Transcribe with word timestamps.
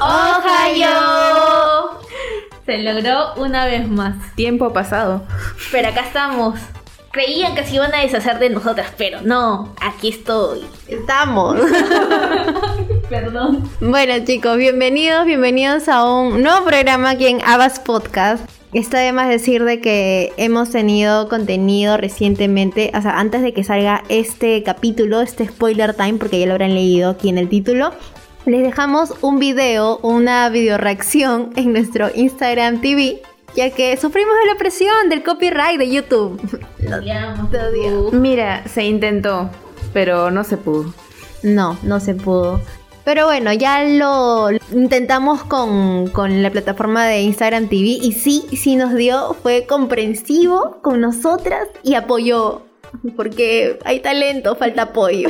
¡Ohio! 0.00 1.98
Se 2.64 2.78
logró 2.78 3.34
una 3.36 3.66
vez 3.66 3.86
más. 3.86 4.34
Tiempo 4.34 4.72
pasado. 4.72 5.22
Pero 5.70 5.88
acá 5.88 6.00
estamos. 6.00 6.58
Creían 7.10 7.54
que 7.54 7.64
se 7.64 7.74
iban 7.74 7.94
a 7.94 8.00
deshacer 8.00 8.38
de 8.38 8.48
nosotras, 8.48 8.88
pero 8.96 9.20
no, 9.22 9.74
aquí 9.80 10.08
estoy. 10.08 10.64
Estamos. 10.88 11.58
Perdón. 13.10 13.68
bueno 13.80 14.24
chicos, 14.24 14.56
bienvenidos, 14.56 15.26
bienvenidos 15.26 15.88
a 15.88 16.04
un 16.04 16.42
nuevo 16.42 16.64
programa 16.64 17.10
aquí 17.10 17.26
en 17.26 17.42
Abbas 17.44 17.80
Podcast. 17.80 18.48
Está 18.72 19.00
de 19.00 19.12
más 19.12 19.28
decir 19.28 19.64
de 19.64 19.80
que 19.80 20.32
hemos 20.36 20.70
tenido 20.70 21.28
contenido 21.28 21.96
recientemente, 21.96 22.92
o 22.96 23.02
sea, 23.02 23.18
antes 23.18 23.42
de 23.42 23.52
que 23.52 23.64
salga 23.64 24.04
este 24.08 24.62
capítulo, 24.62 25.20
este 25.20 25.48
spoiler 25.48 25.92
time, 25.92 26.14
porque 26.14 26.38
ya 26.38 26.46
lo 26.46 26.52
habrán 26.52 26.74
leído 26.74 27.10
aquí 27.10 27.28
en 27.28 27.36
el 27.38 27.48
título. 27.48 27.92
Les 28.46 28.62
dejamos 28.62 29.12
un 29.20 29.38
video, 29.38 29.98
una 29.98 30.48
video 30.48 30.78
reacción 30.78 31.50
en 31.56 31.72
nuestro 31.72 32.08
Instagram 32.14 32.80
TV, 32.80 33.20
ya 33.54 33.70
que 33.70 33.96
sufrimos 33.98 34.34
de 34.42 34.50
la 34.50 34.58
presión 34.58 35.10
del 35.10 35.22
copyright 35.22 35.78
de 35.78 35.90
YouTube. 35.90 36.40
Te 36.78 36.94
odiamos, 36.94 37.50
Te 37.50 37.58
odio. 37.58 38.10
Mira, 38.12 38.66
se 38.66 38.84
intentó, 38.84 39.50
pero 39.92 40.30
no 40.30 40.42
se 40.44 40.56
pudo. 40.56 40.94
No, 41.42 41.76
no 41.82 42.00
se 42.00 42.14
pudo. 42.14 42.62
Pero 43.04 43.26
bueno, 43.26 43.52
ya 43.52 43.84
lo 43.84 44.48
intentamos 44.72 45.44
con, 45.44 46.08
con 46.08 46.42
la 46.42 46.50
plataforma 46.50 47.06
de 47.06 47.20
Instagram 47.20 47.68
TV 47.68 47.98
y 48.00 48.12
sí, 48.12 48.46
sí 48.56 48.76
nos 48.76 48.94
dio, 48.94 49.34
fue 49.42 49.66
comprensivo 49.66 50.78
con 50.80 51.00
nosotras 51.00 51.68
y 51.82 51.94
apoyó. 51.94 52.62
Porque 53.16 53.78
hay 53.84 54.00
talento, 54.00 54.56
falta 54.56 54.82
apoyo. 54.82 55.28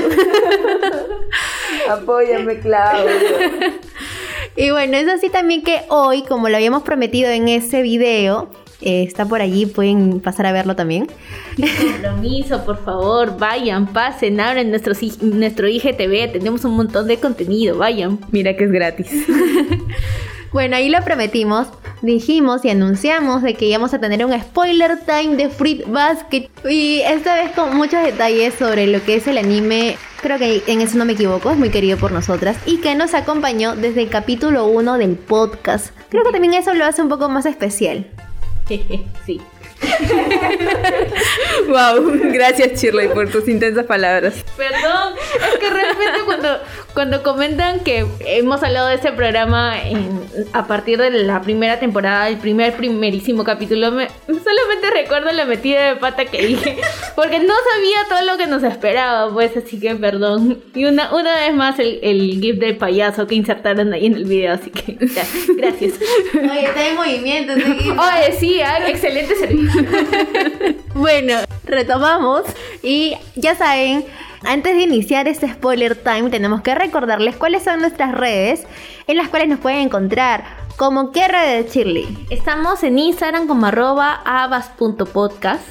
Apóyame, 1.89 2.59
Claudio. 2.61 3.11
y 4.57 4.71
bueno, 4.71 4.97
es 4.97 5.09
así 5.09 5.29
también 5.29 5.63
que 5.63 5.83
hoy, 5.89 6.23
como 6.23 6.49
lo 6.49 6.57
habíamos 6.57 6.83
prometido 6.83 7.30
en 7.30 7.49
ese 7.49 7.83
video, 7.83 8.51
eh, 8.83 9.02
está 9.02 9.27
por 9.27 9.43
allí, 9.43 9.67
pueden 9.67 10.21
pasar 10.21 10.47
a 10.47 10.52
verlo 10.52 10.75
también. 10.75 11.07
Compromiso, 11.57 12.65
por 12.65 12.83
favor, 12.83 13.39
vayan, 13.39 13.93
pasen, 13.93 14.41
abren 14.41 14.71
nuestro, 14.71 14.95
nuestro 15.21 15.69
IGTV, 15.69 16.33
tenemos 16.33 16.65
un 16.65 16.77
montón 16.77 17.07
de 17.07 17.19
contenido, 17.19 17.77
vayan. 17.77 18.19
Mira 18.30 18.57
que 18.57 18.65
es 18.65 18.73
gratis. 18.73 19.11
Bueno, 20.52 20.74
ahí 20.74 20.88
lo 20.88 21.01
prometimos, 21.04 21.68
dijimos 22.02 22.65
y 22.65 22.70
anunciamos 22.70 23.43
de 23.43 23.54
que 23.54 23.66
íbamos 23.66 23.95
a 23.95 24.01
tener 24.01 24.24
un 24.24 24.38
spoiler 24.40 24.98
time 24.98 25.37
de 25.37 25.48
Fruit 25.48 25.87
Basket 25.87 26.48
y 26.68 27.02
esta 27.02 27.37
vez 27.37 27.52
con 27.52 27.76
muchos 27.76 28.02
detalles 28.02 28.54
sobre 28.54 28.88
lo 28.88 29.01
que 29.04 29.15
es 29.15 29.28
el 29.28 29.38
anime, 29.38 29.96
creo 30.21 30.38
que 30.38 30.65
en 30.66 30.80
eso 30.80 30.98
no 30.98 31.04
me 31.04 31.12
equivoco, 31.12 31.52
es 31.52 31.56
muy 31.56 31.71
querido 31.71 31.98
por 31.98 32.10
nosotras 32.10 32.56
y 32.66 32.78
que 32.78 32.96
nos 32.96 33.15
acompañó 33.15 33.76
desde 33.76 34.02
el 34.02 34.09
capítulo 34.09 34.66
1 34.66 34.98
del 34.98 35.16
podcast. 35.16 35.95
Creo 36.09 36.24
que 36.24 36.32
también 36.32 36.54
eso 36.54 36.74
lo 36.74 36.84
hace 36.84 37.01
un 37.01 37.09
poco 37.09 37.28
más 37.28 37.46
especial. 37.46 38.06
sí. 39.26 39.40
wow, 41.69 42.11
gracias 42.33 42.81
Shirley 42.81 43.09
por 43.09 43.29
tus 43.31 43.49
intensas 43.49 43.87
palabras. 43.87 44.45
Perdón, 44.57 45.15
es 45.53 45.59
que 45.59 45.71
realmente 45.71 46.21
cuando, 46.25 46.59
cuando 46.95 47.23
comentan 47.23 47.81
que 47.81 48.07
hemos 48.21 48.63
hablado 48.63 48.89
de 48.89 48.95
este 48.97 49.13
programa 49.13 49.81
en- 49.83 50.21
a 50.53 50.67
partir 50.67 50.99
de 50.99 51.11
la 51.11 51.41
primera 51.43 51.79
temporada, 51.81 52.29
el 52.29 52.37
primer 52.39 52.75
primerísimo 52.75 53.45
capítulo, 53.45 53.91
me, 53.91 54.09
solamente 54.27 54.91
recuerdo 54.93 55.33
la 55.33 55.45
metida 55.45 55.89
de 55.91 55.97
pata 55.97 56.25
que 56.27 56.47
dije, 56.47 56.77
porque 57.17 57.39
no 57.41 57.55
sabía 57.73 57.99
todo 58.09 58.23
lo 58.31 58.37
que 58.39 58.47
nos 58.47 58.63
esperaba, 58.63 59.33
pues 59.33 59.57
así 59.57 59.79
que 59.81 59.95
perdón. 59.97 60.63
Y 60.75 60.85
una, 60.85 61.13
una 61.15 61.35
vez 61.37 61.55
más 61.55 61.79
el, 61.79 61.99
el 62.03 62.39
gif 62.41 62.57
del 62.59 62.77
payaso 62.77 63.27
que 63.27 63.35
insertaron 63.35 63.93
ahí 63.93 64.06
en 64.06 64.15
el 64.15 64.25
video, 64.25 64.55
así 64.55 64.71
que 64.71 64.97
ya, 65.06 65.25
gracias. 65.56 65.95
Oye, 66.34 66.65
está 66.65 66.87
en 66.89 66.95
movimiento. 66.97 67.53
Oye, 67.55 68.33
sí, 68.39 68.61
ah, 68.61 68.79
excelente 68.89 69.35
servicio. 69.37 69.70
Bueno, 70.95 71.35
retomamos 71.65 72.43
y 72.83 73.15
ya 73.37 73.55
saben, 73.55 74.05
antes 74.45 74.75
de 74.75 74.83
iniciar 74.83 75.29
este 75.29 75.49
spoiler 75.49 75.97
time 75.97 76.29
tenemos 76.29 76.63
que 76.63 76.75
recordarles 76.75 77.37
cuáles 77.37 77.63
son 77.63 77.81
nuestras 77.81 78.13
redes 78.13 78.65
en 79.07 79.17
las 79.17 79.29
cuales 79.29 79.49
nos 79.49 79.61
pueden 79.61 79.79
encontrar. 79.81 80.45
Como 80.77 81.13
qué 81.13 81.29
redes, 81.29 81.73
Shirley. 81.73 82.27
Estamos 82.31 82.83
en 82.83 82.99
Instagram 82.99 83.47
como 83.47 83.67
arroba 83.67 84.21
abas.podcast. 84.25 85.63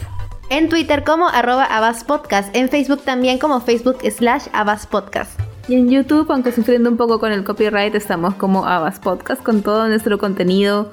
En 0.50 0.70
Twitter 0.70 1.04
como 1.04 1.28
arroba 1.28 1.66
abaspodcast. 1.66 2.56
En 2.56 2.70
Facebook 2.70 3.02
también 3.04 3.40
como 3.40 3.60
Facebook 3.60 4.00
slash 4.10 4.48
abaspodcast. 4.54 5.40
Y 5.68 5.76
en 5.76 5.90
YouTube, 5.90 6.32
aunque 6.32 6.52
sufriendo 6.52 6.90
un 6.90 6.98
poco 6.98 7.20
con 7.20 7.32
el 7.32 7.44
copyright, 7.44 7.94
estamos 7.94 8.34
como 8.36 8.66
Abbas 8.66 9.00
Podcast 9.00 9.44
con 9.44 9.62
todo 9.62 9.88
nuestro 9.88 10.18
contenido 10.18 10.92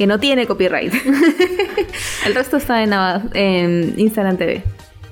que 0.00 0.06
no 0.06 0.18
tiene 0.18 0.46
copyright. 0.46 0.94
el 2.26 2.34
resto 2.34 2.56
está 2.56 2.82
en, 2.82 2.94
en 3.34 3.92
Instagram 3.98 4.38
TV. 4.38 4.62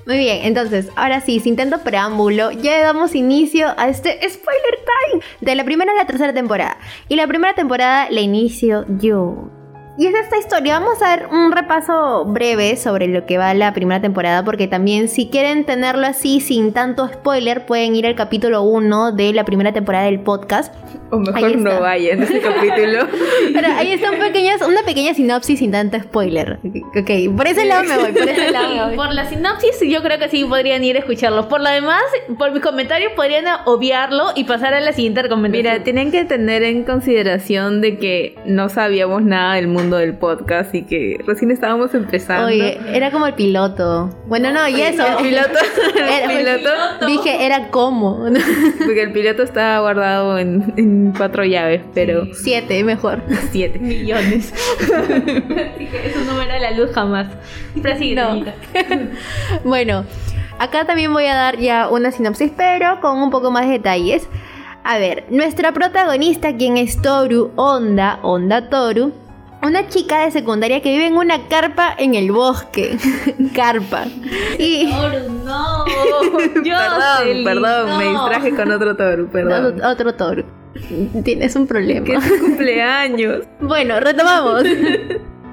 Muy 0.07 0.17
bien, 0.17 0.39
entonces, 0.45 0.89
ahora 0.95 1.21
sí, 1.21 1.39
sin 1.39 1.55
tanto 1.55 1.83
preámbulo, 1.83 2.49
ya 2.49 2.81
damos 2.81 3.13
inicio 3.13 3.67
a 3.77 3.87
este 3.87 4.13
spoiler 4.27 4.79
time 5.11 5.23
de 5.41 5.53
la 5.53 5.63
primera 5.63 5.91
a 5.91 5.95
la 5.95 6.07
tercera 6.07 6.33
temporada. 6.33 6.79
Y 7.07 7.17
la 7.17 7.27
primera 7.27 7.53
temporada 7.53 8.09
la 8.09 8.21
inicio 8.21 8.83
yo. 8.99 9.58
Y 9.99 10.07
es 10.07 10.13
esta 10.15 10.37
historia, 10.37 10.79
vamos 10.79 11.01
a 11.01 11.07
dar 11.09 11.27
un 11.29 11.51
repaso 11.51 12.23
breve 12.23 12.77
sobre 12.77 13.07
lo 13.07 13.25
que 13.25 13.37
va 13.37 13.53
la 13.53 13.73
primera 13.73 13.99
temporada, 14.01 14.45
porque 14.45 14.65
también 14.65 15.09
si 15.09 15.27
quieren 15.27 15.65
tenerlo 15.65 16.07
así 16.07 16.39
sin 16.39 16.71
tanto 16.71 17.09
spoiler, 17.09 17.65
pueden 17.65 17.97
ir 17.97 18.07
al 18.07 18.15
capítulo 18.15 18.61
1 18.61 19.11
de 19.11 19.33
la 19.33 19.43
primera 19.43 19.73
temporada 19.73 20.05
del 20.05 20.21
podcast. 20.21 20.73
O 21.11 21.17
mejor 21.17 21.57
no 21.57 21.81
vayan 21.81 22.21
a 22.21 22.23
ese 22.23 22.39
capítulo. 22.39 23.07
Pero 23.53 23.67
ahí 23.75 23.91
está 23.91 24.11
un 24.11 24.19
pequeñas- 24.19 24.61
una 24.65 24.83
pequeña 24.83 25.13
sinopsis 25.15 25.59
sin 25.59 25.71
tanto 25.71 25.99
spoiler. 25.99 26.59
Ok, 26.63 27.35
por 27.35 27.47
ese 27.47 27.65
lado 27.65 27.83
me 27.83 27.97
voy, 27.97 28.11
por 28.13 28.29
ese 28.29 28.51
lado 28.51 28.75
me 28.75 28.85
voy. 28.85 28.95
Por 28.95 29.13
la 29.13 29.27
sinopsis 29.27 29.79
yo 29.89 30.01
creo 30.03 30.17
que 30.19 30.29
sí 30.29 30.45
podrían 30.45 30.81
ir 30.83 30.95
a 30.95 30.99
escucharlo. 30.99 31.49
Por 31.49 31.61
lo 31.61 31.69
demás, 31.71 32.03
por 32.37 32.51
mis 32.53 32.61
comentarios 32.61 33.11
podrían 33.17 33.43
obviarlo 33.65 34.27
y 34.35 34.43
pasar 34.45 34.73
a 34.75 34.79
la 34.79 34.93
siguiente 34.93 35.23
recomendación. 35.23 35.73
Mira, 35.73 35.83
tienen 35.83 36.11
que 36.11 36.23
tener 36.25 36.61
en 36.63 36.83
consideración 36.83 37.81
de 37.81 37.97
que 37.97 38.35
no 38.45 38.69
sabíamos 38.69 39.23
nada 39.23 39.55
del 39.55 39.67
mundo 39.67 39.88
del 39.97 40.17
podcast 40.17 40.73
y 40.75 40.83
que 40.83 41.17
recién 41.25 41.51
estábamos 41.51 41.93
empezando. 41.93 42.47
Oye, 42.47 42.79
era 42.93 43.11
como 43.11 43.27
el 43.27 43.33
piloto. 43.33 44.09
Bueno, 44.27 44.51
no, 44.51 44.67
y 44.67 44.81
eso. 44.81 45.05
el 45.05 45.15
piloto, 45.27 45.59
Era- 45.95 46.23
el 46.33 46.37
piloto, 46.45 47.05
Dije, 47.07 47.45
era 47.45 47.69
como. 47.69 48.25
porque 48.79 49.01
el 49.03 49.11
piloto 49.11 49.43
estaba 49.43 49.79
guardado 49.81 50.37
en, 50.37 50.73
en 50.77 51.13
cuatro 51.15 51.43
llaves, 51.45 51.81
pero 51.93 52.25
Siete, 52.33 52.83
mejor. 52.83 53.21
siete. 53.51 53.79
millones. 53.79 54.53
Así 54.81 55.85
que 55.85 56.07
eso 56.07 56.19
no 56.25 56.37
verá 56.37 56.59
la 56.59 56.71
luz 56.71 56.91
jamás. 56.93 57.27
Pero 57.81 57.97
sigue, 57.97 58.15
No. 58.15 58.43
Bueno, 59.63 60.05
acá 60.59 60.85
también 60.85 61.13
voy 61.13 61.25
a 61.25 61.35
dar 61.35 61.57
ya 61.57 61.89
una 61.89 62.11
sinopsis, 62.11 62.51
pero 62.55 62.99
con 63.01 63.17
un 63.21 63.29
poco 63.29 63.51
más 63.51 63.65
de 63.65 63.73
detalles. 63.73 64.27
A 64.83 64.97
ver, 64.97 65.25
nuestra 65.29 65.71
protagonista, 65.73 66.55
quien 66.55 66.77
es 66.77 67.01
Toru 67.01 67.51
Onda, 67.57 68.19
Onda 68.23 68.69
Toru, 68.69 69.11
una 69.61 69.87
chica 69.87 70.25
de 70.25 70.31
secundaria 70.31 70.81
que 70.81 70.91
vive 70.91 71.07
en 71.07 71.17
una 71.17 71.47
carpa 71.47 71.93
en 71.97 72.15
el 72.15 72.31
bosque. 72.31 72.97
carpa. 73.55 74.05
Y. 74.57 74.89
Toru, 74.91 75.33
no. 75.45 75.85
Perdón, 76.53 77.43
perdón, 77.43 77.97
me 77.97 78.09
distraje 78.09 78.55
con 78.55 78.71
otro 78.71 78.95
toro, 78.95 79.27
perdón. 79.27 79.65
Otro, 79.65 79.89
otro 79.89 80.15
Toru. 80.15 80.45
Tienes 81.23 81.55
un 81.55 81.67
problema. 81.67 82.05
Que 82.05 82.15
es 82.15 82.23
su 82.23 82.39
cumpleaños. 82.39 83.43
Bueno, 83.59 83.99
retomamos. 83.99 84.63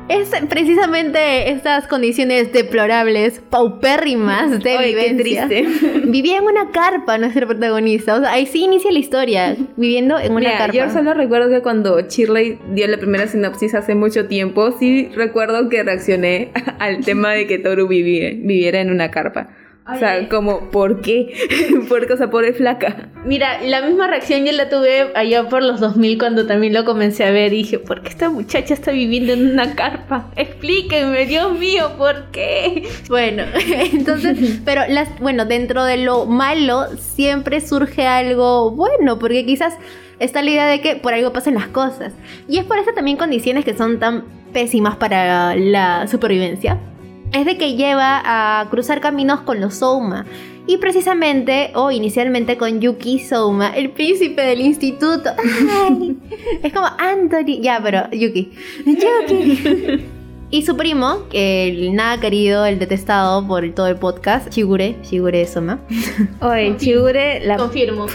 Es 0.08 0.30
precisamente 0.48 1.50
estas 1.50 1.88
condiciones 1.88 2.52
deplorables, 2.52 3.40
paupérrimas 3.50 4.50
de 4.50 4.58
qué 4.60 4.78
vivencia. 4.86 5.48
triste. 5.48 5.66
Vivía 6.06 6.38
en 6.38 6.44
una 6.44 6.70
carpa 6.70 7.18
nuestro 7.18 7.46
protagonista. 7.48 8.14
O 8.14 8.20
sea, 8.20 8.32
ahí 8.32 8.46
sí 8.46 8.62
inicia 8.64 8.92
la 8.92 8.98
historia, 9.00 9.56
viviendo 9.76 10.16
en 10.18 10.30
una 10.30 10.40
Mira, 10.40 10.58
carpa. 10.58 10.74
yo 10.76 10.90
solo 10.90 11.12
recuerdo 11.12 11.50
que 11.50 11.60
cuando 11.60 12.00
Shirley 12.00 12.58
dio 12.72 12.86
la 12.86 12.98
primera 12.98 13.26
sinopsis 13.26 13.74
hace 13.74 13.96
mucho 13.96 14.26
tiempo, 14.28 14.70
sí 14.78 15.08
recuerdo 15.16 15.68
que 15.68 15.82
reaccioné 15.82 16.52
al 16.78 17.04
tema 17.04 17.32
de 17.32 17.46
que 17.48 17.58
Toru 17.58 17.88
vivía- 17.88 18.30
viviera 18.30 18.80
en 18.80 18.90
una 18.90 19.10
carpa. 19.10 19.48
O 19.88 19.96
sea, 19.98 20.16
Oye. 20.16 20.28
como, 20.28 20.70
¿por 20.70 21.00
qué? 21.00 21.32
Porque, 21.88 22.12
o 22.12 22.16
sea, 22.16 22.28
pobre 22.28 22.52
flaca. 22.52 23.08
Mira, 23.24 23.60
la 23.62 23.82
misma 23.82 24.08
reacción 24.08 24.44
yo 24.44 24.50
la 24.50 24.68
tuve 24.68 25.12
allá 25.14 25.48
por 25.48 25.62
los 25.62 25.78
2000 25.78 26.18
cuando 26.18 26.46
también 26.46 26.72
lo 26.72 26.84
comencé 26.84 27.24
a 27.24 27.30
ver. 27.30 27.52
Y 27.52 27.58
dije, 27.58 27.78
¿por 27.78 28.02
qué 28.02 28.08
esta 28.08 28.28
muchacha 28.28 28.74
está 28.74 28.90
viviendo 28.90 29.32
en 29.32 29.48
una 29.52 29.76
carpa? 29.76 30.30
Explíquenme, 30.34 31.26
Dios 31.26 31.56
mío, 31.56 31.92
¿por 31.96 32.32
qué? 32.32 32.88
Bueno, 33.08 33.44
entonces, 33.92 34.60
pero 34.64 34.82
las, 34.88 35.20
bueno, 35.20 35.44
dentro 35.44 35.84
de 35.84 35.98
lo 35.98 36.26
malo 36.26 36.86
siempre 36.98 37.60
surge 37.60 38.06
algo 38.06 38.72
bueno, 38.72 39.20
porque 39.20 39.46
quizás 39.46 39.74
está 40.18 40.42
la 40.42 40.50
idea 40.50 40.66
de 40.66 40.80
que 40.80 40.96
por 40.96 41.14
algo 41.14 41.32
pasan 41.32 41.54
las 41.54 41.68
cosas. 41.68 42.12
Y 42.48 42.58
es 42.58 42.64
por 42.64 42.78
eso 42.78 42.90
también 42.92 43.16
condiciones 43.16 43.64
que 43.64 43.76
son 43.76 44.00
tan 44.00 44.24
pésimas 44.52 44.96
para 44.96 45.54
la 45.54 46.08
supervivencia. 46.08 46.80
Es 47.32 47.44
de 47.44 47.56
que 47.56 47.74
lleva 47.74 48.22
a 48.24 48.68
cruzar 48.70 49.00
caminos 49.00 49.40
con 49.40 49.60
los 49.60 49.74
Souma. 49.76 50.26
Y 50.68 50.78
precisamente, 50.78 51.70
o 51.74 51.92
inicialmente 51.92 52.56
con 52.56 52.80
Yuki 52.80 53.20
Souma, 53.20 53.68
el 53.76 53.90
príncipe 53.90 54.42
del 54.42 54.60
instituto. 54.60 55.30
Ay, 55.70 56.16
es 56.62 56.72
como 56.72 56.86
Anthony. 56.98 57.60
Ya, 57.60 57.80
pero 57.82 58.10
Yuki. 58.10 58.50
Yuki. 58.84 60.04
Y 60.48 60.62
su 60.62 60.76
primo, 60.76 61.24
el 61.32 61.94
nada 61.94 62.20
querido, 62.20 62.64
el 62.66 62.78
detestado 62.78 63.46
por 63.46 63.68
todo 63.74 63.88
el 63.88 63.96
podcast, 63.96 64.52
Shigure, 64.52 64.96
Shigure 65.02 65.44
Soma. 65.44 65.80
Oye, 66.40 66.76
Chigure, 66.76 67.40
la... 67.44 67.56
Confirmo. 67.56 68.06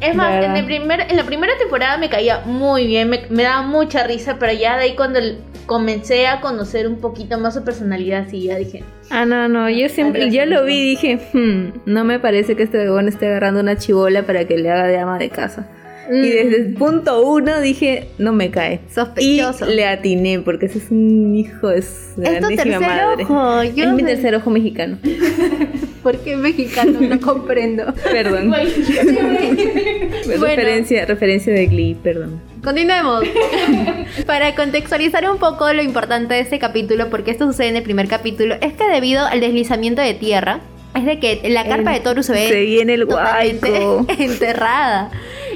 Es 0.00 0.14
más, 0.14 0.44
en, 0.44 0.56
el 0.56 0.64
primer, 0.64 1.00
en 1.08 1.16
la 1.16 1.24
primera 1.24 1.52
temporada 1.58 1.98
me 1.98 2.08
caía 2.08 2.40
muy 2.46 2.86
bien, 2.86 3.10
me, 3.10 3.22
me 3.28 3.42
daba 3.42 3.62
mucha 3.62 4.04
risa, 4.04 4.36
pero 4.38 4.52
ya 4.52 4.76
de 4.76 4.84
ahí 4.84 4.96
cuando 4.96 5.20
comencé 5.66 6.26
a 6.26 6.40
conocer 6.40 6.88
un 6.88 6.96
poquito 6.96 7.38
más 7.38 7.54
su 7.54 7.62
personalidad, 7.64 8.26
sí, 8.28 8.44
ya 8.44 8.56
dije, 8.56 8.82
Ah, 9.10 9.26
no, 9.26 9.48
no, 9.48 9.68
yo 9.68 9.88
siempre, 9.88 10.30
yo 10.30 10.46
lo 10.46 10.64
vi 10.64 10.78
y 10.78 10.84
dije, 10.90 11.18
hmm, 11.32 11.80
no 11.84 12.04
me 12.04 12.20
parece 12.20 12.54
que 12.54 12.62
este 12.62 12.78
bebón 12.78 13.08
esté 13.08 13.26
agarrando 13.26 13.60
una 13.60 13.76
chivola 13.76 14.22
para 14.22 14.44
que 14.44 14.56
le 14.56 14.70
haga 14.70 14.86
de 14.86 14.98
ama 14.98 15.18
de 15.18 15.30
casa. 15.30 15.66
Mm. 16.10 16.24
Y 16.24 16.28
desde 16.28 16.56
el 16.56 16.74
punto 16.74 17.22
uno 17.24 17.60
dije, 17.60 18.08
no 18.18 18.32
me 18.32 18.50
cae. 18.50 18.80
Sospechoso. 18.92 19.70
Y 19.70 19.76
le 19.76 19.86
atiné, 19.86 20.40
porque 20.40 20.66
ese 20.66 20.78
es 20.78 20.90
un 20.90 21.34
hijo 21.36 21.68
de 21.68 21.82
grandísima 22.16 22.56
tercer 22.64 22.80
madre. 22.80 23.24
ojo. 23.24 23.62
Yo 23.62 23.84
es 23.84 23.92
mi 23.92 24.02
tercer 24.02 24.34
ojo 24.34 24.50
mexicano. 24.50 24.98
¿Por 26.02 26.16
qué 26.18 26.36
mexicano? 26.36 26.98
No 27.00 27.20
comprendo. 27.20 27.94
Perdón. 28.10 28.52
Bueno. 30.26 30.54
Referencia, 30.54 31.06
referencia 31.06 31.52
de 31.52 31.66
Glee, 31.66 31.96
perdón. 32.00 32.40
Continuemos. 32.62 33.24
Para 34.26 34.54
contextualizar 34.54 35.28
un 35.28 35.38
poco 35.38 35.72
lo 35.72 35.82
importante 35.82 36.34
de 36.34 36.40
este 36.40 36.58
capítulo, 36.58 37.10
porque 37.10 37.32
esto 37.32 37.46
sucede 37.46 37.68
en 37.68 37.76
el 37.76 37.82
primer 37.82 38.06
capítulo, 38.06 38.54
es 38.60 38.74
que 38.74 38.88
debido 38.88 39.26
al 39.26 39.40
deslizamiento 39.40 40.02
de 40.02 40.14
tierra, 40.14 40.60
es 41.00 41.06
de 41.06 41.18
que 41.18 41.48
la 41.50 41.66
carpa 41.66 41.90
El- 41.94 41.98
de 41.98 42.04
Toru 42.04 42.22
se 42.22 42.32
ve 42.32 42.48
se 42.48 42.60
viene 42.60 42.94
el 42.94 43.04
guayco. 43.06 44.06
enterrada. 44.18 45.10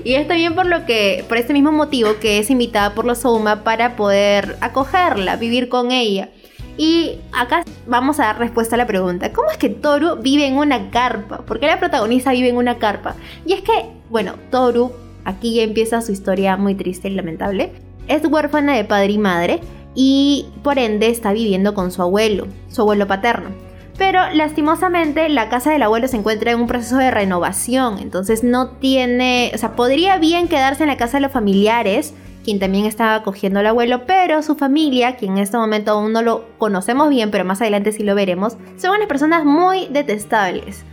Y 0.04 0.14
es 0.14 0.26
también 0.28 0.54
por 0.54 0.66
lo 0.66 0.84
que, 0.86 1.24
por 1.28 1.38
este 1.38 1.52
mismo 1.52 1.72
motivo, 1.72 2.10
que 2.20 2.38
es 2.38 2.50
invitada 2.50 2.94
por 2.94 3.04
los 3.04 3.18
Souma 3.18 3.62
para 3.64 3.96
poder 3.96 4.56
acogerla, 4.60 5.36
vivir 5.36 5.68
con 5.68 5.92
ella. 5.92 6.28
Y 6.76 7.20
acá 7.32 7.64
vamos 7.86 8.18
a 8.18 8.24
dar 8.24 8.38
respuesta 8.38 8.74
a 8.74 8.78
la 8.78 8.86
pregunta, 8.86 9.32
¿cómo 9.32 9.48
es 9.50 9.56
que 9.56 9.68
Toru 9.68 10.16
vive 10.16 10.46
en 10.46 10.56
una 10.56 10.90
carpa? 10.90 11.38
¿Por 11.38 11.60
qué 11.60 11.66
la 11.66 11.78
protagonista 11.78 12.32
vive 12.32 12.48
en 12.48 12.56
una 12.56 12.78
carpa? 12.78 13.14
Y 13.46 13.52
es 13.52 13.60
que, 13.62 13.86
bueno, 14.10 14.34
Toru, 14.50 14.92
aquí 15.24 15.54
ya 15.54 15.62
empieza 15.62 16.02
su 16.02 16.10
historia 16.10 16.56
muy 16.56 16.74
triste 16.74 17.08
y 17.08 17.12
lamentable, 17.14 17.70
es 18.08 18.22
huérfana 18.26 18.74
de 18.76 18.84
padre 18.84 19.12
y 19.12 19.18
madre 19.18 19.60
y 19.94 20.46
por 20.64 20.78
ende 20.80 21.06
está 21.06 21.32
viviendo 21.32 21.74
con 21.74 21.92
su 21.92 22.02
abuelo, 22.02 22.48
su 22.68 22.82
abuelo 22.82 23.06
paterno. 23.06 23.50
Pero 23.96 24.20
lastimosamente 24.32 25.28
la 25.28 25.48
casa 25.48 25.70
del 25.70 25.82
abuelo 25.82 26.08
se 26.08 26.16
encuentra 26.16 26.50
en 26.50 26.60
un 26.60 26.66
proceso 26.66 26.96
de 26.96 27.10
renovación, 27.10 27.98
entonces 27.98 28.42
no 28.42 28.70
tiene, 28.70 29.52
o 29.54 29.58
sea, 29.58 29.76
podría 29.76 30.18
bien 30.18 30.48
quedarse 30.48 30.82
en 30.82 30.88
la 30.88 30.96
casa 30.96 31.18
de 31.18 31.22
los 31.22 31.32
familiares, 31.32 32.12
quien 32.42 32.58
también 32.58 32.86
estaba 32.86 33.14
acogiendo 33.14 33.60
al 33.60 33.66
abuelo, 33.66 34.04
pero 34.06 34.42
su 34.42 34.56
familia, 34.56 35.16
quien 35.16 35.32
en 35.32 35.44
este 35.44 35.56
momento 35.56 35.92
aún 35.92 36.12
no 36.12 36.22
lo 36.22 36.44
conocemos 36.58 37.08
bien, 37.08 37.30
pero 37.30 37.44
más 37.44 37.60
adelante 37.60 37.92
sí 37.92 38.02
lo 38.02 38.14
veremos, 38.14 38.56
son 38.76 38.96
unas 38.96 39.06
personas 39.06 39.44
muy 39.44 39.86
detestables. 39.90 40.84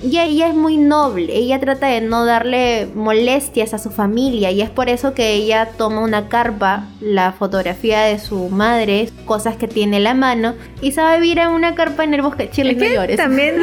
Y 0.00 0.16
ella 0.20 0.46
es 0.48 0.54
muy 0.54 0.76
noble, 0.76 1.34
ella 1.36 1.58
trata 1.58 1.88
de 1.88 2.00
no 2.00 2.24
darle 2.24 2.86
molestias 2.94 3.74
a 3.74 3.78
su 3.78 3.90
familia 3.90 4.52
y 4.52 4.60
es 4.62 4.70
por 4.70 4.88
eso 4.88 5.12
que 5.12 5.32
ella 5.34 5.70
toma 5.76 6.02
una 6.02 6.28
carpa, 6.28 6.84
la 7.00 7.32
fotografía 7.32 8.02
de 8.02 8.20
su 8.20 8.48
madre, 8.48 9.08
cosas 9.24 9.56
que 9.56 9.66
tiene 9.66 9.96
en 9.96 10.04
la 10.04 10.14
mano 10.14 10.54
y 10.80 10.92
se 10.92 11.00
va 11.02 11.14
a 11.14 11.18
vivir 11.18 11.40
en 11.40 11.48
una 11.48 11.74
carpa 11.74 12.04
en 12.04 12.14
el 12.14 12.22
bosque. 12.22 12.48
Chile, 12.48 12.70
Es 12.70 12.76
no 12.76 12.82
que 12.84 12.94
llores. 12.94 13.16
también, 13.16 13.56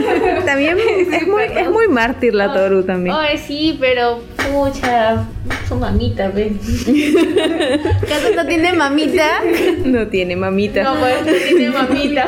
también 0.45 0.77
es, 1.13 1.25
muy, 1.25 1.43
es 1.43 1.69
muy 1.71 1.87
mártir 1.87 2.35
la 2.35 2.53
Toru 2.53 2.83
también. 2.83 3.15
Ay, 3.17 3.37
sí, 3.37 3.77
pero 3.79 4.19
pucha, 4.51 5.23
su 5.69 5.75
mamita, 5.75 6.27
ven. 6.29 6.59
¿Acaso 8.03 8.35
no 8.35 8.45
tiene 8.45 8.73
mamita? 8.73 9.41
No 9.85 10.07
tiene 10.07 10.35
mamita. 10.35 10.83
No, 10.83 10.95
pues 10.99 11.25
no 11.25 11.31
tiene 11.31 11.69
mamita. 11.69 12.25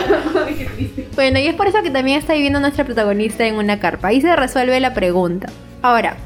Bueno, 1.15 1.39
y 1.39 1.48
es 1.48 1.56
por 1.56 1.68
eso 1.68 1.81
que 1.81 1.89
también 1.89 2.19
está 2.19 2.33
viviendo 2.33 2.59
nuestra 2.59 2.86
protagonista 2.86 3.45
en 3.45 3.56
una 3.56 3.80
carpa. 3.80 3.97
Ahí 4.02 4.22
se 4.22 4.36
resuelve 4.36 4.80
la 4.80 4.94
pregunta. 4.94 5.50
Ahora, 5.82 6.18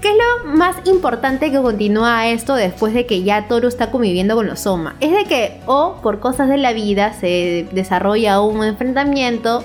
¿qué 0.00 0.10
es 0.10 0.16
lo 0.16 0.52
más 0.56 0.76
importante 0.86 1.50
que 1.50 1.60
continúa 1.60 2.28
esto 2.28 2.54
después 2.54 2.94
de 2.94 3.06
que 3.06 3.22
ya 3.22 3.48
Toru 3.48 3.68
está 3.68 3.90
conviviendo 3.90 4.34
con 4.36 4.46
los 4.46 4.60
Soma? 4.60 4.96
Es 5.00 5.12
de 5.12 5.24
que, 5.24 5.60
o 5.66 6.00
por 6.02 6.20
cosas 6.20 6.48
de 6.48 6.56
la 6.56 6.72
vida, 6.72 7.12
se 7.12 7.66
desarrolla 7.72 8.40
un 8.40 8.64
enfrentamiento 8.64 9.64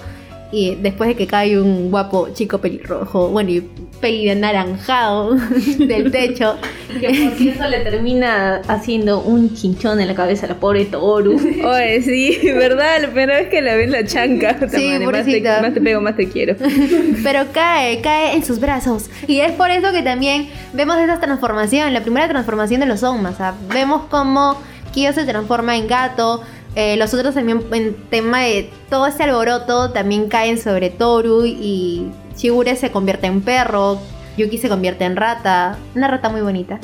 y 0.52 0.76
después 0.76 1.08
de 1.08 1.16
que 1.16 1.28
cae 1.28 1.60
un 1.60 1.92
guapo 1.92 2.30
chico 2.34 2.58
pelirrojo, 2.58 3.30
bueno, 3.30 3.52
y 3.52 3.70
peli 4.02 4.30
anaranjado 4.30 5.36
del 5.78 6.12
techo. 6.12 6.58
Que 7.00 7.08
por 7.08 7.38
cierto 7.38 7.68
le 7.70 7.80
termina 7.80 8.62
haciendo 8.68 9.22
un 9.22 9.54
chinchón 9.56 10.02
en 10.02 10.08
la 10.08 10.16
cabeza 10.16 10.46
a 10.48 10.50
la 10.50 10.56
pobre 10.56 10.86
Toru. 10.86 11.34
Oye, 11.66 12.02
sí, 12.02 12.40
¿verdad? 12.54 13.02
La 13.02 13.08
primera 13.08 13.38
vez 13.40 13.48
que 13.50 13.62
la 13.62 13.76
ves 13.76 13.90
la 13.90 14.04
chanca. 14.06 14.58
Sí, 14.70 14.90
madre, 15.00 15.06
más, 15.08 15.26
te, 15.26 15.42
más 15.62 15.74
te 15.74 15.82
pego, 15.82 16.02
más 16.02 16.16
te 16.18 16.28
quiero. 16.28 16.56
Pero 17.24 17.46
cae, 17.54 18.02
cae 18.02 18.36
en 18.36 18.44
sus 18.44 18.60
brazos. 18.60 19.10
Y 19.28 19.40
es 19.40 19.54
por 19.54 19.70
eso 19.72 19.92
que 19.94 20.02
también 20.02 20.50
vemos 20.74 20.98
esa 20.98 21.20
transformación, 21.20 21.94
la 21.94 22.02
primera 22.02 22.28
transformación 22.28 22.82
de 22.82 22.88
los 22.88 23.04
Onmas. 23.04 23.36
Vemos 23.74 24.04
cómo 24.10 24.58
Kyo 24.94 25.14
se 25.14 25.24
transforma 25.26 25.78
en 25.78 25.88
gato. 25.88 26.42
eh, 26.76 26.98
los 26.98 27.14
otros 27.14 27.34
también 27.36 27.64
en 27.72 27.96
tema 28.10 28.42
de 28.42 28.70
todo 28.90 29.08
ese 29.08 29.24
alboroto 29.24 29.92
también 29.92 30.28
caen 30.30 30.58
sobre 30.58 30.90
Toru 30.90 31.46
y 31.46 32.12
Shigure 32.38 32.76
se 32.76 32.92
convierte 32.92 33.28
en 33.28 33.42
perro. 33.42 34.00
Yuki 34.38 34.58
se 34.58 34.70
convierte 34.70 35.04
en 35.04 35.16
rata. 35.18 35.78
Una 35.96 36.08
rata 36.08 36.30
muy 36.30 36.42
bonita. 36.42 36.80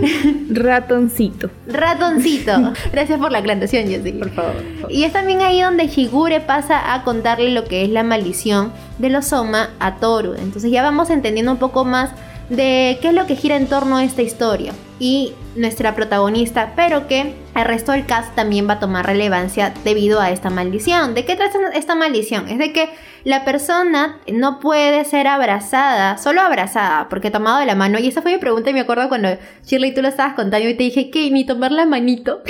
Ratoncito. 0.50 1.50
Ratoncito. 1.66 2.72
Gracias 2.92 3.18
por 3.18 3.32
la 3.32 3.38
aclaración, 3.38 3.88
Jessie. 3.88 4.12
Por 4.12 4.30
favor. 4.30 4.54
Y 4.88 5.04
es 5.04 5.12
también 5.12 5.40
ahí 5.40 5.60
donde 5.60 5.88
Shigure 5.88 6.40
pasa 6.40 6.94
a 6.94 7.02
contarle 7.02 7.50
lo 7.50 7.64
que 7.64 7.84
es 7.84 7.90
la 7.90 8.02
maldición 8.02 8.72
de 8.98 9.10
los 9.10 9.26
Soma 9.26 9.70
a 9.80 9.96
Toru. 9.96 10.34
Entonces 10.34 10.70
ya 10.70 10.82
vamos 10.82 11.10
entendiendo 11.10 11.52
un 11.52 11.58
poco 11.58 11.84
más 11.84 12.10
de 12.56 12.98
qué 13.00 13.08
es 13.08 13.14
lo 13.14 13.26
que 13.26 13.36
gira 13.36 13.56
en 13.56 13.66
torno 13.66 13.96
a 13.96 14.04
esta 14.04 14.22
historia. 14.22 14.72
Y 14.98 15.32
nuestra 15.56 15.94
protagonista, 15.94 16.72
pero 16.76 17.08
que 17.08 17.34
el 17.54 17.64
resto 17.64 17.92
del 17.92 18.06
cast 18.06 18.34
también 18.34 18.68
va 18.68 18.74
a 18.74 18.80
tomar 18.80 19.04
relevancia 19.04 19.74
debido 19.84 20.20
a 20.20 20.30
esta 20.30 20.48
maldición. 20.48 21.14
¿De 21.14 21.24
qué 21.24 21.36
trata 21.36 21.58
esta 21.74 21.94
maldición? 21.94 22.48
Es 22.48 22.58
de 22.58 22.72
que 22.72 22.88
la 23.24 23.44
persona 23.44 24.18
no 24.32 24.60
puede 24.60 25.04
ser 25.04 25.26
abrazada, 25.26 26.18
solo 26.18 26.40
abrazada, 26.40 27.08
porque 27.08 27.30
tomado 27.30 27.58
de 27.58 27.66
la 27.66 27.74
mano. 27.74 27.98
Y 27.98 28.08
esa 28.08 28.22
fue 28.22 28.32
mi 28.32 28.38
pregunta 28.38 28.70
y 28.70 28.74
me 28.74 28.80
acuerdo 28.80 29.08
cuando 29.08 29.28
Shirley 29.64 29.92
tú 29.92 30.02
lo 30.02 30.08
estabas 30.08 30.34
contando 30.34 30.68
y 30.68 30.74
te 30.74 30.84
dije 30.84 31.10
que 31.10 31.30
ni 31.30 31.44
tomar 31.44 31.72
la 31.72 31.84
manito. 31.84 32.42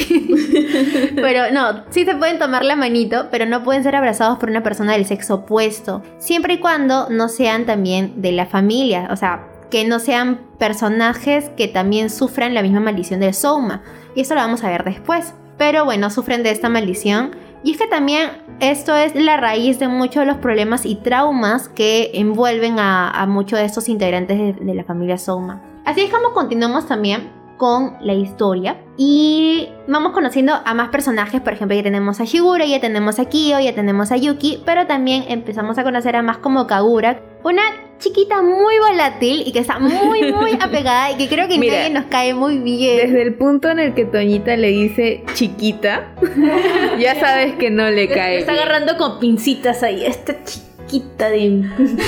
pero 1.16 1.50
no, 1.52 1.84
sí 1.90 2.04
se 2.04 2.14
pueden 2.14 2.38
tomar 2.38 2.64
la 2.64 2.76
manito, 2.76 3.28
pero 3.30 3.46
no 3.46 3.64
pueden 3.64 3.82
ser 3.82 3.96
abrazados 3.96 4.38
por 4.38 4.50
una 4.50 4.62
persona 4.62 4.92
del 4.92 5.06
sexo 5.06 5.36
opuesto. 5.36 6.02
Siempre 6.18 6.54
y 6.54 6.58
cuando 6.58 7.08
no 7.10 7.28
sean 7.28 7.66
también 7.66 8.22
de 8.22 8.32
la 8.32 8.46
familia, 8.46 9.08
o 9.10 9.16
sea, 9.16 9.51
que 9.72 9.86
no 9.86 9.98
sean 9.98 10.38
personajes 10.58 11.48
que 11.56 11.66
también 11.66 12.10
sufran 12.10 12.52
la 12.52 12.60
misma 12.60 12.80
maldición 12.80 13.20
del 13.20 13.32
Souma. 13.32 13.82
Y 14.14 14.20
eso 14.20 14.34
lo 14.34 14.42
vamos 14.42 14.62
a 14.62 14.68
ver 14.68 14.84
después. 14.84 15.32
Pero 15.56 15.86
bueno, 15.86 16.10
sufren 16.10 16.42
de 16.42 16.50
esta 16.50 16.68
maldición. 16.68 17.34
Y 17.64 17.72
es 17.72 17.78
que 17.78 17.86
también 17.86 18.32
esto 18.60 18.94
es 18.94 19.14
la 19.14 19.38
raíz 19.38 19.78
de 19.78 19.88
muchos 19.88 20.20
de 20.20 20.26
los 20.26 20.36
problemas 20.36 20.84
y 20.84 20.96
traumas 20.96 21.70
que 21.70 22.10
envuelven 22.12 22.78
a, 22.78 23.24
muchos 23.26 23.58
de 23.60 23.64
estos 23.64 23.88
integrantes 23.88 24.56
de, 24.60 24.74
la 24.74 24.84
familia 24.84 25.16
Souma. 25.16 25.62
Así 25.86 26.02
es 26.02 26.12
como 26.12 26.34
continuamos 26.34 26.86
también 26.86 27.30
con 27.56 27.94
la 28.02 28.12
historia 28.12 28.76
y 28.96 29.68
vamos 29.86 30.12
conociendo 30.12 30.52
a 30.52 30.74
más 30.74 30.88
personajes, 30.88 31.40
por 31.40 31.52
ejemplo 31.52 31.76
ya 31.76 31.82
tenemos 31.84 32.20
a 32.20 32.24
Shigure, 32.24 32.68
ya 32.68 32.80
tenemos 32.80 33.20
a 33.20 33.26
Kyo, 33.26 33.60
ya 33.60 33.72
tenemos 33.72 34.10
a 34.10 34.16
Yuki, 34.16 34.62
pero 34.66 34.86
también 34.88 35.24
empezamos 35.28 35.78
a 35.78 35.84
conocer 35.84 36.16
a 36.16 36.22
más 36.22 36.38
como 36.38 36.66
Kagura, 36.66 37.20
una 37.44 37.62
chiquita 37.98 38.42
muy 38.42 38.78
volátil 38.78 39.44
y 39.46 39.52
que 39.52 39.60
está 39.60 39.78
muy 39.78 40.32
muy 40.32 40.52
apegada 40.60 41.12
y 41.12 41.16
que 41.16 41.28
creo 41.28 41.48
que 41.48 41.58
Mira, 41.58 41.78
nadie 41.78 41.90
nos 41.90 42.04
cae 42.06 42.34
muy 42.34 42.58
bien. 42.58 42.96
Desde 42.96 43.22
el 43.22 43.34
punto 43.34 43.70
en 43.70 43.78
el 43.78 43.94
que 43.94 44.04
Toñita 44.04 44.56
le 44.56 44.68
dice 44.68 45.24
chiquita, 45.34 46.14
ya 46.98 47.14
sabes 47.18 47.54
que 47.54 47.70
no 47.70 47.90
le 47.90 48.08
cae. 48.08 48.38
Está 48.38 48.52
agarrando 48.52 48.96
con 48.96 49.20
pincitas 49.20 49.82
ahí, 49.82 50.04
esta 50.04 50.34
chiquita 50.44 51.28
de... 51.28 51.64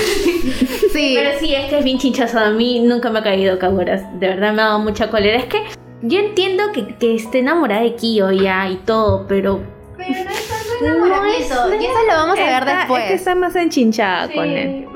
Sí. 0.91 1.13
Pero 1.17 1.31
sí, 1.39 1.53
es 1.53 1.65
que 1.65 1.79
es 1.79 1.83
bien 1.83 1.97
chinchazo. 1.97 2.39
A 2.39 2.51
mí 2.51 2.79
nunca 2.79 3.09
me 3.09 3.19
ha 3.19 3.23
caído 3.23 3.59
Kaguras. 3.59 4.01
De 4.17 4.29
verdad 4.29 4.53
me 4.53 4.61
ha 4.61 4.65
dado 4.65 4.79
mucha 4.79 5.09
cólera. 5.09 5.37
Es 5.37 5.45
que 5.45 5.61
yo 6.01 6.19
entiendo 6.19 6.71
que, 6.71 6.95
que 6.95 7.15
esté 7.15 7.39
enamorada 7.39 7.81
de 7.81 7.95
Kyo 7.95 8.31
ya 8.31 8.69
y 8.69 8.77
todo, 8.77 9.25
pero... 9.27 9.61
Pero 9.97 10.23
no 10.23 10.29
es 10.29 10.64
y 10.81 11.85
eso 11.85 11.93
lo 12.07 12.13
vamos 12.13 12.39
a 12.39 12.43
ver 12.43 12.53
Está- 12.63 12.77
después. 12.79 13.03
Es 13.03 13.07
que 13.09 13.13
está 13.15 13.35
más 13.35 13.55
enchinchada 13.55 14.29
con 14.33 14.45
él. 14.45 14.87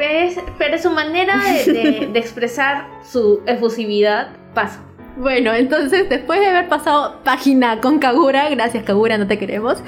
Pero 0.58 0.78
su 0.78 0.92
manera 0.92 1.38
de, 1.38 1.72
de- 1.74 2.08
de 2.14 2.20
expresar 2.20 2.88
su 3.04 3.42
efusividad 3.46 4.30
pasa. 4.54 4.82
Bueno, 5.18 5.54
entonces 5.54 6.08
después 6.10 6.40
de 6.40 6.48
haber 6.48 6.70
pasado 6.70 7.20
página 7.24 7.82
con 7.82 8.00
Kagura, 8.00 8.48
gracias 8.50 8.84
Kagura, 8.86 9.18
no 9.18 9.28
te 9.28 9.38
queremos, 9.38 9.84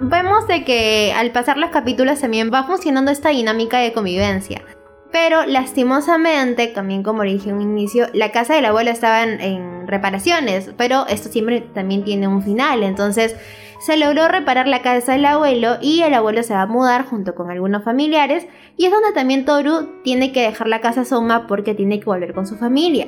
vemos 0.00 0.46
de 0.46 0.62
que 0.64 1.12
al 1.16 1.30
pasar 1.30 1.56
los 1.56 1.70
capítulos 1.70 2.20
también 2.20 2.50
va 2.52 2.64
funcionando 2.64 3.10
esta 3.10 3.30
dinámica 3.30 3.78
de 3.78 3.92
convivencia. 3.94 4.62
Pero 5.10 5.46
lastimosamente, 5.46 6.66
también 6.66 7.02
como 7.02 7.22
dije 7.22 7.48
en 7.48 7.56
un 7.56 7.62
inicio, 7.62 8.08
la 8.12 8.30
casa 8.30 8.54
del 8.54 8.66
abuelo 8.66 8.90
estaba 8.90 9.22
en, 9.22 9.40
en 9.40 9.88
reparaciones, 9.88 10.70
pero 10.76 11.06
esto 11.08 11.30
siempre 11.30 11.62
también 11.62 12.04
tiene 12.04 12.28
un 12.28 12.42
final. 12.42 12.82
Entonces 12.82 13.34
se 13.78 13.96
logró 13.96 14.28
reparar 14.28 14.66
la 14.66 14.82
casa 14.82 15.12
del 15.12 15.24
abuelo 15.24 15.76
y 15.80 16.02
el 16.02 16.14
abuelo 16.14 16.42
se 16.42 16.54
va 16.54 16.62
a 16.62 16.66
mudar 16.66 17.06
junto 17.06 17.34
con 17.34 17.50
algunos 17.50 17.84
familiares 17.84 18.46
y 18.76 18.86
es 18.86 18.90
donde 18.90 19.12
también 19.12 19.44
Toru 19.44 20.00
tiene 20.02 20.32
que 20.32 20.42
dejar 20.42 20.68
la 20.68 20.80
casa 20.80 21.04
Soma 21.04 21.46
porque 21.46 21.74
tiene 21.74 22.00
que 22.00 22.06
volver 22.06 22.34
con 22.34 22.46
su 22.46 22.56
familia. 22.56 23.06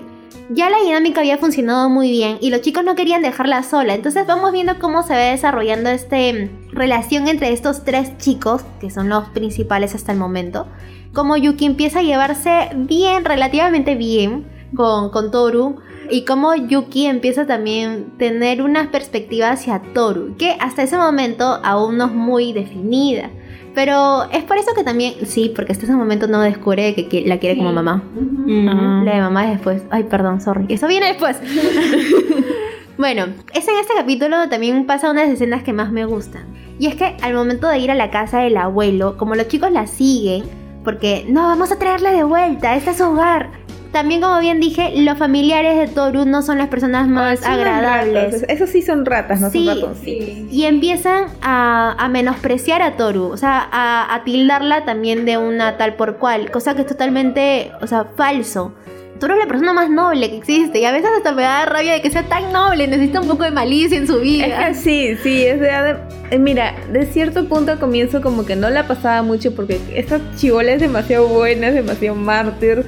Ya 0.48 0.70
la 0.70 0.78
dinámica 0.78 1.20
había 1.20 1.38
funcionado 1.38 1.88
muy 1.88 2.10
bien 2.10 2.38
y 2.40 2.50
los 2.50 2.60
chicos 2.60 2.84
no 2.84 2.94
querían 2.94 3.22
dejarla 3.22 3.62
sola, 3.62 3.94
entonces 3.94 4.26
vamos 4.26 4.52
viendo 4.52 4.78
cómo 4.78 5.02
se 5.02 5.14
va 5.14 5.20
desarrollando 5.20 5.90
esta 5.90 6.16
relación 6.72 7.28
entre 7.28 7.52
estos 7.52 7.84
tres 7.84 8.16
chicos, 8.18 8.64
que 8.80 8.90
son 8.90 9.08
los 9.08 9.28
principales 9.30 9.94
hasta 9.94 10.12
el 10.12 10.18
momento, 10.18 10.66
como 11.12 11.36
Yuki 11.36 11.66
empieza 11.66 12.00
a 12.00 12.02
llevarse 12.02 12.70
bien, 12.74 13.24
relativamente 13.24 13.94
bien 13.96 14.59
con, 14.74 15.10
con 15.10 15.30
Toru, 15.30 15.76
y 16.10 16.24
cómo 16.24 16.54
Yuki 16.54 17.06
empieza 17.06 17.46
también 17.46 18.12
a 18.14 18.18
tener 18.18 18.62
una 18.62 18.90
perspectiva 18.90 19.50
hacia 19.50 19.80
Toru, 19.94 20.36
que 20.36 20.56
hasta 20.60 20.82
ese 20.82 20.96
momento 20.96 21.60
aún 21.62 21.96
no 21.98 22.06
es 22.06 22.12
muy 22.12 22.52
definida. 22.52 23.30
Pero 23.74 24.24
es 24.32 24.42
por 24.44 24.58
eso 24.58 24.72
que 24.74 24.82
también, 24.82 25.14
sí, 25.26 25.52
porque 25.54 25.72
hasta 25.72 25.84
ese 25.84 25.94
momento 25.94 26.26
no 26.26 26.40
descubre 26.40 26.94
que, 26.94 27.24
la 27.26 27.38
quiere 27.38 27.56
como 27.56 27.72
mamá. 27.72 28.02
La 29.04 29.14
de 29.14 29.20
mamá 29.20 29.44
es 29.44 29.50
después. 29.52 29.82
Ay, 29.90 30.04
perdón, 30.04 30.40
sorry. 30.40 30.66
Eso 30.68 30.88
viene 30.88 31.06
después. 31.06 31.36
bueno, 32.98 33.26
es 33.54 33.68
en 33.68 33.76
este 33.76 33.94
capítulo 33.96 34.48
también 34.48 34.86
pasa 34.86 35.10
unas 35.10 35.28
escenas 35.28 35.62
que 35.62 35.72
más 35.72 35.92
me 35.92 36.04
gustan. 36.04 36.46
Y 36.80 36.86
es 36.86 36.96
que 36.96 37.16
al 37.22 37.34
momento 37.34 37.68
de 37.68 37.78
ir 37.78 37.90
a 37.90 37.94
la 37.94 38.10
casa 38.10 38.40
del 38.40 38.56
abuelo, 38.56 39.16
como 39.16 39.36
los 39.36 39.46
chicos 39.46 39.70
la 39.70 39.86
siguen, 39.86 40.44
porque 40.82 41.26
no, 41.28 41.42
vamos 41.42 41.70
a 41.70 41.78
traerla 41.78 42.10
de 42.10 42.24
vuelta, 42.24 42.74
este 42.74 42.90
es 42.90 42.96
su 42.96 43.04
hogar. 43.04 43.50
También, 43.92 44.20
como 44.20 44.38
bien 44.38 44.60
dije, 44.60 44.92
los 44.96 45.18
familiares 45.18 45.76
de 45.76 45.92
Toru 45.92 46.24
no 46.24 46.42
son 46.42 46.58
las 46.58 46.68
personas 46.68 47.08
más 47.08 47.44
agradables. 47.44 48.44
Esos 48.48 48.70
sí 48.70 48.82
son 48.82 49.04
ratas, 49.04 49.40
no 49.40 49.50
Sí, 49.50 49.66
son 49.66 49.74
ratoncitos. 49.74 50.52
Y 50.52 50.64
empiezan 50.64 51.24
a, 51.42 51.96
a 51.98 52.08
menospreciar 52.08 52.82
a 52.82 52.96
Toru, 52.96 53.24
o 53.32 53.36
sea, 53.36 53.68
a, 53.72 54.14
a 54.14 54.24
tildarla 54.24 54.84
también 54.84 55.24
de 55.24 55.38
una 55.38 55.76
tal 55.76 55.94
por 55.94 56.18
cual, 56.18 56.50
cosa 56.52 56.74
que 56.76 56.82
es 56.82 56.86
totalmente, 56.86 57.72
o 57.80 57.86
sea, 57.88 58.06
falso. 58.16 58.74
Toru 59.18 59.34
es 59.34 59.40
la 59.40 59.46
persona 59.46 59.74
más 59.74 59.90
noble 59.90 60.30
que 60.30 60.36
existe 60.38 60.78
y 60.78 60.84
a 60.86 60.92
veces 60.92 61.10
hasta 61.14 61.32
me 61.32 61.42
da 61.42 61.66
rabia 61.66 61.92
de 61.92 62.00
que 62.00 62.10
sea 62.10 62.22
tan 62.22 62.52
noble, 62.52 62.86
necesita 62.86 63.20
un 63.20 63.28
poco 63.28 63.44
de 63.44 63.50
malicia 63.50 63.98
en 63.98 64.06
su 64.06 64.18
vida. 64.20 64.46
Es 64.46 64.78
que 64.78 64.82
sí, 64.82 65.16
sí, 65.22 65.44
es 65.44 65.60
de, 65.60 65.96
eh, 66.30 66.38
mira, 66.38 66.74
de 66.90 67.04
cierto 67.04 67.46
punto 67.46 67.72
al 67.72 67.78
comienzo 67.78 68.22
como 68.22 68.46
que 68.46 68.56
no 68.56 68.70
la 68.70 68.86
pasaba 68.86 69.22
mucho 69.22 69.54
porque 69.54 69.78
esta 69.94 70.20
chivola 70.36 70.72
es 70.72 70.80
demasiado 70.80 71.26
buena, 71.28 71.68
es 71.68 71.74
demasiado 71.74 72.16
mártir. 72.16 72.86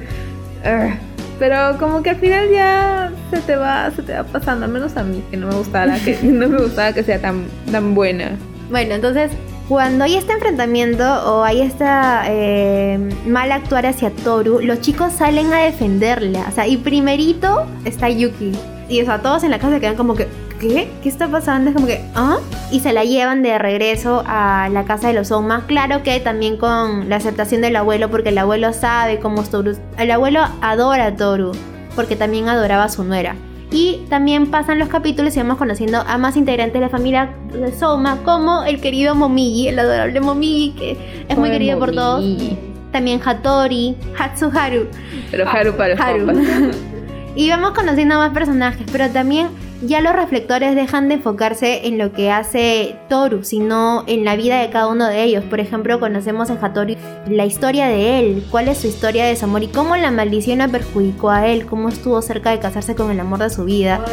Pero 1.39 1.77
como 1.79 2.01
que 2.03 2.11
al 2.11 2.15
final 2.17 2.49
ya 2.51 3.11
se 3.31 3.39
te 3.41 3.55
va, 3.55 3.91
se 3.91 4.01
te 4.01 4.13
va 4.13 4.23
pasando, 4.23 4.65
al 4.65 4.71
menos 4.71 4.95
a 4.97 5.03
mí, 5.03 5.23
que 5.29 5.37
no 5.37 5.47
me 5.47 5.55
gustaba 5.55 5.95
que 5.99 6.17
no 6.23 6.47
me 6.47 6.57
gustaba 6.57 6.93
que 6.93 7.03
sea 7.03 7.19
tan, 7.19 7.45
tan 7.71 7.95
buena. 7.95 8.37
Bueno, 8.69 8.95
entonces, 8.95 9.31
cuando 9.67 10.03
hay 10.03 10.15
este 10.15 10.33
enfrentamiento 10.33 11.03
o 11.03 11.43
hay 11.43 11.61
esta 11.61 12.23
eh, 12.27 12.97
mal 13.25 13.51
actuar 13.51 13.85
hacia 13.85 14.09
Toru, 14.11 14.59
los 14.61 14.81
chicos 14.81 15.13
salen 15.13 15.51
a 15.53 15.59
defenderla. 15.59 16.45
O 16.49 16.51
sea, 16.51 16.67
y 16.67 16.77
primerito 16.77 17.65
está 17.85 18.09
Yuki. 18.09 18.51
Y 18.89 19.01
o 19.01 19.05
sea, 19.05 19.19
todos 19.21 19.43
en 19.43 19.51
la 19.51 19.59
casa 19.59 19.79
quedan 19.79 19.95
como 19.95 20.15
que, 20.15 20.27
¿qué? 20.59 20.89
¿Qué 21.01 21.09
está 21.09 21.27
pasando? 21.27 21.69
Es 21.69 21.75
como 21.75 21.87
que, 21.87 22.03
¿ah? 22.15 22.37
Y 22.71 22.79
se 22.79 22.93
la 22.93 23.03
llevan 23.03 23.43
de 23.43 23.57
regreso 23.57 24.23
a 24.25 24.69
la 24.71 24.85
casa 24.85 25.07
de 25.07 25.13
los 25.13 25.31
Oma. 25.31 25.65
Claro 25.67 26.03
que 26.03 26.19
también 26.19 26.57
con 26.57 27.09
la 27.09 27.17
aceptación 27.17 27.61
del 27.61 27.75
abuelo, 27.75 28.09
porque 28.09 28.29
el 28.29 28.37
abuelo 28.37 28.73
sabe 28.73 29.19
cómo 29.19 29.41
es 29.41 29.49
Toru. 29.49 29.77
El 29.97 30.11
abuelo 30.11 30.41
adora 30.61 31.07
a 31.07 31.15
Toru, 31.15 31.51
porque 31.95 32.15
también 32.15 32.49
adoraba 32.49 32.85
a 32.85 32.89
su 32.89 33.03
nuera. 33.03 33.35
Y 33.71 34.05
también 34.07 34.51
pasan 34.51 34.77
los 34.77 34.87
capítulos 34.87 35.35
y 35.35 35.39
vamos 35.39 35.57
conociendo 35.57 36.03
a 36.05 36.17
más 36.19 36.37
integrantes 36.37 36.75
de 36.75 36.81
la 36.81 36.89
familia 36.89 37.33
de 37.51 37.71
Soma, 37.71 38.19
como 38.23 38.63
el 38.63 38.79
querido 38.79 39.15
Momiji, 39.15 39.69
el 39.69 39.79
adorable 39.79 40.21
Momiji, 40.21 40.71
que 40.77 41.25
es 41.27 41.37
muy 41.37 41.49
querido 41.49 41.79
por 41.79 41.91
todos. 41.91 42.21
Momiji. 42.21 42.57
También 42.91 43.19
Hattori, 43.25 43.97
Hatsuharu. 44.17 44.87
Pero 45.31 45.49
Haru 45.49 45.75
para 45.75 45.95
los 45.95 45.99
Haru. 45.99 46.71
Y 47.35 47.49
vamos 47.49 47.71
conociendo 47.71 48.15
a 48.15 48.17
más 48.19 48.29
personajes, 48.31 48.85
pero 48.91 49.09
también 49.09 49.47
ya 49.85 50.01
los 50.01 50.13
reflectores 50.13 50.75
dejan 50.75 51.07
de 51.07 51.15
enfocarse 51.15 51.87
en 51.87 51.97
lo 51.97 52.11
que 52.11 52.31
hace 52.31 52.95
Toru, 53.09 53.43
sino 53.43 54.03
en 54.07 54.25
la 54.25 54.35
vida 54.35 54.59
de 54.59 54.69
cada 54.69 54.87
uno 54.87 55.07
de 55.07 55.23
ellos. 55.23 55.43
Por 55.43 55.59
ejemplo, 55.59 55.99
conocemos 55.99 56.49
en 56.49 56.57
Hattori 56.63 56.97
la 57.27 57.45
historia 57.45 57.87
de 57.87 58.19
él, 58.19 58.45
cuál 58.49 58.67
es 58.67 58.79
su 58.79 58.87
historia 58.87 59.23
de 59.23 59.31
desamor 59.31 59.63
y 59.63 59.67
cómo 59.67 59.95
la 59.95 60.11
maldición 60.11 60.59
lo 60.59 60.69
perjudicó 60.69 61.29
a 61.29 61.47
él, 61.47 61.65
cómo 61.65 61.89
estuvo 61.89 62.21
cerca 62.21 62.51
de 62.51 62.59
casarse 62.59 62.95
con 62.95 63.11
el 63.11 63.19
amor 63.19 63.39
de 63.39 63.49
su 63.49 63.65
vida. 63.65 64.03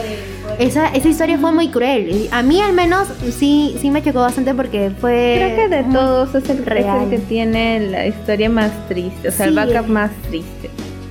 Esa, 0.58 0.88
esa 0.88 1.08
historia 1.08 1.38
fue 1.38 1.52
muy 1.52 1.68
cruel. 1.68 2.28
A 2.32 2.42
mí 2.42 2.60
al 2.60 2.72
menos 2.72 3.08
sí, 3.30 3.76
sí 3.80 3.90
me 3.90 4.02
chocó 4.02 4.20
bastante 4.20 4.54
porque 4.54 4.90
fue... 5.00 5.36
Creo 5.36 5.56
que 5.56 5.76
de 5.76 5.84
todos 5.84 6.34
es 6.34 6.50
el, 6.50 6.58
es 6.58 6.64
real. 6.64 7.04
el 7.04 7.10
que 7.10 7.18
tiene 7.18 7.80
la 7.80 8.06
historia 8.06 8.50
más 8.50 8.72
triste, 8.88 9.28
o 9.28 9.32
sea, 9.32 9.46
el 9.46 9.54
backup 9.54 9.88
más 9.88 10.10
triste. 10.28 10.70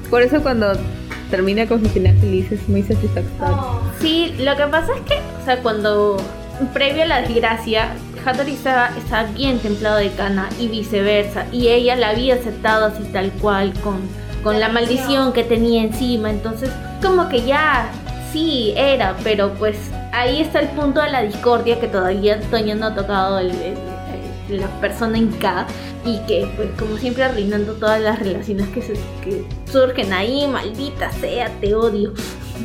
Por 0.10 0.22
eso 0.22 0.42
cuando 0.42 0.74
termina 1.30 1.66
con 1.68 1.82
su 1.84 1.90
final 1.90 2.18
feliz 2.18 2.52
es 2.52 2.68
muy 2.70 2.84
satisfactorio. 2.84 3.80
Sí, 4.00 4.36
lo 4.40 4.56
que 4.56 4.64
pasa 4.68 4.94
es 4.96 5.02
que, 5.02 5.16
o 5.42 5.46
sea, 5.46 5.58
cuando 5.62 6.18
previo 6.74 7.04
a 7.04 7.06
la 7.06 7.22
desgracia, 7.22 7.90
Hattori 8.26 8.54
estaba, 8.54 8.90
estaba 8.98 9.24
bien 9.32 9.60
templado 9.60 9.98
de 9.98 10.10
Kana 10.12 10.50
y 10.60 10.68
viceversa, 10.68 11.46
y 11.52 11.68
ella 11.70 11.96
la 11.96 12.10
había 12.10 12.36
aceptado 12.36 12.86
así 12.88 13.04
tal 13.14 13.32
cual, 13.34 13.74
con, 13.82 13.98
con 14.44 14.60
la 14.60 14.70
maldición 14.70 15.32
que 15.34 15.44
tenía 15.44 15.84
encima, 15.84 16.30
entonces 16.30 16.70
como 17.02 17.30
que 17.30 17.44
ya 17.46 17.90
sí 18.34 18.74
era, 18.76 19.16
pero 19.24 19.54
pues 19.54 19.78
ahí 20.12 20.42
está 20.42 20.60
el 20.60 20.68
punto 20.70 21.02
de 21.02 21.10
la 21.12 21.22
discordia 21.22 21.80
que 21.80 21.88
todavía 21.88 22.40
Toño 22.52 22.76
no 22.76 22.88
ha 22.88 22.96
tocado 22.96 23.40
el- 23.40 23.52
el- 23.52 23.78
la 24.50 24.68
persona 24.80 25.18
en 25.18 25.28
K 25.32 25.68
y 26.06 26.20
que 26.28 26.48
pues 26.56 26.70
como 26.78 26.98
siempre 26.98 27.24
arruinando 27.24 27.74
todas 27.74 28.02
las 28.02 28.20
relaciones 28.20 28.68
que, 28.70 28.82
se, 28.82 28.94
que 29.24 29.44
surgen 29.72 30.14
ahí, 30.14 30.48
maldita 30.48 31.12
sea, 31.14 31.50
te 31.62 31.74
odio. 31.74 32.14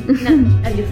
Adiós. 0.63 0.87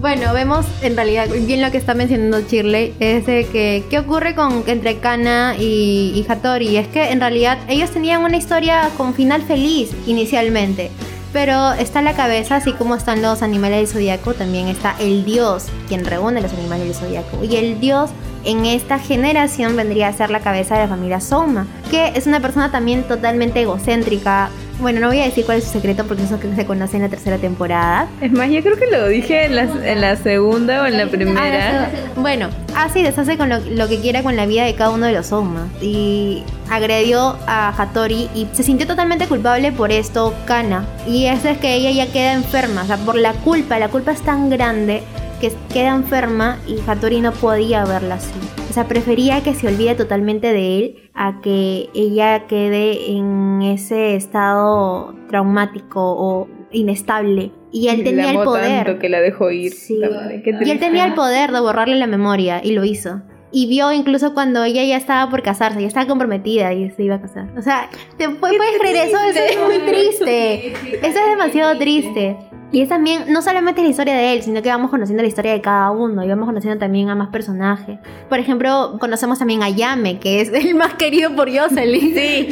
Bueno, 0.00 0.32
vemos 0.32 0.64
en 0.82 0.94
realidad 0.94 1.28
bien 1.28 1.60
lo 1.60 1.72
que 1.72 1.78
está 1.78 1.92
mencionando 1.92 2.40
Shirley, 2.40 2.94
es 3.00 3.26
de 3.26 3.46
que 3.46 3.84
qué 3.90 3.98
ocurre 3.98 4.36
con 4.36 4.62
entre 4.68 4.98
Kana 4.98 5.56
y, 5.58 6.12
y 6.14 6.24
Hattori. 6.28 6.76
Es 6.76 6.86
que 6.86 7.10
en 7.10 7.18
realidad 7.18 7.58
ellos 7.68 7.90
tenían 7.90 8.22
una 8.22 8.36
historia 8.36 8.90
con 8.96 9.12
final 9.12 9.42
feliz 9.42 9.90
inicialmente. 10.06 10.92
Pero 11.32 11.72
está 11.72 12.00
la 12.00 12.14
cabeza, 12.14 12.56
así 12.56 12.72
como 12.72 12.94
están 12.94 13.20
los 13.20 13.42
animales 13.42 13.78
del 13.78 13.88
zodiaco, 13.88 14.34
también 14.34 14.68
está 14.68 14.94
el 14.98 15.24
dios, 15.24 15.66
quien 15.86 16.04
reúne 16.04 16.40
los 16.40 16.52
animales 16.52 16.86
del 16.86 16.94
zodiaco. 16.94 17.44
Y 17.44 17.56
el 17.56 17.80
dios 17.80 18.10
en 18.44 18.66
esta 18.66 18.98
generación 18.98 19.76
vendría 19.76 20.08
a 20.08 20.12
ser 20.12 20.30
la 20.30 20.40
cabeza 20.40 20.76
de 20.76 20.82
la 20.82 20.88
familia 20.88 21.20
Soma, 21.20 21.66
que 21.90 22.12
es 22.14 22.26
una 22.26 22.40
persona 22.40 22.70
también 22.70 23.02
totalmente 23.04 23.60
egocéntrica. 23.62 24.50
Bueno, 24.80 25.00
no 25.00 25.08
voy 25.08 25.20
a 25.20 25.24
decir 25.24 25.44
cuál 25.44 25.58
es 25.58 25.64
su 25.64 25.70
secreto 25.70 26.04
porque 26.06 26.22
eso 26.22 26.38
que 26.38 26.54
se 26.54 26.64
conoce 26.64 26.96
en 26.96 27.02
la 27.02 27.08
tercera 27.08 27.36
temporada. 27.38 28.06
Es 28.20 28.30
más, 28.30 28.48
yo 28.48 28.62
creo 28.62 28.76
que 28.76 28.86
lo 28.86 29.08
dije 29.08 29.46
en 29.46 29.56
la, 29.56 29.62
en 29.62 30.00
la 30.00 30.14
segunda 30.14 30.82
o 30.82 30.86
en 30.86 30.96
la 30.96 31.06
primera. 31.06 31.86
Ah, 31.86 32.10
bueno, 32.14 32.48
hace 32.76 33.00
y 33.00 33.02
deshace 33.02 33.36
con 33.36 33.48
lo, 33.48 33.58
lo 33.58 33.88
que 33.88 33.98
quiera 33.98 34.22
con 34.22 34.36
la 34.36 34.46
vida 34.46 34.64
de 34.64 34.74
cada 34.76 34.90
uno 34.90 35.06
de 35.06 35.12
los 35.12 35.26
Soma. 35.26 35.66
Y 35.80 36.44
agredió 36.70 37.36
a 37.48 37.70
Hattori 37.76 38.28
y 38.36 38.46
se 38.52 38.62
sintió 38.62 38.86
totalmente 38.86 39.26
culpable 39.26 39.72
por 39.72 39.90
esto 39.90 40.32
Kana. 40.46 40.86
Y 41.08 41.26
eso 41.26 41.48
es 41.48 41.58
que 41.58 41.74
ella 41.74 41.90
ya 41.90 42.12
queda 42.12 42.34
enferma, 42.34 42.82
o 42.82 42.86
sea, 42.86 42.98
por 42.98 43.16
la 43.16 43.32
culpa. 43.32 43.80
La 43.80 43.88
culpa 43.88 44.12
es 44.12 44.22
tan 44.22 44.48
grande 44.48 45.02
que 45.40 45.52
queda 45.72 45.94
enferma 45.94 46.58
y 46.66 46.78
Hattori 46.88 47.20
no 47.20 47.32
podía 47.32 47.84
verla 47.84 48.16
así. 48.16 48.32
O 48.68 48.72
sea, 48.72 48.86
prefería 48.86 49.42
que 49.42 49.54
se 49.54 49.66
olvide 49.68 49.94
totalmente 49.94 50.52
de 50.52 50.78
él 50.78 50.96
a 51.14 51.40
que 51.42 51.88
ella 51.94 52.46
quede 52.46 53.10
en 53.12 53.62
ese 53.62 54.14
estado 54.14 55.14
traumático 55.28 56.00
o 56.00 56.48
inestable. 56.70 57.50
Y 57.72 57.88
él 57.88 57.98
La 57.98 58.04
tenía 58.04 58.30
el 58.30 58.38
poder. 58.38 58.86
tanto 58.86 59.00
que 59.00 59.08
la 59.08 59.20
dejó 59.20 59.50
ir. 59.50 59.72
Sí. 59.72 59.98
Madre, 59.98 60.42
Y 60.64 60.70
él 60.70 60.78
tenía 60.78 61.06
el 61.06 61.14
poder 61.14 61.52
de 61.52 61.60
borrarle 61.60 61.96
la 61.96 62.06
memoria 62.06 62.60
y 62.62 62.72
lo 62.72 62.84
hizo. 62.84 63.22
Y 63.50 63.66
vio 63.66 63.92
incluso 63.92 64.34
cuando 64.34 64.62
ella 64.64 64.84
ya 64.84 64.96
estaba 64.96 65.30
por 65.30 65.42
casarse, 65.42 65.80
ya 65.80 65.86
estaba 65.88 66.06
comprometida 66.06 66.72
y 66.74 66.90
se 66.90 67.02
iba 67.04 67.14
a 67.14 67.20
casar. 67.20 67.46
O 67.56 67.62
sea, 67.62 67.88
¿te 68.18 68.28
pu- 68.28 68.36
puedes 68.38 68.78
creer 68.78 69.08
eso? 69.08 69.18
Eso 69.20 69.40
es 69.40 69.58
muy 69.64 69.78
triste. 69.90 70.66
Eso 70.72 71.18
es 71.18 71.28
demasiado 71.30 71.78
triste. 71.78 72.36
Y 72.70 72.82
es 72.82 72.90
también, 72.90 73.32
no 73.32 73.40
solamente 73.40 73.80
la 73.82 73.88
historia 73.88 74.14
de 74.14 74.34
él, 74.34 74.42
sino 74.42 74.60
que 74.60 74.68
vamos 74.68 74.90
conociendo 74.90 75.22
la 75.22 75.28
historia 75.30 75.52
de 75.52 75.62
cada 75.62 75.90
uno 75.90 76.22
y 76.22 76.28
vamos 76.28 76.44
conociendo 76.44 76.78
también 76.78 77.08
a 77.08 77.14
más 77.14 77.28
personajes. 77.28 77.98
Por 78.28 78.38
ejemplo, 78.38 78.98
conocemos 79.00 79.38
también 79.38 79.62
a 79.62 79.70
Yame, 79.70 80.18
que 80.18 80.42
es 80.42 80.50
el 80.52 80.74
más 80.74 80.92
querido 80.94 81.34
por 81.34 81.48
Jocelyn. 81.50 82.14
Sí. 82.14 82.48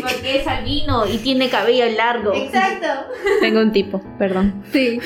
Porque 0.00 0.38
es 0.40 0.46
albino 0.46 1.06
y 1.06 1.18
tiene 1.18 1.50
cabello 1.50 1.84
largo. 1.94 2.32
Exacto. 2.32 2.86
Tengo 3.42 3.60
un 3.60 3.72
tipo, 3.72 4.00
perdón. 4.18 4.62
Sí. 4.72 4.98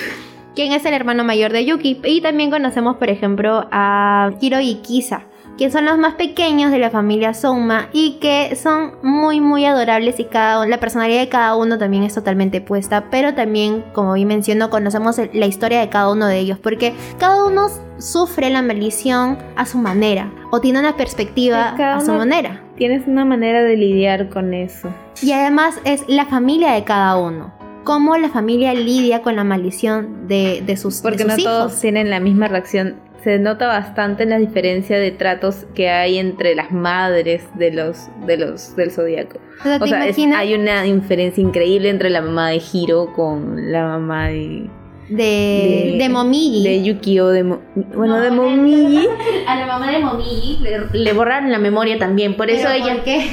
Quien 0.59 0.73
es 0.73 0.85
el 0.85 0.93
hermano 0.93 1.23
mayor 1.23 1.53
de 1.53 1.65
Yuki. 1.65 2.01
Y 2.03 2.21
también 2.21 2.51
conocemos, 2.51 2.97
por 2.97 3.11
ejemplo, 3.11 3.69
a 3.71 4.33
Kiro 4.41 4.59
y 4.59 4.75
Kisa. 4.83 5.23
que 5.57 5.71
son 5.71 5.85
los 5.85 5.99
más 5.99 6.15
pequeños 6.15 6.73
de 6.73 6.81
la 6.81 6.91
familia 6.91 7.33
Souma 7.33 7.91
y 7.93 8.19
que 8.21 8.57
son 8.57 8.95
muy 9.05 9.41
muy 9.41 9.67
adorables 9.67 10.19
y 10.19 10.25
cada 10.25 10.67
la 10.67 10.81
personalidad 10.81 11.21
de 11.21 11.29
cada 11.29 11.55
uno 11.55 11.79
también 11.79 12.03
es 12.03 12.15
totalmente 12.15 12.61
puesta, 12.61 13.05
pero 13.09 13.35
también 13.35 13.85
como 13.93 14.15
bien 14.15 14.27
menciono 14.27 14.69
conocemos 14.69 15.21
la 15.33 15.47
historia 15.47 15.79
de 15.79 15.89
cada 15.91 16.11
uno 16.11 16.27
de 16.27 16.39
ellos 16.39 16.59
porque 16.59 16.93
cada 17.19 17.45
uno 17.45 17.69
sufre 17.99 18.51
la 18.51 18.63
maldición 18.63 19.39
a 19.55 19.65
su 19.65 19.79
manera 19.79 20.33
o 20.51 20.61
tiene 20.61 20.81
una 20.81 20.97
perspectiva 20.97 21.71
a 21.71 22.01
su 22.01 22.13
manera. 22.13 22.63
Tienes 22.77 23.07
una 23.07 23.25
manera 23.25 23.63
de 23.63 23.77
lidiar 23.77 24.29
con 24.29 24.55
eso. 24.55 24.89
Y 25.23 25.31
además 25.33 25.81
es 25.85 26.05
la 26.09 26.27
familia 26.27 26.73
de 26.73 26.83
cada 26.83 27.17
uno 27.17 27.58
cómo 27.89 28.19
la 28.19 28.29
familia 28.29 28.75
lidia 28.75 29.23
con 29.23 29.35
la 29.35 29.45
maldición 29.45 30.29
de, 30.29 30.63
de 30.67 30.77
sus, 30.77 31.01
Porque 31.01 31.25
de 31.25 31.25
sus 31.25 31.33
no 31.33 31.39
hijos. 31.39 31.53
todos 31.53 31.81
tienen 31.81 32.11
la 32.11 32.21
misma 32.21 32.47
reacción. 32.49 32.97
Se 33.25 33.39
nota 33.39 33.67
bastante 33.67 34.25
en 34.25 34.29
la 34.31 34.39
diferencia 34.39 34.99
de 34.99 35.11
tratos 35.11 35.65
que 35.75 35.89
hay 35.89 36.19
entre 36.19 36.55
las 36.55 36.71
madres 36.71 37.43
de 37.55 37.73
los, 37.73 38.09
de 38.27 38.37
los 38.37 38.77
del 38.77 38.91
zodiaco. 38.91 39.39
O 39.61 39.63
sea, 39.63 39.77
O 39.77 39.81
¿te 39.81 39.89
sea, 39.89 40.07
es- 40.07 40.19
imaginas 40.19 40.39
hay 40.41 40.55
una 40.55 40.83
diferencia 40.83 41.43
increíble 41.43 41.89
entre 41.89 42.11
la 42.11 42.21
mamá 42.21 42.51
de 42.51 42.61
Hiro 42.73 43.13
con 43.15 43.73
la 43.73 43.85
mamá 43.87 44.29
de, 44.29 44.69
de, 45.09 45.97
de, 45.99 46.09
Momiji. 46.11 46.65
de 46.65 46.85
Yukio, 46.85 47.29
de 47.29 47.43
Mo- 47.45 47.61
bueno, 47.95 48.19
No, 48.19 48.21
de 48.21 48.31
Momiji. 48.31 49.09
A 49.49 49.57
la 49.57 49.67
mamá 49.67 49.91
de 49.91 49.99
Momiji 50.01 50.59
le, 50.63 50.81
le 50.93 51.13
borraron 51.15 51.51
la 51.51 51.59
memoria 51.59 51.99
también, 51.99 52.37
por 52.37 52.51
eso 52.51 52.69
¿Pero 52.71 52.85
ella... 52.85 52.95
por 52.97 53.05
qué? 53.05 53.31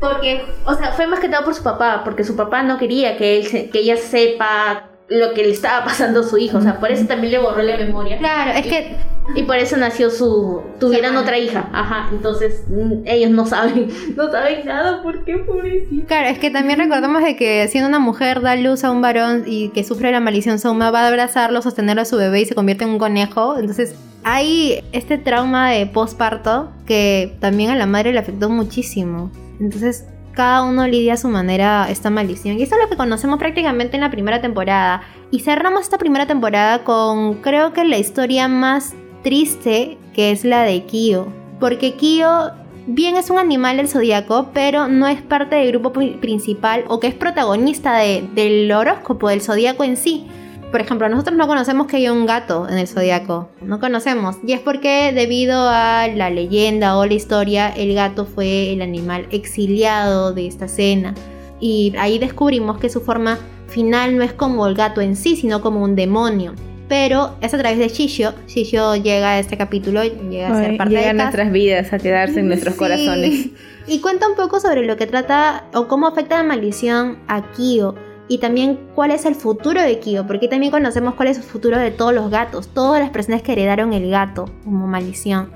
Porque, 0.00 0.42
o 0.64 0.74
sea, 0.74 0.92
fue 0.92 1.06
más 1.06 1.20
que 1.20 1.28
todo 1.28 1.44
por 1.44 1.54
su 1.54 1.62
papá, 1.62 2.02
porque 2.04 2.24
su 2.24 2.36
papá 2.36 2.62
no 2.62 2.78
quería 2.78 3.16
que, 3.16 3.38
él 3.38 3.46
se- 3.46 3.70
que 3.70 3.78
ella 3.80 3.96
sepa 3.96 4.90
lo 5.08 5.32
que 5.34 5.42
le 5.44 5.50
estaba 5.50 5.84
pasando 5.84 6.20
a 6.20 6.22
su 6.24 6.36
hijo, 6.36 6.58
o 6.58 6.60
sea, 6.60 6.80
por 6.80 6.90
eso 6.90 7.06
también 7.06 7.32
le 7.32 7.38
borró 7.38 7.62
la 7.62 7.76
memoria. 7.76 8.18
Claro, 8.18 8.50
es 8.58 8.66
que 8.66 8.96
Y 9.36 9.42
por 9.44 9.56
eso 9.56 9.76
nació 9.76 10.10
su... 10.10 10.62
tuvieron 10.78 11.06
hermana. 11.06 11.20
otra 11.22 11.38
hija, 11.38 11.68
ajá, 11.72 12.08
entonces 12.12 12.64
mm, 12.68 13.06
ellos 13.06 13.30
no 13.30 13.46
saben, 13.46 13.88
no 14.16 14.30
saben 14.30 14.64
nada, 14.66 15.02
¿por 15.02 15.24
qué, 15.24 15.38
pobrecito? 15.38 16.06
Claro, 16.08 16.28
es 16.28 16.38
que 16.40 16.50
también 16.50 16.78
recordemos 16.78 17.22
de 17.22 17.36
que 17.36 17.66
siendo 17.68 17.88
una 17.88 17.98
mujer 18.00 18.40
da 18.40 18.54
luz 18.56 18.82
a 18.84 18.90
un 18.90 19.00
varón 19.00 19.44
y 19.46 19.68
que 19.70 19.82
sufre 19.84 20.10
la 20.12 20.20
maldición 20.20 20.58
Soma 20.58 20.90
va 20.90 21.02
a 21.02 21.08
abrazarlo, 21.08 21.62
sostener 21.62 21.98
a 22.00 22.04
su 22.04 22.16
bebé 22.16 22.40
y 22.40 22.44
se 22.46 22.54
convierte 22.54 22.84
en 22.84 22.90
un 22.90 22.98
conejo. 22.98 23.56
Entonces 23.58 23.94
hay 24.24 24.84
este 24.92 25.18
trauma 25.18 25.70
de 25.70 25.86
posparto 25.86 26.70
que 26.86 27.36
también 27.40 27.70
a 27.70 27.76
la 27.76 27.86
madre 27.86 28.12
le 28.12 28.18
afectó 28.18 28.48
muchísimo. 28.50 29.30
Entonces 29.60 30.06
cada 30.32 30.64
uno 30.64 30.86
lidia 30.86 31.14
a 31.14 31.16
su 31.16 31.28
manera 31.28 31.86
esta 31.90 32.10
maldición. 32.10 32.58
Y 32.58 32.62
eso 32.62 32.74
es 32.76 32.82
lo 32.82 32.90
que 32.90 32.96
conocemos 32.96 33.38
prácticamente 33.38 33.96
en 33.96 34.02
la 34.02 34.10
primera 34.10 34.40
temporada. 34.42 35.02
Y 35.30 35.40
cerramos 35.40 35.80
esta 35.82 35.96
primera 35.98 36.26
temporada 36.26 36.84
con 36.84 37.34
creo 37.36 37.72
que 37.72 37.84
la 37.84 37.96
historia 37.98 38.46
más 38.48 38.94
triste 39.22 39.96
que 40.14 40.30
es 40.30 40.44
la 40.44 40.62
de 40.62 40.84
Kyo. 40.84 41.28
Porque 41.58 41.94
Kyo 41.94 42.50
bien 42.86 43.16
es 43.16 43.30
un 43.30 43.38
animal 43.38 43.78
del 43.78 43.88
zodiaco, 43.88 44.50
pero 44.52 44.88
no 44.88 45.08
es 45.08 45.20
parte 45.22 45.56
del 45.56 45.68
grupo 45.72 45.92
pri- 45.92 46.18
principal 46.20 46.84
o 46.88 47.00
que 47.00 47.06
es 47.08 47.14
protagonista 47.14 47.96
de- 47.96 48.28
del 48.34 48.70
horóscopo 48.70 49.28
del 49.30 49.40
zodiaco 49.40 49.84
en 49.84 49.96
sí. 49.96 50.26
Por 50.70 50.80
ejemplo, 50.80 51.08
nosotros 51.08 51.36
no 51.36 51.46
conocemos 51.46 51.86
que 51.86 51.96
hay 51.96 52.08
un 52.08 52.26
gato 52.26 52.68
en 52.68 52.76
el 52.76 52.88
zodiaco, 52.88 53.48
no 53.62 53.78
conocemos. 53.80 54.36
Y 54.46 54.52
es 54.52 54.60
porque 54.60 55.12
debido 55.14 55.68
a 55.68 56.08
la 56.08 56.28
leyenda 56.28 56.98
o 56.98 57.06
la 57.06 57.14
historia, 57.14 57.68
el 57.68 57.94
gato 57.94 58.26
fue 58.26 58.72
el 58.72 58.82
animal 58.82 59.26
exiliado 59.30 60.32
de 60.32 60.46
esta 60.48 60.66
escena. 60.66 61.14
Y 61.60 61.94
ahí 61.98 62.18
descubrimos 62.18 62.78
que 62.78 62.90
su 62.90 63.00
forma 63.00 63.38
final 63.68 64.16
no 64.16 64.22
es 64.24 64.32
como 64.32 64.66
el 64.66 64.74
gato 64.74 65.00
en 65.00 65.16
sí, 65.16 65.36
sino 65.36 65.60
como 65.62 65.82
un 65.82 65.94
demonio. 65.96 66.54
Pero 66.88 67.34
es 67.40 67.52
a 67.54 67.58
través 67.58 67.78
de 67.78 67.88
Shishio. 67.88 68.32
Shishio 68.46 68.94
llega 68.96 69.30
a 69.32 69.38
este 69.38 69.56
capítulo, 69.56 70.02
llega 70.04 70.48
a 70.56 70.60
ser 70.60 70.70
Ay, 70.72 70.76
parte 70.78 70.94
llega 70.94 71.06
a 71.06 71.08
del 71.08 71.16
cast. 71.16 71.34
nuestras 71.34 71.52
vidas 71.52 71.92
a 71.92 71.98
quedarse 71.98 72.40
en 72.40 72.48
nuestros 72.48 72.74
Sí. 72.74 72.78
corazones. 72.78 73.46
Y 73.88 74.00
cuenta 74.00 74.28
un 74.28 74.34
poco 74.36 74.60
sobre 74.60 74.84
lo 74.84 74.96
que 74.96 75.06
trata 75.06 75.64
o 75.74 75.86
cómo 75.88 76.06
afecta 76.08 76.36
la 76.36 76.42
maldición 76.42 77.18
a 77.28 77.52
Kyo. 77.52 77.94
Y 78.28 78.38
también 78.38 78.78
cuál 78.94 79.12
es 79.12 79.24
el 79.24 79.34
futuro 79.34 79.80
de 79.80 80.00
Kyo, 80.00 80.26
porque 80.26 80.48
también 80.48 80.72
conocemos 80.72 81.14
cuál 81.14 81.28
es 81.28 81.36
el 81.36 81.44
futuro 81.44 81.78
de 81.78 81.90
todos 81.90 82.12
los 82.12 82.30
gatos, 82.30 82.68
todas 82.68 83.00
las 83.00 83.10
personas 83.10 83.42
que 83.42 83.52
heredaron 83.52 83.92
el 83.92 84.10
gato 84.10 84.46
como 84.64 84.86
maldición. 84.86 85.50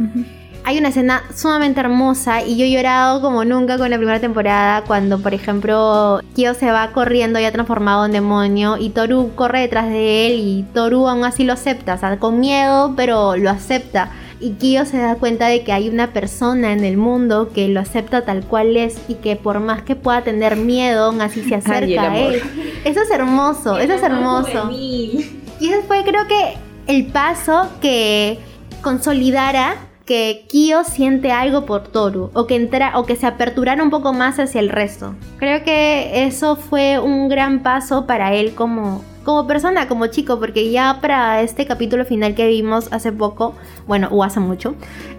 Hay 0.63 0.79
una 0.79 0.89
escena 0.89 1.23
sumamente 1.35 1.81
hermosa 1.81 2.43
y 2.43 2.57
yo 2.57 2.67
he 2.67 2.71
llorado 2.71 3.23
como 3.23 3.45
nunca 3.45 3.79
con 3.79 3.89
la 3.91 3.97
primera 3.97 4.21
temporada 4.21 4.85
cuando, 4.85 5.19
por 5.19 5.33
ejemplo, 5.33 6.21
Kyo 6.35 6.55
se 6.55 6.71
va 6.71 6.93
corriendo 6.93 7.41
ya 7.41 7.51
transformado 7.51 8.05
en 8.05 8.13
demonio 8.13 8.77
y 8.77 8.91
Toru 8.91 9.33
corre 9.35 9.61
detrás 9.61 9.89
de 9.89 10.27
él 10.27 10.39
y 10.39 10.65
Toru 10.75 11.09
aún 11.09 11.25
así 11.25 11.45
lo 11.45 11.55
acepta, 11.55 11.95
o 11.95 11.99
sea, 11.99 12.19
con 12.19 12.41
miedo, 12.41 12.93
pero 12.95 13.37
lo 13.37 13.51
acepta. 13.51 14.11
Y 14.41 14.53
Kyo 14.53 14.87
se 14.87 14.99
da 14.99 15.17
cuenta 15.17 15.49
de 15.49 15.63
que 15.65 15.73
hay 15.73 15.89
una 15.89 16.13
persona 16.13 16.73
en 16.73 16.85
el 16.85 16.97
mundo 16.97 17.51
que 17.55 17.69
lo 17.69 17.81
acepta 17.81 18.25
tal 18.25 18.45
cual 18.45 18.77
es 18.77 18.99
y 19.07 19.15
que 19.15 19.37
por 19.37 19.61
más 19.61 19.83
que 19.83 19.97
pueda 19.97 20.23
tener 20.23 20.57
miedo, 20.57 21.05
aún 21.05 21.21
así 21.21 21.43
se 21.43 21.55
acerca 21.57 22.11
Ay, 22.11 22.23
a 22.23 22.29
él. 22.29 22.43
Eso 22.85 23.03
es 23.03 23.11
hermoso, 23.11 23.79
eso 23.79 23.93
es 23.93 24.03
hermoso. 24.03 24.71
Y 24.73 25.37
ese 25.61 25.83
fue 25.83 26.03
creo 26.05 26.27
que 26.27 26.57
el 26.87 27.07
paso 27.07 27.69
que 27.83 28.39
consolidara 28.83 29.77
que 30.07 30.47
Kyo 30.49 30.83
siente 30.83 31.31
algo 31.31 31.67
por 31.67 31.87
Toru 31.87 32.31
o 32.35 32.47
que 32.47 32.57
entra 32.57 32.99
o 32.99 33.05
que 33.05 33.15
se 33.15 33.27
aperturara 33.27 33.83
un 33.83 33.91
poco 33.91 34.13
más 34.13 34.41
hacia 34.41 34.61
el 34.61 34.69
resto. 34.69 35.15
Creo 35.39 35.63
que 35.63 36.25
eso 36.25 36.57
fue 36.57 36.99
un 36.99 37.29
gran 37.29 37.63
paso 37.63 38.07
para 38.07 38.35
él 38.35 38.55
como 38.55 39.05
como 39.25 39.47
persona, 39.47 39.87
como 39.87 40.07
chico, 40.07 40.39
porque 40.41 40.71
ya 40.71 40.99
para 41.01 41.43
este 41.43 41.67
capítulo 41.67 42.05
final 42.05 42.35
que 42.35 42.47
vimos 42.49 42.89
hace 42.93 43.13
poco, 43.13 43.55
bueno, 43.87 44.09
o 44.11 44.25
hace 44.25 44.41
mucho, 44.41 44.75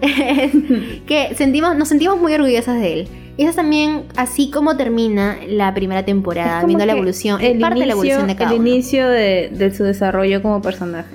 que 1.06 1.34
sentimos, 1.36 1.76
nos 1.76 1.88
sentimos 1.88 2.18
muy 2.20 2.32
orgullosas 2.34 2.80
de 2.80 2.92
él. 2.92 3.08
Y 3.36 3.42
eso 3.42 3.50
es 3.50 3.56
también 3.56 4.02
así 4.16 4.50
como 4.50 4.76
termina 4.76 5.38
la 5.48 5.72
primera 5.72 6.04
temporada, 6.04 6.64
viendo 6.66 6.84
la 6.84 6.92
evolución, 6.92 7.40
el 7.40 7.52
es 7.56 7.60
parte 7.60 7.80
de 7.80 7.86
la 7.86 7.94
inicio- 7.94 8.10
evolución 8.12 8.26
de 8.28 8.36
cada 8.36 8.50
El 8.52 8.60
uno. 8.60 8.68
inicio 8.68 9.08
de, 9.08 9.50
de 9.52 9.74
su 9.74 9.84
desarrollo 9.84 10.42
como 10.42 10.60
personaje. 10.60 11.08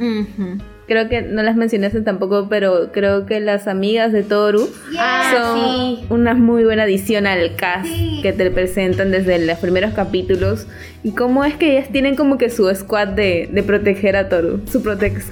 Creo 0.87 1.09
que 1.09 1.21
no 1.21 1.43
las 1.43 1.55
mencionaste 1.57 1.99
tampoco, 2.01 2.47
pero 2.49 2.91
creo 2.93 3.25
que 3.25 3.39
las 3.41 3.67
amigas 3.67 4.13
de 4.13 4.23
Toru 4.23 4.69
Ah, 4.97 5.33
son 5.35 5.59
sí. 5.59 6.05
una 6.09 6.33
muy 6.33 6.63
buena 6.63 6.83
adición 6.83 7.27
al 7.27 7.55
cast 7.57 7.87
Sí. 7.87 8.19
que 8.23 8.31
te 8.31 8.49
presentan 8.51 9.11
desde 9.11 9.45
los 9.45 9.57
primeros 9.59 9.93
capítulos. 9.93 10.65
Y 11.03 11.11
cómo 11.11 11.43
es 11.43 11.55
que 11.55 11.77
ellas 11.77 11.89
tienen 11.91 12.15
como 12.15 12.37
que 12.37 12.49
su 12.49 12.73
squad 12.73 13.09
de, 13.09 13.49
de 13.51 13.63
proteger 13.63 14.15
a 14.15 14.29
Toru. 14.29 14.61
Su 14.71 14.81
Protect. 14.81 15.23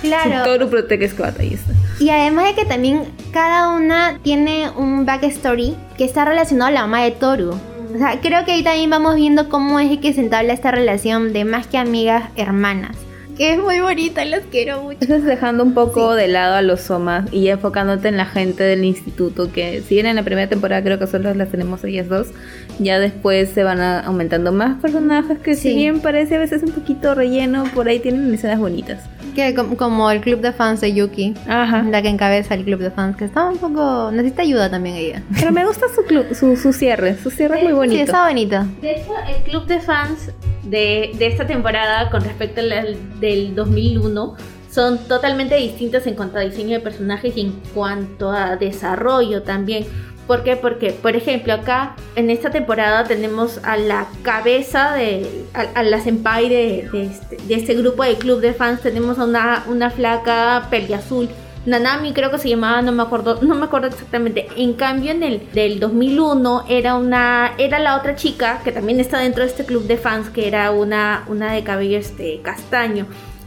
Claro. 0.00 0.38
Su 0.38 0.44
Toru 0.50 0.70
Protect 0.70 1.12
Squad, 1.12 1.34
ahí 1.38 1.54
está. 1.54 1.72
Y 2.00 2.08
además 2.10 2.46
de 2.46 2.62
que 2.62 2.66
también 2.68 3.02
cada 3.32 3.70
una 3.76 4.18
tiene 4.22 4.70
un 4.76 5.04
backstory 5.06 5.74
que 5.98 6.04
está 6.04 6.24
relacionado 6.24 6.68
a 6.70 6.72
la 6.72 6.80
mamá 6.82 7.02
de 7.04 7.10
Toru. 7.12 7.50
O 7.94 7.98
sea, 7.98 8.18
creo 8.20 8.44
que 8.44 8.52
ahí 8.52 8.62
también 8.64 8.90
vamos 8.90 9.16
viendo 9.16 9.48
cómo 9.48 9.78
es 9.80 9.96
que 9.98 10.12
se 10.12 10.20
entabla 10.20 10.52
esta 10.52 10.70
relación 10.72 11.32
de 11.32 11.44
más 11.44 11.66
que 11.68 11.78
amigas, 11.78 12.24
hermanas. 12.36 12.96
Que 13.36 13.54
es 13.54 13.58
muy 13.58 13.80
bonita, 13.80 14.24
las 14.24 14.42
quiero 14.48 14.82
mucho. 14.82 14.98
Estás 15.00 15.24
dejando 15.24 15.64
un 15.64 15.74
poco 15.74 16.14
de 16.14 16.28
lado 16.28 16.54
a 16.54 16.62
los 16.62 16.82
Somas 16.82 17.32
y 17.32 17.48
enfocándote 17.48 18.06
en 18.06 18.16
la 18.16 18.26
gente 18.26 18.62
del 18.62 18.84
instituto, 18.84 19.50
que 19.50 19.82
si 19.82 19.96
bien 19.96 20.06
en 20.06 20.14
la 20.14 20.22
primera 20.22 20.48
temporada 20.48 20.84
creo 20.84 21.00
que 21.00 21.08
solo 21.08 21.34
las 21.34 21.50
tenemos 21.50 21.82
ellas 21.82 22.08
dos, 22.08 22.28
ya 22.78 22.98
después 22.98 23.50
se 23.50 23.62
van 23.62 23.80
a- 23.80 24.00
aumentando 24.00 24.52
más 24.52 24.80
personajes 24.80 25.38
que 25.38 25.54
Sí. 25.54 25.70
si 25.70 25.74
bien 25.74 26.00
parece 26.00 26.36
a 26.36 26.38
veces 26.38 26.62
un 26.62 26.72
poquito 26.72 27.14
relleno, 27.14 27.64
por 27.74 27.88
ahí 27.88 27.98
tienen 28.00 28.32
escenas 28.34 28.58
bonitas. 28.58 29.00
Que 29.34 29.52
com- 29.54 29.74
como 29.74 30.10
el 30.12 30.20
club 30.20 30.40
de 30.40 30.52
fans 30.52 30.80
de 30.80 30.92
Yuki. 30.94 31.34
Ajá. 31.48 31.82
La 31.82 32.02
que 32.02 32.08
encabeza 32.08 32.54
el 32.54 32.64
club 32.64 32.78
de 32.80 32.90
fans, 32.92 33.16
que 33.16 33.24
está 33.24 33.48
un 33.48 33.58
poco... 33.58 34.10
Necesita 34.12 34.42
ayuda 34.42 34.70
también 34.70 34.94
ella. 34.96 35.22
Pero 35.38 35.50
me 35.52 35.64
gusta 35.66 35.86
su, 35.94 36.02
clu- 36.02 36.32
su, 36.34 36.56
su 36.56 36.72
cierre, 36.72 37.16
su 37.16 37.30
cierre 37.30 37.56
es 37.58 37.62
muy 37.64 37.72
Sí, 37.72 37.76
bonito. 37.76 38.02
está 38.02 38.26
bonito. 38.28 38.64
De 38.80 38.92
hecho, 38.92 39.12
el 39.28 39.42
club 39.42 39.66
de 39.66 39.80
fans 39.80 40.30
de, 40.62 41.10
de 41.18 41.26
esta 41.26 41.46
temporada 41.46 42.10
con 42.10 42.22
respecto 42.22 42.60
al 42.60 42.72
al 42.72 42.96
del 43.20 43.54
2001 43.54 44.36
son 44.70 44.98
totalmente 45.06 45.56
distintos 45.56 46.06
en 46.06 46.14
cuanto 46.14 46.38
a 46.38 46.40
diseño 46.40 46.70
de 46.70 46.80
personajes 46.80 47.36
y 47.36 47.40
en 47.42 47.52
cuanto 47.74 48.30
a 48.30 48.56
desarrollo 48.56 49.42
también. 49.42 49.84
¿Por 50.26 50.42
qué? 50.42 50.56
Porque, 50.56 50.92
por 50.92 51.16
ejemplo, 51.16 51.52
acá 51.52 51.96
en 52.16 52.30
esta 52.30 52.50
temporada 52.50 53.04
tenemos 53.04 53.60
a 53.62 53.76
la 53.76 54.06
cabeza 54.22 54.94
de. 54.94 55.44
a, 55.52 55.80
a 55.80 55.82
la 55.82 56.00
senpai 56.00 56.48
de, 56.48 56.88
de 56.90 57.04
este, 57.04 57.36
de 57.36 57.54
este 57.54 57.74
grupo 57.74 58.04
de 58.04 58.16
club 58.16 58.40
de 58.40 58.54
fans. 58.54 58.80
Tenemos 58.80 59.18
a 59.18 59.24
una, 59.24 59.64
una 59.68 59.90
flaca 59.90 60.56
azul 60.96 61.28
Nanami 61.66 62.12
creo 62.12 62.30
que 62.30 62.36
se 62.36 62.50
llamaba, 62.50 62.82
no 62.82 62.92
me 62.92 63.02
acuerdo, 63.02 63.38
no 63.42 63.54
me 63.54 63.64
acuerdo 63.64 63.88
exactamente. 63.88 64.48
En 64.56 64.74
cambio, 64.74 65.12
en 65.12 65.22
el 65.22 65.50
del 65.52 65.80
2001 65.80 66.66
era 66.68 66.94
una 66.96 67.52
era 67.58 67.78
la 67.78 67.96
otra 67.96 68.16
chica 68.16 68.60
que 68.62 68.72
también 68.72 69.00
está 69.00 69.18
dentro 69.20 69.42
de 69.42 69.48
este 69.48 69.64
club 69.64 69.84
de 69.84 69.96
fans 69.96 70.28
que 70.28 70.46
era 70.46 70.70
una 70.70 71.24
una 71.28 71.52
de 71.52 71.64
cabello 71.64 71.98
este 71.98 72.40
castaño. 72.42 73.06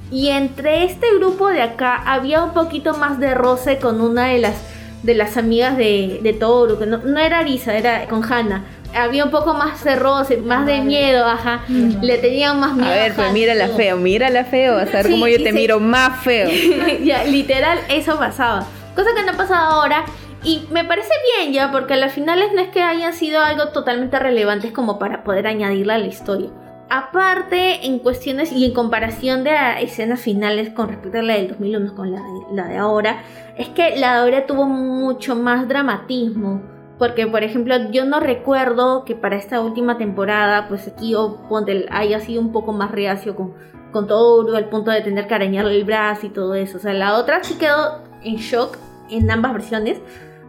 Y 0.10 0.30
entre 0.30 0.86
este 0.86 1.08
grupo 1.18 1.50
de 1.50 1.62
acá 1.62 1.96
había 2.06 2.42
un 2.42 2.54
poquito 2.54 2.94
más 2.98 3.20
de 3.20 3.34
roce 3.34 3.78
con 3.78 4.00
una 4.00 4.28
de 4.28 4.40
las 4.40 4.56
de 5.04 5.14
las 5.16 5.38
amigas 5.38 5.78
de, 5.78 6.20
de 6.24 6.34
Toru, 6.34 6.78
que 6.80 6.86
no, 6.86 6.98
no 6.98 7.20
era 7.20 7.40
Arisa, 7.40 7.76
era 7.76 8.06
con 8.08 8.24
Hana. 8.32 8.66
Había 8.96 9.26
un 9.26 9.32
poco 9.32 9.54
más 9.54 9.84
de 9.84 9.96
roce, 9.96 10.38
más 10.38 10.66
de 10.66 10.80
miedo, 10.82 11.26
ajá. 11.26 11.62
Le 12.02 12.18
tenían 12.18 12.60
más 12.60 12.74
miedo. 12.74 12.88
A 12.90 12.96
ver, 12.96 13.14
pues 13.14 13.32
mírala 13.34 13.68
todo. 13.68 13.78
feo, 13.78 13.98
mírala 13.98 14.44
feo, 14.46 14.74
a 14.78 14.86
ver 14.86 15.06
Sí, 15.06 15.12
cómo 15.12 15.28
yo 15.28 15.38
te 15.38 15.44
se- 15.46 15.52
miro 15.54 15.80
más 15.80 16.22
feo. 16.24 16.50
ya, 17.04 17.24
literal, 17.26 17.80
eso 17.90 18.18
pasaba. 18.18 18.66
Cosa 18.96 19.10
que 19.16 19.24
no 19.24 19.32
ha 19.34 19.36
pasado 19.38 19.82
ahora. 19.82 20.06
Y 20.44 20.66
me 20.72 20.86
parece 20.86 21.10
bien 21.36 21.52
ya, 21.54 21.72
porque 21.72 21.96
a 21.96 21.98
las 21.98 22.14
finales 22.14 22.50
no 22.56 22.62
es 22.62 22.70
que 22.70 22.82
hayan 22.82 23.14
sido 23.14 23.42
algo 23.42 23.68
totalmente 23.70 24.18
relevantes 24.20 24.72
como 24.72 24.98
para 25.00 25.24
poder 25.24 25.48
añadirla 25.48 25.96
a 25.96 25.98
la 25.98 26.08
historia. 26.08 26.50
Aparte, 26.90 27.86
en 27.86 28.00
cuestiones 28.00 28.52
y 28.54 28.66
en 28.66 28.74
comparación 28.74 29.44
de 29.44 29.52
escenas 29.82 30.22
finales 30.22 30.70
con 30.70 30.88
respecto 30.88 31.20
a 31.20 31.22
la 31.22 31.34
del 31.34 31.50
2001 31.50 31.96
con 31.96 32.12
la 32.12 32.20
de, 32.20 32.56
la 32.56 32.68
de 32.68 32.78
ahora, 32.78 33.24
es 33.58 33.68
que 33.70 33.98
la 33.98 34.14
de 34.14 34.20
ahora 34.20 34.46
tuvo 34.46 34.66
mucho 34.66 35.36
más 35.36 35.68
dramatismo. 35.68 36.62
Porque, 36.98 37.28
por 37.28 37.44
ejemplo, 37.44 37.76
yo 37.92 38.06
no 38.06 38.20
recuerdo 38.20 39.04
que 39.04 39.16
para 39.16 39.36
esta 39.36 39.62
última 39.62 39.98
temporada, 39.98 40.68
pues 40.68 40.88
aquí 40.88 41.14
Ponte 41.48 41.86
haya 41.92 42.20
sido 42.20 42.42
un 42.42 42.52
poco 42.52 42.74
más 42.74 42.90
reacio 42.90 43.36
con, 43.36 43.54
con 43.92 44.08
todo 44.08 44.56
al 44.56 44.70
punto 44.70 44.90
de 44.90 45.02
tener 45.02 45.28
que 45.28 45.36
arañarle 45.36 45.76
el 45.76 45.84
brazo 45.84 46.26
y 46.26 46.30
todo 46.30 46.56
eso. 46.56 46.78
O 46.78 46.80
sea, 46.80 46.94
la 46.94 47.18
otra 47.18 47.44
sí 47.44 47.56
quedó 47.56 48.02
en 48.24 48.38
shock 48.38 48.78
en 49.10 49.30
ambas 49.30 49.54
versiones. 49.54 50.00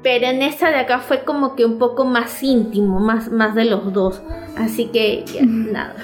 Pero 0.02 0.26
en 0.26 0.42
esta 0.42 0.70
de 0.70 0.76
acá 0.76 1.00
fue 1.00 1.24
como 1.24 1.56
que 1.56 1.64
un 1.64 1.78
poco 1.78 2.04
más 2.04 2.42
íntimo, 2.42 3.00
más, 3.00 3.30
más 3.30 3.54
de 3.54 3.64
los 3.64 3.92
dos. 3.92 4.22
Así 4.56 4.86
que, 4.86 5.24
ya, 5.26 5.40
nada. 5.46 5.94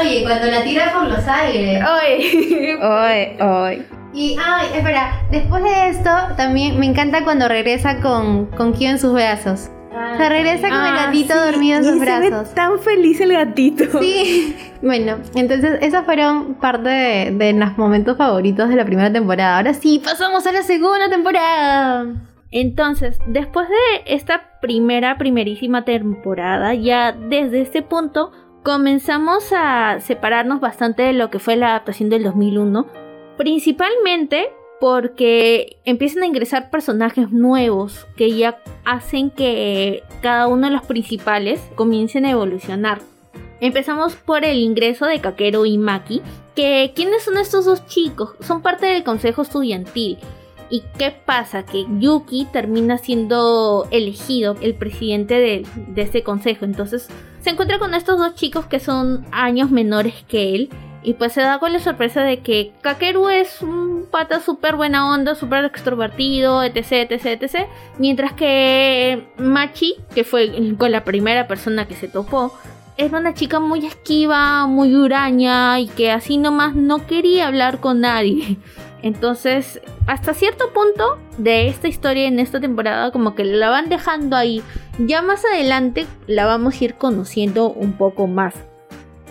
Oye, 0.00 0.22
cuando 0.22 0.46
la 0.46 0.62
tira 0.62 0.92
por 0.92 1.08
los 1.08 1.26
aires. 1.26 1.82
Oye, 1.84 2.78
Ay, 2.82 3.36
ay. 3.40 3.86
Y, 4.12 4.36
ay, 4.44 4.66
espera, 4.76 5.22
después 5.30 5.62
de 5.62 5.88
esto, 5.88 6.10
también 6.36 6.78
me 6.80 6.86
encanta 6.86 7.22
cuando 7.24 7.46
regresa 7.48 8.00
con, 8.00 8.46
con 8.46 8.72
Kyo 8.72 8.88
en 8.88 8.98
sus 8.98 9.12
brazos. 9.12 9.70
O 9.92 10.16
sea, 10.16 10.28
regresa 10.28 10.68
con 10.68 10.78
el 10.80 10.96
Ah, 10.96 11.06
gatito 11.06 11.34
sí, 11.34 11.40
dormido 11.52 11.78
en 11.78 11.84
Y 11.84 11.86
sus 11.88 11.98
se 12.00 12.20
ve 12.20 12.30
brazos. 12.30 12.54
tan 12.54 12.78
feliz 12.78 13.20
el 13.20 13.32
gatito. 13.32 14.00
Sí. 14.00 14.56
Bueno, 14.82 15.16
entonces 15.34 15.76
esos 15.82 16.06
fueron 16.06 16.54
parte 16.54 16.88
de, 16.88 17.30
de 17.32 17.52
los 17.52 17.76
momentos 17.76 18.16
favoritos 18.16 18.70
de 18.70 18.76
la 18.76 18.84
primera 18.86 19.12
temporada. 19.12 19.58
Ahora 19.58 19.74
sí, 19.74 20.00
pasamos 20.02 20.46
a 20.46 20.52
la 20.52 20.62
segunda 20.62 21.10
temporada. 21.10 22.06
Entonces, 22.50 23.18
después 23.26 23.68
de 23.68 23.74
esta 24.06 24.58
primera, 24.60 25.18
primerísima 25.18 25.84
temporada, 25.84 26.74
ya 26.74 27.12
desde 27.12 27.60
este 27.60 27.82
punto 27.82 28.32
comenzamos 28.62 29.52
a 29.52 30.00
separarnos 30.00 30.60
bastante 30.60 31.02
de 31.02 31.12
lo 31.12 31.30
que 31.30 31.38
fue 31.38 31.56
la 31.56 31.70
adaptación 31.70 32.10
del 32.10 32.24
2001, 32.24 32.86
principalmente 33.36 34.50
porque 34.80 35.78
empiezan 35.84 36.22
a 36.22 36.26
ingresar 36.26 36.70
personajes 36.70 37.30
nuevos 37.30 38.06
que 38.16 38.32
ya 38.32 38.58
hacen 38.84 39.30
que 39.30 40.02
cada 40.22 40.48
uno 40.48 40.68
de 40.68 40.72
los 40.72 40.82
principales 40.86 41.60
comiencen 41.74 42.24
a 42.24 42.30
evolucionar. 42.30 43.00
Empezamos 43.60 44.16
por 44.16 44.44
el 44.44 44.58
ingreso 44.58 45.04
de 45.04 45.20
Kakeru 45.20 45.66
y 45.66 45.76
Maki, 45.76 46.22
que 46.56 46.92
¿quiénes 46.96 47.22
son 47.22 47.36
estos 47.36 47.66
dos 47.66 47.86
chicos? 47.86 48.30
Son 48.40 48.62
parte 48.62 48.86
del 48.86 49.04
consejo 49.04 49.42
estudiantil. 49.42 50.18
¿Y 50.70 50.84
qué 50.96 51.10
pasa? 51.10 51.64
Que 51.64 51.84
Yuki 51.98 52.46
termina 52.52 52.96
siendo 52.98 53.88
elegido 53.90 54.56
el 54.60 54.74
presidente 54.74 55.34
de, 55.34 55.66
de 55.88 56.02
este 56.02 56.22
consejo. 56.22 56.64
Entonces 56.64 57.08
se 57.40 57.50
encuentra 57.50 57.78
con 57.78 57.94
estos 57.94 58.18
dos 58.18 58.34
chicos 58.34 58.66
que 58.66 58.78
son 58.78 59.26
años 59.32 59.70
menores 59.70 60.14
que 60.28 60.54
él. 60.54 60.70
Y 61.02 61.14
pues 61.14 61.32
se 61.32 61.40
da 61.40 61.58
con 61.58 61.72
la 61.72 61.78
sorpresa 61.78 62.22
de 62.22 62.40
que 62.40 62.72
Kakeru 62.82 63.30
es 63.30 63.62
un 63.62 64.06
pata 64.10 64.40
súper 64.40 64.76
buena 64.76 65.10
onda, 65.10 65.34
súper 65.34 65.64
extrovertido, 65.64 66.62
etc, 66.62 67.10
etc, 67.10 67.42
etc. 67.42 67.66
Mientras 67.98 68.34
que 68.34 69.26
Machi, 69.38 69.96
que 70.14 70.24
fue 70.24 70.74
con 70.76 70.92
la 70.92 71.02
primera 71.04 71.48
persona 71.48 71.88
que 71.88 71.94
se 71.94 72.06
topó, 72.06 72.52
era 72.98 73.18
una 73.18 73.32
chica 73.32 73.60
muy 73.60 73.86
esquiva, 73.86 74.66
muy 74.66 74.94
huraña 74.94 75.80
y 75.80 75.86
que 75.88 76.10
así 76.10 76.36
nomás 76.36 76.74
no 76.74 77.06
quería 77.06 77.46
hablar 77.46 77.80
con 77.80 78.00
nadie. 78.00 78.58
Entonces, 79.02 79.80
hasta 80.06 80.34
cierto 80.34 80.72
punto 80.72 81.18
de 81.38 81.68
esta 81.68 81.88
historia 81.88 82.26
en 82.26 82.38
esta 82.38 82.60
temporada, 82.60 83.10
como 83.10 83.34
que 83.34 83.44
la 83.44 83.70
van 83.70 83.88
dejando 83.88 84.36
ahí. 84.36 84.62
Ya 84.98 85.22
más 85.22 85.44
adelante 85.44 86.06
la 86.26 86.46
vamos 86.46 86.80
a 86.80 86.84
ir 86.84 86.94
conociendo 86.94 87.70
un 87.70 87.94
poco 87.94 88.26
más. 88.26 88.54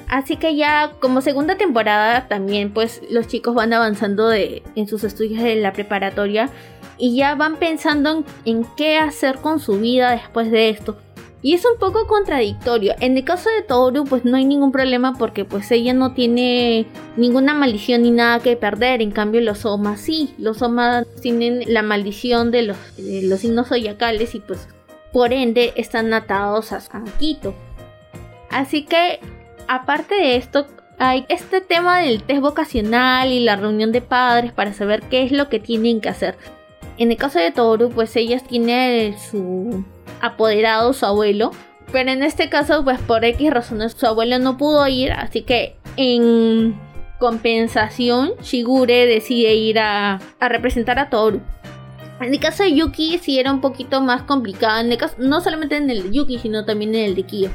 Así 0.07 0.37
que 0.37 0.55
ya 0.55 0.93
como 0.99 1.21
segunda 1.21 1.55
temporada 1.55 2.27
también 2.27 2.73
pues 2.73 3.01
los 3.11 3.27
chicos 3.27 3.53
van 3.53 3.73
avanzando 3.73 4.33
en 4.33 4.87
sus 4.87 5.03
estudios 5.03 5.43
de 5.43 5.55
la 5.55 5.71
preparatoria 5.71 6.49
y 6.97 7.15
ya 7.15 7.35
van 7.35 7.57
pensando 7.57 8.11
en, 8.11 8.25
en 8.45 8.65
qué 8.75 8.97
hacer 8.97 9.37
con 9.37 9.59
su 9.59 9.79
vida 9.79 10.09
después 10.11 10.49
de 10.49 10.69
esto. 10.69 10.97
Y 11.41 11.53
es 11.53 11.63
un 11.65 11.79
poco 11.79 12.05
contradictorio. 12.05 12.95
En 12.99 13.15
el 13.15 13.23
caso 13.23 13.49
de 13.49 13.61
Toru, 13.61 14.03
pues 14.03 14.25
no 14.25 14.35
hay 14.35 14.43
ningún 14.43 14.73
problema 14.73 15.13
porque 15.17 15.45
pues 15.45 15.71
ella 15.71 15.93
no 15.93 16.13
tiene 16.13 16.85
ninguna 17.15 17.53
maldición 17.53 18.01
ni 18.01 18.11
nada 18.11 18.39
que 18.39 18.57
perder. 18.57 19.01
En 19.01 19.11
cambio 19.11 19.39
los 19.39 19.59
Soma 19.59 19.95
sí. 19.95 20.33
Los 20.37 20.57
Soma 20.57 21.05
tienen 21.21 21.63
la 21.67 21.81
maldición 21.81 22.51
de 22.51 22.63
los, 22.63 22.77
los 22.97 23.39
signos 23.39 23.69
zodiacales 23.69 24.35
y 24.35 24.41
pues 24.41 24.67
por 25.13 25.31
ende 25.31 25.71
están 25.77 26.13
atados 26.13 26.73
a, 26.73 26.77
a 26.77 27.03
Quito. 27.17 27.53
Así 28.49 28.83
que 28.83 29.21
aparte 29.69 30.15
de 30.15 30.35
esto, 30.35 30.67
hay 30.97 31.25
este 31.29 31.61
tema 31.61 31.99
del 31.99 32.23
test 32.23 32.41
vocacional 32.41 33.31
y 33.31 33.39
la 33.39 33.55
reunión 33.55 33.93
de 33.93 34.01
padres 34.01 34.51
para 34.51 34.73
saber 34.73 35.03
qué 35.03 35.23
es 35.23 35.31
lo 35.31 35.47
que 35.47 35.59
tienen 35.59 36.01
que 36.01 36.09
hacer. 36.09 36.35
En 36.97 37.11
el 37.11 37.17
caso 37.17 37.39
de 37.39 37.51
Toru, 37.51 37.89
pues 37.89 38.13
ellas 38.17 38.43
tienen 38.43 39.17
su 39.17 39.85
apoderado, 40.21 40.93
su 40.93 41.05
abuelo. 41.05 41.51
Pero 41.91 42.11
en 42.11 42.23
este 42.23 42.49
caso, 42.49 42.83
pues 42.83 42.99
por 42.99 43.25
X 43.25 43.49
razones, 43.51 43.93
su 43.93 44.05
abuelo 44.05 44.39
no 44.39 44.57
pudo 44.57 44.87
ir. 44.87 45.11
Así 45.11 45.41
que 45.41 45.75
en 45.97 46.79
compensación, 47.19 48.33
Shigure 48.41 49.05
decide 49.05 49.55
ir 49.55 49.79
a, 49.79 50.19
a 50.39 50.49
representar 50.49 50.99
a 50.99 51.09
Toru. 51.09 51.41
En 52.21 52.33
el 52.33 52.39
caso 52.39 52.63
de 52.63 52.73
Yuki, 52.73 53.17
sí 53.17 53.39
era 53.39 53.51
un 53.51 53.61
poquito 53.61 54.01
más 54.01 54.23
complicado. 54.23 54.79
En 54.79 54.91
el 54.91 54.97
caso, 54.97 55.15
no 55.19 55.41
solamente 55.41 55.77
en 55.77 55.89
el 55.89 56.03
de 56.03 56.11
Yuki, 56.11 56.37
sino 56.37 56.65
también 56.65 56.93
en 56.95 57.05
el 57.05 57.15
de 57.15 57.23
Kyo. 57.23 57.49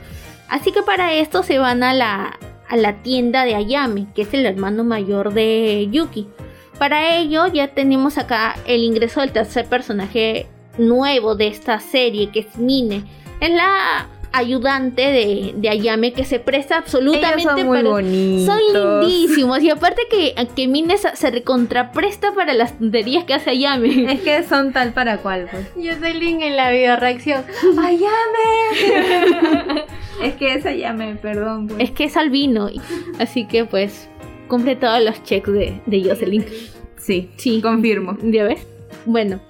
Así 0.48 0.72
que 0.72 0.82
para 0.82 1.14
esto 1.14 1.42
se 1.42 1.58
van 1.58 1.82
a 1.82 1.92
la, 1.92 2.38
a 2.68 2.76
la 2.76 3.02
tienda 3.02 3.44
de 3.44 3.54
Ayame, 3.54 4.06
que 4.14 4.22
es 4.22 4.32
el 4.34 4.46
hermano 4.46 4.84
mayor 4.84 5.34
de 5.34 5.88
Yuki. 5.90 6.28
Para 6.78 7.16
ello 7.16 7.46
ya 7.46 7.68
tenemos 7.68 8.18
acá 8.18 8.56
el 8.66 8.82
ingreso 8.82 9.20
del 9.20 9.32
tercer 9.32 9.66
personaje 9.66 10.48
nuevo 10.78 11.34
de 11.34 11.48
esta 11.48 11.80
serie, 11.80 12.30
que 12.30 12.40
es 12.40 12.56
Mine. 12.58 13.02
Es 13.40 13.50
la 13.50 14.08
ayudante 14.36 15.02
de, 15.02 15.52
de 15.56 15.68
Ayame 15.68 16.12
que 16.12 16.24
se 16.24 16.40
presta 16.40 16.78
absolutamente 16.78 17.42
Ellos 17.42 17.44
son 17.44 17.66
muy 17.66 17.78
para- 17.78 17.88
bonitos. 17.90 18.46
Son 18.46 19.00
lindísimos. 19.00 19.62
Y 19.62 19.70
aparte 19.70 20.02
que, 20.10 20.34
que 20.56 20.66
Mine 20.66 20.98
se, 20.98 21.14
se 21.14 21.30
recontrapresta 21.30 22.34
para 22.34 22.52
las 22.52 22.76
tonterías 22.76 23.22
que 23.24 23.34
hace 23.34 23.50
Ayame. 23.50 24.12
Es 24.12 24.20
que 24.22 24.42
son 24.42 24.72
tal 24.72 24.92
para 24.92 25.18
cual, 25.18 25.46
pues. 25.50 25.66
Yo 25.76 25.92
soy 26.00 26.14
Link 26.14 26.40
en 26.42 26.56
la 26.56 26.70
video 26.72 26.96
reacción. 26.96 27.44
¡Ayame! 27.78 29.84
Es 30.22 30.34
que 30.34 30.54
esa 30.54 30.72
ya 30.72 30.92
me, 30.92 31.16
perdón, 31.16 31.68
pues. 31.68 31.80
Es 31.80 31.90
que 31.90 32.04
es 32.04 32.16
albino. 32.16 32.68
Así 33.18 33.46
que 33.46 33.64
pues 33.64 34.08
cumple 34.48 34.76
todos 34.76 35.02
los 35.02 35.22
checks 35.22 35.52
de, 35.52 35.80
de 35.86 36.04
Jocelyn. 36.08 36.44
Sí, 36.96 37.30
Sí. 37.36 37.60
confirmo. 37.60 38.16
¿Ya 38.22 38.44
ves? 38.44 38.66
Bueno, 39.06 39.40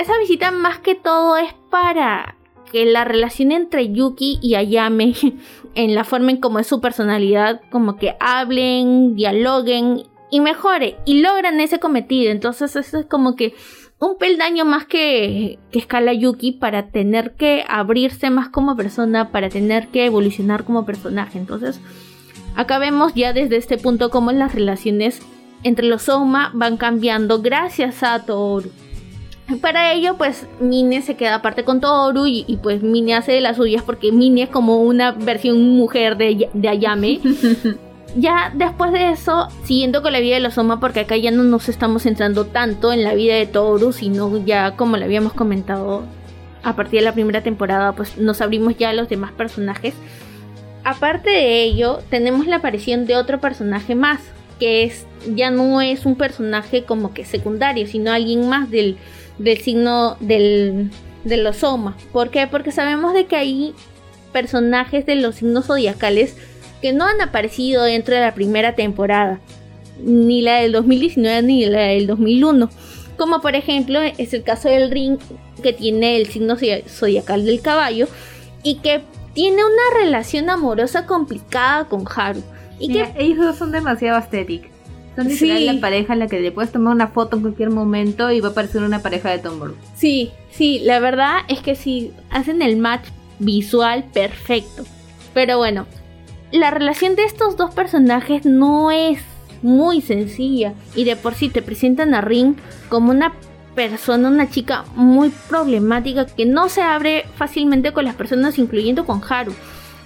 esa 0.00 0.18
visita 0.18 0.50
más 0.50 0.78
que 0.78 0.94
todo 0.94 1.36
es 1.36 1.52
para 1.70 2.36
que 2.72 2.86
la 2.86 3.04
relación 3.04 3.52
entre 3.52 3.92
Yuki 3.92 4.38
y 4.40 4.54
Ayame, 4.54 5.14
en 5.74 5.94
la 5.94 6.04
forma 6.04 6.30
en 6.30 6.38
cómo 6.38 6.58
es 6.58 6.66
su 6.66 6.80
personalidad, 6.80 7.60
como 7.70 7.96
que 7.96 8.16
hablen, 8.18 9.14
dialoguen 9.14 10.04
y 10.30 10.40
mejore 10.40 10.96
y 11.04 11.20
logran 11.20 11.60
ese 11.60 11.80
cometido. 11.80 12.30
Entonces 12.30 12.76
eso 12.76 12.98
es 12.98 13.06
como 13.06 13.36
que 13.36 13.54
un 13.98 14.16
peldaño 14.16 14.64
más 14.64 14.86
que, 14.86 15.58
que 15.70 15.78
escala 15.78 16.14
Yuki 16.14 16.52
para 16.52 16.88
tener 16.88 17.34
que 17.34 17.64
abrirse 17.68 18.30
más 18.30 18.48
como 18.48 18.76
persona, 18.76 19.30
para 19.30 19.50
tener 19.50 19.88
que 19.88 20.06
evolucionar 20.06 20.64
como 20.64 20.86
personaje. 20.86 21.38
Entonces 21.38 21.80
acá 22.56 22.78
vemos 22.78 23.14
ya 23.14 23.34
desde 23.34 23.56
este 23.56 23.76
punto 23.76 24.10
cómo 24.10 24.32
las 24.32 24.54
relaciones 24.54 25.20
entre 25.62 25.86
los 25.86 26.02
Soma 26.02 26.50
van 26.54 26.78
cambiando 26.78 27.42
gracias 27.42 28.02
a 28.02 28.24
Toru. 28.24 28.70
Para 29.60 29.92
ello, 29.92 30.16
pues 30.16 30.46
Mine 30.60 31.02
se 31.02 31.16
queda 31.16 31.36
aparte 31.36 31.64
con 31.64 31.80
Toru 31.80 32.26
y, 32.26 32.44
y, 32.46 32.56
pues 32.56 32.82
Mine 32.82 33.14
hace 33.14 33.32
de 33.32 33.40
las 33.40 33.56
suyas 33.56 33.82
porque 33.82 34.12
Mine 34.12 34.44
es 34.44 34.48
como 34.48 34.82
una 34.82 35.12
versión 35.12 35.76
mujer 35.76 36.16
de, 36.16 36.48
de 36.52 36.68
Ayame. 36.68 37.20
ya 38.16 38.52
después 38.54 38.92
de 38.92 39.10
eso, 39.10 39.48
siguiendo 39.64 40.02
con 40.02 40.12
la 40.12 40.20
vida 40.20 40.34
de 40.34 40.40
los 40.40 40.54
Soma, 40.54 40.80
porque 40.80 41.00
acá 41.00 41.16
ya 41.16 41.30
no 41.30 41.42
nos 41.42 41.68
estamos 41.68 42.02
centrando 42.02 42.46
tanto 42.46 42.92
en 42.92 43.02
la 43.02 43.14
vida 43.14 43.34
de 43.34 43.46
Toru, 43.46 43.92
sino 43.92 44.38
ya 44.44 44.76
como 44.76 44.96
lo 44.96 45.04
habíamos 45.04 45.32
comentado 45.32 46.04
a 46.62 46.76
partir 46.76 47.00
de 47.00 47.06
la 47.06 47.14
primera 47.14 47.42
temporada, 47.42 47.92
pues 47.92 48.18
nos 48.18 48.40
abrimos 48.40 48.76
ya 48.76 48.90
a 48.90 48.94
los 48.94 49.08
demás 49.08 49.32
personajes. 49.32 49.94
Aparte 50.84 51.30
de 51.30 51.62
ello, 51.62 52.00
tenemos 52.10 52.46
la 52.46 52.56
aparición 52.56 53.06
de 53.06 53.16
otro 53.16 53.40
personaje 53.40 53.94
más, 53.94 54.20
que 54.58 54.84
es 54.84 55.06
ya 55.34 55.50
no 55.50 55.80
es 55.80 56.06
un 56.06 56.16
personaje 56.16 56.84
como 56.84 57.12
que 57.12 57.24
secundario, 57.24 57.86
sino 57.86 58.12
alguien 58.12 58.48
más 58.48 58.70
del, 58.70 58.96
del 59.40 59.58
signo 59.58 60.16
del, 60.20 60.90
de 61.24 61.36
los 61.38 61.56
Soma. 61.56 61.96
¿Por 62.12 62.30
qué? 62.30 62.46
Porque 62.46 62.72
sabemos 62.72 63.14
de 63.14 63.26
que 63.26 63.36
hay 63.36 63.74
personajes 64.32 65.06
de 65.06 65.16
los 65.16 65.36
signos 65.36 65.66
zodiacales 65.66 66.36
que 66.82 66.92
no 66.92 67.04
han 67.04 67.20
aparecido 67.20 67.82
dentro 67.84 68.14
de 68.14 68.20
la 68.20 68.34
primera 68.34 68.74
temporada, 68.74 69.40
ni 70.02 70.40
la 70.42 70.60
del 70.60 70.72
2019 70.72 71.42
ni 71.42 71.66
la 71.66 71.80
del 71.80 72.06
2001. 72.06 72.70
Como 73.16 73.40
por 73.40 73.54
ejemplo 73.54 74.00
es 74.00 74.32
el 74.32 74.42
caso 74.42 74.68
del 74.68 74.90
ring 74.90 75.18
que 75.62 75.72
tiene 75.72 76.16
el 76.16 76.26
signo 76.26 76.56
zodiacal 76.86 77.44
del 77.44 77.60
caballo 77.60 78.08
y 78.62 78.76
que 78.76 79.02
tiene 79.34 79.62
una 79.64 80.02
relación 80.02 80.48
amorosa 80.48 81.06
complicada 81.06 81.84
con 81.84 82.04
Haru. 82.14 82.42
Y 82.78 82.92
que 82.92 83.12
ellos 83.18 83.44
dos 83.44 83.56
son 83.56 83.72
demasiado 83.72 84.16
aesthetic. 84.16 84.70
Literal 85.24 85.66
la 85.66 85.80
pareja 85.80 86.12
a 86.12 86.16
la 86.16 86.26
que 86.26 86.40
le 86.40 86.52
puedes 86.52 86.72
tomar 86.72 86.94
una 86.94 87.08
foto 87.08 87.36
en 87.36 87.42
cualquier 87.42 87.70
momento 87.70 88.30
y 88.30 88.40
va 88.40 88.50
a 88.50 88.54
parecer 88.54 88.82
una 88.82 89.00
pareja 89.00 89.30
de 89.30 89.38
Tom 89.38 89.60
Sí, 89.94 90.30
sí, 90.50 90.80
la 90.84 91.00
verdad 91.00 91.38
es 91.48 91.60
que 91.60 91.74
sí, 91.74 92.12
hacen 92.30 92.62
el 92.62 92.76
match 92.76 93.06
visual 93.38 94.04
perfecto. 94.12 94.84
Pero 95.34 95.58
bueno, 95.58 95.86
la 96.52 96.70
relación 96.70 97.16
de 97.16 97.24
estos 97.24 97.56
dos 97.56 97.74
personajes 97.74 98.44
no 98.44 98.90
es 98.90 99.20
muy 99.62 100.00
sencilla 100.00 100.74
y 100.94 101.04
de 101.04 101.16
por 101.16 101.34
sí 101.34 101.48
te 101.48 101.62
presentan 101.62 102.14
a 102.14 102.20
Ring 102.20 102.56
como 102.88 103.10
una 103.10 103.32
persona, 103.74 104.28
una 104.28 104.50
chica 104.50 104.84
muy 104.94 105.30
problemática 105.48 106.26
que 106.26 106.46
no 106.46 106.68
se 106.68 106.82
abre 106.82 107.24
fácilmente 107.36 107.92
con 107.92 108.04
las 108.04 108.14
personas, 108.14 108.58
incluyendo 108.58 109.06
con 109.06 109.22
Haru. 109.28 109.52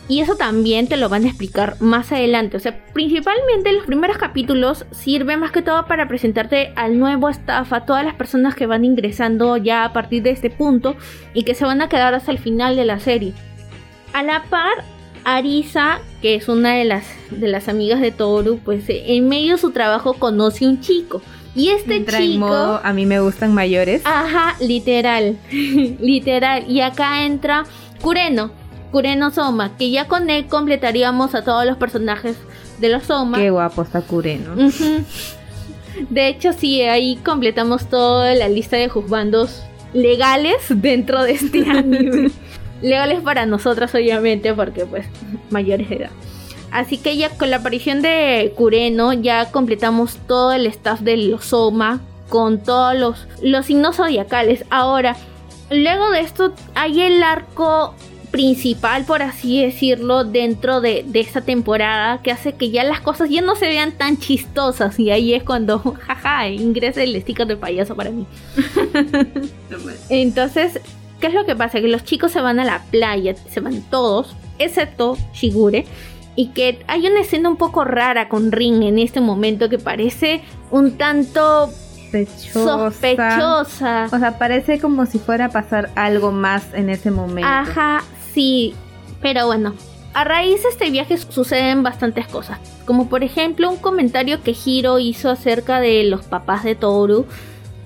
Y 0.07 0.21
eso 0.21 0.37
también 0.37 0.87
te 0.87 0.99
lo 0.99 1.09
van 1.09 1.25
a 1.25 1.29
explicar 1.29 1.81
más 1.81 2.13
adelante. 2.13 2.59
O 2.59 2.61
sea, 2.61 2.79
principalmente 2.93 3.73
los 3.73 3.87
primeros 3.87 4.19
capítulos 4.19 4.85
sirve 4.91 5.37
más 5.39 5.51
que 5.51 5.63
todo 5.63 5.87
para 5.87 6.09
presentarte 6.09 6.73
al 6.77 6.99
nuevo 6.99 7.31
staff, 7.31 7.73
a 7.73 7.87
todas 7.87 8.05
las 8.05 8.15
personas 8.15 8.55
que 8.55 8.67
van 8.67 8.85
ingresando 8.85 9.57
ya 9.57 9.85
a 9.85 9.93
partir 9.95 10.23
de 10.23 10.31
este 10.31 10.51
punto 10.51 10.95
y 11.33 11.45
que 11.45 11.55
se 11.55 11.65
van 11.65 11.81
a 11.81 11.89
quedar 11.89 12.13
hasta 12.13 12.33
el 12.33 12.39
final 12.39 12.77
de 12.77 12.85
la 12.85 13.01
serie. 13.01 13.33
A 14.13 14.23
la 14.23 14.45
par, 14.45 14.85
Arisa, 15.25 16.01
que 16.21 16.35
es 16.35 16.49
una 16.49 16.75
de 16.75 16.85
las, 16.85 17.07
de 17.31 17.49
las 17.49 17.69
amigas 17.69 18.01
de 18.03 18.11
Toru, 18.11 18.59
pues 18.59 18.85
en 18.89 19.27
medio 19.29 19.53
de 19.53 19.59
su 19.59 19.71
trabajo 19.71 20.15
conoce 20.15 20.69
un 20.69 20.81
chico. 20.81 21.23
Y 21.57 21.69
este 21.69 22.05
chico. 22.05 22.81
a 22.83 22.93
mí 22.93 23.07
me 23.07 23.21
gustan 23.21 23.55
mayores. 23.55 24.03
Ajá, 24.05 24.57
literal. 24.61 25.39
literal. 25.51 26.65
Y 26.69 26.81
acá 26.81 27.25
entra 27.25 27.65
Kureno 28.03 28.51
Kureno 28.95 29.33
Soma, 29.33 29.77
que 29.77 29.91
ya 29.91 30.07
con 30.07 30.31
él 30.31 30.47
completaríamos 30.47 31.35
a 31.35 31.43
todos 31.43 31.67
los 31.67 31.77
personajes 31.77 32.37
de 32.79 32.91
los 32.91 33.03
Soma. 33.03 33.39
Qué 33.39 33.51
guapo 33.51 33.83
está 33.83 34.03
Kureno. 34.03 34.55
De 36.11 36.29
hecho, 36.29 36.53
sí, 36.53 36.81
ahí 36.83 37.17
completamos 37.17 37.91
toda 37.91 38.33
la 38.37 38.49
lista 38.49 38.77
de 38.77 38.89
juzgandos 38.89 39.65
legales 39.95 40.59
dentro 40.69 41.25
de 41.25 41.33
este 41.33 41.69
anime. 41.69 42.31
legales 42.83 43.21
para 43.23 43.47
nosotras, 43.47 43.93
obviamente, 43.97 44.55
porque 44.55 44.87
pues 44.87 45.07
mayores 45.51 45.89
de 45.89 45.97
edad. 45.97 46.11
Así 46.71 46.97
que 46.97 47.17
ya 47.17 47.31
con 47.31 47.51
la 47.51 47.57
aparición 47.57 48.01
de 48.01 48.53
Kureno 48.55 49.13
ya 49.13 49.51
completamos 49.51 50.19
todo 50.29 50.53
el 50.53 50.67
staff 50.67 51.01
de 51.01 51.17
los 51.17 51.47
Soma 51.47 52.01
con 52.29 52.63
todos 52.63 52.97
los, 52.97 53.27
los 53.43 53.67
signos 53.67 53.97
zodiacales. 53.97 54.65
Ahora, 54.71 55.17
luego 55.69 56.11
de 56.11 56.21
esto 56.21 56.55
hay 56.77 57.01
el 57.01 57.25
arco 57.25 57.93
principal, 58.35 59.05
por 59.05 59.23
así 59.23 59.63
decirlo, 59.63 60.25
dentro 60.25 60.81
de, 60.81 61.07
esta 61.15 61.43
temporada 61.43 62.21
que 62.21 62.33
hace 62.33 62.55
que 62.55 62.71
ya 62.71 62.83
las 62.83 63.01
cosas 63.01 63.31
ya 63.31 63.41
no 63.43 63.55
se 63.55 63.69
vean 63.69 63.93
tan 63.93 64.19
chistosas. 64.19 64.99
Y 64.99 65.13
ahí 65.13 65.35
es 65.35 65.45
cuando, 65.45 65.79
jaja, 66.07 66.49
ingresa 66.49 67.05
el 67.05 67.21
sticker 67.23 67.47
de 67.47 67.57
payaso 67.57 67.95
para 67.95 68.11
mí. 68.11 68.27
Entonces, 70.09 70.81
¿qué 71.21 71.29
es 71.29 71.35
lo 71.35 71.47
que 71.47 71.55
pasa? 71.55 71.81
Que 71.81 71.87
los 71.87 72.03
chicos 72.03 72.33
se 72.33 72.41
van 72.41 72.59
a 72.59 72.65
la 72.65 72.83
playa, 72.91 73.37
se 73.37 73.61
van 73.61 73.83
todos, 73.83 74.35
excepto 74.59 75.17
Shigure. 75.33 75.87
Y 76.35 76.49
que 76.49 76.81
hay 76.89 77.07
una 77.07 77.21
escena 77.21 77.49
un 77.49 77.57
poco 77.57 77.85
rara 77.85 78.29
con 78.29 78.51
Ring 78.51 78.83
en 78.83 78.99
este 78.99 79.21
momento 79.21 79.69
que 79.69 79.79
parece 79.79 80.43
un 80.73 80.99
tanto 80.99 81.71
sospechosa. 82.23 82.65
sospechosa. 82.65 84.09
O 84.11 84.19
sea, 84.19 84.39
parece 84.39 84.81
como 84.81 85.07
si 85.07 85.21
fuera 85.21 85.45
a 85.45 85.49
pasar 85.51 85.91
algo 85.95 86.33
más 86.33 86.65
en 86.75 86.91
ese 86.91 87.13
momento. 87.13 87.49
Ajá, 87.49 88.03
Sí, 88.35 88.75
pero 89.23 89.47
bueno, 89.47 89.75
a 90.13 90.25
raíz 90.25 90.63
de 90.65 90.69
este 90.69 90.91
viaje 90.91 91.17
suceden 91.17 91.83
bastantes 91.83 92.27
cosas, 92.27 92.59
como 92.85 93.09
por 93.09 93.23
ejemplo 93.23 93.71
un 93.71 93.77
comentario 93.77 94.43
que 94.43 94.55
Hiro 94.65 94.99
hizo 94.99 95.31
acerca 95.31 95.81
de 95.81 96.05
los 96.05 96.25
papás 96.25 96.65
de 96.65 96.75
Toru, 96.75 97.27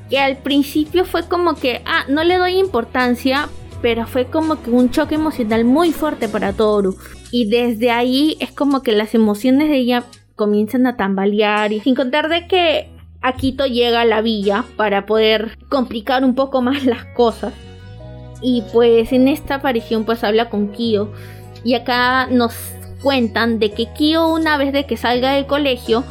que 0.09 0.19
al 0.19 0.39
principio 0.39 1.05
fue 1.05 1.29
como 1.29 1.55
que, 1.55 1.83
ah, 1.85 2.05
no 2.09 2.25
le 2.25 2.39
doy 2.39 2.59
importancia, 2.59 3.49
pero 3.83 4.07
fue 4.07 4.27
como 4.27 4.63
que 4.63 4.71
un 4.71 4.91
choque 4.91 5.17
emocional 5.17 5.65
muy 5.65 5.93
fuerte 5.93 6.29
para 6.29 6.55
Toru. 6.55 6.97
Y 7.31 7.49
desde 7.51 7.91
ahí 7.91 8.37
es 8.41 8.51
como 8.51 8.83
que 8.83 8.93
las 8.93 9.15
emociones 9.15 9.69
de 9.69 9.77
ella 9.77 10.05
comienzan 10.35 10.87
a 10.87 10.97
tambalear 10.97 11.73
y 11.73 11.81
sin 11.81 11.95
contar 11.95 12.29
de 12.29 12.47
que 12.47 12.89
Akito 13.21 13.67
llega 13.67 14.01
a 14.01 14.07
la 14.07 14.23
villa 14.23 14.65
para 14.77 15.05
poder 15.05 15.59
complicar 15.69 16.25
un 16.25 16.35
poco 16.35 16.63
más 16.63 16.85
las 16.87 17.05
cosas. 17.15 17.53
Y 18.41 18.63
pues 18.73 19.13
en 19.13 19.29
esta 19.29 19.57
aparición 19.57 20.05
pues 20.05 20.25
habla 20.25 20.49
con 20.49 20.69
Kyo. 20.69 21.13
Y 21.65 21.75
acá 21.75 22.27
nos 22.27 22.55
cuentan 23.03 23.59
de 23.59 23.73
que 23.73 23.87
Kyo 23.93 24.29
una 24.29 24.57
vez 24.57 24.73
de 24.73 24.87
que 24.87 24.97
salga 24.97 25.33
del 25.33 25.47
colegio, 25.47 26.05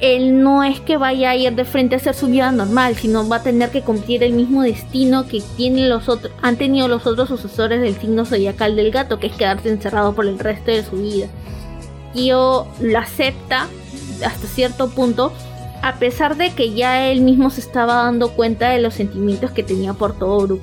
él 0.00 0.42
no 0.42 0.62
es 0.64 0.80
que 0.80 0.96
vaya 0.96 1.30
a 1.30 1.36
ir 1.36 1.54
de 1.54 1.64
frente 1.64 1.94
a 1.94 1.98
hacer 1.98 2.14
su 2.14 2.26
vida 2.26 2.50
normal, 2.50 2.96
sino 2.96 3.28
va 3.28 3.36
a 3.36 3.42
tener 3.42 3.70
que 3.70 3.82
cumplir 3.82 4.22
el 4.22 4.32
mismo 4.32 4.62
destino 4.62 5.26
que 5.26 5.40
tienen 5.56 5.88
los 5.88 6.08
otros, 6.08 6.32
han 6.42 6.56
tenido 6.56 6.88
los 6.88 7.06
otros 7.06 7.28
sucesores 7.28 7.80
del 7.80 7.96
signo 7.96 8.24
zodiacal 8.24 8.76
del 8.76 8.90
gato, 8.90 9.18
que 9.18 9.28
es 9.28 9.34
quedarse 9.34 9.70
encerrado 9.70 10.14
por 10.14 10.26
el 10.26 10.38
resto 10.38 10.72
de 10.72 10.84
su 10.84 10.96
vida. 10.96 11.26
Kyo 12.12 12.66
lo 12.80 12.98
acepta 12.98 13.68
hasta 14.24 14.46
cierto 14.46 14.90
punto, 14.90 15.32
a 15.82 15.94
pesar 15.94 16.36
de 16.36 16.50
que 16.54 16.72
ya 16.74 17.08
él 17.08 17.20
mismo 17.20 17.50
se 17.50 17.60
estaba 17.60 17.94
dando 18.04 18.32
cuenta 18.32 18.70
de 18.70 18.80
los 18.80 18.94
sentimientos 18.94 19.52
que 19.52 19.62
tenía 19.62 19.92
por 19.94 20.18
Toru. 20.18 20.60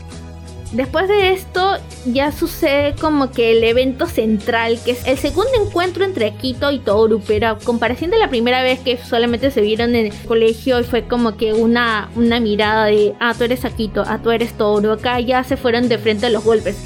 Después 0.71 1.09
de 1.09 1.33
esto 1.33 1.77
ya 2.05 2.31
sucede 2.31 2.95
como 2.95 3.31
que 3.31 3.51
el 3.51 3.63
evento 3.63 4.07
central, 4.07 4.79
que 4.85 4.91
es 4.91 5.05
el 5.05 5.17
segundo 5.17 5.51
encuentro 5.61 6.05
entre 6.05 6.27
Akito 6.27 6.71
y 6.71 6.79
Toru, 6.79 7.21
pero 7.27 7.49
a 7.49 7.57
comparación 7.57 8.09
de 8.09 8.17
la 8.17 8.29
primera 8.29 8.63
vez 8.63 8.79
que 8.79 8.97
solamente 8.97 9.51
se 9.51 9.59
vieron 9.59 9.95
en 9.95 10.07
el 10.07 10.13
colegio 10.27 10.79
y 10.79 10.83
fue 10.83 11.03
como 11.07 11.35
que 11.35 11.51
una, 11.51 12.09
una 12.15 12.39
mirada 12.39 12.85
de, 12.85 13.13
ah, 13.19 13.33
tú 13.37 13.43
eres 13.43 13.65
Akito, 13.65 14.03
ah, 14.07 14.19
tú 14.23 14.31
eres 14.31 14.53
Toru, 14.53 14.91
acá 14.91 15.19
ya 15.19 15.43
se 15.43 15.57
fueron 15.57 15.89
de 15.89 15.97
frente 15.97 16.27
a 16.27 16.29
los 16.29 16.43
golpes. 16.45 16.77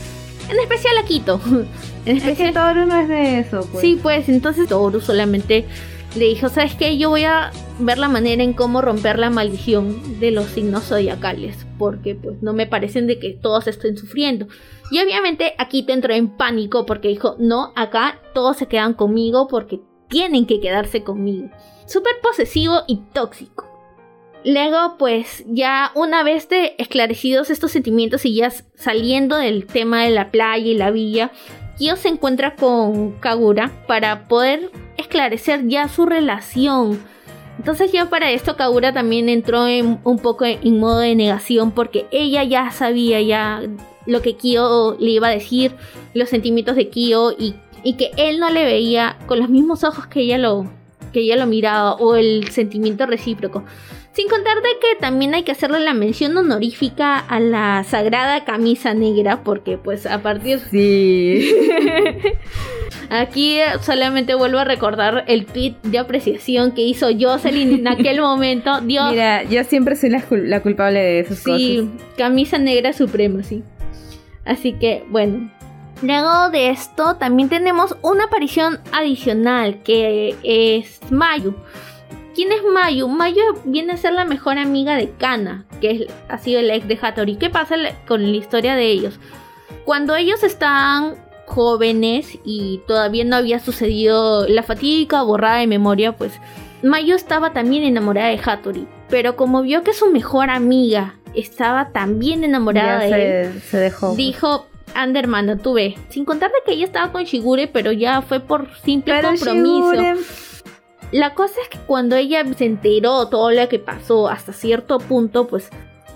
En 0.50 0.60
especial 0.60 0.98
Akito. 0.98 1.40
En 2.06 2.18
especial... 2.18 2.54
Toru 2.54 2.86
no 2.86 3.00
es 3.00 3.08
de 3.08 3.40
eso, 3.40 3.68
pues. 3.72 3.82
Sí, 3.82 4.00
pues 4.00 4.30
entonces 4.30 4.68
Toru 4.68 5.02
solamente 5.02 5.66
le 6.16 6.26
dijo, 6.26 6.50
¿sabes 6.50 6.76
qué? 6.76 6.98
Yo 6.98 7.10
voy 7.10 7.24
a 7.24 7.52
ver 7.80 7.98
la 7.98 8.08
manera 8.08 8.44
en 8.44 8.54
cómo 8.54 8.82
romper 8.82 9.20
la 9.20 9.30
maldición 9.30 10.20
de 10.20 10.32
los 10.32 10.46
signos 10.48 10.86
zodiacales, 10.86 11.66
porque 11.78 12.16
pues 12.16 12.42
no 12.42 12.54
me 12.54 12.68
parecen 12.68 13.06
de 13.08 13.20
que 13.20 13.32
todos 13.32 13.68
estén 13.68 13.98
sufriendo. 13.98 14.48
Y 14.92 15.00
obviamente 15.00 15.54
aquí 15.58 15.84
te 15.84 15.94
entró 15.94 16.14
en 16.14 16.30
pánico 16.30 16.86
porque 16.86 17.10
dijo, 17.10 17.36
no, 17.40 17.74
acá 17.76 18.22
todos 18.34 18.58
se 18.58 18.68
quedan 18.68 18.94
conmigo 18.94 19.48
porque 19.48 19.82
tienen 20.08 20.46
que 20.46 20.60
quedarse 20.60 21.04
conmigo. 21.04 21.50
Súper 21.86 22.14
posesivo 22.22 22.84
y 22.88 22.98
tóxico. 23.14 23.66
Luego, 24.46 24.98
pues 25.00 25.44
ya 25.48 25.92
una 25.96 26.24
vez 26.24 26.48
de 26.50 26.76
esclarecidos 26.78 27.50
estos 27.50 27.72
sentimientos 27.72 28.26
y 28.26 28.36
ya 28.36 28.52
saliendo 28.76 29.38
del 29.38 29.66
tema 29.66 30.04
de 30.04 30.12
la 30.12 30.30
playa 30.30 30.68
y 30.68 30.76
la 30.76 30.92
villa, 30.92 31.32
Kyo 31.78 31.96
se 31.96 32.08
encuentra 32.08 32.56
con 32.56 33.12
Kagura 33.14 33.72
para 33.88 34.28
poder 34.28 34.72
esclarecer 34.98 35.68
ya 35.68 35.88
su 35.88 36.06
relación. 36.06 37.00
Entonces 37.58 37.92
ya 37.92 38.10
para 38.10 38.32
esto 38.32 38.56
Kagura 38.56 38.94
también 38.94 39.30
entró 39.30 39.68
en, 39.68 40.00
un 40.04 40.20
poco 40.20 40.46
en, 40.46 40.80
modo 40.80 41.00
de 41.00 41.16
negación 41.16 41.72
porque 41.72 42.06
ella 42.12 42.44
ya 42.44 42.72
sabía 42.72 43.22
ya 43.22 43.62
lo 44.06 44.22
que 44.22 44.36
Kyo 44.36 44.98
le 45.00 45.12
iba 45.12 45.28
a 45.28 45.32
decir, 45.32 45.74
los 46.14 46.30
sentimientos 46.30 46.76
de 46.76 46.90
Kyo 46.90 47.32
y, 47.32 47.56
y 47.84 47.94
que 47.94 48.12
él 48.18 48.40
no 48.40 48.50
le 48.50 48.66
veía 48.66 49.18
con 49.26 49.40
los 49.40 49.50
mismos 49.50 49.84
ojos 49.84 50.08
que 50.08 50.22
ella 50.22 50.38
lo, 50.38 50.70
que 51.12 51.22
ella 51.22 51.38
lo 51.38 51.48
miraba 51.48 51.96
o 51.96 52.16
el 52.16 52.50
sentimiento 52.52 53.06
recíproco. 53.06 53.64
Sin 54.16 54.30
contar 54.30 54.56
de 54.62 54.70
que 54.80 54.96
también 55.02 55.34
hay 55.36 55.44
que 55.44 55.52
hacerle 55.52 55.82
la 55.82 55.94
mención 55.94 56.38
honorífica 56.38 57.18
a 57.18 57.42
la 57.42 57.84
sagrada 57.84 58.46
camisa 58.46 58.94
negra, 58.94 59.44
porque 59.44 59.78
pues 59.78 60.06
a 60.06 60.22
partir... 60.22 60.62
Sí. 60.72 61.54
Aquí 63.10 63.58
solamente 63.82 64.34
vuelvo 64.34 64.60
a 64.60 64.64
recordar 64.64 65.26
el 65.28 65.46
tweet 65.46 65.76
de 65.84 66.00
apreciación 66.00 66.72
que 66.72 66.84
hizo 66.84 67.08
Jocelyn 67.20 67.74
en 67.74 67.88
aquel 67.90 68.22
momento. 68.22 68.80
Dios. 68.80 69.12
Mira, 69.12 69.44
yo 69.44 69.62
siempre 69.66 69.98
soy 69.98 70.12
la, 70.12 70.62
culpable 70.62 71.00
de 71.02 71.20
esas 71.20 71.42
cosas. 71.42 71.60
Sí, 71.60 71.92
camisa 72.18 72.58
negra 72.58 72.94
suprema, 72.94 73.44
sí. 73.44 73.64
Así 74.46 74.72
que, 74.74 75.04
bueno. 75.10 75.52
Luego 76.02 76.50
de 76.52 76.70
esto, 76.70 77.16
también 77.18 77.50
tenemos 77.50 77.98
una 78.02 78.26
aparición 78.26 78.80
adicional 78.94 79.84
que 79.84 80.36
es 80.44 81.00
Mayu. 81.12 81.54
¿Quién 82.36 82.52
es 82.52 82.62
Mayu? 82.64 83.08
Mayu 83.08 83.42
viene 83.64 83.94
a 83.94 83.98
ser 83.98 84.14
la 84.14 84.26
mejor 84.26 84.58
amiga 84.58 84.96
de 84.96 85.10
Kana, 85.12 85.66
que 85.82 86.08
ha 86.30 86.38
sido 86.38 86.60
el 86.60 86.70
ex 86.70 86.88
de 86.88 87.00
Hattori. 87.02 87.38
¿Qué 87.38 87.50
pasa 87.50 87.76
con 88.08 88.22
la 88.30 88.38
historia 88.38 88.76
de 88.76 88.88
ellos? 88.88 89.20
Cuando 89.86 90.16
ellos 90.16 90.44
están 90.44 91.16
jóvenes 91.46 92.38
y 92.44 92.82
todavía 92.88 93.24
no 93.24 93.36
había 93.38 93.60
sucedido 93.60 94.48
la 94.48 94.64
fatídica 94.64 95.22
borrada 95.24 95.60
de 95.60 95.68
memoria, 95.68 96.12
pues 96.18 96.34
Mayu 96.84 97.16
estaba 97.16 97.54
también 97.54 97.84
enamorada 97.84 98.30
de 98.30 98.40
Hattori. 98.44 98.88
Pero 99.10 99.36
como 99.36 99.62
vio 99.62 99.84
que 99.84 99.94
su 99.94 100.12
mejor 100.12 100.50
amiga 100.50 101.16
estaba 101.36 101.90
también 101.90 102.44
enamorada 102.44 103.08
Ya 103.08 103.16
de 103.18 103.42
él, 103.44 103.54
se, 103.54 103.60
se 103.62 103.78
dejó. 103.78 104.16
dijo, 104.16 104.68
anda 104.94 105.20
hermano, 105.20 105.58
tú 105.58 105.74
ve. 105.74 105.96
Sin 106.10 106.26
contar 106.26 106.50
de 106.52 106.58
que 106.66 106.74
ella 106.74 106.86
estaba 106.86 107.12
con 107.12 107.24
Shigure, 107.24 107.68
pero 107.68 107.92
ya 107.92 108.22
fue 108.22 108.40
por 108.40 108.68
simple 108.84 109.14
Pero 109.14 109.30
compromiso. 109.30 109.94
Shigure- 109.94 110.55
La 111.12 111.34
cosa 111.34 111.62
es 111.62 111.70
que 111.70 111.78
cuando 111.80 112.16
ella 112.16 112.44
se 112.56 112.66
enteró 112.66 113.28
todo 113.28 113.52
lo 113.52 113.70
que 113.70 113.80
pasó 113.80 114.28
hasta 114.28 114.54
cierto 114.54 114.98
punto, 115.00 115.48
pues 115.48 115.70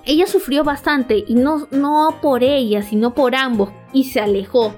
ella 0.06 0.28
sufrió 0.28 0.64
bastante 0.64 1.24
y 1.28 1.36
no, 1.36 1.68
no 1.72 2.18
por 2.22 2.44
ella, 2.44 2.82
sino 2.82 3.14
por 3.14 3.36
ambos 3.36 3.70
y 3.94 4.06
se 4.06 4.20
alejó. 4.20 4.74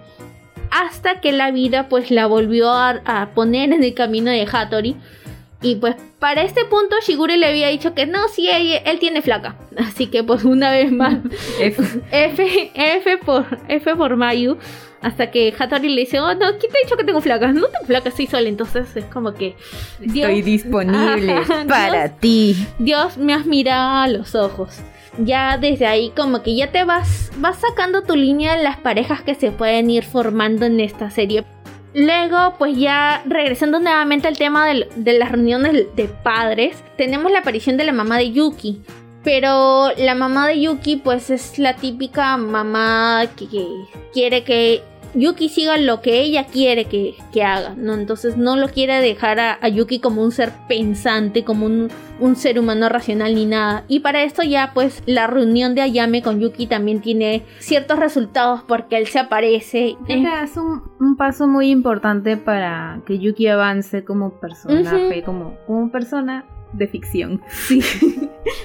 Hasta 0.70 1.22
que 1.22 1.32
la 1.32 1.52
vida 1.52 1.90
pues 1.90 2.12
la 2.12 2.28
volvió 2.28 2.70
a, 2.70 3.02
a 3.06 3.34
poner 3.34 3.74
en 3.74 3.84
el 3.84 3.94
camino 3.94 4.32
de 4.32 4.48
Hattori. 4.52 4.96
Y 5.62 5.76
pues 5.76 5.96
para 6.18 6.42
este 6.42 6.66
punto 6.66 6.96
Shigure 7.06 7.38
le 7.38 7.48
había 7.48 7.68
dicho 7.68 7.94
que 7.94 8.06
no, 8.06 8.28
sí, 8.28 8.50
él, 8.50 8.80
él 8.84 9.00
tiene 9.00 9.22
flaca. 9.22 9.58
Así 9.78 10.08
que 10.08 10.24
pues 10.24 10.44
una 10.44 10.72
vez 10.72 10.92
más 10.92 11.18
F. 11.60 12.02
F, 12.12 12.72
F 12.74 13.18
por 13.20 13.46
F 13.68 13.96
por 13.96 14.16
Mayu. 14.16 14.58
Hasta 15.02 15.32
que 15.32 15.54
Hattori 15.58 15.90
le 15.90 16.02
dice, 16.02 16.20
oh 16.20 16.34
no, 16.36 16.58
¿quién 16.60 16.72
te 16.72 16.78
ha 16.78 16.82
dicho 16.84 16.96
que 16.96 17.04
tengo 17.04 17.22
flacas? 17.22 17.54
No 17.56 17.68
tengo 17.68 17.86
flacas, 17.86 18.08
estoy 18.14 18.28
sola. 18.28 18.48
Entonces 18.48 18.96
es 18.96 19.06
como 19.06 19.34
que 19.34 19.56
Dios, 20.00 20.30
Estoy 20.30 20.42
disponible 20.44 21.34
Ajá, 21.38 21.66
para 21.68 22.08
Dios. 22.08 22.20
ti. 22.20 22.68
Dios 22.78 23.18
me 23.18 23.34
has 23.34 23.46
mirado 23.46 23.98
a 23.98 24.08
los 24.08 24.36
ojos. 24.36 24.78
Ya 25.18 25.58
desde 25.58 25.88
ahí 25.88 26.12
como 26.16 26.42
que 26.44 26.56
ya 26.56 26.72
te 26.72 26.84
vas, 26.84 27.32
vas 27.38 27.58
sacando 27.60 28.04
tu 28.04 28.16
línea 28.16 28.56
de 28.56 28.64
las 28.64 28.78
parejas 28.78 29.22
que 29.24 29.36
se 29.36 29.52
pueden 29.52 29.90
ir 29.90 30.04
formando 30.06 30.66
en 30.68 30.80
esta 30.80 31.10
serie. 31.10 31.44
Luego, 31.94 32.54
pues 32.58 32.78
ya 32.78 33.22
regresando 33.26 33.80
nuevamente 33.80 34.28
al 34.30 34.38
tema 34.38 34.66
del- 34.68 34.88
de 34.96 35.18
las 35.20 35.32
reuniones 35.32 35.88
de 35.96 36.06
padres, 36.08 36.82
tenemos 36.96 37.30
la 37.32 37.40
aparición 37.40 37.76
de 37.76 37.84
la 37.84 37.92
mamá 37.92 38.18
de 38.20 38.32
Yuki. 38.32 38.82
Pero 39.24 39.90
la 39.98 40.16
mamá 40.16 40.48
de 40.48 40.62
Yuki 40.62 40.96
pues 40.96 41.30
es 41.30 41.60
la 41.60 41.76
típica 41.76 42.38
mamá 42.38 43.26
que, 43.36 43.48
que 43.50 43.68
quiere 44.14 44.44
que 44.44 44.82
Yuki 45.14 45.50
siga 45.50 45.78
lo 45.78 46.02
que 46.02 46.22
ella 46.22 46.46
quiere 46.46 46.86
que, 46.86 47.16
que 47.34 47.44
haga, 47.44 47.74
¿no? 47.78 47.94
Entonces 47.94 48.38
no 48.38 48.56
lo 48.56 48.70
quiere 48.70 49.02
dejar 49.02 49.40
a, 49.40 49.58
a 49.62 49.68
Yuki 49.68 50.00
como 50.00 50.24
un 50.24 50.32
ser 50.32 50.52
pensante, 50.68 51.44
como 51.44 51.66
un, 51.66 51.90
un 52.20 52.36
ser 52.36 52.60
humano 52.60 52.88
racional 52.90 53.36
ni 53.36 53.46
nada. 53.46 53.84
Y 53.88 54.00
para 54.00 54.24
esto 54.24 54.44
ya 54.44 54.72
pues 54.74 55.04
la 55.06 55.28
reunión 55.28 55.76
de 55.76 55.82
Ayame 55.82 56.22
con 56.22 56.40
Yuki 56.40 56.68
también 56.68 57.02
tiene 57.02 57.44
ciertos 57.60 58.00
resultados 58.00 58.62
porque 58.68 58.98
él 58.98 59.08
se 59.08 59.20
aparece. 59.20 59.96
Que 60.08 60.24
es 60.44 60.58
un, 60.58 60.84
un 61.00 61.18
paso 61.18 61.48
muy 61.48 61.70
importante 61.70 62.38
para 62.38 63.02
que 63.06 63.20
Yuki 63.20 63.48
avance 63.48 64.04
como 64.06 64.40
personaje, 64.40 65.18
Ujú. 65.18 65.26
como, 65.26 65.58
como 65.68 65.92
persona 65.92 66.46
de 66.74 66.88
ficción. 66.88 67.42
Sí, 67.54 67.82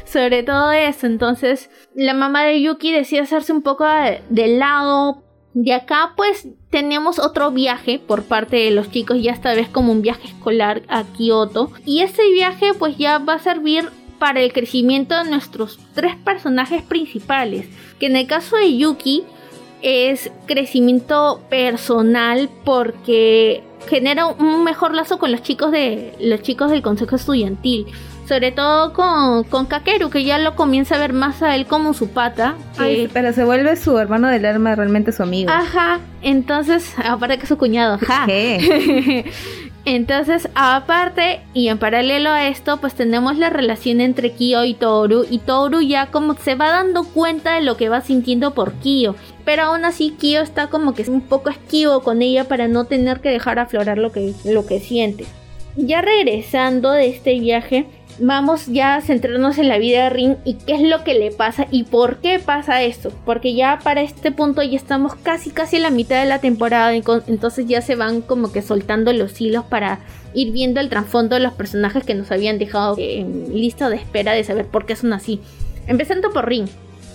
sobre 0.04 0.42
todo 0.42 0.72
eso. 0.72 1.06
Entonces, 1.06 1.70
la 1.94 2.14
mamá 2.14 2.44
de 2.44 2.62
Yuki 2.62 2.92
decide 2.92 3.20
hacerse 3.20 3.52
un 3.52 3.62
poco 3.62 3.84
de, 3.84 4.22
de 4.30 4.56
lado. 4.58 5.22
De 5.58 5.72
acá, 5.72 6.12
pues, 6.16 6.48
tenemos 6.68 7.18
otro 7.18 7.50
viaje 7.50 7.98
por 7.98 8.24
parte 8.24 8.56
de 8.56 8.70
los 8.72 8.90
chicos, 8.90 9.22
ya 9.22 9.32
esta 9.32 9.54
vez 9.54 9.70
como 9.70 9.90
un 9.90 10.02
viaje 10.02 10.28
escolar 10.28 10.82
a 10.86 11.02
Kioto. 11.04 11.72
Y 11.86 12.02
este 12.02 12.30
viaje, 12.30 12.74
pues, 12.78 12.98
ya 12.98 13.16
va 13.16 13.36
a 13.36 13.38
servir 13.38 13.88
para 14.18 14.42
el 14.42 14.52
crecimiento 14.52 15.16
de 15.16 15.30
nuestros 15.30 15.78
tres 15.94 16.14
personajes 16.16 16.82
principales. 16.82 17.68
Que 17.98 18.04
en 18.04 18.16
el 18.16 18.26
caso 18.26 18.56
de 18.56 18.76
Yuki 18.76 19.24
es 19.80 20.30
crecimiento 20.44 21.40
personal 21.48 22.50
porque 22.62 23.62
genera 23.88 24.26
un 24.26 24.62
mejor 24.62 24.94
lazo 24.94 25.18
con 25.18 25.32
los 25.32 25.40
chicos 25.40 25.70
de 25.70 26.12
los 26.20 26.42
chicos 26.42 26.70
del 26.70 26.82
consejo 26.82 27.16
estudiantil 27.16 27.86
sobre 28.28 28.52
todo 28.52 28.92
con, 28.92 29.44
con 29.44 29.66
Kakeru 29.66 30.10
que 30.10 30.24
ya 30.24 30.38
lo 30.38 30.54
comienza 30.56 30.96
a 30.96 30.98
ver 30.98 31.12
más 31.12 31.42
a 31.42 31.54
él 31.54 31.66
como 31.66 31.94
su 31.94 32.08
pata 32.10 32.54
que- 32.76 32.82
Ay, 32.84 33.10
pero 33.12 33.32
se 33.32 33.44
vuelve 33.44 33.76
su 33.76 33.96
hermano 33.98 34.28
del 34.28 34.44
alma, 34.46 34.74
realmente 34.74 35.12
su 35.12 35.22
amigo. 35.22 35.50
ajá 35.50 36.00
entonces 36.22 36.94
aparte 37.04 37.38
que 37.38 37.46
su 37.46 37.56
cuñado 37.56 37.94
ajá 37.94 38.24
¿Qué? 38.26 39.24
Entonces, 39.88 40.48
aparte 40.56 41.42
y 41.54 41.68
en 41.68 41.78
paralelo 41.78 42.30
a 42.30 42.48
esto, 42.48 42.78
pues 42.78 42.94
tenemos 42.94 43.38
la 43.38 43.50
relación 43.50 44.00
entre 44.00 44.32
Kyo 44.32 44.64
y 44.64 44.74
Toru. 44.74 45.24
Y 45.30 45.38
Toru 45.38 45.80
ya 45.80 46.06
como 46.06 46.34
se 46.34 46.56
va 46.56 46.70
dando 46.70 47.04
cuenta 47.04 47.54
de 47.54 47.60
lo 47.62 47.76
que 47.76 47.88
va 47.88 48.00
sintiendo 48.00 48.52
por 48.52 48.72
Kyo. 48.80 49.14
Pero 49.44 49.62
aún 49.62 49.84
así, 49.84 50.10
Kyo 50.18 50.40
está 50.40 50.66
como 50.70 50.92
que 50.92 51.08
un 51.08 51.20
poco 51.20 51.50
esquivo 51.50 52.00
con 52.02 52.20
ella 52.20 52.48
para 52.48 52.66
no 52.66 52.86
tener 52.86 53.20
que 53.20 53.28
dejar 53.30 53.60
aflorar 53.60 53.96
lo 53.96 54.10
que, 54.10 54.32
lo 54.44 54.66
que 54.66 54.80
siente. 54.80 55.24
Ya 55.76 56.02
regresando 56.02 56.90
de 56.90 57.06
este 57.08 57.38
viaje, 57.38 57.86
vamos 58.18 58.66
ya 58.66 58.96
a 58.96 59.00
centrarnos 59.00 59.58
en 59.58 59.68
la 59.68 59.78
vida 59.78 60.04
de 60.04 60.10
Rin 60.10 60.36
y 60.44 60.54
qué 60.54 60.74
es 60.74 60.82
lo 60.82 61.04
que 61.04 61.14
le 61.14 61.30
pasa 61.30 61.66
y 61.70 61.84
por 61.84 62.18
qué 62.18 62.38
pasa 62.38 62.82
esto. 62.82 63.12
Porque 63.24 63.54
ya 63.54 63.80
para 63.82 64.02
este 64.02 64.32
punto 64.32 64.62
ya 64.62 64.76
estamos 64.76 65.14
casi 65.14 65.50
casi 65.50 65.76
en 65.76 65.82
la 65.82 65.90
mitad 65.90 66.20
de 66.20 66.28
la 66.28 66.40
temporada, 66.40 66.94
entonces 66.94 67.66
ya 67.66 67.82
se 67.82 67.94
van 67.94 68.22
como 68.22 68.52
que 68.52 68.62
soltando 68.62 69.12
los 69.12 69.40
hilos 69.40 69.64
para 69.64 70.00
ir 70.34 70.52
viendo 70.52 70.80
el 70.80 70.88
trasfondo 70.88 71.36
de 71.36 71.42
los 71.42 71.54
personajes 71.54 72.04
que 72.04 72.14
nos 72.14 72.30
habían 72.30 72.58
dejado 72.58 72.96
en 72.98 73.54
lista 73.54 73.88
de 73.88 73.96
espera 73.96 74.32
de 74.32 74.44
saber 74.44 74.66
por 74.66 74.86
qué 74.86 74.96
son 74.96 75.12
así. 75.12 75.40
Empezando 75.86 76.30
por 76.30 76.48
Rin. 76.48 76.66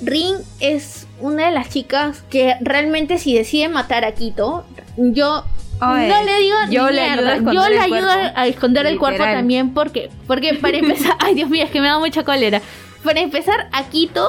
Rin 0.04 0.36
es 0.60 1.08
una 1.20 1.46
de 1.46 1.52
las 1.52 1.70
chicas 1.70 2.24
que 2.30 2.56
realmente 2.62 3.20
si 3.20 3.36
decide 3.36 3.70
matar 3.70 4.04
a 4.04 4.14
Quito, 4.14 4.66
yo 4.98 5.44
Oye, 5.82 6.08
no 6.08 6.24
le 6.24 6.39
digo 6.39 6.58
yo 6.70 6.88
ni 6.89 6.94
le 6.96 7.02
ayudo 7.02 7.15
mierda. 7.15 7.32
a 7.32 7.36
esconder 7.36 7.54
Yo 7.56 7.70
le 7.70 7.76
el 7.76 7.82
ayudo 7.82 8.00
cuerpo. 8.13 8.32
a 8.36 8.48
esconder 8.48 8.86
el 8.86 9.00
cuerpo 9.00 9.24
también 9.24 9.74
porque 9.74 10.10
porque 10.28 10.54
para 10.56 10.78
empezar, 10.78 11.15
ay 11.20 11.36
Dios 11.36 11.50
mío, 11.50 11.63
es 11.63 11.72
que 11.72 11.82
me 11.82 11.88
da 11.88 11.98
mucha 12.00 12.24
cólera. 12.24 12.62
Para 13.04 13.20
empezar, 13.20 13.67
a 13.72 13.84
Quito 13.86 14.28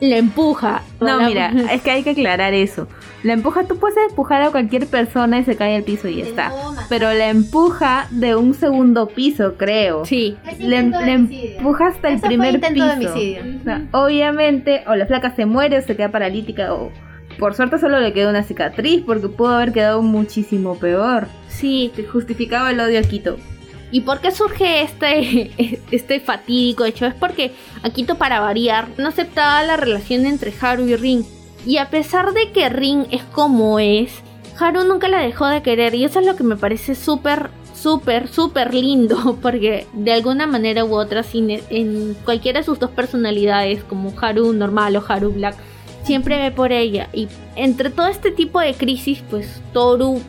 le 0.00 0.18
empuja. 0.18 0.82
No, 1.00 1.18
La- 1.20 1.26
mira, 1.28 1.52
es 1.72 1.80
que 1.82 1.90
hay 1.92 2.02
que 2.02 2.10
aclarar 2.10 2.52
eso. 2.54 2.88
La 3.22 3.32
empuja, 3.32 3.64
tú 3.64 3.78
puedes 3.78 3.96
empujar 4.10 4.42
a 4.42 4.50
cualquier 4.50 4.86
persona 4.86 5.38
y 5.38 5.44
se 5.44 5.56
cae 5.56 5.76
al 5.76 5.82
piso 5.84 6.08
y 6.08 6.16
ya 6.16 6.24
está. 6.24 6.52
Pero 6.90 7.10
la 7.14 7.30
empuja 7.30 8.06
de 8.10 8.34
un 8.36 8.52
segundo 8.52 9.06
piso, 9.08 9.54
creo. 9.56 10.04
Sí. 10.04 10.36
Le, 10.58 10.82
le 10.82 11.12
empuja 11.12 11.86
hasta 11.86 12.08
el 12.08 12.16
Eso 12.16 12.26
primer 12.26 12.60
piso. 12.60 12.74
de 12.84 12.90
homicidio. 12.92 13.42
O 13.60 13.64
sea, 13.64 13.82
obviamente, 13.92 14.84
o 14.88 14.94
la 14.94 15.06
flaca 15.06 15.34
se 15.34 15.46
muere 15.46 15.78
o 15.78 15.82
se 15.82 15.96
queda 15.96 16.10
paralítica 16.10 16.74
o 16.74 16.92
por 17.38 17.54
suerte 17.54 17.78
solo 17.78 18.00
le 18.00 18.12
quedó 18.12 18.30
una 18.30 18.42
cicatriz 18.42 19.02
porque 19.04 19.28
pudo 19.28 19.54
haber 19.54 19.72
quedado 19.72 20.02
muchísimo 20.02 20.76
peor. 20.78 21.28
Sí. 21.48 21.92
Justificaba 22.12 22.70
el 22.70 22.80
odio 22.80 22.98
a 22.98 23.02
Quito. 23.02 23.36
¿Y 23.90 24.00
por 24.00 24.20
qué 24.20 24.32
surge 24.32 24.82
este, 24.82 25.80
este 25.90 26.20
fatídico 26.20 26.84
hecho? 26.84 27.06
Es 27.06 27.14
porque 27.14 27.52
Akito, 27.82 28.16
para 28.16 28.40
variar, 28.40 28.88
no 28.98 29.08
aceptaba 29.08 29.62
la 29.62 29.76
relación 29.76 30.26
entre 30.26 30.52
Haru 30.60 30.86
y 30.86 30.96
Rin. 30.96 31.24
Y 31.66 31.78
a 31.78 31.90
pesar 31.90 32.32
de 32.32 32.50
que 32.52 32.68
Rin 32.68 33.06
es 33.10 33.22
como 33.22 33.78
es, 33.78 34.10
Haru 34.58 34.84
nunca 34.84 35.08
la 35.08 35.20
dejó 35.20 35.46
de 35.46 35.62
querer. 35.62 35.94
Y 35.94 36.04
eso 36.04 36.18
es 36.20 36.26
lo 36.26 36.34
que 36.36 36.42
me 36.42 36.56
parece 36.56 36.94
súper, 36.96 37.50
súper, 37.74 38.26
súper 38.28 38.74
lindo. 38.74 39.38
Porque 39.42 39.86
de 39.92 40.12
alguna 40.12 40.46
manera 40.46 40.84
u 40.84 40.94
otra, 40.94 41.22
sin- 41.22 41.50
en 41.70 42.14
cualquiera 42.24 42.60
de 42.60 42.66
sus 42.66 42.78
dos 42.80 42.90
personalidades, 42.90 43.84
como 43.84 44.12
Haru 44.20 44.52
normal 44.52 44.96
o 44.96 45.04
Haru 45.06 45.30
black, 45.32 45.54
siempre 46.04 46.36
ve 46.40 46.50
por 46.50 46.72
ella. 46.72 47.08
Y 47.12 47.28
entre 47.56 47.90
todo 47.90 48.06
este 48.08 48.30
tipo 48.30 48.60
de 48.60 48.74
crisis, 48.74 49.22
pues 49.30 49.60
Toru 49.72 50.20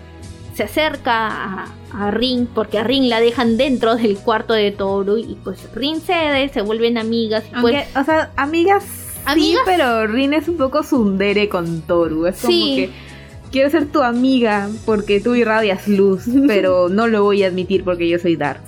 se 0.54 0.64
acerca 0.64 1.28
a, 1.28 1.66
a 1.94 2.12
Rin 2.12 2.48
porque 2.54 2.80
a 2.80 2.84
Rin 2.84 3.10
la 3.10 3.20
dejan 3.20 3.58
dentro 3.58 3.96
del 3.96 4.18
cuarto 4.18 4.54
de 4.54 4.72
Toru 4.72 5.18
y 5.18 5.38
pues 5.44 5.60
Rin 5.76 6.00
cede, 6.02 6.50
se 6.50 6.62
vuelven 6.62 6.98
amigas 6.98 7.44
y 7.52 7.56
Aunque, 7.56 7.88
pues 7.94 7.98
o 7.98 8.04
sea, 8.06 8.32
amigas. 8.38 8.86
Amigas. 9.26 9.62
Sí, 9.66 9.66
pero 9.66 10.08
Rin 10.08 10.34
es 10.34 10.48
un 10.48 10.58
poco 10.58 10.84
sundere 10.84 11.50
con 11.50 11.82
Toru. 11.82 12.28
Es 12.28 12.40
como 12.42 12.54
Sí. 12.54 12.76
que 12.76 12.90
quiero 13.52 13.70
ser 13.70 13.88
tu 13.88 14.02
amiga 14.02 14.70
porque 14.86 15.20
tú 15.20 15.36
irradias 15.36 15.88
luz, 15.88 16.24
pero 16.48 16.88
no 16.90 17.08
lo 17.08 17.24
voy 17.24 17.44
a 17.44 17.48
admitir 17.48 17.84
porque 17.84 18.08
yo 18.08 18.18
soy 18.20 18.36
Dark. 18.36 18.62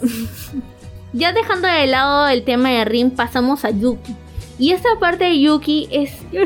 ya 1.13 1.32
dejando 1.32 1.67
de 1.67 1.88
lado 1.88 2.28
el 2.28 2.43
tema 2.43 2.70
de 2.70 2.86
Rin 2.86 3.12
pasamos 3.12 3.63
a 3.65 3.70
Yuki. 3.72 4.15
Y 4.60 4.72
esta 4.72 4.89
parte 5.00 5.26
de 5.26 5.39
Yuki 5.39 5.88
es... 5.91 6.12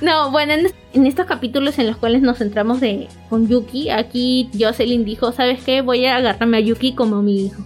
no, 0.00 0.30
bueno, 0.30 0.52
en, 0.52 0.66
es- 0.66 0.74
en 0.92 1.06
estos 1.06 1.26
capítulos 1.26 1.78
en 1.78 1.86
los 1.86 1.96
cuales 1.96 2.22
nos 2.22 2.38
centramos 2.38 2.80
de, 2.80 3.08
con 3.30 3.48
Yuki, 3.48 3.88
aquí 3.90 4.50
Jocelyn 4.58 5.04
dijo, 5.04 5.32
¿sabes 5.32 5.60
qué? 5.64 5.80
Voy 5.80 6.04
a 6.06 6.16
agarrarme 6.16 6.58
a 6.58 6.60
Yuki 6.60 6.94
como 6.94 7.22
mi 7.22 7.46
hijo. 7.46 7.62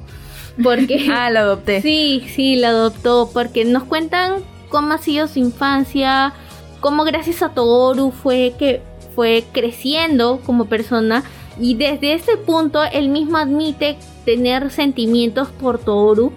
Porque... 0.62 1.09
Ah, 1.12 1.30
lo 1.30 1.40
adopté. 1.40 1.80
Sí, 1.82 2.24
sí, 2.34 2.57
la 2.57 2.68
adoptó 2.68 3.30
porque 3.32 3.64
nos 3.64 3.84
cuentan 3.84 4.42
cómo 4.68 4.92
ha 4.94 4.99
sido 4.99 5.26
su 5.28 5.38
infancia, 5.38 6.32
cómo 6.80 7.05
gracias 7.05 7.42
a 7.42 7.51
Toru 7.51 8.11
fue 8.12 8.55
que 8.59 8.80
fue 9.14 9.44
creciendo 9.53 10.40
como 10.44 10.66
persona 10.66 11.24
y 11.59 11.74
desde 11.74 12.12
ese 12.12 12.36
punto 12.36 12.80
él 12.92 13.09
mismo 13.09 13.38
admite 13.38 13.97
tener 14.26 14.70
sentimientos 14.70 15.49
por 15.49 15.78
Toru, 15.78 16.32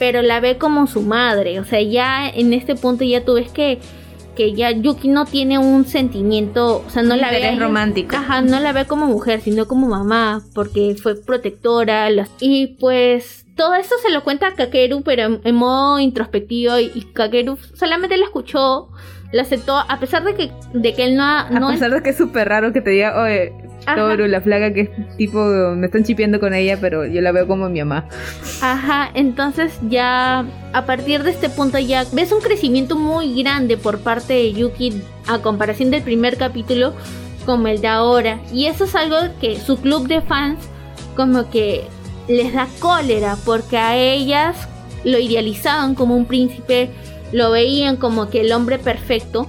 pero 0.00 0.20
la 0.22 0.40
ve 0.40 0.58
como 0.58 0.88
su 0.88 1.02
madre, 1.02 1.60
o 1.60 1.64
sea, 1.64 1.80
ya 1.80 2.28
en 2.28 2.52
este 2.52 2.74
punto 2.74 3.04
ya 3.04 3.24
tú 3.24 3.34
ves 3.34 3.52
que 3.52 3.78
que 4.36 4.54
ya 4.54 4.70
Yuki 4.70 5.08
no 5.08 5.26
tiene 5.26 5.58
un 5.58 5.84
sentimiento, 5.84 6.82
o 6.86 6.88
sea, 6.90 7.02
no 7.02 7.14
la 7.16 7.28
ve 7.30 7.36
Interés 7.38 7.50
a 7.50 7.52
ella- 7.56 7.62
romántico. 7.66 8.16
Ajá, 8.16 8.40
no 8.40 8.58
la 8.60 8.72
ve 8.72 8.86
como 8.86 9.06
mujer, 9.06 9.40
sino 9.42 9.66
como 9.68 9.88
mamá, 9.88 10.40
porque 10.54 10.96
fue 11.00 11.14
protectora. 11.20 12.08
las- 12.10 12.30
Y 12.40 12.68
pues 12.80 13.44
todo 13.56 13.74
esto 13.74 13.96
se 14.02 14.10
lo 14.10 14.22
cuenta 14.24 14.46
a 14.46 14.54
Kakeru, 14.54 15.02
pero 15.02 15.24
en, 15.24 15.40
en 15.44 15.54
modo 15.56 15.98
introspectivo. 15.98 16.78
Y, 16.78 16.90
y 16.94 17.02
Kakeru 17.12 17.58
solamente 17.74 18.16
la 18.16 18.24
escuchó, 18.24 18.88
la 19.32 19.42
aceptó, 19.42 19.76
a 19.78 19.98
pesar 20.00 20.24
de 20.24 20.34
que, 20.34 20.50
de 20.72 20.94
que 20.94 21.04
él 21.04 21.16
no, 21.16 21.22
ha- 21.22 21.46
A 21.46 21.50
no 21.60 21.68
pesar 21.68 21.90
de 21.92 22.02
que 22.02 22.10
es 22.10 22.16
súper 22.16 22.48
raro 22.48 22.72
que 22.72 22.80
te 22.80 22.90
diga, 22.90 23.20
oye. 23.22 23.52
Toru, 23.96 24.26
la 24.26 24.42
flaca 24.42 24.74
que 24.74 24.82
es 24.82 25.16
tipo, 25.16 25.42
me 25.74 25.86
están 25.86 26.04
chipeando 26.04 26.38
con 26.38 26.52
ella, 26.52 26.76
pero 26.80 27.06
yo 27.06 27.22
la 27.22 27.32
veo 27.32 27.46
como 27.48 27.68
mi 27.70 27.78
mamá. 27.78 28.06
Ajá, 28.60 29.10
entonces 29.14 29.72
ya 29.88 30.44
a 30.74 30.84
partir 30.84 31.22
de 31.22 31.30
este 31.30 31.48
punto 31.48 31.78
ya 31.78 32.04
ves 32.12 32.30
un 32.30 32.40
crecimiento 32.40 32.94
muy 32.94 33.42
grande 33.42 33.78
por 33.78 34.00
parte 34.00 34.34
de 34.34 34.52
Yuki 34.52 35.02
a 35.26 35.38
comparación 35.38 35.90
del 35.90 36.02
primer 36.02 36.36
capítulo 36.36 36.92
como 37.46 37.68
el 37.68 37.80
de 37.80 37.88
ahora. 37.88 38.38
Y 38.52 38.66
eso 38.66 38.84
es 38.84 38.94
algo 38.94 39.16
que 39.40 39.58
su 39.58 39.78
club 39.78 40.06
de 40.08 40.20
fans 40.20 40.58
como 41.16 41.48
que 41.50 41.84
les 42.28 42.52
da 42.52 42.68
cólera 42.80 43.36
porque 43.46 43.78
a 43.78 43.96
ellas 43.96 44.56
lo 45.04 45.18
idealizaban 45.18 45.94
como 45.94 46.16
un 46.16 46.26
príncipe, 46.26 46.90
lo 47.32 47.50
veían 47.50 47.96
como 47.96 48.30
que 48.30 48.40
el 48.42 48.52
hombre 48.52 48.78
perfecto. 48.78 49.46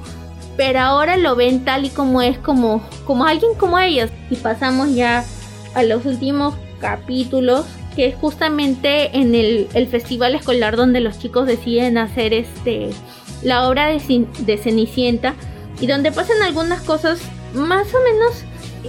Pero 0.58 0.80
ahora 0.80 1.18
lo 1.18 1.36
ven 1.36 1.64
tal 1.64 1.86
y 1.86 1.90
como 1.90 2.22
es, 2.22 2.38
como, 2.38 2.84
como 3.06 3.26
alguien 3.26 3.54
como 3.56 3.80
ellas. 3.80 4.12
Y 4.30 4.36
pasamos 4.36 4.94
ya 4.94 5.26
a 5.74 5.84
los 5.84 6.06
últimos 6.06 6.56
capítulos 6.80 7.66
que 7.96 8.08
es 8.08 8.16
justamente 8.16 9.18
en 9.18 9.36
el, 9.36 9.68
el 9.74 9.88
festival 9.88 10.36
escolar 10.36 10.78
donde 10.78 11.02
los 11.02 11.20
chicos 11.20 11.46
deciden 11.46 11.98
hacer 11.98 12.34
este 12.34 12.90
la 13.44 13.68
obra 13.68 13.88
de, 13.88 14.28
de 14.40 14.58
Cenicienta 14.58 15.34
y 15.80 15.88
donde 15.88 16.12
pasan 16.12 16.42
algunas 16.44 16.82
cosas 16.82 17.22
más 17.54 17.88
o 17.94 17.98
menos 18.02 18.44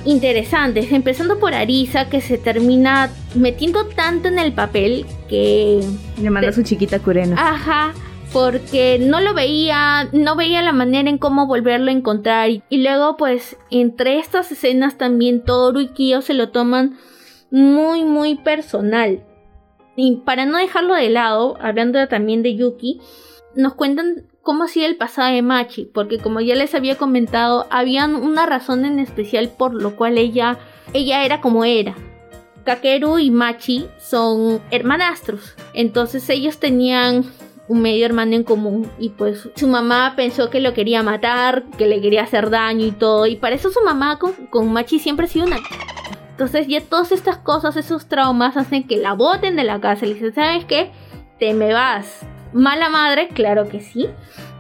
interesantes, 0.05 0.93
empezando 0.93 1.38
por 1.38 1.55
Arisa 1.55 2.09
que 2.09 2.20
se 2.20 2.38
termina 2.38 3.11
metiendo 3.34 3.86
tanto 3.86 4.28
en 4.28 4.38
el 4.38 4.53
papel 4.53 5.07
que 5.28 5.80
Le 6.20 6.30
manda 6.30 6.51
a 6.51 6.53
su 6.53 6.62
chiquita 6.62 6.99
Kureno. 6.99 7.36
Ajá, 7.38 7.93
porque 8.32 8.98
no 8.98 9.20
lo 9.20 9.34
veía, 9.34 10.08
no 10.12 10.36
veía 10.36 10.62
la 10.62 10.72
manera 10.72 11.10
en 11.10 11.18
cómo 11.18 11.46
volverlo 11.46 11.90
a 11.90 11.94
encontrar. 11.94 12.48
Y, 12.50 12.82
luego, 12.82 13.16
pues, 13.16 13.56
entre 13.70 14.18
estas 14.18 14.50
escenas 14.50 14.96
también 14.96 15.44
Toru 15.44 15.80
y 15.80 15.88
Kyo 15.88 16.22
se 16.22 16.34
lo 16.34 16.50
toman 16.50 16.96
muy, 17.50 18.04
muy 18.04 18.36
personal. 18.36 19.22
Y 19.96 20.16
para 20.24 20.46
no 20.46 20.56
dejarlo 20.56 20.94
de 20.94 21.10
lado, 21.10 21.56
hablando 21.60 22.06
también 22.08 22.42
de 22.42 22.56
Yuki, 22.56 23.00
nos 23.54 23.74
cuentan 23.74 24.26
cómo 24.40 24.64
ha 24.64 24.68
sido 24.68 24.86
el 24.86 24.96
pasado 24.96 25.34
de 25.34 25.42
Machi, 25.42 25.84
porque 25.84 26.18
como 26.18 26.40
ya 26.40 26.54
les 26.54 26.74
había 26.74 26.96
comentado, 26.96 27.66
había 27.70 28.06
una 28.06 28.46
razón 28.46 28.86
en 28.86 28.98
especial 28.98 29.50
por 29.50 29.74
lo 29.74 29.96
cual 29.96 30.16
ella, 30.16 30.58
ella 30.94 31.24
era 31.24 31.42
como 31.42 31.64
era. 31.64 31.94
Kakeru 32.64 33.18
y 33.18 33.30
Machi 33.30 33.86
son 33.98 34.62
hermanastros, 34.70 35.54
entonces 35.74 36.28
ellos 36.30 36.58
tenían 36.58 37.24
un 37.72 37.80
medio 37.80 38.04
hermano 38.04 38.34
en 38.34 38.44
común 38.44 38.86
y 38.98 39.08
pues 39.08 39.48
su 39.56 39.66
mamá 39.66 40.12
pensó 40.14 40.50
que 40.50 40.60
lo 40.60 40.74
quería 40.74 41.02
matar, 41.02 41.64
que 41.78 41.86
le 41.86 42.02
quería 42.02 42.22
hacer 42.22 42.50
daño 42.50 42.84
y 42.84 42.92
todo, 42.92 43.26
y 43.26 43.36
para 43.36 43.54
eso 43.54 43.70
su 43.70 43.80
mamá 43.82 44.18
con, 44.18 44.32
con 44.50 44.70
Machi 44.70 44.98
siempre 44.98 45.24
ha 45.24 45.28
sido 45.28 45.46
una... 45.46 45.56
Entonces 46.32 46.66
ya 46.66 46.82
todas 46.82 47.12
estas 47.12 47.38
cosas, 47.38 47.76
esos 47.76 48.08
traumas 48.08 48.58
hacen 48.58 48.86
que 48.86 48.98
la 48.98 49.14
boten 49.14 49.56
de 49.56 49.64
la 49.64 49.80
casa. 49.80 50.04
Le 50.04 50.14
dicen, 50.14 50.34
¿sabes 50.34 50.64
qué? 50.64 50.90
Te 51.38 51.54
me 51.54 51.72
vas. 51.72 52.26
Mala 52.52 52.88
madre, 52.88 53.28
claro 53.28 53.68
que 53.68 53.80
sí. 53.80 54.08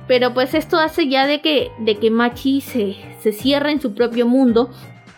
Pero 0.06 0.32
pues 0.32 0.54
esto 0.54 0.78
hace 0.78 1.08
ya 1.08 1.26
de 1.26 1.40
que, 1.40 1.70
de 1.80 1.96
que 1.96 2.10
Machi 2.10 2.60
se, 2.60 2.96
se 3.20 3.32
cierre 3.32 3.72
en 3.72 3.80
su 3.80 3.94
propio 3.94 4.26
mundo. 4.26 4.70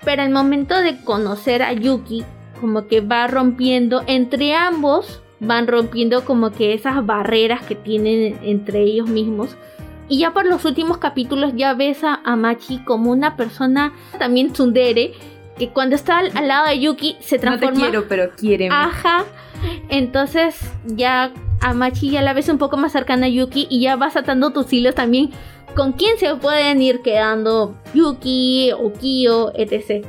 Pero 0.05 0.23
al 0.23 0.31
momento 0.31 0.81
de 0.81 1.05
conocer 1.05 1.63
a 1.63 1.73
Yuki, 1.73 2.25
como 2.61 2.87
que 2.87 3.01
va 3.01 3.27
rompiendo 3.27 4.03
entre 4.07 4.55
ambos, 4.55 5.24
van 5.47 5.67
rompiendo 5.67 6.25
como 6.25 6.51
que 6.51 6.75
esas 6.75 7.05
barreras 7.05 7.63
que 7.63 7.75
tienen 7.75 8.39
entre 8.43 8.83
ellos 8.83 9.09
mismos. 9.09 9.57
Y 10.09 10.19
ya 10.19 10.33
por 10.33 10.47
los 10.47 10.65
últimos 10.65 10.99
capítulos 10.99 11.53
ya 11.57 11.75
ves 11.75 12.05
a, 12.05 12.21
a 12.25 12.37
Machi 12.37 12.79
como 12.85 13.11
una 13.11 13.37
persona 13.37 13.93
también 14.19 14.53
tsundere, 14.53 15.13
que 15.57 15.71
cuando 15.71 15.97
está 15.97 16.19
al, 16.19 16.37
al 16.37 16.49
lado 16.49 16.69
de 16.69 16.81
Yuki 16.81 17.17
se 17.21 17.37
no 17.37 17.41
te 17.41 17.47
transforma... 17.47 17.81
quiero, 17.81 18.09
pero 18.09 18.31
quiéreme. 18.35 18.75
Ajá. 18.75 19.25
Entonces 19.89 20.61
ya 20.85 21.33
a 21.61 21.73
Machi 21.73 22.11
ya 22.11 22.23
la 22.23 22.35
ves 22.35 22.49
un 22.49 22.59
poco 22.59 22.77
más 22.77 22.93
cercana 22.93 23.27
a 23.27 23.29
Yuki 23.31 23.67
y 23.71 23.81
ya 23.81 23.97
vas 23.97 24.17
atando 24.17 24.51
tus 24.51 24.71
hilos 24.73 24.95
también 24.95 25.31
con 25.75 25.93
quién 25.93 26.19
se 26.19 26.35
pueden 26.37 26.81
ir 26.83 27.03
quedando 27.03 27.75
Yuki 27.95 28.73
o 28.73 28.93
Kyo, 28.93 29.53
etc. 29.57 30.07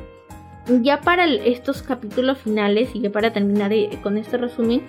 Ya 0.82 1.02
para 1.02 1.26
estos 1.26 1.82
capítulos 1.82 2.38
finales 2.38 2.90
y 2.94 3.02
ya 3.02 3.12
para 3.12 3.34
terminar 3.34 3.74
eh, 3.74 3.90
con 4.02 4.18
este 4.18 4.38
resumen, 4.38 4.84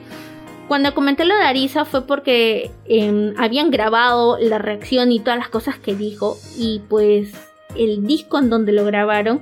cuando 0.69 0.95
comenté 0.95 1.25
lo 1.25 1.37
de 1.37 1.43
Arisa 1.43 1.85
fue 1.85 2.07
porque 2.07 2.71
em, 2.87 3.35
habían 3.39 3.71
grabado 3.71 4.39
la 4.39 4.59
reacción 4.59 5.13
y 5.13 5.21
todas 5.21 5.39
las 5.39 5.49
cosas 5.49 5.79
que 5.79 5.95
dijo 5.95 6.37
y 6.57 6.81
pues 6.89 7.33
el 7.77 8.07
disco 8.07 8.39
en 8.39 8.51
donde 8.51 8.73
lo 8.73 8.85
grabaron, 8.85 9.41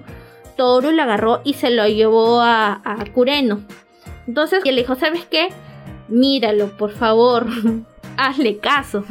Toru 0.56 0.90
lo 0.90 1.02
agarró 1.02 1.40
y 1.44 1.54
se 1.54 1.70
lo 1.70 1.86
llevó 1.86 2.40
a, 2.40 2.80
a 2.84 3.04
Kureno. 3.12 3.60
Entonces 4.26 4.64
le 4.64 4.72
dijo, 4.72 4.94
¿sabes 4.94 5.26
qué? 5.26 5.48
Míralo, 6.08 6.76
por 6.76 6.92
favor, 6.92 7.46
hazle 8.16 8.58
caso. 8.58 9.04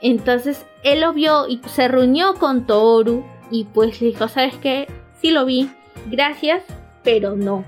Entonces 0.00 0.66
él 0.82 1.00
lo 1.00 1.12
vio 1.12 1.48
y 1.48 1.60
se 1.66 1.88
reunió 1.88 2.34
con 2.34 2.66
Toru 2.66 3.24
y 3.50 3.64
pues 3.64 4.00
le 4.00 4.08
dijo, 4.08 4.28
¿sabes 4.28 4.56
qué? 4.56 4.86
Sí 5.20 5.30
lo 5.30 5.44
vi, 5.44 5.70
gracias, 6.10 6.62
pero 7.02 7.36
no. 7.36 7.64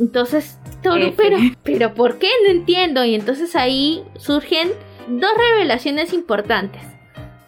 Entonces, 0.00 0.58
Toru, 0.82 1.06
F. 1.06 1.14
pero, 1.16 1.38
pero 1.62 1.94
¿por 1.94 2.18
qué? 2.18 2.28
No 2.44 2.50
entiendo. 2.50 3.04
Y 3.04 3.14
entonces 3.14 3.56
ahí 3.56 4.02
surgen 4.16 4.70
dos 5.08 5.30
revelaciones 5.36 6.12
importantes. 6.12 6.82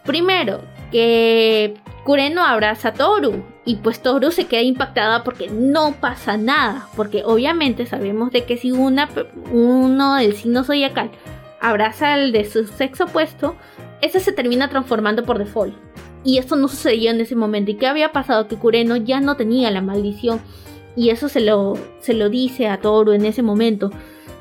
Primero, 0.03 0.61
que 0.91 1.75
Kureno 2.03 2.43
abraza 2.43 2.89
a 2.89 2.93
Toru. 2.93 3.43
Y 3.63 3.75
pues 3.77 4.01
Toru 4.01 4.31
se 4.31 4.45
queda 4.45 4.61
impactada 4.61 5.23
porque 5.23 5.47
no 5.49 5.93
pasa 5.99 6.37
nada. 6.37 6.87
Porque 6.95 7.23
obviamente 7.25 7.85
sabemos 7.85 8.31
de 8.31 8.45
que 8.45 8.57
si 8.57 8.71
una, 8.71 9.09
uno 9.51 10.15
del 10.15 10.35
signo 10.35 10.63
zodiacal 10.63 11.11
abraza 11.59 12.13
al 12.13 12.31
de 12.31 12.49
su 12.49 12.65
sexo 12.65 13.05
opuesto, 13.05 13.55
ese 14.01 14.19
se 14.19 14.31
termina 14.31 14.69
transformando 14.69 15.23
por 15.23 15.37
default. 15.37 15.75
Y 16.23 16.37
esto 16.37 16.55
no 16.55 16.67
sucedió 16.67 17.11
en 17.11 17.21
ese 17.21 17.35
momento. 17.35 17.71
¿Y 17.71 17.75
qué 17.75 17.87
había 17.87 18.11
pasado? 18.11 18.47
Que 18.47 18.55
Kureno 18.55 18.95
ya 18.95 19.21
no 19.21 19.37
tenía 19.37 19.71
la 19.71 19.81
maldición. 19.81 20.41
Y 20.95 21.09
eso 21.09 21.29
se 21.29 21.39
lo, 21.41 21.77
se 21.99 22.13
lo 22.13 22.29
dice 22.29 22.67
a 22.67 22.79
Toru 22.81 23.13
en 23.13 23.25
ese 23.25 23.41
momento. 23.41 23.91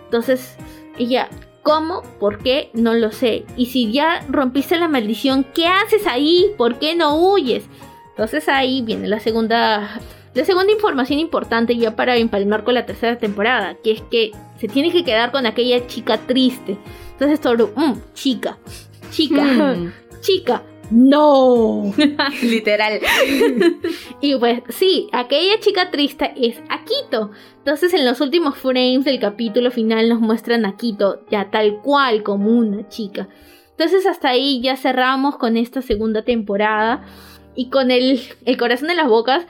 Entonces, 0.04 0.56
ella, 0.98 1.28
¿cómo? 1.62 2.02
¿Por 2.18 2.38
qué? 2.38 2.70
No 2.74 2.94
lo 2.94 3.12
sé. 3.12 3.44
Y 3.56 3.66
si 3.66 3.92
ya 3.92 4.24
rompiste 4.28 4.76
la 4.78 4.88
maldición, 4.88 5.44
¿qué 5.54 5.66
haces 5.68 6.06
ahí? 6.06 6.46
¿Por 6.58 6.78
qué 6.78 6.94
no 6.96 7.16
huyes? 7.16 7.64
Entonces 8.10 8.48
ahí 8.48 8.82
viene 8.82 9.06
la 9.08 9.20
segunda, 9.20 10.00
la 10.34 10.44
segunda 10.44 10.72
información 10.72 11.18
importante 11.20 11.76
ya 11.76 11.94
para 11.96 12.16
empalmar 12.16 12.64
con 12.64 12.74
la 12.74 12.84
tercera 12.84 13.16
temporada, 13.18 13.76
que 13.82 13.92
es 13.92 14.02
que 14.10 14.32
se 14.58 14.68
tiene 14.68 14.90
que 14.92 15.04
quedar 15.04 15.30
con 15.32 15.46
aquella 15.46 15.86
chica 15.86 16.18
triste. 16.18 16.76
Entonces 17.12 17.40
Toru, 17.40 17.70
"Mm, 17.76 17.92
chica, 18.14 18.58
chica, 19.10 19.42
Mm. 19.42 19.92
chica, 20.20 20.62
no. 20.90 21.92
Literal. 22.42 23.00
Y 24.22 24.36
pues 24.36 24.62
sí, 24.68 25.08
aquella 25.12 25.58
chica 25.60 25.90
triste 25.90 26.32
es 26.36 26.60
Akito. 26.68 27.30
Entonces 27.58 27.94
en 27.94 28.04
los 28.04 28.20
últimos 28.20 28.56
frames 28.56 29.04
del 29.04 29.18
capítulo 29.18 29.70
final 29.70 30.08
nos 30.08 30.20
muestran 30.20 30.66
a 30.66 30.70
Akito 30.70 31.24
ya 31.30 31.50
tal 31.50 31.80
cual 31.80 32.22
como 32.22 32.50
una 32.50 32.86
chica. 32.88 33.28
Entonces 33.70 34.04
hasta 34.06 34.28
ahí 34.28 34.60
ya 34.60 34.76
cerramos 34.76 35.38
con 35.38 35.56
esta 35.56 35.80
segunda 35.80 36.22
temporada. 36.22 37.04
Y 37.56 37.68
con 37.68 37.90
el, 37.90 38.20
el 38.44 38.56
corazón 38.56 38.90
en 38.90 38.96
las 38.98 39.08
bocas. 39.08 39.46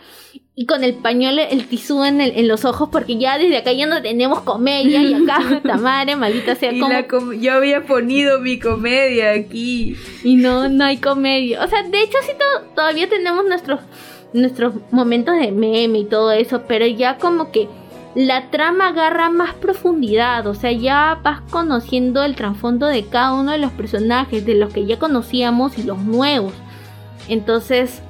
Y 0.56 0.66
con 0.66 0.84
el 0.84 0.94
pañuelo, 0.94 1.40
el 1.42 1.66
tisú 1.68 2.04
en, 2.04 2.20
el- 2.20 2.36
en 2.36 2.46
los 2.48 2.64
ojos. 2.66 2.88
Porque 2.92 3.16
ya 3.16 3.38
desde 3.38 3.56
acá 3.56 3.72
ya 3.72 3.86
no 3.86 4.02
tenemos 4.02 4.40
comedia. 4.40 5.00
Y 5.02 5.14
acá, 5.14 5.60
Tamare, 5.66 6.16
maldita 6.16 6.54
sea, 6.54 6.72
Y 6.72 6.80
como... 6.80 6.92
la 6.92 7.06
com- 7.06 7.32
yo 7.32 7.54
había 7.54 7.84
ponido 7.86 8.40
mi 8.40 8.58
comedia 8.58 9.32
aquí. 9.32 9.96
Y 10.24 10.36
no, 10.36 10.68
no 10.68 10.84
hay 10.84 10.98
comedia. 10.98 11.64
O 11.64 11.68
sea, 11.68 11.82
de 11.84 12.02
hecho 12.02 12.18
sí 12.26 12.32
to- 12.38 12.66
todavía 12.74 13.08
tenemos 13.08 13.44
nuestros, 13.46 13.80
nuestros 14.34 14.74
momentos 14.90 15.34
de 15.38 15.50
meme 15.52 16.00
y 16.00 16.04
todo 16.04 16.30
eso, 16.32 16.62
pero 16.68 16.84
ya 16.86 17.16
como 17.16 17.52
que 17.52 17.68
la 18.16 18.50
trama 18.50 18.88
agarra 18.88 19.30
más 19.30 19.54
profundidad. 19.54 20.46
O 20.46 20.54
sea, 20.54 20.72
ya 20.72 21.20
vas 21.22 21.40
conociendo 21.50 22.22
el 22.24 22.34
trasfondo 22.34 22.86
de 22.86 23.04
cada 23.06 23.32
uno 23.34 23.52
de 23.52 23.58
los 23.58 23.70
personajes, 23.72 24.44
de 24.44 24.56
los 24.56 24.74
que 24.74 24.84
ya 24.84 24.98
conocíamos 24.98 25.78
y 25.78 25.84
los 25.84 25.98
nuevos. 26.02 26.52
Entonces 27.28 28.02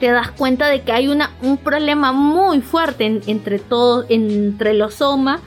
te 0.00 0.10
das 0.10 0.30
cuenta 0.30 0.68
de 0.68 0.82
que 0.82 0.92
hay 0.92 1.08
una, 1.08 1.30
un 1.42 1.56
problema 1.58 2.12
muy 2.12 2.60
fuerte 2.60 3.04
en- 3.06 3.20
entre 3.26 3.58
todos, 3.58 4.06
entre 4.08 4.74
los 4.74 4.94
Soma 4.94 5.40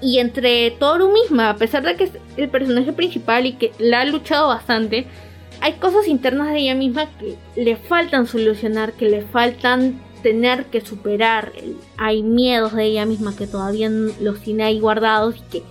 y 0.00 0.18
entre 0.18 0.70
Toru 0.72 1.10
misma, 1.12 1.50
a 1.50 1.56
pesar 1.56 1.82
de 1.82 1.96
que 1.96 2.04
es 2.04 2.10
el 2.36 2.48
personaje 2.48 2.92
principal 2.92 3.46
y 3.46 3.54
que 3.54 3.72
la 3.78 4.00
ha 4.00 4.04
luchado 4.04 4.48
bastante, 4.48 5.06
hay 5.60 5.72
cosas 5.74 6.06
internas 6.06 6.52
de 6.52 6.58
ella 6.60 6.74
misma 6.74 7.06
que 7.18 7.36
le 7.60 7.76
faltan 7.76 8.26
solucionar, 8.26 8.92
que 8.92 9.08
le 9.08 9.22
faltan 9.22 10.00
tener 10.22 10.66
que 10.66 10.80
superar. 10.82 11.52
Hay 11.96 12.22
miedos 12.22 12.74
de 12.74 12.84
ella 12.84 13.06
misma 13.06 13.34
que 13.34 13.46
todavía 13.46 13.88
los 14.20 14.40
tiene 14.40 14.64
ahí 14.64 14.80
guardados 14.80 15.36
y 15.36 15.40
que 15.50 15.62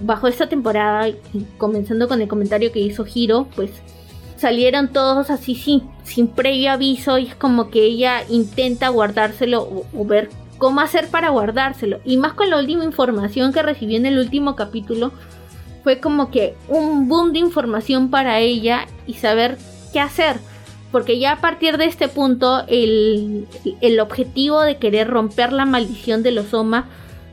bajo 0.00 0.28
esta 0.28 0.48
temporada, 0.48 1.10
comenzando 1.58 2.08
con 2.08 2.22
el 2.22 2.28
comentario 2.28 2.72
que 2.72 2.78
hizo 2.80 3.04
Hiro, 3.12 3.48
pues 3.54 3.70
salieron 4.38 4.88
todos 4.88 5.30
así 5.30 5.54
sin, 5.54 5.82
sin 6.04 6.28
previo 6.28 6.72
aviso 6.72 7.18
y 7.18 7.26
es 7.26 7.34
como 7.34 7.70
que 7.70 7.82
ella 7.82 8.22
intenta 8.28 8.88
guardárselo 8.88 9.84
o, 9.92 10.04
ver 10.04 10.30
cómo 10.58 10.80
hacer 10.80 11.08
para 11.08 11.30
guardárselo. 11.30 12.00
Y 12.04 12.16
más 12.16 12.32
con 12.34 12.50
la 12.50 12.58
última 12.58 12.84
información 12.84 13.52
que 13.52 13.62
recibió 13.62 13.96
en 13.96 14.06
el 14.06 14.18
último 14.18 14.56
capítulo, 14.56 15.12
fue 15.82 16.00
como 16.00 16.30
que 16.30 16.54
un 16.68 17.08
boom 17.08 17.32
de 17.32 17.40
información 17.40 18.10
para 18.10 18.38
ella 18.38 18.86
y 19.06 19.14
saber 19.14 19.58
qué 19.92 20.00
hacer. 20.00 20.36
Porque 20.92 21.18
ya 21.18 21.32
a 21.32 21.40
partir 21.40 21.76
de 21.76 21.84
este 21.84 22.08
punto 22.08 22.64
el, 22.66 23.46
el 23.80 24.00
objetivo 24.00 24.62
de 24.62 24.78
querer 24.78 25.08
romper 25.08 25.52
la 25.52 25.66
maldición 25.66 26.22
de 26.22 26.30
los 26.30 26.54
Oma 26.54 26.88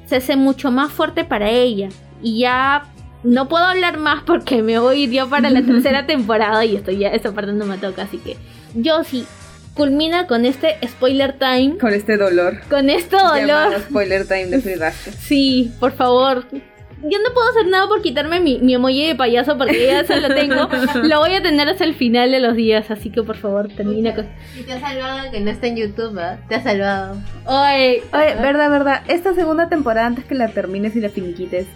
se 0.07 0.17
hace 0.17 0.35
mucho 0.35 0.71
más 0.71 0.91
fuerte 0.91 1.23
para 1.23 1.49
ella. 1.49 1.89
Y 2.21 2.39
ya 2.39 2.94
no 3.25 3.49
puedo 3.49 3.65
hablar 3.65 3.97
más 3.97 4.23
porque 4.23 4.61
me 4.61 4.79
voy 4.79 5.09
yo 5.09 5.29
para 5.29 5.49
la 5.49 5.61
tercera 5.65 6.05
temporada 6.05 6.63
y 6.63 6.75
estoy 6.75 6.99
ya, 6.99 7.09
esa 7.09 7.33
parte 7.33 7.51
no 7.53 7.65
me 7.65 7.77
toca, 7.77 8.03
así 8.03 8.17
que 8.19 8.37
yo 8.75 9.03
sí. 9.03 9.25
Culmina 9.73 10.25
con 10.25 10.45
este 10.45 10.77
spoiler 10.87 11.33
time. 11.37 11.77
Con 11.77 11.93
este 11.93 12.15
dolor. 12.15 12.61
Con 12.69 12.89
este 12.89 13.17
dolor. 13.17 13.81
spoiler 13.81 14.25
time 14.25 14.45
de 14.45 14.61
Free 14.61 14.79
Sí, 15.19 15.73
por 15.81 15.91
favor. 15.91 16.45
Yo 16.51 17.19
no 17.19 17.33
puedo 17.33 17.49
hacer 17.49 17.67
nada 17.67 17.85
por 17.89 18.01
quitarme 18.01 18.39
mi, 18.39 18.57
mi 18.59 18.73
emoji 18.73 19.05
de 19.07 19.15
payaso 19.15 19.57
porque 19.57 19.85
ya 19.85 20.05
se 20.05 20.21
lo 20.21 20.33
tengo. 20.33 20.69
lo 21.03 21.19
voy 21.19 21.35
a 21.35 21.41
tener 21.41 21.67
hasta 21.67 21.83
el 21.83 21.93
final 21.93 22.31
de 22.31 22.39
los 22.39 22.55
días, 22.55 22.89
así 22.89 23.09
que 23.09 23.21
por 23.21 23.35
favor 23.35 23.67
termina 23.67 24.15
con. 24.15 24.27
Y 24.57 24.63
te 24.63 24.71
ha 24.71 24.79
salvado 24.79 25.29
que 25.29 25.41
no 25.41 25.51
está 25.51 25.67
en 25.67 25.75
YouTube, 25.75 26.17
¿eh? 26.19 26.37
Te 26.47 26.55
ha 26.55 26.63
salvado. 26.63 27.17
Oye, 27.45 28.01
Oye, 28.13 28.35
verdad, 28.41 28.69
verdad. 28.69 29.01
Esta 29.09 29.33
segunda 29.35 29.67
temporada, 29.67 30.07
antes 30.07 30.23
que 30.23 30.35
la 30.35 30.47
termines 30.47 30.95
y 30.95 31.01
la 31.01 31.09
finiquites, 31.09 31.67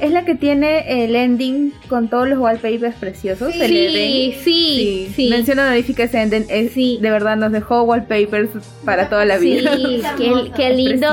es 0.00 0.10
la 0.10 0.24
que 0.24 0.34
tiene 0.34 1.04
el 1.04 1.14
ending 1.14 1.72
con 1.88 2.08
todos 2.08 2.28
los 2.28 2.38
wallpapers 2.38 2.96
preciosos. 2.96 3.52
Sí, 3.52 3.60
sí, 3.60 4.34
sí, 4.42 5.12
sí. 5.14 5.28
Mención 5.30 5.58
honorífica 5.58 6.04
ese 6.04 6.22
ending. 6.22 6.46
sí. 6.70 6.98
De 7.00 7.10
verdad 7.10 7.36
nos 7.36 7.52
dejó 7.52 7.82
wallpapers 7.82 8.50
para 8.84 9.08
toda 9.08 9.24
la 9.24 9.38
vida. 9.38 9.76
Sí, 9.76 10.02
qué, 10.18 10.52
qué 10.56 10.74
lindo. 10.74 11.08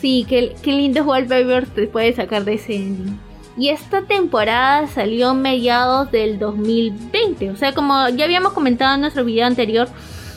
Sí, 0.00 0.26
qué, 0.28 0.54
qué 0.62 0.72
lindos 0.72 1.06
wallpapers 1.06 1.70
te 1.70 1.86
puedes 1.86 2.16
sacar 2.16 2.44
de 2.44 2.54
ese 2.54 2.76
ending. 2.76 3.18
Y 3.56 3.68
esta 3.68 4.02
temporada 4.02 4.86
salió 4.86 5.34
mediados 5.34 6.10
del 6.10 6.38
2020. 6.38 7.50
O 7.50 7.56
sea, 7.56 7.72
como 7.72 8.08
ya 8.08 8.24
habíamos 8.24 8.54
comentado 8.54 8.94
en 8.94 9.02
nuestro 9.02 9.24
video 9.24 9.46
anterior, 9.46 9.88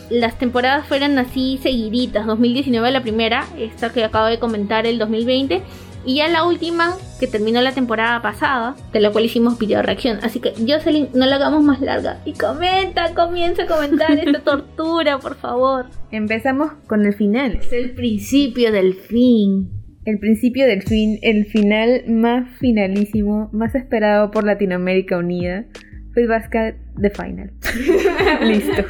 las 0.10 0.38
temporadas 0.38 0.86
fueron 0.86 1.18
así 1.18 1.58
seguiditas. 1.64 2.26
2019 2.26 2.92
la 2.92 3.02
primera, 3.02 3.46
esta 3.58 3.92
que 3.94 4.04
acabo 4.04 4.28
de 4.28 4.38
comentar 4.38 4.86
el 4.86 5.00
2020. 5.00 5.64
Y 6.06 6.18
ya 6.18 6.28
la 6.28 6.46
última, 6.46 6.96
que 7.20 7.28
terminó 7.28 7.62
la 7.62 7.74
temporada 7.74 8.22
pasada, 8.22 8.76
de 8.94 9.00
la 9.00 9.12
cual 9.12 9.26
hicimos 9.26 9.58
video 9.58 9.82
reacción. 9.82 10.20
Así 10.22 10.40
que 10.40 10.52
Jocelyn, 10.52 11.10
no 11.14 11.26
la 11.26 11.38
hagamos 11.38 11.64
más 11.64 11.82
larga. 11.82 12.22
Y 12.26 12.34
comenta, 12.34 13.14
comienza 13.16 13.64
a 13.64 13.68
comentar 13.68 14.12
esta 14.20 14.40
tortura, 14.42 15.18
por 15.18 15.36
favor. 15.36 15.88
Empezamos 16.12 16.74
con 16.88 17.06
el 17.06 17.14
final. 17.14 17.60
Es 17.62 17.74
el 17.74 17.92
principio 17.92 18.72
del 18.72 18.94
fin. 18.94 19.72
El 20.06 20.20
principio 20.20 20.68
del 20.68 20.84
fin, 20.84 21.18
el 21.24 21.46
final 21.46 22.04
más 22.08 22.48
finalísimo, 22.60 23.50
más 23.52 23.74
esperado 23.74 24.30
por 24.30 24.44
Latinoamérica 24.44 25.18
Unida. 25.18 25.66
Fue 26.16 26.28
Basket 26.28 26.76
The 27.00 27.10
Final. 27.10 27.52
Listo. 28.42 28.84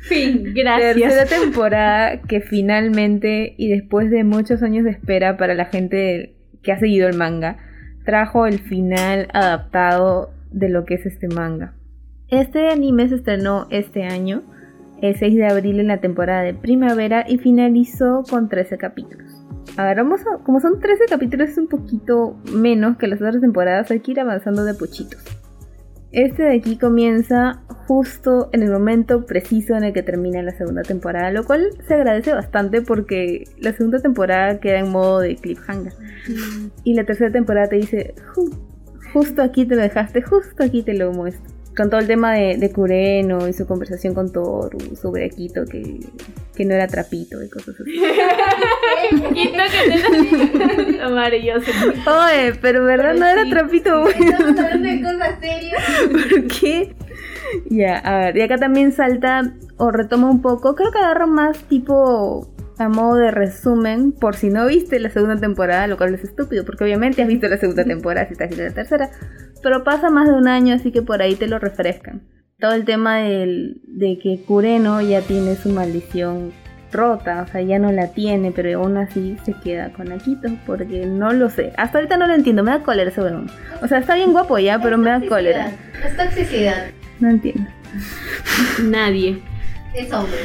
fin, 0.00 0.52
gracias. 0.54 0.96
Tercera 0.96 1.24
temporada 1.24 2.20
que 2.20 2.42
finalmente, 2.42 3.54
y 3.56 3.70
después 3.70 4.10
de 4.10 4.22
muchos 4.22 4.62
años 4.62 4.84
de 4.84 4.90
espera 4.90 5.38
para 5.38 5.54
la 5.54 5.64
gente 5.64 6.36
que 6.62 6.72
ha 6.72 6.78
seguido 6.78 7.08
el 7.08 7.16
manga, 7.16 7.56
trajo 8.04 8.46
el 8.46 8.58
final 8.58 9.28
adaptado 9.32 10.30
de 10.52 10.68
lo 10.68 10.84
que 10.84 10.96
es 10.96 11.06
este 11.06 11.26
manga. 11.26 11.72
Este 12.28 12.68
anime 12.68 13.08
se 13.08 13.14
estrenó 13.14 13.66
este 13.70 14.04
año, 14.04 14.42
el 15.00 15.16
6 15.16 15.36
de 15.36 15.46
abril 15.46 15.80
en 15.80 15.88
la 15.88 16.02
temporada 16.02 16.42
de 16.42 16.52
primavera 16.52 17.24
y 17.26 17.38
finalizó 17.38 18.24
con 18.28 18.50
13 18.50 18.76
capítulos. 18.76 19.42
A 19.78 19.84
ver, 19.84 19.96
vamos 19.96 20.20
a, 20.20 20.44
como 20.44 20.60
son 20.60 20.80
13 20.80 21.04
capítulos 21.08 21.48
es 21.48 21.56
un 21.56 21.68
poquito 21.68 22.36
menos 22.52 22.98
que 22.98 23.06
las 23.06 23.22
otras 23.22 23.40
temporadas, 23.40 23.90
hay 23.90 24.00
que 24.00 24.10
ir 24.10 24.20
avanzando 24.20 24.64
de 24.64 24.74
pochitos. 24.74 25.24
Este 26.16 26.44
de 26.44 26.56
aquí 26.56 26.78
comienza 26.78 27.60
justo 27.86 28.48
en 28.54 28.62
el 28.62 28.70
momento 28.70 29.26
preciso 29.26 29.76
en 29.76 29.84
el 29.84 29.92
que 29.92 30.02
termina 30.02 30.42
la 30.42 30.52
segunda 30.52 30.80
temporada, 30.80 31.30
lo 31.30 31.44
cual 31.44 31.68
se 31.86 31.92
agradece 31.92 32.32
bastante 32.32 32.80
porque 32.80 33.44
la 33.58 33.74
segunda 33.74 33.98
temporada 33.98 34.58
queda 34.58 34.78
en 34.78 34.90
modo 34.90 35.20
de 35.20 35.36
cliffhanger. 35.36 35.92
Y 36.84 36.94
la 36.94 37.04
tercera 37.04 37.30
temporada 37.30 37.68
te 37.68 37.76
dice, 37.76 38.14
justo 39.12 39.42
aquí 39.42 39.66
te 39.66 39.76
lo 39.76 39.82
dejaste, 39.82 40.22
justo 40.22 40.64
aquí 40.64 40.82
te 40.82 40.94
lo 40.94 41.12
muestro 41.12 41.55
con 41.76 41.90
todo 41.90 42.00
el 42.00 42.06
tema 42.06 42.34
de, 42.34 42.56
de 42.56 42.72
Kureno 42.72 43.46
y 43.46 43.52
su 43.52 43.66
conversación 43.66 44.14
con 44.14 44.32
Toru 44.32 44.96
sobre 44.96 45.26
Akito 45.26 45.64
que, 45.66 46.00
que 46.54 46.64
no 46.64 46.74
era 46.74 46.86
trapito 46.86 47.42
y 47.42 47.48
cosas 47.48 47.74
así. 47.80 47.92
Quito 49.34 49.62
que 49.72 50.58
no 50.58 50.88
era 50.88 51.08
maravilloso. 51.10 51.70
Oye, 52.06 52.54
pero 52.60 52.84
verdad 52.84 53.14
no 53.14 53.26
era 53.26 53.44
trapito, 53.48 54.00
güey. 54.00 54.14
Estamos 54.18 54.58
hablando 54.58 54.88
de 54.88 55.02
cosas 55.02 55.38
serias. 55.40 55.84
¿Por 56.10 56.46
qué? 56.46 56.94
Ya, 57.66 57.98
a 57.98 58.18
ver, 58.18 58.36
y 58.38 58.42
acá 58.42 58.56
también 58.56 58.92
salta 58.92 59.52
o 59.76 59.90
retoma 59.90 60.30
un 60.30 60.42
poco, 60.42 60.74
creo 60.74 60.90
que 60.90 60.98
agarra 60.98 61.26
más 61.26 61.58
tipo 61.64 62.48
a 62.78 62.88
modo 62.88 63.16
de 63.16 63.30
resumen, 63.30 64.12
por 64.12 64.36
si 64.36 64.50
no 64.50 64.66
viste 64.66 65.00
la 65.00 65.10
segunda 65.10 65.36
temporada, 65.36 65.86
lo 65.86 65.96
cual 65.96 66.14
es 66.14 66.24
estúpido, 66.24 66.64
porque 66.64 66.84
obviamente 66.84 67.22
has 67.22 67.28
visto 67.28 67.48
la 67.48 67.56
segunda 67.56 67.84
temporada 67.84 68.26
si 68.26 68.32
estás 68.32 68.48
viendo 68.48 68.66
la 68.66 68.74
tercera, 68.74 69.10
pero 69.62 69.84
pasa 69.84 70.10
más 70.10 70.28
de 70.28 70.34
un 70.34 70.48
año, 70.48 70.74
así 70.74 70.92
que 70.92 71.02
por 71.02 71.22
ahí 71.22 71.34
te 71.34 71.46
lo 71.46 71.58
refrescan. 71.58 72.22
Todo 72.58 72.72
el 72.72 72.84
tema 72.84 73.18
del, 73.18 73.80
de 73.86 74.18
que 74.22 74.42
Kureno 74.46 75.00
ya 75.00 75.20
tiene 75.20 75.56
su 75.56 75.70
maldición 75.70 76.52
rota, 76.92 77.42
o 77.42 77.50
sea, 77.50 77.60
ya 77.60 77.78
no 77.78 77.92
la 77.92 78.08
tiene, 78.08 78.52
pero 78.52 78.80
aún 78.80 78.96
así 78.96 79.36
se 79.44 79.52
queda 79.52 79.92
con 79.92 80.12
Akito, 80.12 80.48
porque 80.66 81.06
no 81.06 81.32
lo 81.32 81.50
sé. 81.50 81.72
Hasta 81.76 81.98
ahorita 81.98 82.16
no 82.16 82.26
lo 82.26 82.34
entiendo, 82.34 82.62
me 82.62 82.70
da 82.70 82.82
cólera 82.82 83.10
ese 83.10 83.20
weón. 83.20 83.50
O 83.82 83.88
sea, 83.88 83.98
está 83.98 84.14
bien 84.14 84.32
guapo 84.32 84.58
ya, 84.58 84.80
pero 84.80 84.96
me 84.96 85.10
da 85.10 85.20
cólera. 85.26 85.72
Es 86.04 86.16
toxicidad. 86.16 86.86
No 87.20 87.30
entiendo. 87.30 87.68
Nadie. 88.82 89.42
Es 89.94 90.12
hombre. 90.12 90.38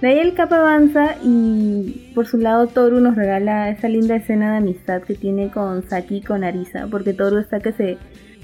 De 0.00 0.08
ahí 0.08 0.18
el 0.18 0.34
cap 0.34 0.52
avanza 0.52 1.16
y 1.24 2.12
por 2.14 2.26
su 2.26 2.36
lado 2.36 2.66
Toru 2.66 3.00
nos 3.00 3.16
regala 3.16 3.70
esa 3.70 3.88
linda 3.88 4.16
escena 4.16 4.52
de 4.52 4.58
amistad 4.58 5.02
que 5.02 5.14
tiene 5.14 5.50
con 5.50 5.88
Saki 5.88 6.16
y 6.16 6.20
con 6.22 6.44
Arisa, 6.44 6.86
porque 6.90 7.14
Toru 7.14 7.38
está 7.38 7.60
que 7.60 7.72
se 7.72 7.98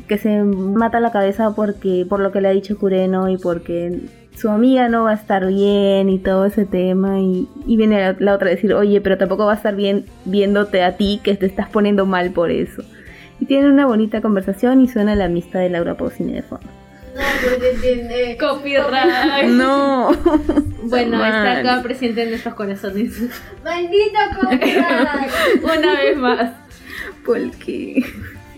que 0.09 0.19
se 0.19 0.43
mata 0.43 0.99
la 0.99 1.13
cabeza 1.13 1.55
porque 1.55 2.07
por 2.09 2.21
lo 2.21 2.33
que 2.33 2.41
le 2.41 2.49
ha 2.49 2.53
dicho 2.53 2.79
Kureno 2.79 3.29
y 3.29 3.37
porque 3.37 4.01
su 4.35 4.51
amiga 4.51 4.89
no 4.89 5.05
va 5.05 5.13
a 5.13 5.15
estar 5.15 5.47
bien 5.47 6.09
y 6.09 6.19
todo 6.19 6.47
ese 6.47 6.65
tema 6.65 7.21
y, 7.21 7.49
viene 7.67 8.15
la, 8.19 8.35
otra 8.35 8.49
a 8.49 8.51
decir, 8.51 8.75
oye, 8.75 9.01
pero 9.01 9.19
tampoco 9.19 9.47
va 9.47 9.53
a 9.53 9.57
estar 9.57 9.77
bien 9.77 10.07
viéndote 10.25 10.83
a 10.83 10.97
ti 10.97 11.21
que 11.23 11.37
te 11.37 11.47
estás 11.47 11.69
poniendo 11.69 12.07
mal 12.07 12.31
por 12.33 12.51
eso. 12.51 12.83
Y 13.41 13.47
tienen 13.47 13.71
una 13.71 13.87
bonita 13.87 14.21
conversación 14.21 14.81
y 14.81 14.89
suena 14.89 15.15
la 15.17 15.27
amistad 15.27 15.61
de 15.61 15.71
Laura 15.71 15.97
Pausini 15.97 16.33
de 16.33 16.43
fondo. 16.43 16.67
No, 17.15 17.21
porque 17.43 17.79
tiene 17.81 18.37
copyright. 18.37 19.49
No. 19.49 20.11
Bueno, 20.85 21.25
está 21.25 21.61
acá 21.61 21.81
presente 21.81 22.25
en 22.25 22.31
nuestros 22.31 22.55
corazones. 22.55 23.13
Maldito 23.65 24.19
copyright. 24.41 25.31
Una 25.63 25.95
vez 25.95 26.17
más. 26.19 26.53
¿Por 27.25 27.51
qué? 27.53 28.05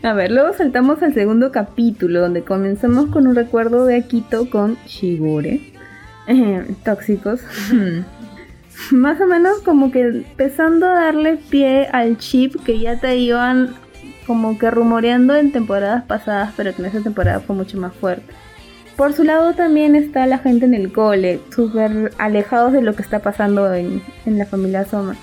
A 0.03 0.15
ver, 0.15 0.33
luego 0.33 0.55
saltamos 0.55 1.03
al 1.03 1.13
segundo 1.13 1.53
capítulo 1.53 2.21
donde 2.21 2.43
comenzamos 2.43 3.11
con 3.11 3.27
un 3.27 3.37
recuerdo 3.37 3.85
de 3.85 3.97
Akito 3.97 4.49
con 4.49 4.79
Shigure. 4.87 5.61
Eh, 6.27 6.65
tóxicos. 6.83 7.43
Más 8.91 9.21
o 9.21 9.27
menos 9.27 9.59
como 9.61 9.91
que 9.91 10.01
empezando 10.01 10.87
a 10.87 10.95
darle 10.95 11.37
pie 11.37 11.89
al 11.93 12.17
chip 12.17 12.57
que 12.65 12.81
ya 12.81 12.99
te 12.99 13.17
iban 13.17 13.75
como 14.27 14.59
que 14.59 14.71
rumoreando 14.71 15.35
en 15.35 15.53
temporadas 15.53 16.05
pasadas, 16.05 16.53
pero 16.57 16.75
que 16.75 16.83
en 16.83 16.87
esta 16.87 17.01
temporada 17.01 17.41
fue 17.41 17.57
mucho 17.57 17.79
más 17.79 17.93
fuerte. 17.95 18.33
Por 18.97 19.13
su 19.13 19.25
lado 19.25 19.55
también 19.55 19.97
está 19.97 20.27
la 20.27 20.39
gente 20.39 20.67
en 20.67 20.75
el 20.75 20.93
cole, 20.93 21.41
súper 21.55 22.13
alejados 22.19 22.73
de 22.73 22.83
lo 22.83 22.95
que 22.95 23.03
está 23.03 23.19
pasando 23.19 23.75
en, 23.75 24.03
la 24.25 24.47
familia 24.47 24.85
Soma. 24.85 25.17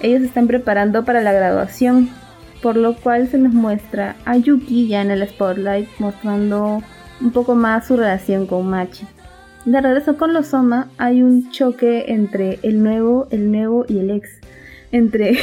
Ellos 0.00 0.22
están 0.22 0.46
preparando 0.46 1.04
para 1.04 1.22
la 1.22 1.32
graduación, 1.32 2.10
por 2.62 2.76
lo 2.76 2.94
cual 2.96 3.28
se 3.28 3.38
nos 3.38 3.54
muestra 3.54 4.16
a 4.26 4.36
Yuki 4.36 4.88
ya 4.88 5.00
en 5.00 5.10
el 5.10 5.26
spotlight 5.26 5.88
mostrando 5.98 6.82
un 7.20 7.30
poco 7.32 7.54
más 7.54 7.86
su 7.86 7.96
relación 7.96 8.46
con 8.46 8.68
Machi. 8.68 9.06
De 9.64 9.80
regreso 9.80 10.18
con 10.18 10.34
los 10.34 10.48
Soma 10.48 10.88
hay 10.98 11.22
un 11.22 11.50
choque 11.50 12.04
entre 12.08 12.58
el 12.62 12.82
nuevo, 12.82 13.26
el 13.30 13.50
nuevo 13.50 13.86
y 13.88 14.00
el 14.00 14.10
ex. 14.10 14.43
Entre 14.94 15.36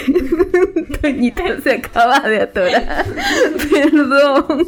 Toñita 1.01 1.59
se 1.61 1.73
acaba 1.73 2.21
de 2.21 2.39
atorar. 2.39 3.05
Perdón. 3.71 4.65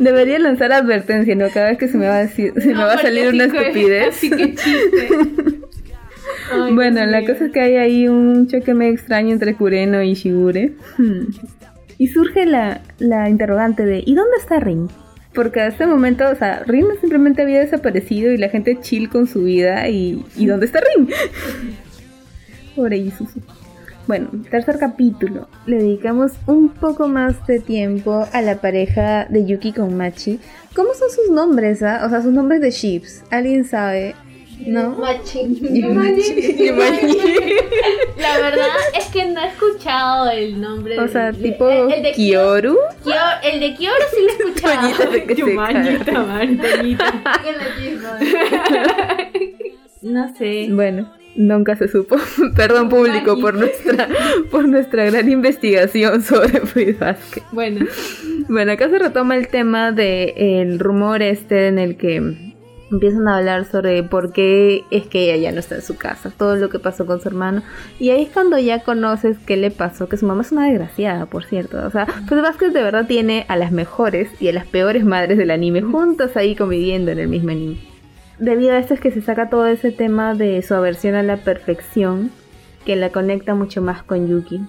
Debería 0.00 0.40
lanzar 0.40 0.72
advertencia, 0.72 1.36
¿no? 1.36 1.48
Cada 1.50 1.68
vez 1.68 1.78
que 1.78 1.86
se 1.86 1.96
me 1.96 2.08
va 2.08 2.16
a 2.16 2.22
decir, 2.22 2.52
se 2.60 2.74
me 2.74 2.82
va 2.82 2.94
a 2.94 2.98
salir 2.98 3.28
una 3.28 3.44
estupidez. 3.44 4.16
sí 4.16 4.30
que 4.30 4.54
chiste. 4.56 5.08
Ay, 6.52 6.74
bueno, 6.74 7.06
la 7.06 7.20
mío. 7.20 7.32
cosa 7.32 7.46
es 7.46 7.52
que 7.52 7.60
hay 7.60 7.76
ahí 7.76 8.08
un 8.08 8.48
choque 8.48 8.74
medio 8.74 8.92
extraño 8.92 9.32
entre 9.32 9.54
Kureno 9.54 10.02
y 10.02 10.14
Shigure. 10.14 10.72
Hmm. 10.98 11.26
Y 11.96 12.08
surge 12.08 12.44
la, 12.44 12.80
la 12.98 13.30
interrogante 13.30 13.84
de 13.84 14.02
¿y 14.04 14.16
dónde 14.16 14.36
está 14.38 14.58
Rin? 14.58 14.88
Porque 15.32 15.60
a 15.60 15.68
este 15.68 15.86
momento, 15.86 16.28
o 16.28 16.34
sea, 16.34 16.64
Rin 16.66 16.86
simplemente 17.00 17.42
había 17.42 17.60
desaparecido 17.60 18.32
y 18.32 18.36
la 18.36 18.48
gente 18.48 18.78
chill 18.80 19.08
con 19.08 19.28
su 19.28 19.44
vida 19.44 19.88
y 19.88 20.24
¿y 20.34 20.46
dónde 20.46 20.66
está 20.66 20.80
Rin? 20.80 21.08
Pobre 22.74 22.96
Isuzu. 22.96 23.40
Bueno, 24.06 24.28
tercer 24.50 24.78
capítulo. 24.78 25.48
Le 25.66 25.76
dedicamos 25.78 26.32
un 26.46 26.68
poco 26.68 27.08
más 27.08 27.44
de 27.46 27.58
tiempo 27.60 28.24
a 28.32 28.40
la 28.42 28.56
pareja 28.60 29.26
de 29.28 29.44
Yuki 29.46 29.72
con 29.72 29.96
Machi. 29.96 30.38
¿Cómo 30.76 30.94
son 30.94 31.10
sus 31.10 31.28
nombres, 31.30 31.82
ah? 31.82 32.02
O 32.06 32.08
sea, 32.08 32.22
sus 32.22 32.32
nombres 32.32 32.60
de 32.60 32.70
ships. 32.70 33.24
¿Alguien 33.30 33.64
sabe? 33.64 34.14
¿No? 34.64 34.90
Machi. 34.90 35.40
La 38.18 38.38
verdad 38.40 38.66
es 38.96 39.06
que 39.06 39.26
no 39.26 39.40
he 39.42 39.48
escuchado 39.48 40.30
el 40.30 40.60
nombre. 40.60 40.98
O 41.00 41.08
sea, 41.08 41.32
del- 41.32 41.42
tipo 41.42 41.68
el, 41.68 41.92
el 41.92 42.02
de 42.04 42.12
Kyoru. 42.12 42.76
Kyo- 43.04 43.40
el 43.42 43.60
de 43.60 43.74
Kyoru 43.74 44.04
sí 44.10 44.16
lo 44.22 44.28
he 44.28 44.32
escuchado. 44.50 44.88
Toñita 44.88 45.10
Toñita. 46.04 47.12
No 50.02 50.32
sé. 50.36 50.68
Bueno, 50.70 51.10
nunca 51.36 51.76
se 51.76 51.88
supo. 51.88 52.16
Perdón 52.56 52.88
público 52.88 53.38
por 53.40 53.54
nuestra, 53.54 54.08
por 54.50 54.68
nuestra 54.68 55.04
gran 55.04 55.28
investigación 55.28 56.22
sobre 56.22 56.60
Fruit 56.60 56.98
Basket. 56.98 57.42
Bueno, 57.52 57.86
Bueno, 58.48 58.72
acá 58.72 58.88
se 58.88 58.98
retoma 58.98 59.36
el 59.36 59.48
tema 59.48 59.92
del 59.92 60.32
el 60.36 60.78
rumor 60.78 61.22
este 61.22 61.68
en 61.68 61.78
el 61.78 61.96
que 61.96 62.46
empiezan 62.90 63.26
a 63.26 63.38
hablar 63.38 63.64
sobre 63.64 64.02
por 64.02 64.32
qué 64.32 64.84
es 64.90 65.06
que 65.06 65.24
ella 65.24 65.36
ya 65.36 65.52
no 65.52 65.58
está 65.58 65.74
en 65.74 65.82
su 65.82 65.96
casa, 65.96 66.30
todo 66.36 66.56
lo 66.56 66.68
que 66.68 66.78
pasó 66.78 67.04
con 67.06 67.20
su 67.20 67.28
hermano. 67.28 67.62
Y 67.98 68.10
ahí 68.10 68.22
es 68.22 68.28
cuando 68.30 68.58
ya 68.58 68.80
conoces 68.84 69.36
qué 69.44 69.56
le 69.56 69.70
pasó, 69.70 70.08
que 70.08 70.16
su 70.16 70.26
mamá 70.26 70.42
es 70.42 70.52
una 70.52 70.66
desgraciada, 70.66 71.26
por 71.26 71.44
cierto. 71.44 71.84
O 71.84 71.90
sea, 71.90 72.06
Fruit 72.06 72.42
Basket 72.42 72.70
de 72.70 72.82
verdad 72.82 73.06
tiene 73.06 73.44
a 73.48 73.56
las 73.56 73.72
mejores 73.72 74.30
y 74.40 74.48
a 74.48 74.52
las 74.52 74.66
peores 74.66 75.04
madres 75.04 75.38
del 75.38 75.50
anime 75.50 75.82
juntas 75.82 76.36
ahí 76.36 76.54
conviviendo 76.54 77.10
en 77.10 77.18
el 77.18 77.28
mismo 77.28 77.50
anime. 77.50 77.95
Debido 78.38 78.72
a 78.72 78.78
esto 78.78 78.94
es 78.94 79.00
que 79.00 79.10
se 79.10 79.22
saca 79.22 79.48
todo 79.48 79.66
ese 79.66 79.92
tema 79.92 80.34
de 80.34 80.60
su 80.62 80.74
aversión 80.74 81.14
a 81.14 81.22
la 81.22 81.38
perfección 81.38 82.30
que 82.84 82.96
la 82.96 83.10
conecta 83.10 83.54
mucho 83.54 83.80
más 83.82 84.02
con 84.02 84.28
Yuki. 84.28 84.60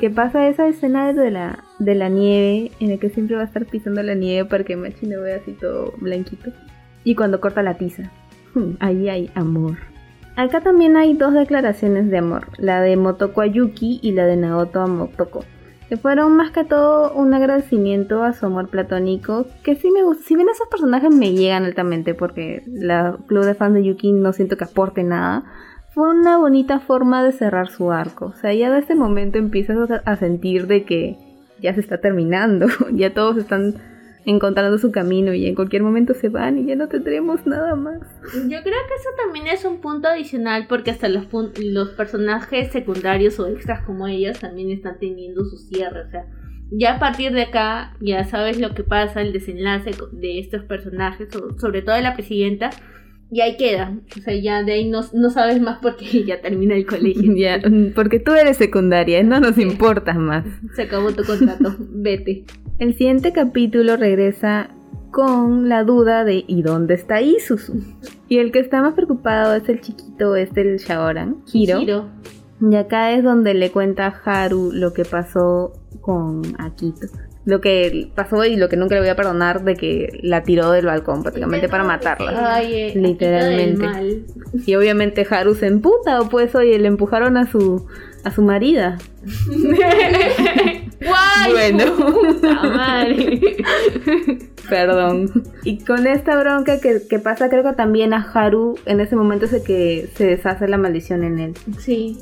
Que 0.00 0.10
pasa 0.10 0.48
esa 0.48 0.66
escena 0.66 1.12
de 1.12 1.30
la, 1.30 1.64
de 1.78 1.94
la 1.94 2.08
nieve, 2.08 2.72
en 2.80 2.90
la 2.90 2.96
que 2.98 3.10
siempre 3.10 3.36
va 3.36 3.42
a 3.42 3.46
estar 3.46 3.64
pisando 3.64 4.02
la 4.02 4.14
nieve 4.14 4.48
para 4.48 4.64
que 4.64 4.76
Machi 4.76 5.06
no 5.06 5.20
vea 5.20 5.36
así 5.36 5.52
todo 5.52 5.94
blanquito. 5.98 6.50
Y 7.04 7.14
cuando 7.14 7.40
corta 7.40 7.62
la 7.62 7.74
tiza. 7.74 8.10
Hmm, 8.54 8.72
ahí 8.80 9.08
hay 9.08 9.30
amor. 9.34 9.76
Acá 10.36 10.60
también 10.60 10.96
hay 10.96 11.14
dos 11.14 11.32
declaraciones 11.32 12.10
de 12.10 12.18
amor, 12.18 12.48
la 12.58 12.80
de 12.80 12.96
Motoko 12.96 13.40
a 13.40 13.46
Yuki 13.46 14.00
y 14.02 14.12
la 14.12 14.26
de 14.26 14.36
Naoto 14.36 14.80
a 14.80 14.86
Motoko, 14.88 15.44
que 15.94 16.00
fueron 16.00 16.36
más 16.36 16.50
que 16.50 16.64
todo 16.64 17.12
un 17.14 17.34
agradecimiento 17.34 18.24
a 18.24 18.32
su 18.32 18.46
amor 18.46 18.68
platónico, 18.68 19.46
que 19.62 19.76
sí 19.76 19.92
me 19.92 20.00
si 20.16 20.34
bien 20.34 20.48
esos 20.48 20.66
personajes 20.66 21.14
me 21.14 21.32
llegan 21.32 21.64
altamente 21.64 22.14
porque 22.14 22.64
la 22.66 23.16
club 23.28 23.44
de 23.44 23.54
fans 23.54 23.74
de 23.74 23.84
Yuki 23.84 24.10
no 24.10 24.32
siento 24.32 24.56
que 24.56 24.64
aporte 24.64 25.04
nada, 25.04 25.44
fue 25.92 26.10
una 26.10 26.36
bonita 26.38 26.80
forma 26.80 27.22
de 27.22 27.30
cerrar 27.30 27.70
su 27.70 27.92
arco, 27.92 28.26
o 28.26 28.34
sea, 28.34 28.52
ya 28.52 28.72
de 28.72 28.80
este 28.80 28.96
momento 28.96 29.38
empiezas 29.38 29.88
a 30.04 30.16
sentir 30.16 30.66
de 30.66 30.84
que 30.84 31.16
ya 31.60 31.72
se 31.74 31.80
está 31.80 31.98
terminando, 31.98 32.66
ya 32.92 33.14
todos 33.14 33.36
están 33.36 33.74
encontrando 34.26 34.78
su 34.78 34.90
camino 34.90 35.34
y 35.34 35.46
en 35.46 35.54
cualquier 35.54 35.82
momento 35.82 36.14
se 36.14 36.28
van 36.28 36.58
y 36.58 36.66
ya 36.66 36.76
no 36.76 36.88
tendremos 36.88 37.46
nada 37.46 37.74
más. 37.74 38.00
yo 38.32 38.48
creo 38.62 38.62
que 38.62 38.94
eso 38.98 39.10
también 39.22 39.46
es 39.46 39.64
un 39.64 39.80
punto 39.80 40.08
adicional 40.08 40.66
porque 40.68 40.90
hasta 40.90 41.08
los, 41.08 41.26
los 41.58 41.88
personajes 41.90 42.72
secundarios 42.72 43.38
o 43.40 43.46
extras 43.48 43.82
como 43.84 44.06
ellos 44.06 44.38
también 44.38 44.70
están 44.70 44.98
teniendo 44.98 45.44
su 45.44 45.56
cierre. 45.58 46.04
O 46.06 46.10
sea, 46.10 46.24
ya 46.70 46.94
a 46.96 46.98
partir 46.98 47.32
de 47.32 47.42
acá 47.42 47.94
ya 48.00 48.24
sabes 48.24 48.58
lo 48.58 48.74
que 48.74 48.82
pasa, 48.84 49.20
el 49.20 49.32
desenlace 49.32 49.90
de 50.12 50.38
estos 50.38 50.64
personajes, 50.64 51.28
so- 51.30 51.58
sobre 51.58 51.82
todo 51.82 51.94
de 51.96 52.02
la 52.02 52.14
presidenta. 52.14 52.70
Y 53.30 53.40
ahí 53.40 53.56
queda. 53.56 53.96
O 54.16 54.20
sea, 54.20 54.34
ya 54.36 54.62
de 54.62 54.72
ahí 54.72 54.88
no, 54.88 55.00
no 55.12 55.30
sabes 55.30 55.60
más 55.60 55.78
porque 55.82 56.04
ya 56.26 56.40
termina 56.40 56.74
el 56.76 56.86
colegio. 56.86 57.32
Ya, 57.36 57.60
porque 57.94 58.20
tú 58.20 58.32
eres 58.32 58.56
secundaria, 58.58 59.22
no 59.24 59.40
nos 59.40 59.58
importas 59.58 60.16
más. 60.16 60.44
Se 60.76 60.82
acabó 60.82 61.10
tu 61.12 61.24
contrato. 61.24 61.74
Vete. 61.78 62.44
El 62.78 62.94
siguiente 62.94 63.32
capítulo 63.32 63.96
regresa 63.96 64.70
con 65.12 65.68
la 65.68 65.84
duda 65.84 66.24
de 66.24 66.44
¿y 66.44 66.62
dónde 66.62 66.94
está 66.94 67.20
Isuzu? 67.20 67.80
Y 68.28 68.38
el 68.38 68.50
que 68.50 68.58
está 68.58 68.82
más 68.82 68.94
preocupado 68.94 69.54
es 69.54 69.68
el 69.68 69.80
chiquito, 69.80 70.34
este 70.34 70.62
el 70.62 70.78
Shaoran, 70.78 71.36
Hiro. 71.52 71.80
Hiro. 71.80 72.08
Y 72.60 72.74
acá 72.74 73.12
es 73.12 73.22
donde 73.22 73.54
le 73.54 73.70
cuenta 73.70 74.06
a 74.06 74.44
Haru 74.44 74.72
lo 74.72 74.92
que 74.92 75.04
pasó 75.04 75.72
con 76.00 76.42
Akito. 76.58 77.06
Lo 77.44 77.60
que 77.60 78.10
pasó 78.14 78.44
y 78.44 78.56
lo 78.56 78.68
que 78.68 78.76
nunca 78.76 78.96
le 78.96 79.02
voy 79.02 79.10
a 79.10 79.16
perdonar 79.16 79.62
de 79.62 79.76
que 79.76 80.18
la 80.22 80.42
tiró 80.42 80.72
del 80.72 80.86
balcón 80.86 81.22
prácticamente 81.22 81.68
para 81.68 81.84
matarla. 81.84 82.54
Ay, 82.54 82.74
eh, 82.74 82.92
Literalmente. 82.96 83.86
Mal. 83.86 84.24
Y 84.66 84.74
obviamente 84.74 85.26
Haru 85.30 85.54
se 85.54 85.66
emputa, 85.66 86.20
o 86.20 86.28
pues 86.28 86.54
oye, 86.56 86.78
le 86.78 86.88
empujaron 86.88 87.36
a 87.36 87.46
su 87.46 87.86
a 88.24 88.30
su 88.30 88.42
marida. 88.42 88.98
¡Guay! 91.00 91.52
Bueno. 91.52 91.84
madre. 92.62 93.40
Perdón. 94.68 95.44
Y 95.64 95.78
con 95.84 96.06
esta 96.06 96.38
bronca 96.38 96.80
que, 96.80 97.02
que 97.08 97.18
pasa, 97.18 97.48
creo 97.48 97.62
que 97.62 97.72
también 97.72 98.14
a 98.14 98.22
Haru 98.22 98.76
en 98.86 99.00
ese 99.00 99.16
momento 99.16 99.44
es 99.44 99.52
el 99.52 99.62
que 99.62 100.08
se 100.14 100.26
deshace 100.26 100.68
la 100.68 100.78
maldición 100.78 101.24
en 101.24 101.38
él. 101.38 101.54
Sí. 101.78 102.18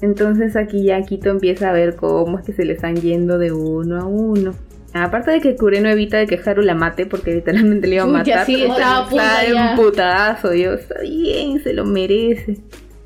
Entonces 0.00 0.56
aquí 0.56 0.84
ya 0.84 0.96
Akito 0.96 1.30
empieza 1.30 1.70
a 1.70 1.72
ver 1.72 1.96
cómo 1.96 2.38
es 2.38 2.44
que 2.44 2.52
se 2.52 2.64
le 2.64 2.74
están 2.74 2.96
yendo 2.96 3.38
de 3.38 3.52
uno 3.52 4.00
a 4.00 4.04
uno. 4.04 4.52
Aparte 4.92 5.30
de 5.30 5.40
que 5.40 5.56
Kureno 5.56 5.88
evita 5.88 6.16
de 6.16 6.26
que 6.26 6.40
Haru 6.44 6.62
la 6.62 6.74
mate 6.74 7.06
porque 7.06 7.34
literalmente 7.34 7.86
le 7.86 7.96
iba 7.96 8.04
a 8.04 8.08
matar. 8.08 8.46
sí, 8.46 8.62
estaba 8.62 8.98
a 8.98 9.08
punto 9.08 9.24
ya. 9.52 9.70
emputadazo, 9.72 10.54
yo, 10.54 10.72
está 10.72 11.00
bien, 11.00 11.62
se 11.62 11.72
lo 11.72 11.84
merece. 11.84 12.58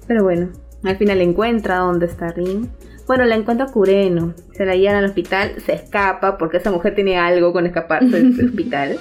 Pero 0.07 0.23
bueno, 0.23 0.51
al 0.85 0.97
final 0.97 1.21
encuentra 1.21 1.79
dónde 1.79 2.07
está 2.07 2.29
Rin. 2.29 2.71
Bueno, 3.11 3.25
la 3.25 3.35
encuentra 3.35 3.67
Kureno. 3.67 4.35
Se 4.53 4.65
la 4.65 4.77
llevan 4.77 4.95
al 4.95 5.07
hospital, 5.07 5.55
se 5.67 5.73
escapa 5.73 6.39
porque 6.39 6.59
esa 6.59 6.71
mujer 6.71 6.95
tiene 6.95 7.19
algo 7.19 7.53
con 7.53 7.67
escaparse 7.67 8.23
del 8.23 8.47
hospital. 8.51 9.01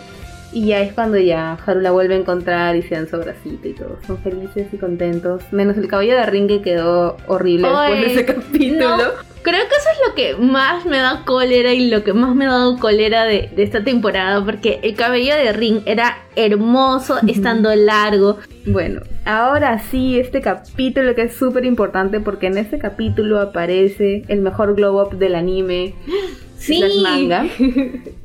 Y 0.52 0.66
ya 0.66 0.82
es 0.82 0.94
cuando 0.94 1.20
ya 1.20 1.54
Haru 1.64 1.80
la 1.82 1.92
vuelve 1.92 2.16
a 2.16 2.18
encontrar 2.18 2.76
y 2.76 2.82
se 2.82 2.96
dan 2.96 3.08
su 3.08 3.18
abracito 3.18 3.68
y 3.68 3.74
todo. 3.74 4.00
Son 4.08 4.18
felices 4.18 4.66
y 4.74 4.78
contentos. 4.78 5.44
Menos 5.52 5.78
el 5.78 5.88
cabello 5.88 6.16
de 6.16 6.26
Rin 6.26 6.48
que 6.48 6.60
quedó 6.64 7.18
horrible 7.28 7.68
después 7.68 8.02
de 8.02 8.06
ese 8.08 8.26
capítulo. 8.26 8.98
no, 8.98 9.04
creo 9.44 9.62
que 9.68 9.76
eso 9.76 9.90
es 9.94 10.08
lo 10.08 10.16
que 10.16 10.36
más 10.38 10.88
me 10.88 10.98
da 10.98 11.22
cólera 11.24 11.72
y 11.72 11.92
lo 11.92 12.04
que 12.04 12.14
más 12.14 12.34
me 12.34 12.48
ha 12.48 12.50
dado 12.50 12.80
cólera 12.80 13.26
de, 13.26 13.52
de 13.56 13.62
esta 13.62 13.84
temporada. 13.84 14.44
Porque 14.44 14.80
el 14.82 14.96
cabello 14.96 15.36
de 15.36 15.54
Ring 15.54 15.82
era 15.86 16.18
hermoso, 16.36 17.20
estando 17.28 17.76
largo. 17.76 18.40
Bueno, 18.66 19.02
ahora 19.30 19.80
sí, 19.80 20.20
este 20.20 20.42
capítulo 20.42 21.14
que 21.14 21.24
es 21.24 21.36
súper 21.36 21.66
importante 21.66 22.20
porque 22.20 22.48
en 22.48 22.58
este 22.58 22.80
capítulo 22.80 23.40
aparece 23.40 24.24
el 24.28 24.42
mejor 24.42 24.76
glow 24.76 25.02
up 25.02 25.18
del 25.18 25.36
anime, 25.36 25.94
Sí. 26.58 26.78
slash 26.78 27.02
manga, 27.02 27.48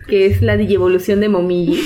que 0.08 0.26
es 0.26 0.42
la 0.42 0.56
digievolución 0.56 1.20
de 1.20 1.28
Momiji. 1.28 1.80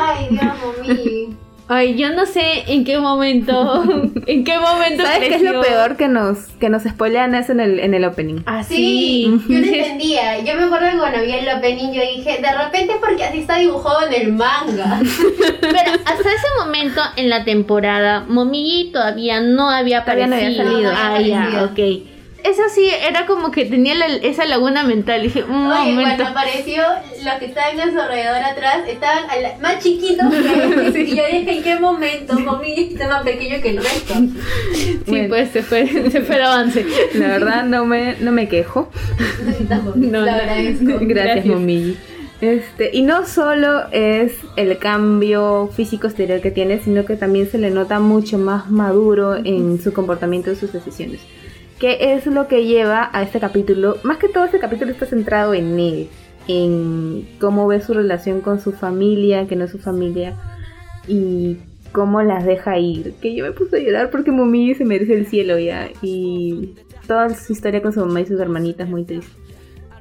Ay, 0.00 0.28
Dios, 0.30 0.54
mami. 0.88 1.36
Ay, 1.68 1.96
yo 1.96 2.10
no 2.10 2.26
sé 2.26 2.64
en 2.72 2.84
qué 2.84 2.98
momento. 2.98 3.82
en 4.26 4.44
qué 4.44 4.58
momento. 4.58 5.02
¿Sabes 5.02 5.28
qué 5.28 5.34
es 5.34 5.42
lo 5.42 5.60
creció. 5.60 5.62
peor? 5.62 5.96
Que 5.96 6.06
nos, 6.08 6.38
que 6.60 6.68
nos 6.68 6.84
spoilean 6.84 7.34
eso 7.34 7.52
en 7.52 7.60
el, 7.60 7.80
en 7.80 7.92
el 7.94 8.04
opening. 8.04 8.42
Ah, 8.46 8.62
Sí, 8.62 9.40
sí. 9.46 9.52
yo 9.52 9.58
no 9.60 9.66
entendía. 9.74 10.38
Yo 10.44 10.54
me 10.54 10.64
acuerdo 10.64 10.90
que 10.92 10.98
cuando 10.98 11.22
vi 11.22 11.32
el 11.32 11.48
opening 11.48 11.92
yo 11.92 12.02
dije, 12.02 12.38
de 12.40 12.52
repente 12.64 12.92
es 12.94 12.98
porque 13.00 13.24
así 13.24 13.38
está 13.38 13.56
dibujado 13.58 14.06
en 14.06 14.14
el 14.14 14.32
manga. 14.32 15.00
Pero 15.60 15.90
hasta 16.04 16.20
ese 16.20 16.46
momento 16.64 17.00
en 17.16 17.28
la 17.30 17.44
temporada, 17.44 18.24
Momiji 18.28 18.92
todavía 18.92 19.40
no 19.40 19.68
había 19.68 20.04
Todavía 20.04 20.26
aparecido. 20.26 20.64
no 20.64 20.70
había 20.70 20.88
salido. 20.90 20.92
Ah, 20.96 21.50
ya, 21.52 21.64
ok. 21.64 22.15
Eso 22.48 22.62
sí, 22.74 22.88
era 23.08 23.26
como 23.26 23.50
que 23.50 23.64
tenía 23.64 23.94
la- 23.94 24.06
esa 24.06 24.44
laguna 24.44 24.84
mental. 24.84 25.22
Dije, 25.22 25.42
un 25.44 25.66
Oye, 25.66 25.90
momento. 25.92 26.02
cuando 26.22 26.24
apareció, 26.26 26.82
los 27.24 27.34
que 27.34 27.46
estaban 27.46 27.80
a 27.80 27.90
su 27.92 28.00
alrededor 28.00 28.36
atrás 28.36 28.78
estaban 28.88 29.28
a 29.30 29.36
la- 29.36 29.56
más 29.60 29.82
chiquitos 29.82 30.26
que. 30.32 31.00
Y 31.06 31.16
yo 31.16 31.22
dije, 31.30 31.56
¿en 31.56 31.62
qué 31.62 31.76
momento? 31.80 32.34
Mami 32.38 32.72
está 32.92 33.08
más 33.08 33.22
pequeño 33.22 33.60
que 33.60 33.70
el 33.70 33.76
resto. 33.78 34.14
Sí, 34.72 35.00
Bueno. 35.06 35.28
pues 35.28 35.50
se 35.50 35.62
fue, 35.62 35.86
se 36.10 36.20
fue 36.22 36.36
el 36.36 36.42
avance. 36.42 36.86
La 37.14 37.28
verdad 37.28 37.64
no 37.64 37.84
me, 37.84 38.14
no 38.20 38.32
me 38.32 38.48
quejo. 38.48 38.90
No, 39.96 40.20
lo 40.20 40.26
no. 40.26 40.32
agradezco. 40.32 40.84
Gracias, 41.00 41.08
Gracias. 41.08 41.46
Momiji. 41.46 41.96
Este, 42.40 42.90
y 42.92 43.02
no 43.02 43.26
solo 43.26 43.84
es 43.92 44.32
el 44.56 44.76
cambio 44.78 45.70
físico 45.74 46.06
exterior 46.06 46.40
que 46.42 46.50
tiene, 46.50 46.80
sino 46.80 47.04
que 47.06 47.16
también 47.16 47.48
se 47.50 47.56
le 47.58 47.70
nota 47.70 47.98
mucho 47.98 48.36
más 48.38 48.70
maduro 48.70 49.36
en 49.36 49.80
su 49.82 49.92
comportamiento 49.94 50.52
y 50.52 50.56
sus 50.56 50.70
decisiones. 50.72 51.20
¿Qué 51.78 52.14
es 52.14 52.26
lo 52.26 52.48
que 52.48 52.64
lleva 52.64 53.10
a 53.12 53.22
este 53.22 53.38
capítulo? 53.38 53.98
Más 54.02 54.16
que 54.16 54.30
todo 54.30 54.46
este 54.46 54.58
capítulo 54.58 54.92
está 54.92 55.04
centrado 55.04 55.52
en 55.52 55.78
él, 55.78 56.08
en 56.48 57.28
cómo 57.38 57.66
ve 57.66 57.82
su 57.82 57.92
relación 57.92 58.40
con 58.40 58.60
su 58.60 58.72
familia, 58.72 59.46
que 59.46 59.56
no 59.56 59.66
es 59.66 59.72
su 59.72 59.78
familia, 59.78 60.34
y 61.06 61.58
cómo 61.92 62.22
las 62.22 62.46
deja 62.46 62.78
ir. 62.78 63.12
Que 63.20 63.34
yo 63.34 63.44
me 63.44 63.52
puse 63.52 63.76
a 63.76 63.80
llorar 63.80 64.10
porque 64.10 64.30
Mumi 64.30 64.74
se 64.74 64.86
merece 64.86 65.12
el 65.12 65.26
cielo 65.26 65.58
ya, 65.58 65.90
y 66.00 66.76
toda 67.06 67.34
su 67.34 67.52
historia 67.52 67.82
con 67.82 67.92
su 67.92 68.00
mamá 68.00 68.22
y 68.22 68.26
sus 68.26 68.40
hermanitas 68.40 68.88
muy 68.88 69.04
triste. 69.04 69.30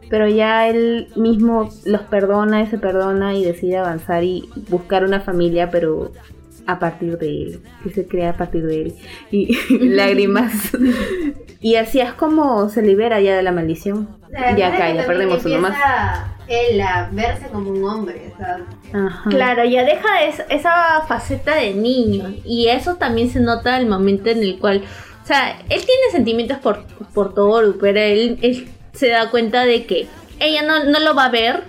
Pero 0.09 0.29
ya 0.29 0.69
él 0.69 1.07
mismo 1.17 1.69
los 1.83 2.01
perdona 2.03 2.61
y 2.61 2.67
se 2.67 2.77
perdona 2.77 3.35
y 3.35 3.43
decide 3.43 3.79
avanzar 3.79 4.23
y 4.23 4.47
buscar 4.69 5.03
una 5.03 5.19
familia, 5.19 5.69
pero 5.69 6.11
a 6.67 6.79
partir 6.79 7.17
de 7.17 7.27
él, 7.27 7.61
que 7.83 7.89
se 7.91 8.07
crea 8.07 8.31
a 8.31 8.37
partir 8.37 8.65
de 8.65 8.81
él. 8.81 8.95
Y 9.31 9.55
lágrimas. 9.79 10.71
y 11.61 11.75
así 11.75 11.99
es 11.99 12.13
como 12.13 12.69
se 12.69 12.81
libera 12.81 13.19
ya 13.21 13.35
de 13.35 13.43
la 13.43 13.51
maldición. 13.51 14.07
ya 14.57 14.73
acá, 14.73 14.93
ya 14.93 15.05
perdemos 15.05 15.45
uno 15.45 15.59
más. 15.59 15.77
Él 16.47 16.79
a 16.79 17.09
verse 17.11 17.47
como 17.47 17.71
un 17.71 17.83
hombre, 17.83 18.31
Claro, 19.29 19.65
ya 19.65 19.83
deja 19.83 20.23
esa 20.23 21.01
faceta 21.07 21.55
de 21.55 21.73
niño. 21.73 22.33
Y 22.43 22.67
eso 22.67 22.95
también 22.95 23.29
se 23.29 23.39
nota 23.39 23.77
el 23.77 23.87
momento 23.87 24.29
en 24.29 24.39
el 24.39 24.59
cual. 24.59 24.83
O 25.23 25.27
sea, 25.27 25.59
él 25.69 25.81
tiene 25.83 26.11
sentimientos 26.11 26.59
por, 26.59 26.85
por 27.13 27.33
Toru, 27.33 27.77
pero 27.79 27.99
él, 27.99 28.37
él 28.43 28.67
se 28.93 29.09
da 29.09 29.31
cuenta 29.31 29.65
de 29.65 29.85
que 29.85 30.07
ella 30.39 30.61
no, 30.63 30.99
lo 30.99 31.15
va 31.15 31.25
a 31.25 31.29
ver, 31.29 31.63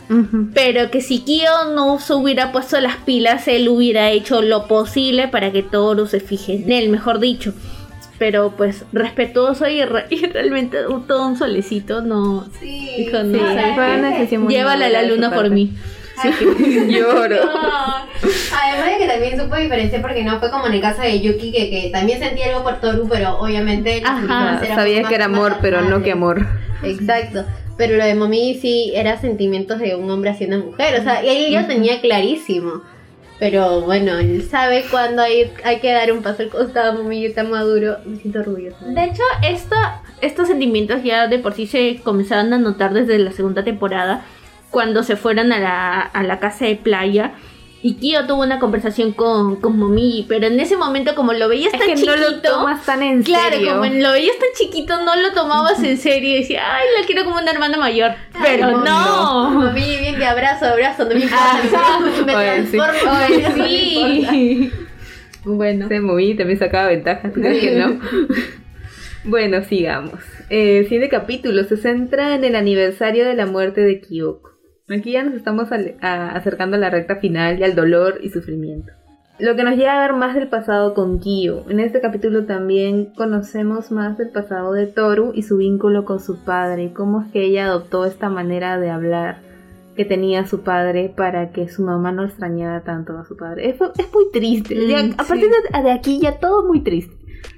pero 0.54 0.90
que 0.90 1.00
si 1.00 1.20
Kyo 1.20 1.72
no 1.74 1.98
se 1.98 2.14
hubiera 2.14 2.52
puesto 2.52 2.80
las 2.80 2.96
pilas, 2.96 3.46
él 3.48 3.68
hubiera 3.68 4.10
hecho 4.10 4.42
lo 4.42 4.66
posible 4.66 5.28
para 5.28 5.52
que 5.52 5.62
Toru 5.62 6.06
se 6.06 6.20
fije 6.20 6.54
en 6.54 6.72
él, 6.72 6.88
mejor 6.88 7.20
dicho. 7.20 7.54
Pero 8.18 8.54
pues 8.56 8.84
respetuoso 8.92 9.68
y, 9.68 9.84
realmente 10.32 10.78
todo 11.06 11.28
un 11.28 11.36
solecito 11.36 12.00
no 12.00 12.46
sí, 12.58 12.90
dijo 12.96 13.22
no, 13.22 14.48
llévala 14.48 14.86
a 14.86 14.90
la 14.90 15.02
luna 15.02 15.30
por 15.30 15.50
mí. 15.50 15.72
Sí, 16.22 16.30
lloro. 16.88 17.36
Además 17.42 18.86
de 18.90 18.98
que 18.98 19.06
también 19.06 19.38
supo 19.38 19.54
diferenciar 19.56 20.00
porque 20.00 20.24
no 20.24 20.40
fue 20.40 20.50
como 20.50 20.66
en 20.66 20.72
el 20.72 20.80
caso 20.80 21.02
de 21.02 21.20
Yuki 21.20 21.52
que, 21.52 21.68
que 21.68 21.90
también 21.92 22.18
sentía 22.18 22.46
algo 22.46 22.62
por 22.62 22.80
Toru, 22.80 23.06
pero 23.06 23.38
obviamente 23.38 24.02
sabía 24.74 25.02
que 25.02 25.14
era 25.14 25.26
amor, 25.26 25.58
pero 25.60 25.82
no 25.82 26.02
que 26.02 26.12
amor. 26.12 26.46
Exacto. 26.82 27.44
Pero 27.76 27.96
lo 27.96 28.04
de 28.04 28.14
Mommy 28.14 28.54
sí 28.54 28.92
era 28.94 29.20
sentimientos 29.20 29.78
de 29.78 29.94
un 29.96 30.10
hombre 30.10 30.30
hacia 30.30 30.46
una 30.46 30.58
mujer. 30.58 30.98
O 31.00 31.02
sea, 31.02 31.24
y 31.24 31.28
él 31.28 31.52
ya 31.52 31.66
tenía 31.66 32.00
clarísimo. 32.00 32.82
Pero 33.38 33.82
bueno, 33.82 34.18
él 34.18 34.42
sabe 34.42 34.84
cuando 34.90 35.20
hay, 35.20 35.52
hay 35.62 35.80
que 35.80 35.92
dar 35.92 36.10
un 36.10 36.22
paso 36.22 36.42
al 36.42 36.48
costado, 36.48 36.94
Mommy 36.94 37.26
está 37.26 37.44
maduro. 37.44 37.98
Me 38.06 38.16
siento 38.16 38.40
orgullosa. 38.40 38.86
De 38.86 39.04
hecho, 39.04 39.22
esto, 39.46 39.76
estos 40.22 40.48
sentimientos 40.48 41.02
ya 41.02 41.28
de 41.28 41.38
por 41.38 41.52
sí 41.52 41.66
se 41.66 42.00
comenzaron 42.02 42.52
a 42.54 42.58
notar 42.58 42.94
desde 42.94 43.18
la 43.18 43.32
segunda 43.32 43.62
temporada. 43.62 44.24
Cuando 44.70 45.02
se 45.02 45.16
fueron 45.16 45.52
a 45.52 45.58
la, 45.58 46.00
a 46.00 46.22
la 46.22 46.38
casa 46.38 46.64
de 46.64 46.76
playa 46.76 47.34
y 47.82 47.94
Kyo 47.96 48.26
tuvo 48.26 48.42
una 48.42 48.58
conversación 48.58 49.12
con, 49.12 49.56
con 49.56 49.78
Momiji, 49.78 50.24
pero 50.28 50.46
en 50.46 50.58
ese 50.58 50.76
momento 50.76 51.14
como 51.14 51.32
lo 51.34 51.48
veías 51.48 51.72
tan 51.72 51.82
chiquito... 51.82 52.16
no 52.16 52.16
lo 52.16 52.40
tomas 52.40 52.84
tan 52.84 53.02
en 53.02 53.22
claro, 53.22 53.50
serio. 53.50 53.66
Claro, 53.66 53.80
como 53.82 53.94
lo 53.94 54.12
veías 54.12 54.36
tan 54.38 54.48
chiquito 54.56 55.04
no 55.04 55.14
lo 55.16 55.32
tomabas 55.32 55.82
en 55.82 55.98
serio 55.98 56.30
y 56.30 56.38
decías, 56.40 56.64
ay, 56.66 56.86
la 56.98 57.06
quiero 57.06 57.24
como 57.24 57.38
una 57.38 57.50
hermana 57.50 57.76
mayor. 57.76 58.12
pero 58.42 58.70
no. 58.78 58.84
no. 58.84 59.50
Momiji 59.50 59.98
bien 59.98 60.18
de 60.18 60.26
abrazo, 60.26 60.66
abrazo, 60.66 61.04
no 61.04 61.14
me 61.14 61.20
importa. 61.20 62.00
me 62.24 62.32
transformo, 62.32 63.54
sí. 63.56 64.72
Bueno. 65.44 65.86
Se 65.86 66.00
moví 66.00 66.34
también 66.34 66.58
sacaba 66.58 66.88
ventaja, 66.88 67.30
¿tú 67.30 67.40
crees 67.40 67.60
que 67.60 67.76
no? 67.76 68.00
bueno, 69.24 69.62
sigamos. 69.62 70.18
El 70.48 70.84
siguiente 70.84 71.08
capítulo 71.08 71.62
se 71.64 71.76
centra 71.76 72.34
en 72.34 72.42
el 72.42 72.56
aniversario 72.56 73.24
de 73.24 73.34
la 73.34 73.46
muerte 73.46 73.82
de 73.82 74.00
Kyoko. 74.00 74.55
Aquí 74.88 75.12
ya 75.12 75.24
nos 75.24 75.34
estamos 75.34 75.68
acercando 76.00 76.76
a 76.76 76.80
la 76.80 76.90
recta 76.90 77.16
final 77.16 77.58
y 77.58 77.64
al 77.64 77.74
dolor 77.74 78.20
y 78.22 78.30
sufrimiento. 78.30 78.92
Lo 79.38 79.56
que 79.56 79.64
nos 79.64 79.76
lleva 79.76 79.98
a 79.98 80.00
ver 80.00 80.16
más 80.16 80.34
del 80.34 80.48
pasado 80.48 80.94
con 80.94 81.18
Kyo. 81.18 81.68
En 81.68 81.80
este 81.80 82.00
capítulo 82.00 82.46
también 82.46 83.12
conocemos 83.16 83.90
más 83.90 84.16
del 84.16 84.30
pasado 84.30 84.72
de 84.72 84.86
Toru 84.86 85.32
y 85.34 85.42
su 85.42 85.56
vínculo 85.58 86.04
con 86.04 86.20
su 86.20 86.42
padre, 86.44 86.92
cómo 86.94 87.22
es 87.22 87.32
que 87.32 87.44
ella 87.44 87.66
adoptó 87.66 88.06
esta 88.06 88.30
manera 88.30 88.78
de 88.78 88.90
hablar 88.90 89.40
que 89.96 90.04
tenía 90.04 90.46
su 90.46 90.62
padre 90.62 91.12
para 91.14 91.50
que 91.50 91.68
su 91.68 91.82
mamá 91.82 92.12
no 92.12 92.24
extrañara 92.24 92.82
tanto 92.82 93.18
a 93.18 93.24
su 93.24 93.36
padre. 93.36 93.68
Es, 93.70 93.76
es 93.98 94.12
muy 94.12 94.30
triste. 94.32 94.74
Mm, 94.74 95.14
a 95.18 95.24
partir 95.24 95.48
de, 95.50 95.82
de, 95.82 95.90
aquí 95.90 96.20
ya 96.20 96.38
todo 96.38 96.66
muy 96.66 96.82
triste. 96.82 97.14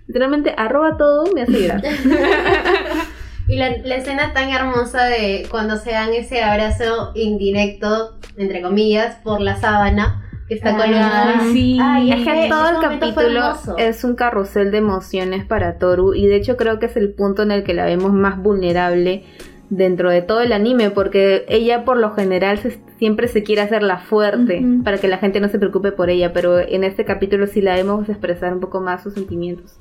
Literalmente 0.06 0.54
arroba 0.56 0.96
todo 0.96 1.32
me 1.34 1.42
hace 1.42 1.60
llorar. 1.60 1.82
Y 3.48 3.56
la, 3.56 3.68
escena 3.96 4.34
tan 4.34 4.50
hermosa 4.50 5.04
de 5.04 5.46
cuando 5.50 5.76
se 5.78 5.92
dan 5.92 6.12
ese 6.12 6.42
abrazo 6.42 7.12
indirecto, 7.14 8.18
entre 8.36 8.60
comillas, 8.60 9.16
por 9.24 9.40
la 9.40 9.56
sábana 9.56 10.22
que 10.48 10.54
está 10.54 10.76
colgada. 10.76 11.40
Sí. 11.52 11.78
es 12.10 12.24
que 12.26 12.48
todo 12.50 12.68
el 12.68 12.80
capítulo 12.80 13.54
es 13.78 14.04
un 14.04 14.16
carrusel 14.16 14.70
de 14.70 14.78
emociones 14.78 15.46
para 15.46 15.78
Toru 15.78 16.14
y 16.14 16.26
de 16.26 16.36
hecho 16.36 16.56
creo 16.56 16.78
que 16.78 16.86
es 16.86 16.96
el 16.96 17.12
punto 17.12 17.42
en 17.42 17.50
el 17.50 17.64
que 17.64 17.74
la 17.74 17.84
vemos 17.84 18.12
más 18.12 18.38
vulnerable 18.38 19.24
dentro 19.70 20.10
de 20.10 20.22
todo 20.22 20.40
el 20.40 20.52
anime 20.52 20.90
porque 20.90 21.44
ella 21.48 21.84
por 21.84 21.98
lo 21.98 22.12
general 22.12 22.58
siempre 22.98 23.28
se 23.28 23.42
quiere 23.42 23.60
hacer 23.60 23.82
la 23.82 23.98
fuerte 23.98 24.64
para 24.84 24.96
que 24.96 25.08
la 25.08 25.18
gente 25.18 25.40
no 25.40 25.48
se 25.48 25.58
preocupe 25.58 25.92
por 25.92 26.08
ella, 26.08 26.32
pero 26.32 26.58
en 26.58 26.84
este 26.84 27.04
capítulo 27.04 27.46
sí 27.46 27.60
la 27.60 27.74
vemos 27.74 28.08
expresar 28.08 28.52
un 28.54 28.60
poco 28.60 28.80
más 28.80 29.02
sus 29.02 29.14
sentimientos 29.14 29.78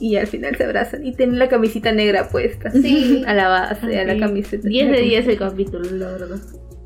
y 0.00 0.16
al 0.16 0.26
final 0.26 0.56
se 0.56 0.64
abrazan 0.64 1.04
y 1.04 1.12
tienen 1.12 1.38
la 1.38 1.48
camisita 1.48 1.92
negra 1.92 2.28
puesta. 2.28 2.70
Sí. 2.70 3.24
A 3.26 3.34
la 3.34 3.48
base, 3.48 3.98
a 3.98 4.04
la 4.04 4.18
camiseta. 4.18 4.68
10 4.68 4.90
de 4.90 5.00
10 5.00 5.28
el 5.28 5.38
capítulo, 5.38 5.90
la 5.90 6.12
verdad. 6.12 6.38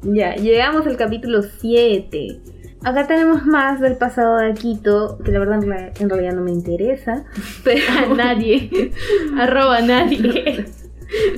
Ya, 0.03 0.35
llegamos 0.35 0.87
al 0.87 0.97
capítulo 0.97 1.43
7. 1.43 2.41
Acá 2.85 3.07
tenemos 3.07 3.47
más 3.47 3.81
del 3.81 3.97
pasado 3.97 4.39
de 4.39 4.51
Akito, 4.51 5.19
que 5.25 5.31
la 5.31 5.39
verdad 5.39 5.63
en 6.01 6.11
realidad 6.11 6.33
no 6.35 6.43
me 6.43 6.51
interesa. 6.51 7.25
Pero 7.65 7.83
a 7.89 8.15
nadie. 8.15 8.71
Arroba 9.39 9.79
a 9.79 9.83
nadie. 9.83 10.67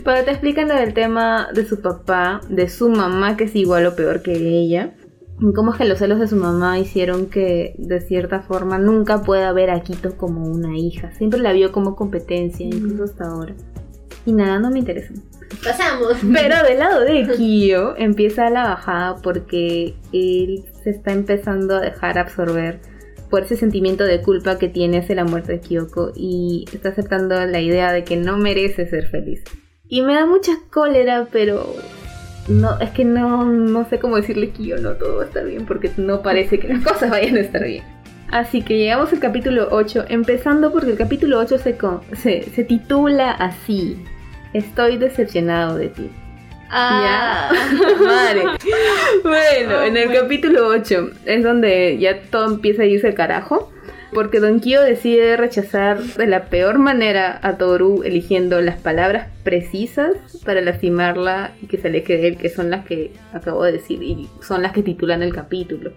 Pero 0.05 0.25
te 0.25 0.31
explican 0.31 0.69
del 0.69 0.95
tema 0.95 1.49
de 1.53 1.67
su 1.67 1.83
papá, 1.83 2.41
de 2.49 2.69
su 2.69 2.89
mamá, 2.89 3.37
que 3.37 3.45
es 3.45 3.57
igual 3.57 3.87
o 3.87 3.97
peor 3.97 4.23
que 4.23 4.33
ella 4.33 4.95
cómo 5.53 5.73
es 5.73 5.79
que 5.79 5.85
los 5.85 5.99
celos 5.99 6.21
de 6.21 6.29
su 6.29 6.37
mamá 6.37 6.79
hicieron 6.79 7.27
que 7.27 7.75
de 7.79 8.01
cierta 8.01 8.41
forma 8.41 8.79
nunca 8.79 9.23
pueda 9.23 9.53
ver 9.53 9.71
a 9.71 9.81
Quito 9.83 10.17
como 10.17 10.47
una 10.47 10.77
hija. 10.79 11.13
Siempre 11.13 11.41
la 11.41 11.53
vio 11.53 11.73
como 11.73 11.97
competencia, 11.97 12.65
incluso 12.65 13.05
hasta 13.05 13.25
ahora. 13.25 13.55
Y 14.27 14.33
nada, 14.33 14.59
no 14.59 14.71
me 14.71 14.79
interesa. 14.79 15.13
Pasamos. 15.63 16.17
Pero 16.33 16.63
del 16.63 16.79
lado 16.79 17.01
de 17.01 17.27
Kyo 17.37 17.97
empieza 17.97 18.49
la 18.51 18.65
bajada 18.65 19.17
porque 19.17 19.95
él 20.13 20.65
se 20.83 20.91
está 20.91 21.13
empezando 21.13 21.77
a 21.77 21.81
dejar 21.81 22.19
absorber 22.19 22.81
por 23.31 23.43
ese 23.43 23.57
sentimiento 23.57 24.05
de 24.05 24.23
culpa 24.23 24.59
que 24.59 24.69
tiene 24.69 24.99
hacia 24.99 25.17
la 25.17 25.25
muerte 25.25 25.53
de 25.53 25.61
Kyoko 25.61 26.13
y 26.15 26.67
está 26.73 26.91
aceptando 26.91 27.35
la 27.47 27.61
idea 27.61 27.93
de 27.93 28.05
que 28.05 28.17
no 28.17 28.37
merece 28.37 28.87
ser 28.87 29.09
feliz. 29.09 29.43
Y 29.89 30.03
me 30.03 30.15
da 30.15 30.25
mucha 30.25 30.53
cólera, 30.71 31.27
pero 31.31 31.75
no, 32.49 32.79
es 32.81 32.91
que 32.91 33.05
no, 33.05 33.45
no 33.45 33.89
sé 33.89 33.99
cómo 33.99 34.17
decirle 34.17 34.51
que 34.51 34.65
yo 34.65 34.77
no 34.79 34.93
todo 34.93 35.19
va 35.19 35.23
a 35.23 35.27
estar 35.27 35.45
bien 35.45 35.67
porque 35.67 35.91
no 35.97 36.23
parece 36.23 36.59
que 36.59 36.69
las 36.69 36.83
cosas 36.85 37.11
vayan 37.11 37.37
a 37.37 37.41
estar 37.41 37.65
bien. 37.65 37.85
Así 38.31 38.63
que 38.63 38.79
llegamos 38.79 39.13
al 39.13 39.21
capítulo 39.21 39.69
8, 39.71 40.07
empezando 40.09 40.73
porque 40.73 40.91
el 40.91 40.99
capítulo 40.99 41.39
8 41.39 41.59
se, 41.59 41.79
se, 42.17 42.43
se 42.43 42.65
titula 42.65 43.31
así. 43.31 44.03
Estoy 44.53 44.97
decepcionado 44.97 45.77
de 45.77 45.89
ti. 45.89 46.11
Ah, 46.71 47.51
madre. 48.05 48.45
Bueno, 49.23 49.83
en 49.83 49.97
el 49.97 50.13
capítulo 50.13 50.67
8 50.67 51.11
es 51.27 51.45
donde 51.45 51.99
ya 51.99 52.23
todo 52.23 52.47
empieza 52.47 52.83
a 52.83 52.87
irse 52.87 53.07
al 53.09 53.15
carajo 53.15 53.71
porque 54.15 54.41
Don 54.41 54.61
Kyo 54.61 54.81
decide 54.83 55.37
rechazar 55.37 56.03
de 56.03 56.27
la 56.27 56.47
peor 56.47 56.79
manera 56.79 57.39
a 57.43 57.59
Toru 57.59 58.03
eligiendo 58.05 58.61
las 58.61 58.81
palabras 58.81 59.29
precisas 59.43 60.15
para 60.45 60.61
lastimarla 60.61 61.51
y 61.61 61.67
que 61.67 61.79
se 61.79 61.91
le 61.91 62.05
quede 62.05 62.37
que 62.37 62.49
son 62.49 62.71
las 62.71 62.87
que 62.87 63.13
acabo 63.33 63.65
de 63.65 63.73
decir 63.73 64.03
y 64.03 64.29
son 64.41 64.63
las 64.63 64.73
que 64.73 64.83
titulan 64.83 65.23
el 65.23 65.35
capítulo. 65.35 65.93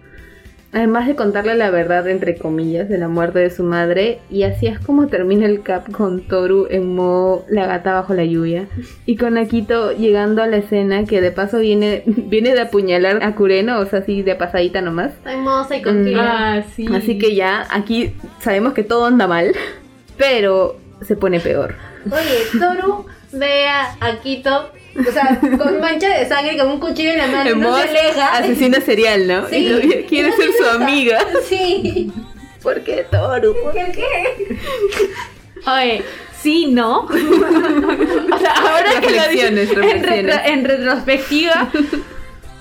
Además 0.74 1.08
de 1.08 1.16
contarle 1.16 1.56
la 1.56 1.70
verdad, 1.72 2.08
entre 2.10 2.36
comillas, 2.36 2.90
de 2.90 2.98
la 2.98 3.08
muerte 3.08 3.40
de 3.40 3.50
su 3.50 3.64
madre, 3.64 4.20
y 4.30 4.44
así 4.44 4.68
es 4.68 4.80
como 4.80 5.08
termina 5.08 5.46
el 5.46 5.62
cap 5.62 5.90
con 5.92 6.22
Toru 6.22 6.68
en 6.70 6.94
modo 6.94 7.46
la 7.50 7.66
gata 7.66 7.94
bajo 7.94 8.14
la 8.14 8.26
lluvia, 8.26 8.68
y 9.06 9.16
con 9.16 9.38
Akito 9.38 9.94
llegando 9.94 10.44
a 10.44 10.48
la 10.48 10.58
escena 10.58 11.06
que 11.06 11.22
de 11.22 11.32
paso 11.32 11.60
viene, 11.60 12.04
viene 12.06 12.54
de 12.54 12.62
apuñalar 12.62 13.24
a 13.24 13.34
Kureno, 13.34 13.80
o 13.80 13.86
sea, 13.86 14.00
así 14.00 14.24
de 14.24 14.36
pasadita 14.36 14.82
nomás. 14.82 15.14
Hermosa 15.26 15.78
y 15.78 15.82
contigo. 15.82 16.20
Ah, 16.22 16.62
sí. 16.76 16.88
Así 16.94 17.18
que 17.18 17.34
ya 17.34 17.66
aquí 17.72 18.14
sabemos 18.42 18.74
que 18.74 18.84
todo 18.84 19.06
anda 19.06 19.26
mal, 19.26 19.54
pero 20.18 20.78
se 21.02 21.16
pone 21.16 21.40
peor. 21.40 21.76
Oye, 22.06 22.60
Toru 22.60 23.06
ve 23.32 23.68
a 23.68 23.96
Akito 24.02 24.70
o 24.98 25.12
sea, 25.12 25.40
con 25.58 25.80
mancha 25.80 26.10
de 26.10 26.26
sangre, 26.28 26.58
con 26.58 26.68
un 26.70 26.80
cuchillo 26.80 27.12
en 27.12 27.18
la 27.20 27.28
mano, 27.28 27.56
no 27.56 27.78
se 27.78 27.84
aleja. 27.90 28.38
Asesina 28.38 28.82
serial, 28.82 29.28
¿no? 29.28 29.48
Sí. 29.50 30.06
quiere 30.10 30.32
ser 30.34 30.50
su 30.54 30.66
amiga. 30.70 31.20
Sí. 31.48 32.12
¿Por 32.64 32.82
qué 32.82 33.06
Toru? 33.10 33.56
¿Por 33.64 33.74
qué? 33.74 34.58
Oye, 35.66 36.04
sí, 36.42 36.68
no. 36.68 37.02
o 37.06 37.10
sea, 38.40 38.54
ahora 38.54 39.00
que 39.02 39.12
lo 39.12 39.28
dices 39.30 39.70
Reflexiones, 39.70 39.70
en, 39.72 40.04
retro- 40.28 40.42
en 40.46 40.66
retrospectiva, 40.66 41.70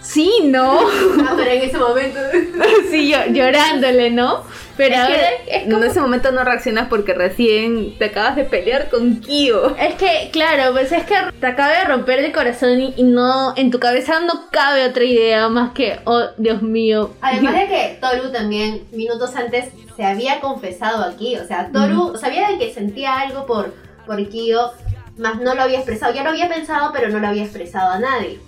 sí, 0.07 0.33
no. 0.45 0.81
Ah, 0.81 1.35
pero 1.37 1.51
en 1.51 1.63
ese 1.63 1.79
momento. 1.79 2.21
sí, 2.91 3.11
yo, 3.11 3.19
llorándole, 3.31 4.11
¿no? 4.11 4.45
Pero 4.77 4.95
Es 4.95 5.01
ahora 5.01 5.17
que 5.47 5.57
es 5.57 5.65
como 5.65 5.79
en 5.79 5.91
ese 5.91 6.01
momento 6.01 6.33
no 6.33 6.45
reaccionas 6.45 6.89
porque 6.89 7.15
recién 7.15 7.97
te 7.99 8.07
acabas 8.07 8.37
de 8.37 8.45
pelear 8.45 8.91
con 8.91 9.21
Kyo. 9.21 9.75
Es 9.77 9.95
que, 9.95 10.29
claro, 10.33 10.73
pues 10.73 10.93
es 10.93 11.05
que 11.05 11.15
te 11.41 11.47
acaba 11.47 11.73
de 11.79 11.85
romper 11.85 12.19
el 12.19 12.33
corazón 12.33 12.81
y, 12.81 12.95
y 12.97 13.03
no, 13.03 13.55
en 13.57 13.71
tu 13.71 13.79
cabeza 13.79 14.21
no 14.21 14.51
cabe 14.51 14.85
otra 14.85 15.05
idea 15.05 15.49
más 15.49 15.73
que, 15.73 15.99
oh, 16.05 16.25
Dios 16.37 16.61
mío. 16.63 17.15
Además 17.23 17.55
de 17.59 17.67
que 17.69 17.99
Toru 18.01 18.31
también, 18.31 18.87
minutos 18.93 19.35
antes, 19.35 19.67
se 19.97 20.05
había 20.05 20.41
confesado 20.41 21.05
aquí. 21.05 21.37
O 21.37 21.47
sea, 21.47 21.71
Toru 21.73 22.17
sabía 22.19 22.51
de 22.51 22.59
que 22.59 22.73
sentía 22.73 23.19
algo 23.21 23.47
por, 23.47 23.73
por 24.07 24.29
Kyo, 24.29 24.73
más 25.17 25.41
no 25.41 25.55
lo 25.55 25.63
había 25.63 25.79
expresado. 25.79 26.13
Ya 26.15 26.23
lo 26.23 26.31
había 26.31 26.49
pensado, 26.51 26.91
pero 26.93 27.09
no 27.09 27.19
lo 27.19 27.29
había 27.29 27.45
expresado 27.45 27.93
a 27.93 27.99
nadie. 27.99 28.39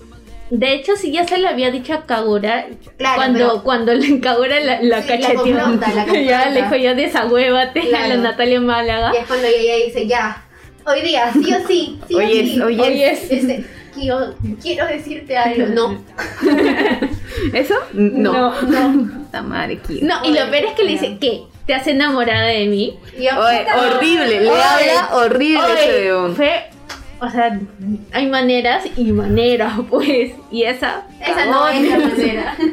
De 0.50 0.72
hecho, 0.74 0.96
si 0.96 1.12
ya 1.12 1.26
se 1.26 1.38
lo 1.38 1.48
había 1.48 1.70
dicho 1.70 1.92
a 1.92 2.06
Kagura, 2.06 2.66
Claro, 2.96 3.16
cuando, 3.16 3.38
pero- 3.38 3.62
cuando 3.62 3.94
le 3.94 4.20
Kagura 4.20 4.60
la, 4.60 4.80
la 4.82 5.02
Sí, 5.02 5.08
la 5.08 5.16
cacheteó. 5.18 5.42
confronta, 5.42 5.88
la 5.92 6.04
confronta. 6.04 6.20
ya 6.30 6.50
le 6.50 6.62
dijo, 6.62 6.76
ya 6.76 6.94
desahuévate 6.94 7.94
a 7.94 8.08
la 8.08 8.16
Natalia 8.16 8.60
Málaga. 8.60 9.12
Y 9.14 9.18
es 9.18 9.26
cuando 9.26 9.46
ella 9.46 9.76
dice, 9.86 10.06
ya, 10.06 10.44
hoy 10.86 11.00
día, 11.02 11.30
sí 11.32 11.52
o 11.54 11.66
sí, 11.66 12.00
sí 12.08 12.14
Hoy 12.14 12.24
o 12.24 12.28
es, 12.28 12.48
sí. 12.52 12.60
hoy 12.60 12.80
Hoy 12.80 13.02
es. 13.02 13.22
es. 13.24 13.30
Este, 13.32 13.64
quiero 14.62 14.86
decirte 14.86 15.36
algo. 15.36 15.66
No. 15.74 16.02
¿Eso? 17.52 17.74
No. 17.92 18.32
No, 18.62 18.62
no. 18.92 19.12
Puta 19.24 19.42
madre, 19.42 19.78
Kyo. 19.78 19.96
No, 20.02 20.24
y 20.24 20.32
lo 20.32 20.50
peor 20.50 20.64
es 20.66 20.72
que 20.72 20.84
le 20.84 20.92
dice, 20.92 21.18
¿qué? 21.20 21.42
¿Te 21.66 21.74
has 21.74 21.86
enamorada 21.86 22.46
de 22.46 22.66
mí? 22.66 22.98
Y 23.18 23.24
yo, 23.24 23.30
Oye, 23.38 23.58
puta, 23.60 23.80
horrible, 23.96 24.40
le 24.40 24.48
habla 24.50 25.10
horrible 25.12 25.60
Oye, 25.60 26.08
ese 26.08 26.34
fue, 26.34 26.64
o 27.20 27.28
sea, 27.30 27.58
hay 28.12 28.28
maneras 28.28 28.84
y 28.96 29.12
maneras, 29.12 29.74
pues. 29.90 30.32
Y 30.50 30.62
esa. 30.62 31.06
Esa 31.20 31.46
no 31.46 31.68
es 31.68 31.90
la 31.90 31.98
manera. 31.98 32.56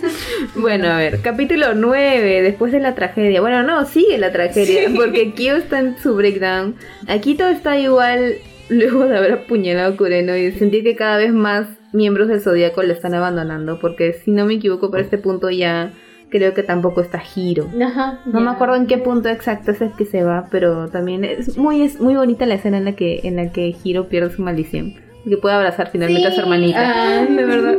Bueno, 0.56 0.88
a 0.89 0.98
ver, 0.98 1.22
capítulo 1.22 1.74
9, 1.74 2.41
después 2.41 2.72
de 2.72 2.80
la 2.80 2.96
tragedia. 2.96 3.41
Bueno, 3.41 3.64
no, 3.64 3.86
sigue 3.86 4.18
la 4.18 4.32
tragedia, 4.32 4.89
porque 4.96 5.34
Kyo 5.34 5.58
está 5.58 5.80
en 5.80 5.98
su 5.98 6.16
breakdown. 6.16 6.76
Aquí 7.08 7.36
todo 7.36 7.50
está 7.50 7.78
igual 7.78 8.36
luego 8.70 9.06
de 9.06 9.18
haber 9.18 9.34
apuñalado 9.34 9.93
a 9.93 9.98
Kureno 9.98 10.36
y 10.36 10.52
sentir 10.54 10.84
que 10.84 10.96
cada 10.96 11.18
vez 11.18 11.34
más 11.34 11.68
miembros 11.91 12.28
del 12.28 12.41
Zodíaco 12.41 12.84
le 12.84 12.93
están 12.93 13.14
abandonando, 13.14 13.80
porque 13.80 14.14
si 14.14 14.32
no 14.32 14.46
me 14.46 14.56
equivoco, 14.56 14.89
por 14.89 15.00
este 15.00 15.18
punto 15.18 15.50
ya 15.50 15.91
creo 16.36 16.53
que 16.53 16.63
tampoco 16.63 16.99
está 16.99 17.23
Hiro. 17.33 17.69
Ajá. 17.81 18.19
No 18.25 18.41
me 18.41 18.51
acuerdo 18.51 18.75
en 18.75 18.88
qué 18.88 18.97
punto 18.97 19.29
exacto 19.29 19.71
es 19.71 19.81
el 19.81 19.93
que 19.93 20.05
se 20.05 20.21
va, 20.23 20.47
pero 20.51 20.89
también 20.89 21.23
es 21.23 21.57
muy, 21.57 21.81
es 21.81 22.01
muy 22.01 22.15
bonita 22.15 22.45
la 22.45 22.55
escena 22.55 22.77
en 22.77 22.83
la 22.83 22.91
que, 22.91 23.21
en 23.23 23.38
la 23.38 23.53
que 23.53 23.73
Hiro 23.81 24.09
pierde 24.09 24.36
su 24.36 24.41
maldición. 24.41 24.95
Que 25.27 25.38
puede 25.38 25.55
abrazar 25.55 25.91
finalmente 25.91 26.27
a 26.27 26.31
su 26.31 26.41
hermanita. 26.41 27.19
Ay, 27.19 27.27
de 27.36 27.45
verdad. 27.45 27.77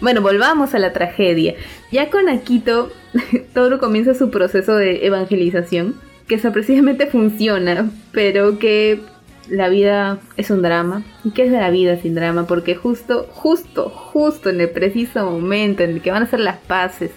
Bueno, 0.00 0.22
volvamos 0.22 0.74
a 0.74 0.78
la 0.78 0.94
tragedia. 0.94 1.54
Ya 1.92 2.08
con 2.08 2.30
Akito, 2.30 2.90
Toru 3.54 3.78
comienza 3.78 4.14
su 4.14 4.30
proceso 4.30 4.76
de 4.76 5.06
evangelización, 5.06 5.96
que 6.26 6.38
sorpresivamente 6.38 7.06
funciona, 7.06 7.90
pero 8.12 8.58
que 8.58 9.00
la 9.50 9.68
vida 9.68 10.20
es 10.38 10.50
un 10.50 10.62
drama. 10.62 11.02
¿Y 11.22 11.32
qué 11.32 11.44
es 11.44 11.52
de 11.52 11.60
la 11.60 11.68
vida 11.68 11.98
sin 11.98 12.14
drama? 12.14 12.46
Porque 12.46 12.74
justo, 12.76 13.26
justo, 13.30 13.90
justo 13.90 14.48
en 14.48 14.62
el 14.62 14.70
preciso 14.70 15.30
momento 15.30 15.82
en 15.82 15.90
el 15.90 16.00
que 16.00 16.10
van 16.10 16.22
a 16.22 16.26
hacer 16.26 16.40
las 16.40 16.56
paces, 16.56 17.10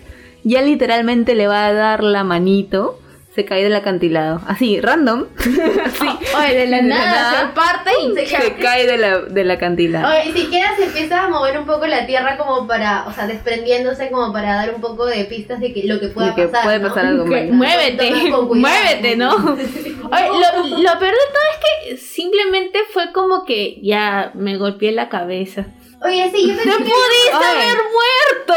ya 0.43 0.61
literalmente 0.61 1.35
le 1.35 1.47
va 1.47 1.65
a 1.67 1.73
dar 1.73 2.03
la 2.03 2.23
manito, 2.23 2.99
se 3.35 3.45
cae 3.45 3.63
del 3.63 3.75
acantilado. 3.75 4.41
Así, 4.47 4.79
random. 4.79 5.25
Así, 5.37 6.07
Oye, 6.37 6.55
de 6.55 6.67
la 6.67 6.77
De 6.77 6.83
nada, 6.83 7.05
nada. 7.11 7.39
se 7.39 7.55
parte 7.55 7.91
y 8.03 8.13
Se 8.15 8.25
se 8.27 8.53
cae 8.55 8.85
de 8.85 8.97
la, 8.99 9.19
del 9.21 9.49
acantilado. 9.49 10.07
Oye, 10.07 10.31
ni 10.31 10.41
siquiera 10.41 10.75
se 10.75 10.85
empieza 10.85 11.23
a 11.23 11.29
mover 11.29 11.57
un 11.57 11.65
poco 11.65 11.87
la 11.87 12.05
tierra 12.05 12.37
como 12.37 12.67
para, 12.67 13.05
o 13.07 13.11
sea, 13.13 13.25
desprendiéndose 13.25 14.11
como 14.11 14.31
para 14.31 14.53
dar 14.55 14.75
un 14.75 14.81
poco 14.81 15.07
de 15.07 15.25
pistas 15.25 15.59
de 15.59 15.73
que 15.73 15.83
lo 15.87 15.99
que 15.99 16.09
pueda 16.09 16.35
que 16.35 16.43
pasar. 16.43 16.63
puede 16.63 16.79
¿no? 16.79 16.87
pasar 16.89 17.05
algo 17.07 17.25
malo. 17.25 17.53
muévete, 17.53 18.11
muévete, 18.53 19.15
¿no? 19.15 19.35
Oye, 19.35 20.27
lo, 20.27 20.77
lo 20.77 20.99
peor 20.99 21.13
de 21.13 21.31
todo 21.31 21.43
es 21.53 21.89
que 21.89 21.97
simplemente 21.97 22.79
fue 22.91 23.11
como 23.13 23.45
que 23.45 23.79
ya 23.81 24.29
me 24.35 24.57
golpeé 24.57 24.91
la 24.91 25.09
cabeza. 25.09 25.65
Oye, 26.03 26.31
sí, 26.35 26.47
yo 26.47 26.55
pensé 26.55 26.69
¡No 26.69 26.77
que... 26.77 26.83
pudiste 26.83 27.37
Oye. 27.37 27.45
haber 27.45 27.77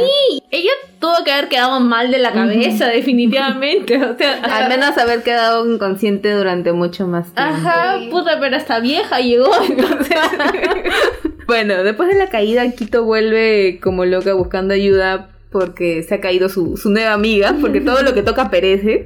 Ella 0.51 0.72
tuvo 0.99 1.24
que 1.26 1.32
haber 1.34 1.49
quedado 1.49 1.80
mal 1.82 2.11
de 2.11 2.20
la 2.20 2.32
cabeza, 2.32 2.88
definitivamente. 2.88 3.97
O 4.03 4.18
sea, 4.18 4.39
Al 4.43 4.70
menos 4.70 4.97
haber 4.97 5.22
quedado 5.24 5.66
inconsciente 5.70 6.32
durante 6.32 6.72
mucho 6.72 7.07
más 7.07 7.34
tiempo. 7.34 7.41
Ajá, 7.41 7.99
Sí. 7.99 8.07
puta, 8.09 8.39
pero 8.39 8.55
hasta 8.55 8.80
vieja 8.80 9.20
llegó, 9.20 9.51
entonces. 9.68 10.18
Bueno, 11.45 11.84
después 11.84 12.07
de 12.07 12.16
la 12.16 12.30
caída, 12.30 12.70
Quito 12.72 13.03
vuelve 13.03 13.82
como 13.84 14.05
loca 14.05 14.34
buscando 14.34 14.74
ayuda 14.74 15.28
porque 15.54 16.04
se 16.04 16.16
ha 16.16 16.20
caído 16.20 16.49
su, 16.49 16.76
su 16.76 16.89
nueva 16.89 17.14
amiga, 17.14 17.56
porque 17.62 17.80
todo 17.80 18.01
lo 18.01 18.14
que 18.14 18.24
toca 18.24 18.49
perece. 18.49 19.06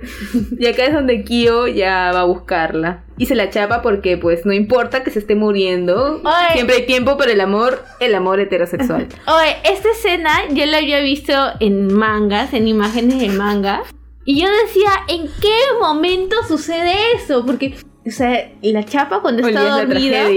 Y 0.57 0.65
acá 0.65 0.85
es 0.85 0.93
donde 0.93 1.23
Kyo 1.23 1.67
ya 1.67 2.11
va 2.13 2.21
a 2.21 2.23
buscarla. 2.23 3.03
Y 3.19 3.25
se 3.25 3.35
la 3.35 3.49
chapa 3.49 3.81
porque 3.81 4.17
pues 4.17 4.45
no 4.45 4.53
importa 4.53 5.03
que 5.03 5.11
se 5.11 5.19
esté 5.19 5.35
muriendo. 5.35 6.21
Ay. 6.23 6.53
Siempre 6.53 6.77
hay 6.77 6.85
tiempo 6.85 7.17
para 7.17 7.33
el 7.33 7.41
amor, 7.41 7.83
el 7.99 8.15
amor 8.15 8.39
heterosexual. 8.39 9.07
Oye, 9.27 9.57
esta 9.63 9.89
escena 9.91 10.31
yo 10.51 10.65
la 10.65 10.77
había 10.77 11.01
visto 11.01 11.33
en 11.59 11.93
mangas, 11.93 12.53
en 12.53 12.67
imágenes 12.67 13.19
de 13.19 13.29
manga. 13.29 13.83
Y 14.23 14.41
yo 14.41 14.47
decía, 14.65 14.89
¿en 15.07 15.27
qué 15.41 15.57
momento 15.79 16.35
sucede 16.47 16.93
eso? 17.15 17.45
Porque, 17.45 17.75
o 18.07 18.11
sea, 18.11 18.51
la 18.61 18.83
chapa 18.83 19.21
cuando 19.21 19.43
Oye, 19.43 19.51
está 19.53 19.63
es 19.63 19.69
la 19.69 19.77
dormida. 19.85 20.29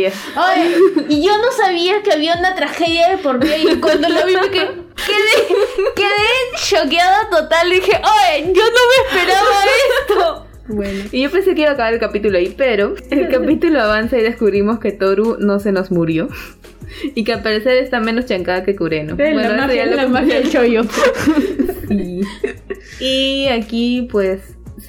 y 1.08 1.22
yo 1.24 1.32
no 1.38 1.52
sabía 1.56 2.02
que 2.02 2.12
había 2.12 2.36
una 2.36 2.54
tragedia 2.54 3.10
de 3.10 3.18
por 3.18 3.38
medio. 3.38 3.72
Y 3.72 3.80
cuando 3.80 4.08
lo 4.08 4.26
vi, 4.26 4.34
me 4.34 4.50
quedé, 4.50 4.68
quedé, 5.94 6.58
choqueada 6.68 7.30
total. 7.30 7.70
Y 7.72 7.76
dije, 7.76 7.92
oye, 7.92 8.52
yo 8.52 8.62
no 8.62 8.80
me 8.90 9.20
esperaba 9.20 9.64
esto. 10.00 10.46
Bueno, 10.68 11.04
y 11.10 11.22
yo 11.22 11.30
pensé 11.30 11.54
que 11.54 11.62
iba 11.62 11.70
a 11.70 11.74
acabar 11.74 11.92
el 11.94 12.00
capítulo 12.00 12.38
ahí, 12.38 12.54
pero 12.56 12.94
el 13.10 13.28
capítulo 13.28 13.80
avanza 13.80 14.18
y 14.18 14.22
descubrimos 14.22 14.78
que 14.78 14.92
Toru 14.92 15.36
no 15.38 15.58
se 15.60 15.72
nos 15.72 15.90
murió. 15.90 16.28
Y 17.14 17.22
que 17.22 17.32
al 17.32 17.42
parecer 17.42 17.74
está 17.76 18.00
menos 18.00 18.26
chancada 18.26 18.64
que 18.64 18.74
Kureno. 18.74 19.14
la 19.16 19.30
eso 19.30 19.54
magia, 19.56 19.74
ya 19.76 19.86
lo 19.86 19.96
la 19.96 20.08
magia 20.08 20.40
del 20.40 20.50
chollo. 20.50 20.82
Sí. 21.88 22.20
Y 22.98 23.46
aquí 23.48 24.08
pues 24.10 24.40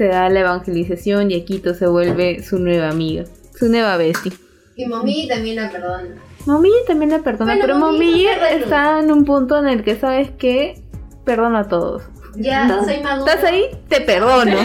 se 0.02 0.08
da 0.08 0.30
la 0.30 0.40
evangelización 0.40 1.30
y 1.30 1.36
Akito 1.36 1.76
se 1.76 1.86
vuelve 1.86 2.42
su 2.42 2.58
nueva 2.58 2.90
amiga, 2.90 3.26
su 3.54 3.70
nueva 3.70 3.98
bestie. 3.98 4.32
Y 4.76 4.88
Mommy 4.88 5.28
también 5.28 5.58
la 5.58 5.70
perdona. 5.70 6.16
Momiji 6.48 6.74
también 6.88 7.12
la 7.12 7.20
perdona, 7.20 7.52
Bueno, 7.52 7.62
pero 7.62 7.78
Momiji 7.78 8.26
Momiji 8.26 8.26
no 8.40 8.46
está 8.48 9.00
en 9.00 9.12
un 9.12 9.26
punto 9.26 9.60
en 9.60 9.68
el 9.68 9.84
que 9.84 9.96
sabes 9.96 10.32
que 10.32 10.82
perdona 11.24 11.60
a 11.60 11.68
todos. 11.68 12.02
Ya 12.36 12.66
¿No? 12.66 12.84
soy 12.84 13.00
maduro. 13.04 13.30
¿Estás 13.32 13.44
ahí? 13.48 13.66
Te 13.90 14.02
perdono. 14.02 14.58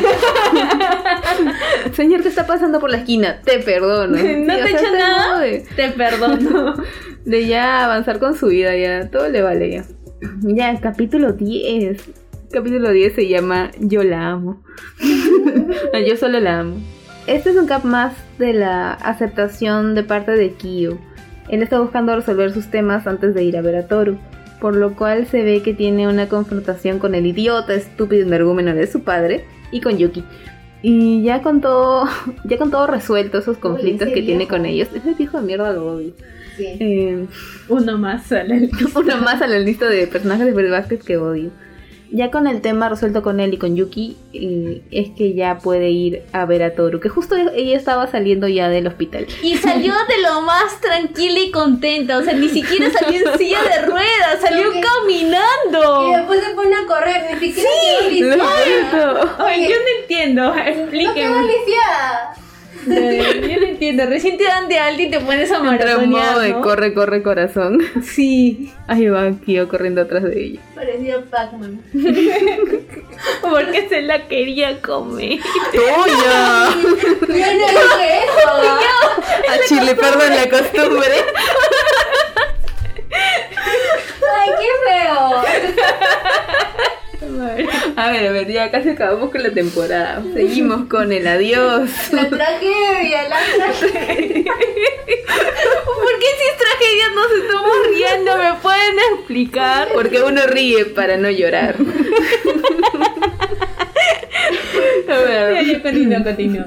Señor 1.92 2.22
que 2.22 2.28
está 2.28 2.46
pasando 2.46 2.80
por 2.80 2.88
la 2.90 2.96
esquina, 2.96 3.42
te 3.44 3.58
perdono. 3.58 4.16
¿No 4.16 4.22
Sí, 4.22 4.46
te 4.46 4.52
he 4.54 4.70
hecho 4.70 4.92
nada? 4.96 5.40
De, 5.40 5.66
Te 5.76 5.90
perdono. 5.90 6.76
de 7.26 7.46
ya 7.46 7.84
avanzar 7.84 8.18
con 8.20 8.34
su 8.38 8.46
vida, 8.46 8.74
ya 8.74 9.10
todo 9.10 9.28
le 9.28 9.42
vale 9.42 9.70
ya. 9.70 9.84
Ya, 10.44 10.80
capítulo 10.80 11.32
10. 11.32 12.00
Capítulo 12.56 12.90
10 12.90 13.14
se 13.14 13.28
llama 13.28 13.70
Yo 13.80 14.02
la 14.02 14.30
amo. 14.30 14.62
Yo 16.08 16.16
solo 16.16 16.40
la 16.40 16.60
amo. 16.60 16.76
Este 17.26 17.50
es 17.50 17.56
un 17.56 17.66
cap 17.66 17.84
más 17.84 18.14
de 18.38 18.54
la 18.54 18.94
aceptación 18.94 19.94
de 19.94 20.02
parte 20.02 20.32
de 20.32 20.52
Kyo. 20.52 20.96
Él 21.50 21.62
está 21.62 21.78
buscando 21.78 22.16
resolver 22.16 22.50
sus 22.52 22.70
temas 22.70 23.06
antes 23.06 23.34
de 23.34 23.44
ir 23.44 23.58
a 23.58 23.60
ver 23.60 23.76
a 23.76 23.88
Toru, 23.88 24.16
por 24.58 24.74
lo 24.74 24.96
cual 24.96 25.26
se 25.26 25.42
ve 25.42 25.60
que 25.60 25.74
tiene 25.74 26.08
una 26.08 26.30
confrontación 26.30 26.98
con 26.98 27.14
el 27.14 27.26
idiota 27.26 27.74
estúpido 27.74 28.22
energúmeno 28.26 28.74
de 28.74 28.86
su 28.86 29.02
padre 29.02 29.44
y 29.70 29.82
con 29.82 29.98
Yuki. 29.98 30.24
Y 30.80 31.22
ya 31.24 31.42
con 31.42 31.60
todo, 31.60 32.08
ya 32.44 32.56
con 32.56 32.70
todo 32.70 32.86
resuelto 32.86 33.36
esos 33.36 33.58
conflictos 33.58 34.08
ese 34.08 34.14
que 34.14 34.22
tiene 34.22 34.48
con 34.48 34.64
ellos, 34.64 34.88
ese 34.94 35.12
viejo 35.12 35.38
de 35.38 35.46
mierda 35.46 35.74
lo 35.74 35.92
odio. 35.92 36.14
Sí. 36.56 36.64
Eh, 36.80 37.26
Uno 37.68 37.98
más 37.98 38.32
a 38.32 38.44
la 38.44 38.54
una 38.94 39.16
más 39.16 39.42
a 39.42 39.46
la 39.46 39.58
lista 39.58 39.90
de 39.90 40.06
personajes 40.06 40.56
de 40.56 40.70
Basket 40.70 41.00
que 41.00 41.18
odio. 41.18 41.50
Ya 42.16 42.30
con 42.30 42.46
el 42.46 42.62
tema 42.62 42.88
resuelto 42.88 43.20
con 43.22 43.40
él 43.40 43.52
y 43.52 43.58
con 43.58 43.76
Yuki, 43.76 44.16
eh, 44.32 44.80
es 44.90 45.10
que 45.10 45.34
ya 45.34 45.58
puede 45.58 45.90
ir 45.90 46.22
a 46.32 46.46
ver 46.46 46.62
a 46.62 46.74
Toru, 46.74 46.98
que 46.98 47.10
justo 47.10 47.36
ella 47.36 47.76
estaba 47.76 48.06
saliendo 48.06 48.48
ya 48.48 48.70
del 48.70 48.86
hospital. 48.86 49.26
Y 49.42 49.56
salió 49.58 49.92
de 50.08 50.22
lo 50.22 50.40
más 50.40 50.80
tranquila 50.80 51.40
y 51.40 51.50
contenta. 51.50 52.16
O 52.16 52.22
sea, 52.22 52.32
ni 52.32 52.48
siquiera 52.48 52.90
salió 52.90 53.20
en 53.32 53.38
silla 53.38 53.58
de 53.62 53.84
ruedas, 53.84 54.40
salió 54.40 54.72
que- 54.72 54.80
caminando. 54.80 56.10
Y 56.10 56.16
después 56.16 56.42
se 56.42 56.54
pone 56.54 56.74
a 56.74 56.86
correr, 56.86 57.38
ni 57.38 57.52
siquiera 57.52 57.70
quedó 58.08 58.36
Lo 58.36 58.36
lisiada. 58.36 59.36
Ay, 59.38 59.68
yo 59.68 59.74
no 59.76 60.00
entiendo. 60.00 60.42
No 60.46 60.54
quedó 60.54 60.68
Explíqueme. 60.80 61.36
Yo 62.86 63.60
no 63.60 63.66
entiendo. 63.66 64.06
Recién 64.06 64.38
te 64.38 64.44
dan 64.44 64.68
de 64.68 64.78
alta 64.78 65.02
y 65.02 65.10
te 65.10 65.20
pones 65.20 65.50
a 65.50 65.58
maratonear, 65.62 66.38
de 66.38 66.50
¿no? 66.50 66.60
corre, 66.60 66.94
corre, 66.94 67.22
corazón. 67.22 67.80
Sí. 68.02 68.72
Ahí 68.86 69.08
va 69.08 69.30
Kyo 69.44 69.68
corriendo 69.68 70.02
atrás 70.02 70.22
de 70.22 70.40
ella. 70.44 70.60
Parecía 70.74 71.20
Pac-Man. 71.24 71.80
Porque 73.42 73.88
se 73.88 74.02
la 74.02 74.28
quería 74.28 74.80
comer. 74.80 75.38
¡Tuya! 75.72 76.68
Yo 76.72 77.26
no 77.28 77.34
dije 77.34 78.18
eso. 78.24 78.50
A 79.52 79.58
Chile, 79.68 79.94
perdón 79.94 80.30
la 80.30 80.48
costumbre. 80.48 81.14
Ay, 84.38 84.50
qué 84.58 84.70
feo. 84.90 85.42
A 87.96 88.10
ver, 88.10 88.26
a 88.28 88.32
ver, 88.32 88.46
ya 88.52 88.70
casi 88.70 88.90
acabamos 88.90 89.30
con 89.30 89.42
la 89.42 89.50
temporada. 89.50 90.22
Seguimos 90.34 90.86
con 90.88 91.12
el 91.12 91.26
adiós. 91.26 91.90
La 92.12 92.28
tragedia, 92.28 93.28
la 93.28 93.38
tragedia. 93.78 94.52
¿Por 94.52 96.18
qué 96.20 96.26
si 96.38 96.44
es 96.50 96.56
tragedia 96.58 97.08
nos 97.14 97.32
estamos 97.42 97.76
riendo? 97.94 98.36
¿Me 98.36 98.60
pueden 98.60 98.96
explicar? 99.16 99.88
Porque 99.94 100.22
uno 100.22 100.42
ríe 100.46 100.84
para 100.86 101.16
no 101.16 101.30
llorar. 101.30 101.76
A 105.08 105.18
ver, 105.18 105.64
Ya, 105.66 105.82
continúo, 105.82 106.22
continúo. 106.24 106.64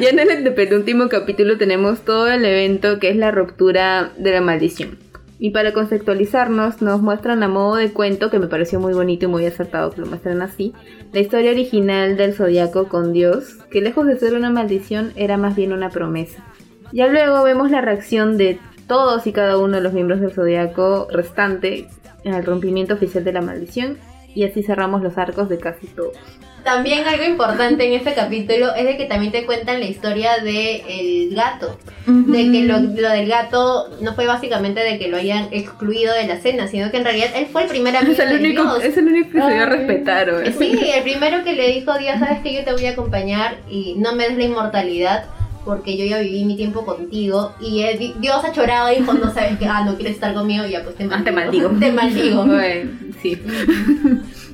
ya 0.00 0.08
en 0.10 0.18
el 0.18 0.54
penúltimo 0.54 1.08
capítulo 1.08 1.58
tenemos 1.58 2.04
todo 2.04 2.28
el 2.30 2.44
evento 2.44 2.98
que 2.98 3.10
es 3.10 3.16
la 3.16 3.30
ruptura 3.30 4.12
de 4.16 4.32
la 4.32 4.40
maldición. 4.40 4.98
Y 5.44 5.50
para 5.50 5.72
conceptualizarnos, 5.72 6.82
nos 6.82 7.02
muestran 7.02 7.42
a 7.42 7.48
modo 7.48 7.74
de 7.74 7.92
cuento, 7.92 8.30
que 8.30 8.38
me 8.38 8.46
pareció 8.46 8.78
muy 8.78 8.92
bonito 8.92 9.24
y 9.24 9.28
muy 9.28 9.44
acertado 9.44 9.90
que 9.90 10.00
lo 10.00 10.06
muestran 10.06 10.40
así, 10.40 10.72
la 11.12 11.18
historia 11.18 11.50
original 11.50 12.16
del 12.16 12.32
zodiaco 12.32 12.86
con 12.86 13.12
Dios, 13.12 13.56
que 13.68 13.80
lejos 13.80 14.06
de 14.06 14.16
ser 14.16 14.34
una 14.34 14.50
maldición 14.50 15.12
era 15.16 15.38
más 15.38 15.56
bien 15.56 15.72
una 15.72 15.90
promesa. 15.90 16.44
Ya 16.92 17.08
luego 17.08 17.42
vemos 17.42 17.72
la 17.72 17.80
reacción 17.80 18.38
de 18.38 18.60
todos 18.86 19.26
y 19.26 19.32
cada 19.32 19.58
uno 19.58 19.78
de 19.78 19.82
los 19.82 19.92
miembros 19.92 20.20
del 20.20 20.30
zodiaco 20.30 21.08
restante 21.10 21.88
al 22.24 22.44
rompimiento 22.44 22.94
oficial 22.94 23.24
de 23.24 23.32
la 23.32 23.42
maldición, 23.42 23.98
y 24.36 24.44
así 24.44 24.62
cerramos 24.62 25.02
los 25.02 25.18
arcos 25.18 25.48
de 25.48 25.58
casi 25.58 25.88
todos. 25.88 26.16
También 26.64 27.06
algo 27.06 27.24
importante 27.24 27.84
en 27.86 27.92
este 27.94 28.14
capítulo 28.14 28.74
es 28.74 28.84
de 28.84 28.96
que 28.96 29.04
también 29.06 29.32
te 29.32 29.44
cuentan 29.44 29.80
la 29.80 29.86
historia 29.86 30.36
del 30.42 30.80
el 30.88 31.34
gato. 31.34 31.76
De 32.06 32.50
que 32.50 32.62
lo, 32.64 32.78
lo 32.80 33.08
del 33.10 33.28
gato 33.28 33.88
no 34.00 34.14
fue 34.14 34.26
básicamente 34.26 34.80
de 34.80 34.98
que 34.98 35.08
lo 35.08 35.16
hayan 35.16 35.48
excluido 35.52 36.12
de 36.14 36.26
la 36.26 36.36
cena, 36.38 36.66
sino 36.68 36.90
que 36.90 36.96
en 36.98 37.04
realidad 37.04 37.28
él 37.34 37.46
fue 37.50 37.62
el 37.64 37.68
primer 37.68 37.96
amigo 37.96 38.12
Es 38.12 38.18
el 38.18 38.28
de 38.30 38.34
único, 38.36 38.62
Dios. 38.62 38.84
es 38.84 38.96
el 38.96 39.06
único 39.08 39.30
que 39.30 39.40
se 39.40 39.46
dio 39.52 39.60
a 39.62 39.64
Ay. 39.64 39.76
respetar. 39.76 40.52
Sí, 40.58 40.78
el 40.94 41.02
primero 41.02 41.44
que 41.44 41.52
le 41.52 41.68
dijo 41.68 41.96
Dios, 41.98 42.18
sabes 42.18 42.40
que 42.40 42.52
yo 42.54 42.64
te 42.64 42.72
voy 42.72 42.86
a 42.86 42.90
acompañar 42.90 43.56
y 43.70 43.94
no 43.98 44.14
me 44.14 44.28
des 44.28 44.36
la 44.36 44.44
inmortalidad 44.44 45.24
porque 45.64 45.96
yo 45.96 46.04
ya 46.04 46.18
viví 46.18 46.44
mi 46.44 46.56
tiempo 46.56 46.84
contigo 46.84 47.52
y 47.60 47.82
él 47.82 47.96
di- 47.98 48.14
Dios 48.18 48.44
ha 48.44 48.50
chorado 48.50 48.92
y 48.92 48.96
dijo, 48.96 49.12
no 49.12 49.32
sabes 49.32 49.56
que, 49.58 49.66
ah, 49.66 49.84
no 49.84 49.94
quieres 49.94 50.14
estar 50.14 50.34
conmigo, 50.34 50.66
ya 50.66 50.82
pues 50.82 50.96
te 50.96 51.04
Ah, 51.04 51.06
maldigo. 51.06 51.28
te 51.30 51.32
maldigo. 51.32 51.70
te 51.80 51.92
maldigo. 51.92 52.44
Bueno, 52.46 52.90
sí. 53.22 53.38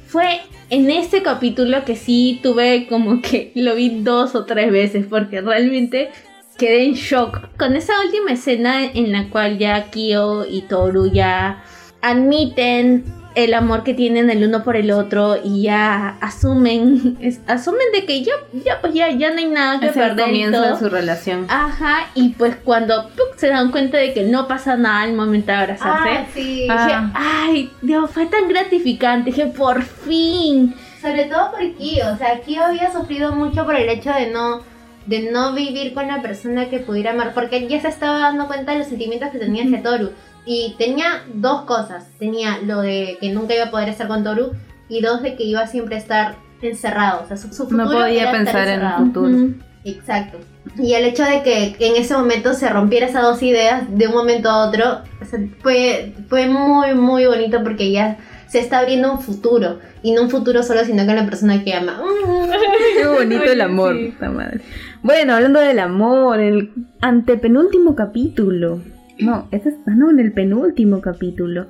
Fue 0.09 0.41
en 0.71 0.91
este 0.91 1.23
capítulo 1.23 1.85
que 1.85 1.95
sí 1.95 2.41
tuve 2.43 2.87
como 2.89 3.21
que 3.21 3.53
lo 3.55 3.75
vi 3.75 4.01
dos 4.03 4.35
o 4.35 4.47
tres 4.47 4.73
veces 4.73 5.05
porque 5.09 5.43
realmente 5.43 6.09
quedé 6.57 6.85
en 6.85 6.95
shock. 6.95 7.55
Con 7.59 7.77
esa 7.77 7.93
última 8.01 8.33
escena 8.33 8.87
en 8.87 9.13
la 9.13 9.29
cual 9.29 9.59
ya 9.59 9.91
Kyo 9.91 10.47
y 10.47 10.63
Toru 10.63 11.13
ya 11.13 11.63
admiten 12.01 13.05
el 13.35 13.55
amor 13.55 13.85
que 13.85 13.95
tienen 13.95 14.31
el 14.31 14.43
uno 14.45 14.65
por 14.65 14.77
el 14.77 14.91
otro 14.91 15.37
y 15.43 15.63
ya 15.63 16.17
asumen 16.21 17.17
es- 17.21 17.41
asumen 17.47 17.87
de 17.93 18.05
que 18.05 18.23
ya 18.23 18.33
ya 18.65 18.81
pues 18.81 18.95
ya 18.95 19.11
ya 19.11 19.31
no 19.31 19.39
hay 19.39 19.47
nada 19.47 19.79
que 19.81 19.87
Es 19.89 19.97
el 19.97 20.03
perder 20.03 20.19
y 20.29 20.31
comienzo 20.31 20.63
todo. 20.63 20.73
de 20.73 20.79
su 20.79 20.89
relación. 20.89 21.47
Ajá, 21.49 22.09
y 22.15 22.31
pues 22.31 22.57
cuando 22.65 23.05
¡puc! 23.11 23.37
se 23.37 23.49
dan 23.49 23.71
cuenta 23.71 23.99
de 23.99 24.13
que 24.13 24.25
no 24.25 24.49
pasa 24.49 24.77
nada 24.77 25.03
al 25.03 25.13
momento 25.15 25.53
de 25.53 25.59
abrazarse, 25.59 26.09
Ah, 26.11 26.27
sí. 26.35 26.67
Ah. 26.71 26.87
dije, 26.87 26.99
ay, 27.15 27.71
Dios, 27.83 28.11
fue 28.11 28.27
tan 28.27 28.49
gratificante, 28.49 29.31
dije, 29.31 29.47
por 29.47 29.83
fin. 29.83 30.75
Sobre 31.01 31.27
todo 31.27 31.53
por 31.53 31.61
Kyo, 31.77 32.13
o 32.13 32.17
sea, 32.19 32.41
Kyo 32.45 32.65
había 32.65 32.93
sufrido 32.93 33.33
mucho 33.33 33.65
por 33.65 33.77
el 33.77 33.89
hecho 33.89 34.11
de 34.13 34.31
no 34.31 34.61
de 35.07 35.31
no 35.33 35.55
vivir 35.55 35.95
con 35.95 36.07
la 36.07 36.21
persona 36.21 36.69
que 36.69 36.81
pudiera 36.81 37.13
amar, 37.13 37.33
porque 37.33 37.57
él 37.57 37.69
ya 37.69 37.81
se 37.81 37.89
estaba 37.89 38.19
dando 38.19 38.47
cuenta 38.47 38.73
de 38.73 38.81
los 38.81 38.89
sentimientos 38.89 39.31
que 39.31 39.39
tenía 39.39 39.65
hacia 39.65 39.83
Toru. 39.83 40.11
Y 40.51 40.75
tenía 40.79 41.25
dos 41.35 41.63
cosas, 41.63 42.07
tenía 42.19 42.57
lo 42.65 42.81
de 42.81 43.19
que 43.21 43.29
nunca 43.31 43.55
iba 43.55 43.65
a 43.65 43.71
poder 43.71 43.91
estar 43.91 44.09
con 44.09 44.25
Toru 44.25 44.53
y 44.89 45.03
dos 45.03 45.23
de 45.23 45.37
que 45.37 45.45
iba 45.45 45.67
siempre 45.67 45.97
a 45.97 45.99
estar 45.99 46.37
encerrado, 46.63 47.21
o 47.23 47.29
sea, 47.29 47.37
su, 47.37 47.49
su 47.49 47.65
futuro 47.65 47.85
No 47.85 47.91
podía 47.91 48.23
era 48.23 48.31
estar 48.31 48.45
pensar 48.45 48.63
en 48.63 48.69
el 48.69 48.75
encerrado. 48.81 49.05
futuro. 49.05 49.55
Exacto. 49.85 50.39
Y 50.79 50.95
el 50.95 51.05
hecho 51.05 51.23
de 51.25 51.43
que 51.43 51.77
en 51.79 51.97
ese 51.97 52.15
momento 52.17 52.55
se 52.55 52.69
rompiera 52.71 53.07
esas 53.07 53.23
dos 53.25 53.43
ideas 53.43 53.83
de 53.91 54.07
un 54.07 54.15
momento 54.15 54.49
a 54.49 54.67
otro 54.67 55.03
o 55.21 55.25
sea, 55.27 55.39
fue, 55.61 56.15
fue 56.31 56.47
muy, 56.49 56.95
muy 56.95 57.27
bonito 57.27 57.63
porque 57.63 57.93
ya 57.93 58.17
se 58.49 58.61
está 58.61 58.79
abriendo 58.79 59.13
un 59.13 59.21
futuro. 59.21 59.79
Y 60.03 60.13
no 60.13 60.23
un 60.23 60.31
futuro 60.31 60.63
solo, 60.63 60.83
sino 60.85 61.05
con 61.05 61.15
la 61.17 61.27
persona 61.27 61.63
que 61.63 61.75
ama. 61.75 62.01
Qué 62.97 63.07
bonito 63.07 63.45
el 63.45 63.61
amor, 63.61 63.97
sí. 63.97 64.07
puta 64.13 64.31
madre. 64.31 64.61
Bueno, 65.03 65.35
hablando 65.35 65.61
del 65.61 65.79
amor, 65.79 66.41
el 66.41 66.71
antepenúltimo 67.03 67.95
capítulo. 67.95 68.81
No, 69.21 69.49
este 69.51 69.71
es, 69.71 69.75
ah, 69.87 69.93
no, 69.97 70.11
en 70.11 70.21
el 70.21 70.33
penúltimo 70.33 71.01
capítulo. 71.01 71.67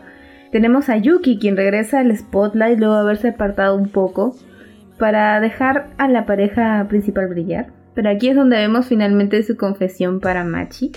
Tenemos 0.52 0.88
a 0.88 0.96
Yuki, 0.96 1.38
quien 1.38 1.56
regresa 1.56 2.00
al 2.00 2.16
spotlight 2.16 2.78
luego 2.78 2.94
de 2.94 3.00
haberse 3.00 3.28
apartado 3.28 3.76
un 3.76 3.88
poco 3.88 4.34
para 4.98 5.40
dejar 5.40 5.88
a 5.98 6.08
la 6.08 6.26
pareja 6.26 6.86
principal 6.88 7.28
brillar. 7.28 7.68
Pero 7.94 8.10
aquí 8.10 8.28
es 8.28 8.36
donde 8.36 8.56
vemos 8.56 8.86
finalmente 8.86 9.42
su 9.42 9.56
confesión 9.56 10.20
para 10.20 10.44
Machi. 10.44 10.92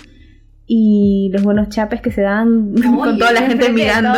Y 0.74 1.28
los 1.32 1.42
buenos 1.42 1.68
chapes 1.68 2.00
que 2.00 2.10
se 2.12 2.22
dan 2.22 2.72
con 2.82 3.18
toda 3.18 3.32
la 3.32 3.42
gente 3.42 3.68
mirando. 3.70 4.10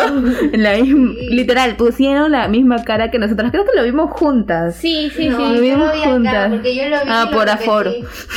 En 0.53 0.62
la 0.62 0.74
misma- 0.76 1.14
literal, 1.30 1.74
pusieron 1.76 2.30
la 2.30 2.47
misma 2.49 2.85
cara 2.85 3.11
que 3.11 3.18
nosotros. 3.18 3.51
Creo 3.51 3.64
que 3.64 3.76
lo 3.76 3.82
vimos 3.82 4.11
juntas. 4.12 4.76
Sí, 4.76 5.11
sí, 5.16 5.30
No, 5.30 5.37
sí. 5.39 5.43
lo 5.43 5.55
yo 5.57 5.61
vimos 5.62 5.87
lo 5.89 5.93
vi 5.95 6.01
acá, 6.03 6.11
juntas. 6.12 6.51
porque 6.53 6.76
yo 6.76 6.82
lo 6.91 6.97
vi 6.97 7.03
Ah, 7.09 7.30
por 7.32 7.49
aforo. 7.49 7.91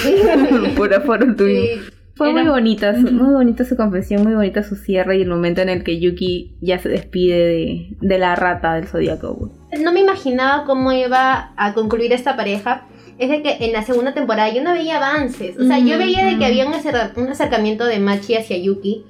Por 0.77 0.93
aforo 0.93 1.35
tuvimos. 1.35 1.65
Sí. 1.65 1.79
Fue 2.17 2.31
muy 2.33 2.47
bonita, 2.47 2.93
su- 2.95 3.11
muy 3.11 3.33
bonita 3.33 3.63
su 3.65 3.75
confesión, 3.77 4.23
muy 4.23 4.33
bonita 4.33 4.63
su 4.63 4.75
cierre 4.75 5.17
y 5.17 5.21
el 5.21 5.29
momento 5.29 5.61
en 5.61 5.69
el 5.69 5.83
que 5.83 5.99
Yuki 5.99 6.55
ya 6.61 6.79
se 6.79 6.89
despide 6.89 7.37
de, 7.37 7.87
de 8.01 8.17
la 8.19 8.35
rata 8.35 8.73
del 8.75 8.87
zodiaco. 8.87 9.51
No 9.79 9.91
me 9.93 9.99
imaginaba 10.01 10.65
cómo 10.65 10.91
iba 10.91 11.53
a 11.55 11.73
concluir 11.73 12.13
esta 12.13 12.35
pareja. 12.35 12.85
Es 13.19 13.29
de 13.29 13.41
que 13.41 13.57
en 13.65 13.73
la 13.73 13.83
segunda 13.83 14.13
temporada 14.13 14.49
yo 14.53 14.63
no 14.63 14.73
veía 14.73 14.97
avances. 14.97 15.57
O 15.59 15.63
sea, 15.65 15.79
yo 15.79 15.97
veía 15.97 16.25
de 16.25 16.37
que 16.37 16.45
había 16.45 16.67
un, 16.67 16.73
acer- 16.73 17.11
un 17.15 17.27
acercamiento 17.29 17.85
de 17.85 17.99
Machi 17.99 18.35
hacia 18.35 18.57
Yuki. 18.57 19.05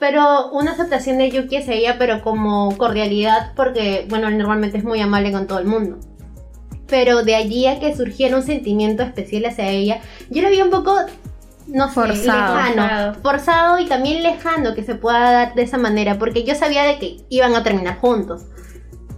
Pero 0.00 0.50
una 0.50 0.72
aceptación 0.72 1.16
de 1.18 1.30
Yuki 1.30 1.56
hacia 1.56 1.74
ella, 1.74 1.96
pero 1.98 2.20
como 2.22 2.76
cordialidad, 2.76 3.52
porque, 3.54 4.04
bueno, 4.08 4.28
él 4.28 4.36
normalmente 4.36 4.78
es 4.78 4.84
muy 4.84 5.00
amable 5.00 5.30
con 5.32 5.46
todo 5.46 5.58
el 5.60 5.66
mundo. 5.66 5.98
Pero 6.88 7.22
de 7.22 7.34
allí 7.34 7.66
a 7.66 7.80
que 7.80 7.94
surgiera 7.96 8.36
un 8.36 8.42
sentimiento 8.42 9.02
especial 9.02 9.44
hacia 9.46 9.68
ella, 9.70 10.00
yo 10.30 10.42
lo 10.42 10.50
vi 10.50 10.60
un 10.60 10.70
poco, 10.70 10.94
no 11.68 11.88
sé, 11.88 11.94
Forzado. 11.94 12.56
lejano. 12.56 12.82
Forzado. 12.82 13.14
Forzado 13.22 13.78
y 13.78 13.86
también 13.86 14.22
lejano 14.22 14.74
que 14.74 14.82
se 14.82 14.94
pueda 14.94 15.32
dar 15.32 15.54
de 15.54 15.62
esa 15.62 15.78
manera, 15.78 16.18
porque 16.18 16.44
yo 16.44 16.54
sabía 16.54 16.84
de 16.84 16.98
que 16.98 17.16
iban 17.28 17.54
a 17.54 17.62
terminar 17.62 17.98
juntos. 17.98 18.46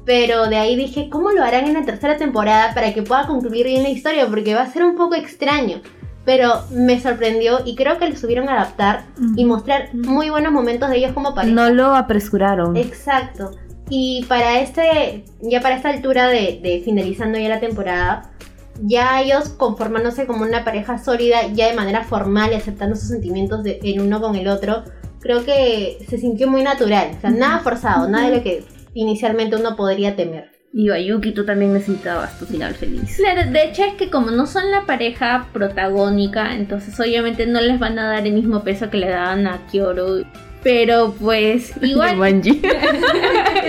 Pero 0.04 0.48
de 0.48 0.56
ahí 0.56 0.74
dije, 0.74 1.10
¿cómo 1.10 1.30
lo 1.32 1.42
harán 1.42 1.66
en 1.66 1.74
la 1.74 1.84
tercera 1.84 2.16
temporada 2.16 2.72
para 2.72 2.94
que 2.94 3.02
pueda 3.02 3.26
concluir 3.26 3.66
bien 3.66 3.82
la 3.82 3.90
historia? 3.90 4.26
Porque 4.26 4.54
va 4.54 4.62
a 4.62 4.70
ser 4.70 4.82
un 4.82 4.96
poco 4.96 5.14
extraño. 5.14 5.82
Pero 6.24 6.62
me 6.70 7.00
sorprendió 7.00 7.60
y 7.64 7.74
creo 7.74 7.98
que 7.98 8.08
lo 8.08 8.16
subieron 8.16 8.48
a 8.48 8.54
adaptar 8.54 9.04
y 9.36 9.44
mostrar 9.44 9.94
muy 9.94 10.30
buenos 10.30 10.52
momentos 10.52 10.88
de 10.90 10.96
ellos 10.96 11.12
como 11.12 11.34
pareja. 11.34 11.54
No 11.54 11.70
lo 11.70 11.94
apresuraron. 11.94 12.76
Exacto. 12.76 13.50
Y 13.90 14.24
para 14.28 14.60
este, 14.60 15.24
ya 15.40 15.60
para 15.60 15.76
esta 15.76 15.90
altura 15.90 16.28
de, 16.28 16.60
de 16.62 16.82
finalizando 16.84 17.38
ya 17.38 17.48
la 17.48 17.60
temporada, 17.60 18.30
ya 18.82 19.20
ellos 19.20 19.50
conformándose 19.50 20.26
como 20.26 20.44
una 20.44 20.64
pareja 20.64 20.98
sólida, 20.98 21.46
ya 21.52 21.68
de 21.68 21.74
manera 21.74 22.04
formal 22.04 22.52
y 22.52 22.56
aceptando 22.56 22.96
sus 22.96 23.08
sentimientos 23.08 23.62
de, 23.62 23.80
el 23.82 24.00
uno 24.00 24.20
con 24.20 24.36
el 24.36 24.48
otro, 24.48 24.84
creo 25.20 25.44
que 25.44 25.98
se 26.08 26.18
sintió 26.18 26.48
muy 26.48 26.62
natural. 26.62 27.10
O 27.16 27.20
sea, 27.20 27.30
nada 27.30 27.60
forzado, 27.60 28.08
nada 28.08 28.30
de 28.30 28.36
lo 28.36 28.42
que 28.42 28.64
inicialmente 28.94 29.56
uno 29.56 29.76
podría 29.76 30.16
temer. 30.16 30.50
Y 30.72 30.90
a 30.90 30.98
Yuki, 30.98 31.32
tú 31.32 31.46
también 31.46 31.72
necesitabas 31.72 32.38
tu 32.38 32.44
final 32.44 32.74
feliz. 32.74 33.16
Claro, 33.16 33.50
de 33.50 33.64
hecho 33.64 33.84
es 33.84 33.94
que 33.94 34.10
como 34.10 34.30
no 34.30 34.46
son 34.46 34.70
la 34.70 34.84
pareja 34.84 35.48
protagónica, 35.52 36.54
entonces 36.54 36.98
obviamente 37.00 37.46
no 37.46 37.60
les 37.60 37.78
van 37.78 37.98
a 37.98 38.08
dar 38.08 38.26
el 38.26 38.34
mismo 38.34 38.62
peso 38.62 38.90
que 38.90 38.98
le 38.98 39.08
daban 39.08 39.46
a 39.46 39.66
Kyoru. 39.70 40.26
Pero 40.62 41.14
pues 41.18 41.72
igual, 41.82 42.16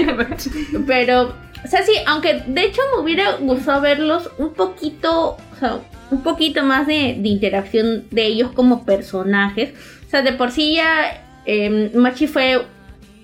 pero, 0.87 1.33
sea, 1.69 1.83
sí, 1.83 1.93
aunque 2.05 2.43
de 2.47 2.65
hecho 2.65 2.81
me 2.95 3.03
hubiera 3.03 3.35
gustado 3.37 3.81
verlos 3.81 4.29
un 4.37 4.53
poquito, 4.53 5.37
o 5.53 5.59
sea, 5.59 5.79
un 6.11 6.23
poquito 6.23 6.63
más 6.63 6.87
de, 6.87 7.19
interacción 7.23 8.05
de 8.11 8.25
ellos 8.25 8.51
como 8.51 8.85
personajes. 8.85 9.73
O 10.05 10.09
sea, 10.09 10.21
de 10.21 10.33
por 10.33 10.51
sí 10.51 10.75
ya 10.75 11.23
eh, 11.45 11.91
Machi 11.93 12.27
fue 12.27 12.65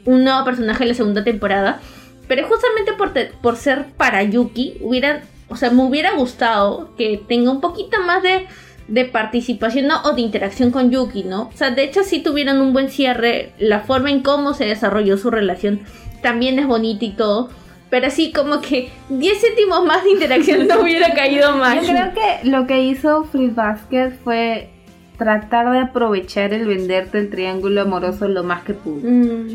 un 0.06 0.24
nuevo 0.24 0.44
personaje 0.46 0.84
en 0.84 0.90
la 0.90 0.96
segunda 0.96 1.24
temporada. 1.24 1.80
Pero 2.28 2.48
justamente 2.48 2.94
por, 3.42 3.56
ser 3.56 3.86
para 3.98 4.24
Yuki, 4.24 4.78
hubiera, 4.82 5.22
o 5.48 5.56
sea, 5.56 5.70
me 5.70 5.84
hubiera 5.84 6.14
gustado 6.14 6.96
que 6.98 7.22
tenga 7.28 7.52
un 7.52 7.62
poquito 7.62 8.02
más 8.02 8.24
de, 8.24 9.06
participación 9.06 9.88
¿no? 9.88 10.02
o 10.04 10.14
de 10.14 10.22
interacción 10.22 10.72
con 10.72 10.90
Yuki, 10.92 11.24
¿no? 11.24 11.50
O 11.54 11.58
sea, 11.58 11.72
de 11.72 11.84
hecho 11.84 12.04
sí 12.04 12.22
tuvieron 12.22 12.62
un 12.62 12.74
buen 12.74 12.90
cierre, 12.90 13.54
la 13.60 13.82
forma 13.82 14.10
en 14.10 14.22
cómo 14.22 14.54
se 14.54 14.66
desarrolló 14.66 15.18
su 15.18 15.30
relación 15.30 15.82
también 16.26 16.58
es 16.58 16.66
bonita 16.66 17.06
y 17.06 17.12
todo, 17.12 17.50
pero 17.90 18.08
así 18.08 18.32
como 18.32 18.62
que 18.62 18.90
10 19.10 19.40
céntimos 19.42 19.86
más 19.86 20.04
de 20.04 20.12
interacción 20.12 20.68
no 20.68 20.82
hubiera 20.82 21.14
caído 21.14 21.56
más. 21.56 21.76
Yo 21.86 21.94
creo 21.94 22.12
que 22.14 22.50
lo 22.50 22.68
que 22.68 22.82
hizo 22.82 23.24
Free 23.26 23.48
Basket 23.50 24.12
fue 24.24 24.70
tratar 25.18 25.72
de 25.72 25.80
aprovechar 25.80 26.54
el 26.54 26.66
venderte 26.68 27.20
el 27.20 27.30
triángulo 27.30 27.82
amoroso 27.82 28.28
lo 28.28 28.44
más 28.44 28.64
que 28.64 28.74
pudo. 28.74 29.00
Mm, 29.10 29.48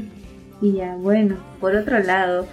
Y 0.63 0.73
ya, 0.75 0.95
bueno, 0.97 1.37
por 1.61 1.75
otro 1.75 1.99
lado, 1.99 2.47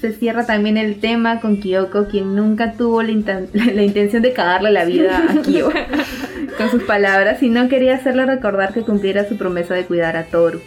se 0.00 0.12
cierra 0.12 0.46
también 0.46 0.76
el 0.76 0.98
tema 1.00 1.40
con 1.40 1.56
Kyoko, 1.58 2.06
quien 2.06 2.34
nunca 2.34 2.72
tuvo 2.72 3.02
la, 3.02 3.10
inten- 3.10 3.48
la 3.74 3.82
intención 3.82 4.22
de 4.22 4.32
cagarle 4.32 4.70
la 4.72 4.84
vida 4.84 5.24
a 5.28 5.42
Kyo 5.42 5.70
con 6.58 6.70
sus 6.70 6.82
palabras, 6.84 7.42
y 7.42 7.48
no 7.48 7.68
quería 7.68 7.94
hacerle 7.96 8.24
recordar 8.26 8.72
que 8.72 8.82
cumpliera 8.82 9.28
su 9.28 9.36
promesa 9.36 9.74
de 9.74 9.84
cuidar 9.84 10.16
a 10.16 10.24
Toru. 10.24 10.60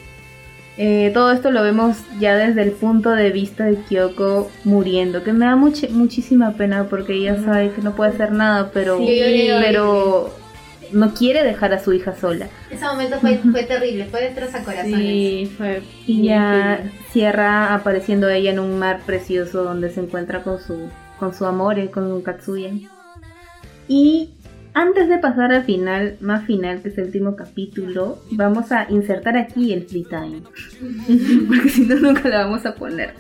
Eh, 0.78 1.12
todo 1.14 1.32
esto 1.32 1.52
lo 1.52 1.62
vemos 1.64 1.98
ya 2.20 2.36
desde 2.36 2.64
el 2.64 2.72
punto 2.72 3.12
de 3.12 3.30
vista 3.30 3.66
de 3.66 3.76
Kyoko 3.90 4.50
muriendo, 4.64 5.24
que 5.24 5.34
me 5.34 5.46
da 5.46 5.56
muchi- 5.56 5.90
muchísima 5.90 6.54
pena 6.54 6.86
porque 6.90 7.14
ella 7.14 7.42
sabe 7.44 7.72
que 7.72 7.82
no 7.82 7.96
puede 7.96 8.12
hacer 8.12 8.32
nada, 8.32 8.72
pero, 8.74 8.98
Sí, 8.98 9.50
pero 9.62 10.34
no 10.94 11.14
quiere 11.14 11.44
dejar 11.44 11.74
a 11.74 11.80
su 11.80 11.94
hija 11.94 12.16
sola. 12.16 12.48
Ese 12.70 12.86
momento 12.86 13.18
fue, 13.20 13.38
fue 13.38 13.64
terrible, 13.64 14.06
fue 14.06 14.22
detrás 14.22 14.56
a 14.56 14.64
corazones. 14.64 14.98
sí, 14.98 15.52
fue 15.58 15.82
Y 16.08 16.24
ya 16.28 16.80
cierra 17.12 17.74
apareciendo 17.76 18.30
ella 18.30 18.52
en 18.52 18.60
un 18.60 18.80
mar 18.80 19.02
precioso 19.06 19.64
donde 19.64 19.90
se 19.90 20.00
encuentra 20.00 20.42
con 20.42 20.60
su, 20.60 20.88
con 21.20 21.34
su 21.34 21.46
amor, 21.46 21.78
con 21.92 22.22
Katsuya. 22.22 22.72
Y 23.88 24.30
antes 24.74 25.10
de 25.10 25.18
pasar 25.18 25.52
al 25.52 25.64
final, 25.64 26.18
más 26.22 26.46
final, 26.46 26.82
que 26.82 26.90
es 26.90 26.98
el 26.98 27.06
último 27.06 27.36
capítulo, 27.36 28.20
vamos 28.32 28.72
a 28.72 28.88
insertar 28.90 29.38
aquí 29.38 29.74
el 29.74 29.84
free 29.84 30.06
time. 30.06 30.42
Porque 31.48 31.70
si 31.70 31.86
no, 31.86 31.96
nunca 31.96 32.30
la 32.30 32.46
vamos 32.46 32.66
a 32.66 32.76
poner. 32.76 33.14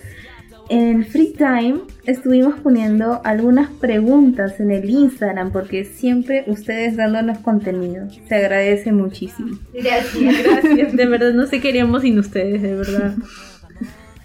En 0.69 0.99
el 1.01 1.05
free 1.05 1.33
time 1.33 1.81
estuvimos 2.05 2.57
poniendo 2.61 3.19
algunas 3.25 3.69
preguntas 3.69 4.57
en 4.61 4.71
el 4.71 4.89
Instagram 4.89 5.51
porque 5.51 5.83
siempre 5.83 6.45
ustedes 6.47 6.95
dándonos 6.95 7.39
contenido. 7.39 8.07
Se 8.29 8.35
agradece 8.35 8.93
muchísimo. 8.93 9.57
Gracias. 9.73 10.43
Gracias, 10.43 10.95
de 10.95 11.05
verdad, 11.07 11.33
no 11.33 11.45
sé 11.47 11.59
qué 11.59 11.69
haríamos 11.69 12.03
sin 12.03 12.17
ustedes, 12.19 12.61
de 12.61 12.75
verdad. 12.75 13.15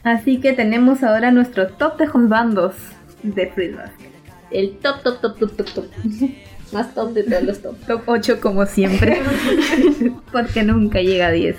Así 0.04 0.38
que 0.38 0.52
tenemos 0.52 1.02
ahora 1.02 1.32
nuestro 1.32 1.66
top 1.66 1.98
de 1.98 2.06
bandos 2.14 2.76
de 3.24 3.48
Free. 3.48 3.74
El 4.52 4.76
top, 4.76 5.02
top, 5.02 5.20
top, 5.20 5.38
top, 5.40 5.56
top, 5.56 5.66
top. 5.74 5.86
Más 6.72 6.94
top 6.94 7.12
de 7.12 7.22
todos 7.22 7.42
los 7.42 7.62
top. 7.62 7.76
Top 7.86 8.02
8 8.06 8.40
como 8.40 8.66
siempre. 8.66 9.20
Porque 10.32 10.62
nunca 10.62 11.00
llega 11.00 11.28
a 11.28 11.30
10. 11.32 11.56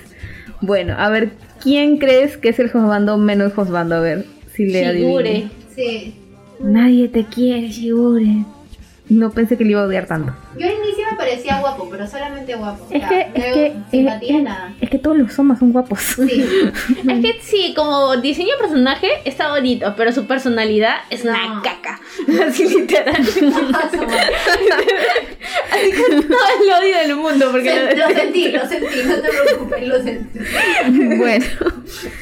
Bueno, 0.60 0.94
a 0.98 1.08
ver, 1.08 1.30
¿quién 1.62 1.98
crees 1.98 2.36
que 2.36 2.50
es 2.50 2.58
el 2.58 2.70
Josbando 2.70 3.16
menos 3.16 3.52
Josbando? 3.54 3.96
A 3.96 4.00
ver 4.00 4.26
si 4.54 4.66
le 4.66 4.92
Shigure. 4.92 5.48
Sí. 5.74 6.14
Nadie 6.60 7.08
te 7.08 7.24
quiere, 7.24 7.68
Shigure. 7.68 8.44
No 9.08 9.30
pensé 9.30 9.56
que 9.56 9.64
le 9.64 9.70
iba 9.70 9.80
a 9.80 9.84
odiar 9.86 10.04
tanto. 10.06 10.34
Yo 10.58 10.66
al 10.66 10.72
inicio 10.74 11.04
me 11.10 11.16
parecía 11.16 11.60
guapo, 11.60 11.88
pero 11.90 12.06
solamente 12.06 12.54
guapo. 12.56 12.86
Es 12.90 13.02
O 13.02 13.08
que, 13.08 13.20
es 13.34 13.44
que, 13.54 13.72
simpatía, 13.90 14.34
eh, 14.34 14.38
eh, 14.38 14.42
nada. 14.42 14.74
es 14.82 14.90
que 14.90 14.98
todos 14.98 15.16
los 15.16 15.38
hombres 15.38 15.58
son 15.60 15.72
guapos. 15.72 16.00
Sí. 16.00 16.44
Es 17.08 17.20
que 17.24 17.36
sí, 17.40 17.72
como 17.74 18.16
diseño 18.18 18.50
de 18.56 18.58
personaje 18.60 19.08
está 19.24 19.48
bonito, 19.50 19.94
pero 19.96 20.12
su 20.12 20.26
personalidad 20.26 20.96
es 21.08 21.24
una 21.24 21.62
caca. 21.64 21.77
Así 22.46 22.68
literal. 22.68 23.16
Así 25.70 25.92
con 25.92 26.22
todo 26.28 26.38
el 26.62 26.70
odio 26.70 26.98
del 26.98 27.16
mundo, 27.16 27.48
porque 27.50 27.70
Se- 27.70 27.96
lo- 27.96 28.08
lo 28.08 28.14
sentí, 28.14 28.48
lo 28.50 28.68
sentí, 28.68 29.02
no 29.04 29.14
te 29.20 29.28
preocupes, 29.28 29.86
lo 29.86 30.02
sentí. 30.02 30.38
bueno, 31.16 31.44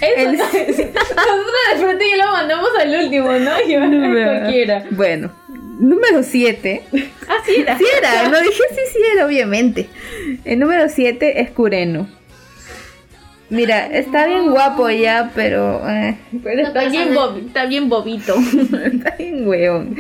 Eso, 0.00 0.30
nosotros 0.30 0.76
de 1.72 1.78
frente 1.84 2.04
ya 2.10 2.24
lo 2.24 2.32
mandamos 2.32 2.70
al 2.78 3.04
último, 3.04 3.32
¿no? 3.32 3.60
Y 3.66 3.76
van 3.76 3.94
a 4.04 4.38
cualquiera. 4.40 4.84
bueno. 4.90 5.32
Número 5.78 6.22
7. 6.22 6.84
Ah, 7.28 7.34
sí 7.44 7.56
era. 7.58 7.76
Sí 7.76 7.84
era, 7.98 8.28
no 8.30 8.40
dije 8.40 8.62
sí, 8.70 8.80
sí 8.94 8.98
era, 9.14 9.26
obviamente. 9.26 9.88
El 10.46 10.58
número 10.58 10.88
7 10.88 11.38
es 11.42 11.50
Kureno. 11.50 12.08
Mira, 13.48 13.86
está 13.86 14.26
bien 14.26 14.50
guapo 14.50 14.90
ya, 14.90 15.30
pero 15.34 15.88
eh, 15.88 16.16
Pero 16.42 16.62
está 16.62 16.84
bien, 16.88 17.10
está 17.46 17.66
bien 17.66 17.88
bobito. 17.88 18.34
está 18.92 19.14
bien 19.16 19.46
weón. 19.46 19.96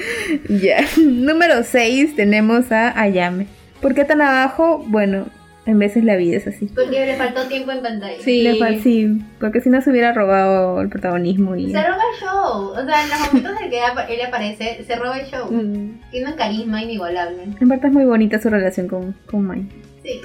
Ya. 0.48 0.78
Número 1.00 1.62
6 1.62 2.16
tenemos 2.16 2.72
a 2.72 3.00
Ayame. 3.00 3.46
¿Por 3.80 3.94
qué 3.94 4.04
tan 4.04 4.20
abajo? 4.20 4.82
Bueno, 4.88 5.26
en 5.64 5.78
veces 5.78 6.02
la 6.02 6.16
vida 6.16 6.38
es 6.38 6.46
así. 6.48 6.66
Porque 6.66 7.06
le 7.06 7.14
faltó 7.16 7.46
tiempo 7.46 7.70
en 7.70 7.82
pantalla. 7.82 8.16
Sí. 8.20 8.42
Le 8.42 8.54
fal- 8.58 8.82
sí, 8.82 9.20
porque 9.38 9.60
si 9.60 9.68
no 9.68 9.80
se 9.80 9.90
hubiera 9.90 10.12
robado 10.12 10.80
el 10.80 10.88
protagonismo 10.88 11.54
y... 11.54 11.70
Se 11.70 11.82
roba 11.82 12.02
el 12.14 12.20
show. 12.20 12.70
O 12.70 12.84
sea, 12.84 13.02
en 13.04 13.10
los 13.10 13.20
momentos 13.32 13.62
en 13.62 13.70
que 13.70 14.14
él 14.14 14.20
aparece, 14.26 14.84
se 14.84 14.96
roba 14.96 15.18
el 15.18 15.26
show. 15.26 15.50
Mm. 15.52 16.00
Tiene 16.10 16.30
un 16.30 16.36
carisma 16.36 16.82
inigualable. 16.82 17.44
En 17.60 17.68
parte 17.68 17.86
es 17.88 17.92
muy 17.92 18.04
bonita 18.04 18.40
su 18.40 18.48
relación 18.48 18.88
con, 18.88 19.14
con 19.30 19.44
Mai. 19.44 19.68
Sí. 20.02 20.20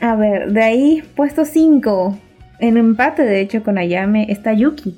A 0.00 0.14
ver, 0.16 0.52
de 0.52 0.62
ahí 0.62 1.02
puesto 1.16 1.44
5. 1.44 2.18
En 2.60 2.76
empate, 2.76 3.22
de 3.22 3.40
hecho, 3.40 3.62
con 3.62 3.78
Ayame 3.78 4.30
está 4.30 4.52
Yuki. 4.52 4.94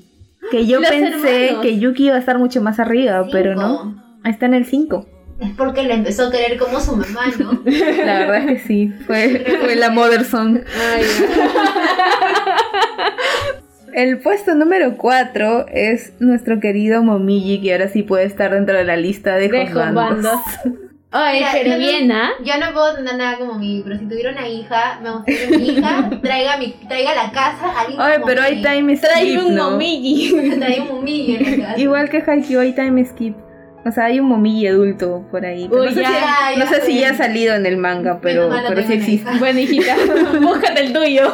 Que 0.51 0.67
yo 0.67 0.81
pensé 0.81 1.47
hermanos. 1.47 1.63
que 1.63 1.79
Yuki 1.79 2.07
iba 2.07 2.17
a 2.17 2.19
estar 2.19 2.39
mucho 2.39 2.61
más 2.63 2.81
arriba, 2.81 3.27
pero 3.31 3.55
no. 3.55 4.03
Está 4.25 4.47
en 4.47 4.55
el 4.55 4.67
5. 4.67 5.07
Es 5.41 5.51
porque 5.57 5.83
le 5.83 5.95
empezó 5.95 6.27
a 6.27 6.31
querer 6.31 6.59
como 6.59 6.81
su 6.81 6.97
mamá, 6.97 7.27
¿no? 7.39 7.63
La 8.05 8.19
verdad 8.21 8.49
es 8.51 8.63
que 8.63 8.67
sí. 8.67 8.93
Fue, 9.07 9.45
fue 9.61 9.77
la 9.77 9.91
Mother 9.91 10.25
Song. 10.25 10.59
Ay, 10.93 11.03
El 13.93 14.19
puesto 14.19 14.55
número 14.55 14.97
4 14.97 15.67
es 15.69 16.13
nuestro 16.21 16.61
querido 16.61 17.03
Momiji, 17.03 17.61
que 17.61 17.73
ahora 17.73 17.89
sí 17.89 18.03
puede 18.03 18.25
estar 18.25 18.53
dentro 18.53 18.77
de 18.77 18.85
la 18.85 18.97
lista 18.97 19.37
de, 19.37 19.49
de. 19.49 19.67
Ay, 21.13 21.39
Mira, 21.41 21.51
pero 21.53 21.65
yo 21.65 21.73
no- 21.73 21.79
bien, 21.79 22.13
¿ah? 22.13 22.31
Yo 22.45 22.53
no 22.61 22.73
puedo 22.73 22.95
tener 22.95 23.17
nada 23.17 23.37
como 23.39 23.55
mi, 23.59 23.81
pero 23.83 23.99
si 23.99 24.05
tuviera 24.07 24.31
una 24.31 24.47
hija, 24.47 25.01
me 25.03 25.11
gustaría 25.11 25.49
que 25.49 25.59
mi 25.59 25.69
hija 25.71 26.11
traiga, 26.23 26.57
mi, 26.57 26.69
traiga 26.89 27.11
a 27.11 27.15
la 27.27 27.33
casa 27.33 27.67
a 27.67 27.81
alguien 27.81 28.01
Oye, 28.01 28.15
como 28.15 28.27
pero 28.27 28.43
hay 28.43 28.57
mí. 28.57 28.63
time 28.63 28.97
skip, 28.97 29.11
Trae 29.11 29.39
un 29.39 29.55
¿no? 29.57 29.71
momiji. 29.73 30.51
Traiga 30.61 30.85
un 30.85 30.99
humillo 30.99 31.39
en 31.41 31.61
la 31.61 31.67
casa. 31.67 31.81
Igual 31.81 32.11
que 32.11 32.23
Haikyuu, 32.25 32.61
hay 32.61 32.73
time 32.75 33.05
skip. 33.05 33.37
O 33.85 33.91
sea, 33.91 34.05
hay 34.05 34.21
un 34.21 34.27
Momiji 34.29 34.67
adulto 34.67 35.25
por 35.31 35.45
ahí. 35.47 35.67
pero 35.67 35.81
Uy, 35.81 35.89
no 35.89 35.95
sé, 35.95 36.03
ya, 36.03 36.11
si, 36.53 36.59
no 36.59 36.65
ya 36.67 36.71
sé 36.71 36.81
si 36.83 36.93
fue. 36.93 37.01
ya 37.01 37.11
ha 37.11 37.15
salido 37.15 37.55
en 37.55 37.65
el 37.65 37.79
manga, 37.79 38.21
pero, 38.21 38.51
pero 38.69 38.83
sí 38.87 38.93
existe. 38.93 39.31
Bueno, 39.39 39.59
hijita, 39.59 39.97
búscate 40.43 40.83
el 40.83 40.93
tuyo. 40.93 41.33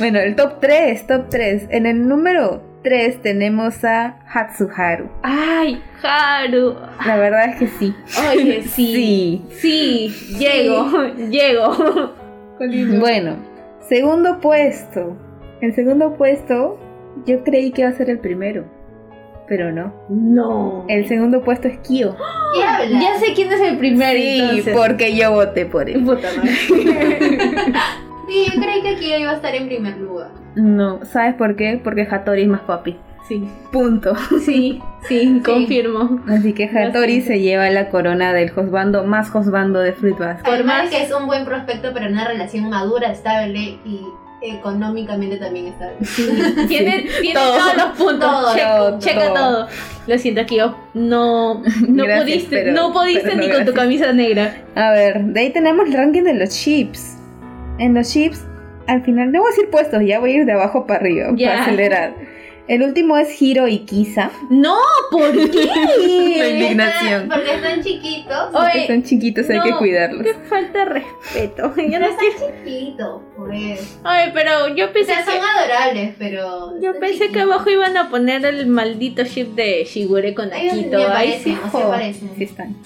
Bueno, 0.00 0.18
el 0.18 0.34
top 0.34 0.60
3, 0.60 1.06
top 1.06 1.28
3. 1.30 1.68
En 1.70 1.86
el 1.86 2.06
número 2.08 2.62
3 2.82 3.22
tenemos 3.22 3.84
a 3.84 4.18
Hatsuharu. 4.32 5.08
Ay, 5.22 5.82
Haru. 6.02 6.76
La 7.04 7.16
verdad 7.16 7.50
es 7.50 7.56
que 7.56 7.66
sí. 7.66 7.94
Oye, 8.32 8.62
sí. 8.68 9.44
Sí, 9.50 10.08
llego, 10.38 10.86
llego. 11.30 12.14
Bueno, 12.98 13.36
segundo 13.88 14.40
puesto. 14.40 15.16
El 15.60 15.74
segundo 15.74 16.14
puesto 16.16 16.78
yo 17.26 17.42
creí 17.42 17.72
que 17.72 17.82
iba 17.82 17.90
a 17.90 17.94
ser 17.94 18.10
el 18.10 18.20
primero, 18.20 18.64
pero 19.48 19.72
no. 19.72 19.92
No. 20.08 20.84
El 20.88 21.08
segundo 21.08 21.42
puesto 21.42 21.68
es 21.68 21.78
Kyo. 21.80 22.16
Ya 22.56 23.18
sé 23.18 23.34
quién 23.34 23.52
es 23.52 23.60
el 23.60 23.76
primero. 23.76 24.18
Sí, 24.18 24.38
entonces. 24.40 24.76
porque 24.76 25.16
yo 25.16 25.32
voté 25.32 25.66
por 25.66 25.88
él. 25.90 26.04
Puta 26.04 26.28
madre. 26.36 26.52
Sí, 28.28 28.44
yo 28.44 28.60
creí 28.60 28.82
que 28.82 28.96
Kira 28.96 29.16
iba 29.18 29.30
a 29.30 29.36
estar 29.36 29.54
en 29.54 29.68
primer 29.68 29.96
lugar. 29.96 30.28
No, 30.54 31.00
¿sabes 31.04 31.34
por 31.34 31.56
qué? 31.56 31.80
Porque 31.82 32.06
Hattori 32.10 32.42
es 32.42 32.48
más 32.48 32.60
papi. 32.62 32.96
Sí, 33.28 33.46
Punto. 33.72 34.14
sí, 34.46 34.80
sí, 35.06 35.42
confirmo. 35.44 36.20
Así 36.28 36.54
que 36.54 36.64
Hattori 36.64 37.20
se 37.20 37.40
lleva 37.40 37.68
la 37.70 37.90
corona 37.90 38.32
del 38.32 38.50
Josbando 38.50 39.04
más 39.04 39.28
Josbando 39.30 39.80
de 39.80 39.92
Fruit 39.92 40.16
Basket. 40.18 40.44
Por 40.44 40.54
Además 40.54 40.84
más- 40.84 40.90
que 40.90 41.02
es 41.04 41.12
un 41.12 41.26
buen 41.26 41.44
prospecto 41.44 41.92
para 41.92 42.08
una 42.08 42.26
relación 42.26 42.70
madura, 42.70 43.12
estable 43.12 43.78
y 43.84 44.00
económicamente 44.40 45.36
también 45.36 45.66
estable. 45.66 45.96
Tiene, 46.68 47.06
tiene 47.20 47.34
Todo. 47.34 47.58
todos 47.58 47.76
los 47.76 47.86
puntos. 47.98 48.18
Todo, 48.30 48.54
checa, 48.54 48.76
todo, 48.76 48.98
checa 48.98 49.26
todo. 49.26 49.34
todo. 49.34 49.68
Lo 50.06 50.18
siento, 50.18 50.42
yo 50.54 50.76
no, 50.94 51.62
no 51.88 52.04
Gracias, 52.04 52.22
pudiste, 52.24 52.56
pero- 52.56 52.72
no 52.72 52.92
pudiste 52.92 53.34
no 53.36 53.42
ni 53.42 53.50
con 53.50 53.64
tu 53.66 53.74
camisa 53.74 54.12
negra. 54.12 54.62
A 54.74 54.90
ver, 54.92 55.22
de 55.24 55.40
ahí 55.40 55.50
tenemos 55.52 55.86
el 55.86 55.92
ranking 55.92 56.22
de 56.22 56.34
los 56.34 56.50
chips. 56.50 57.16
En 57.78 57.94
los 57.94 58.10
chips, 58.10 58.44
al 58.88 59.04
final, 59.04 59.30
no 59.30 59.40
voy 59.40 59.48
a 59.48 59.50
decir 59.54 59.70
puestos, 59.70 60.02
ya 60.04 60.18
voy 60.18 60.32
a 60.32 60.34
ir 60.38 60.44
de 60.46 60.52
abajo 60.52 60.86
para 60.86 61.00
arriba, 61.00 61.28
Ya. 61.36 61.48
para 61.50 61.62
acelerar. 61.62 62.14
El 62.66 62.82
último 62.82 63.16
es 63.16 63.40
Hiro 63.40 63.66
y 63.66 63.78
Kisa. 63.78 64.30
No, 64.50 64.76
¿por 65.10 65.32
qué? 65.32 65.64
La 66.36 66.48
indignación. 66.50 67.26
Porque 67.28 67.54
están 67.54 67.82
chiquitos. 67.82 68.54
Oye, 68.54 68.58
Porque 68.72 68.86
son 68.88 69.02
chiquitos, 69.04 69.48
hay 69.48 69.60
que 69.62 69.70
no, 69.70 69.78
cuidarlos. 69.78 70.22
Qué 70.22 70.34
falta 70.34 70.78
de 70.80 70.84
respeto. 70.84 71.72
Yo 71.76 71.82
Ya 71.88 71.98
no 71.98 72.06
no 72.08 72.12
están 72.12 72.48
chiquitos, 72.66 73.22
pues. 73.38 73.98
Ay, 74.04 74.32
pero 74.34 74.68
yo 74.74 74.84
O 74.84 74.92
pensé 74.92 75.14
sea, 75.14 75.24
son 75.24 75.34
que... 75.36 75.40
adorables, 75.58 76.14
pero. 76.18 76.74
Yo 76.78 76.88
están 76.90 77.00
pensé 77.00 77.18
que 77.18 77.24
chiquitos. 77.28 77.42
abajo 77.54 77.70
iban 77.70 77.96
a 77.96 78.10
poner 78.10 78.44
el 78.44 78.66
maldito 78.66 79.24
ship 79.24 79.54
de 79.54 79.84
Shigure 79.84 80.34
con 80.34 80.52
Akito. 80.52 81.06
parece, 81.08 81.44
sí, 81.44 81.56
o 81.66 81.70
sea, 81.70 81.80
jo. 81.84 81.88
parece. 81.88 82.26
Sí 82.36 82.44
están. 82.44 82.76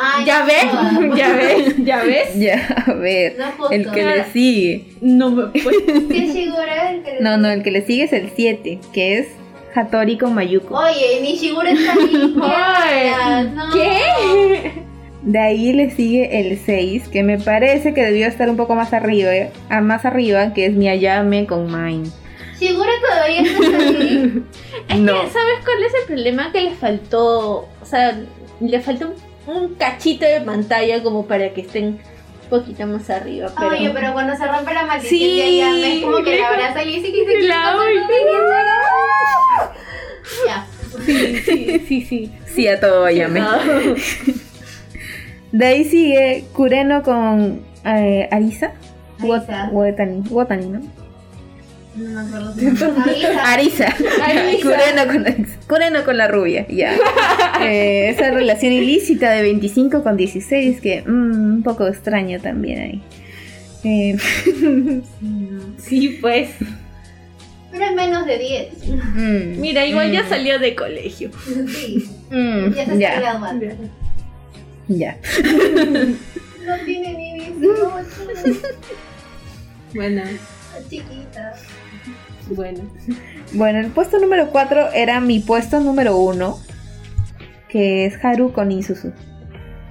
Ay, 0.00 0.24
¿Ya 0.24 0.42
jodas. 0.44 1.16
¿Ya 1.16 1.32
ves? 1.34 1.74
¿Ya 1.78 2.02
ves? 2.04 2.34
Ya, 2.36 2.84
a 2.86 2.92
ver. 2.92 3.36
No. 3.38 3.70
El 3.70 3.90
que 3.90 4.04
le 4.04 4.24
sigue. 4.32 4.84
No 5.00 5.30
me 5.30 5.42
puedo. 5.62 5.78
Sí, 6.10 6.16
es 6.16 6.34
Shigura 6.34 6.90
el 6.92 7.02
que 7.02 7.12
le- 7.14 7.20
No, 7.20 7.36
no, 7.36 7.48
el 7.50 7.62
que 7.62 7.70
le 7.70 7.84
sigue 7.84 8.04
es 8.04 8.12
el 8.12 8.30
7, 8.34 8.78
que 8.92 9.18
es 9.18 9.26
Hattori 9.74 10.16
con 10.18 10.34
Mayuko. 10.34 10.74
Oye, 10.78 11.20
ni 11.22 11.36
Shigura 11.36 11.70
está 11.70 11.92
ahí. 11.94 12.10
¿qué? 12.12 13.50
No. 13.54 13.72
¿Qué? 13.72 14.72
De 15.22 15.38
ahí 15.38 15.72
le 15.72 15.90
sigue 15.90 16.40
el 16.40 16.58
6, 16.58 17.08
que 17.08 17.22
me 17.22 17.38
parece 17.38 17.92
que 17.92 18.02
debió 18.04 18.26
estar 18.26 18.48
un 18.48 18.56
poco 18.56 18.74
más 18.76 18.92
arriba, 18.92 19.34
eh, 19.34 19.50
más 19.82 20.04
arriba, 20.04 20.54
que 20.54 20.66
es 20.66 20.72
Miyayame 20.74 21.44
con 21.46 21.66
Mine. 21.66 22.08
Shigura 22.58 22.90
todavía 23.06 23.42
está 23.42 23.78
ahí. 23.78 24.42
Es 24.88 24.98
No. 24.98 25.12
que, 25.12 25.28
¿sabes 25.28 25.54
cuál 25.64 25.82
es 25.84 25.92
el 26.00 26.06
problema? 26.06 26.50
Que 26.50 26.62
le 26.62 26.70
faltó, 26.70 27.68
o 27.80 27.84
sea, 27.84 28.18
le 28.60 28.80
faltó 28.80 29.08
un, 29.08 29.14
un 29.48 29.74
cachito 29.74 30.26
de 30.26 30.40
pantalla 30.42 31.02
como 31.02 31.26
para 31.26 31.52
que 31.54 31.62
estén 31.62 31.84
un 31.84 32.48
poquito 32.50 32.86
más 32.86 33.08
arriba. 33.10 33.50
Pero... 33.58 33.70
Oye, 33.70 33.90
pero 33.94 34.12
cuando 34.12 34.36
se 34.36 34.46
rompe 34.46 34.74
la 34.74 34.84
maldición 34.84 35.20
Sí, 35.20 35.36
de 35.36 35.42
Ayame, 35.42 35.96
es 35.96 36.02
como 36.04 36.22
que 36.22 36.38
la 36.38 36.48
abraza 36.48 36.82
y 36.82 36.96
dice 36.96 37.12
que 37.12 37.24
se 37.26 37.48
La 37.48 37.76
Ya. 40.46 40.66
Sí, 41.04 41.36
sí, 41.38 41.82
sí, 41.86 42.02
sí. 42.02 42.32
Sí, 42.46 42.68
a 42.68 42.80
todo. 42.80 43.06
No. 43.08 43.58
De 45.52 45.66
ahí 45.66 45.84
sigue 45.84 46.44
Kureno 46.52 47.02
con 47.02 47.62
eh, 47.84 48.28
Arisa. 48.30 48.72
Arisa. 49.18 49.70
Watani, 49.72 50.22
Watani, 50.28 50.66
¿no? 50.66 50.97
No 51.98 52.10
me 52.10 52.20
acuerdo. 52.20 52.54
Arisa. 53.44 53.94
Kureno 54.62 55.94
con, 55.96 56.04
con 56.04 56.16
la 56.16 56.28
rubia, 56.28 56.66
ya. 56.68 56.96
Eh, 57.60 58.10
esa 58.10 58.30
relación 58.30 58.72
ilícita 58.72 59.32
de 59.32 59.42
25 59.42 60.04
con 60.04 60.16
16 60.16 60.80
que 60.80 61.02
mm, 61.02 61.54
un 61.56 61.62
poco 61.64 61.88
extraño 61.88 62.38
también 62.40 62.80
ahí. 62.80 63.02
Eh, 63.82 64.16
Sí, 65.78 66.18
pues. 66.20 66.50
Pero 67.72 67.84
es 67.84 67.94
menos 67.94 68.26
de 68.26 68.38
10. 68.38 68.68
mm, 69.14 69.60
Mira, 69.60 69.84
igual 69.86 70.12
ya 70.12 70.22
mm, 70.22 70.28
salió 70.28 70.58
de 70.60 70.74
colegio. 70.76 71.30
Sí. 71.68 72.08
mm, 72.30 72.72
Ya 72.74 72.74
se 72.74 72.92
está 72.92 72.94
ya, 72.94 73.20
graduando. 73.20 73.66
ya. 74.86 75.18
No 76.64 76.76
tiene 76.84 77.14
ni 77.14 77.40
18. 77.40 78.06
Bueno, 79.94 80.22
Chiquita. 80.90 81.54
Bueno. 82.50 82.80
Bueno, 83.52 83.80
el 83.80 83.86
puesto 83.88 84.18
número 84.18 84.50
4 84.50 84.92
era 84.92 85.20
mi 85.20 85.40
puesto 85.40 85.80
número 85.80 86.16
1, 86.18 86.58
que 87.68 88.06
es 88.06 88.24
Haru 88.24 88.52
con 88.52 88.70
Isuzu. 88.72 89.12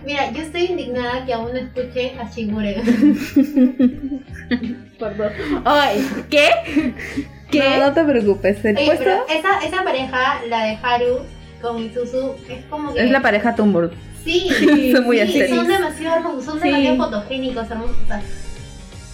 Mira, 0.05 0.31
yo 0.31 0.41
estoy 0.41 0.65
indignada 0.65 1.25
que 1.25 1.33
aún 1.33 1.51
no 1.51 1.57
escuche 1.59 2.13
a 2.19 2.29
Shigure. 2.29 2.75
Perdón. 4.99 5.31
Ay, 5.65 6.07
¿qué? 6.29 6.93
¿Qué? 7.51 7.77
No, 7.79 7.87
no 7.87 7.93
te 7.93 8.03
preocupes, 8.03 8.63
el 8.65 8.77
Oye, 8.77 8.85
puesto 8.85 9.03
pero 9.03 9.25
esa, 9.39 9.59
esa 9.65 9.83
pareja, 9.83 10.41
la 10.49 10.63
de 10.65 10.77
Haru 10.81 11.19
con 11.61 11.79
Isuzu, 11.81 12.35
es 12.49 12.63
como 12.69 12.93
que. 12.93 13.03
es 13.03 13.11
la 13.11 13.21
pareja 13.21 13.55
Tumblr. 13.55 13.91
Sí, 14.23 14.49
Son 14.93 15.05
muy 15.05 15.19
sí, 15.27 15.47
son 15.47 15.67
demasiado 15.67 16.17
hermosos, 16.17 16.45
son 16.45 16.59
Sí. 16.61 16.67
demasiado 16.69 16.97
fotogénicos, 16.97 17.69
hermosos. 17.71 17.95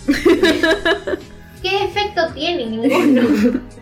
¿Qué 1.64 1.86
efecto 1.86 2.22
tienen? 2.36 2.82
Ninguno. 2.82 3.62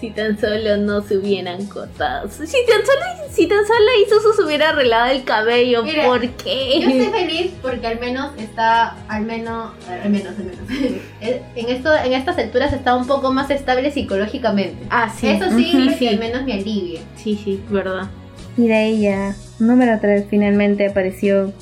Si 0.00 0.10
tan 0.10 0.38
solo 0.40 0.76
no 0.76 1.02
se 1.02 1.18
hubieran 1.18 1.66
cortado. 1.66 2.28
Si 2.30 2.38
tan 2.46 2.86
solo, 2.86 3.28
si 3.30 3.46
tan 3.46 3.66
solo 3.66 3.84
Isuzu 4.06 4.32
se 4.32 4.44
hubiera 4.44 4.70
arreglado 4.70 5.10
el 5.10 5.24
cabello, 5.24 5.82
Mira, 5.82 6.04
¿por 6.06 6.22
Yo 6.22 6.30
qué? 6.42 6.78
estoy 6.78 7.06
feliz 7.06 7.52
porque 7.60 7.86
al 7.86 7.98
menos 7.98 8.30
está, 8.38 8.96
al 9.08 9.24
menos, 9.24 9.72
al 9.88 10.08
menos, 10.10 10.32
al 10.38 10.44
menos, 10.44 11.02
en, 11.20 11.68
esto, 11.68 11.94
en 11.94 12.12
estas 12.12 12.38
alturas 12.38 12.72
está 12.72 12.94
un 12.94 13.06
poco 13.06 13.32
más 13.32 13.50
estable 13.50 13.90
psicológicamente. 13.90 14.86
Ah, 14.90 15.12
sí. 15.14 15.26
Eso 15.26 15.50
sí, 15.50 15.90
sí. 15.98 16.06
al 16.06 16.18
menos 16.18 16.44
me 16.44 16.54
alivia. 16.54 17.00
Sí, 17.16 17.38
sí, 17.42 17.60
verdad. 17.68 18.08
Y 18.56 18.68
de 18.68 18.98
ya, 19.00 19.34
número 19.58 19.98
3, 20.00 20.26
finalmente 20.30 20.86
apareció 20.86 21.52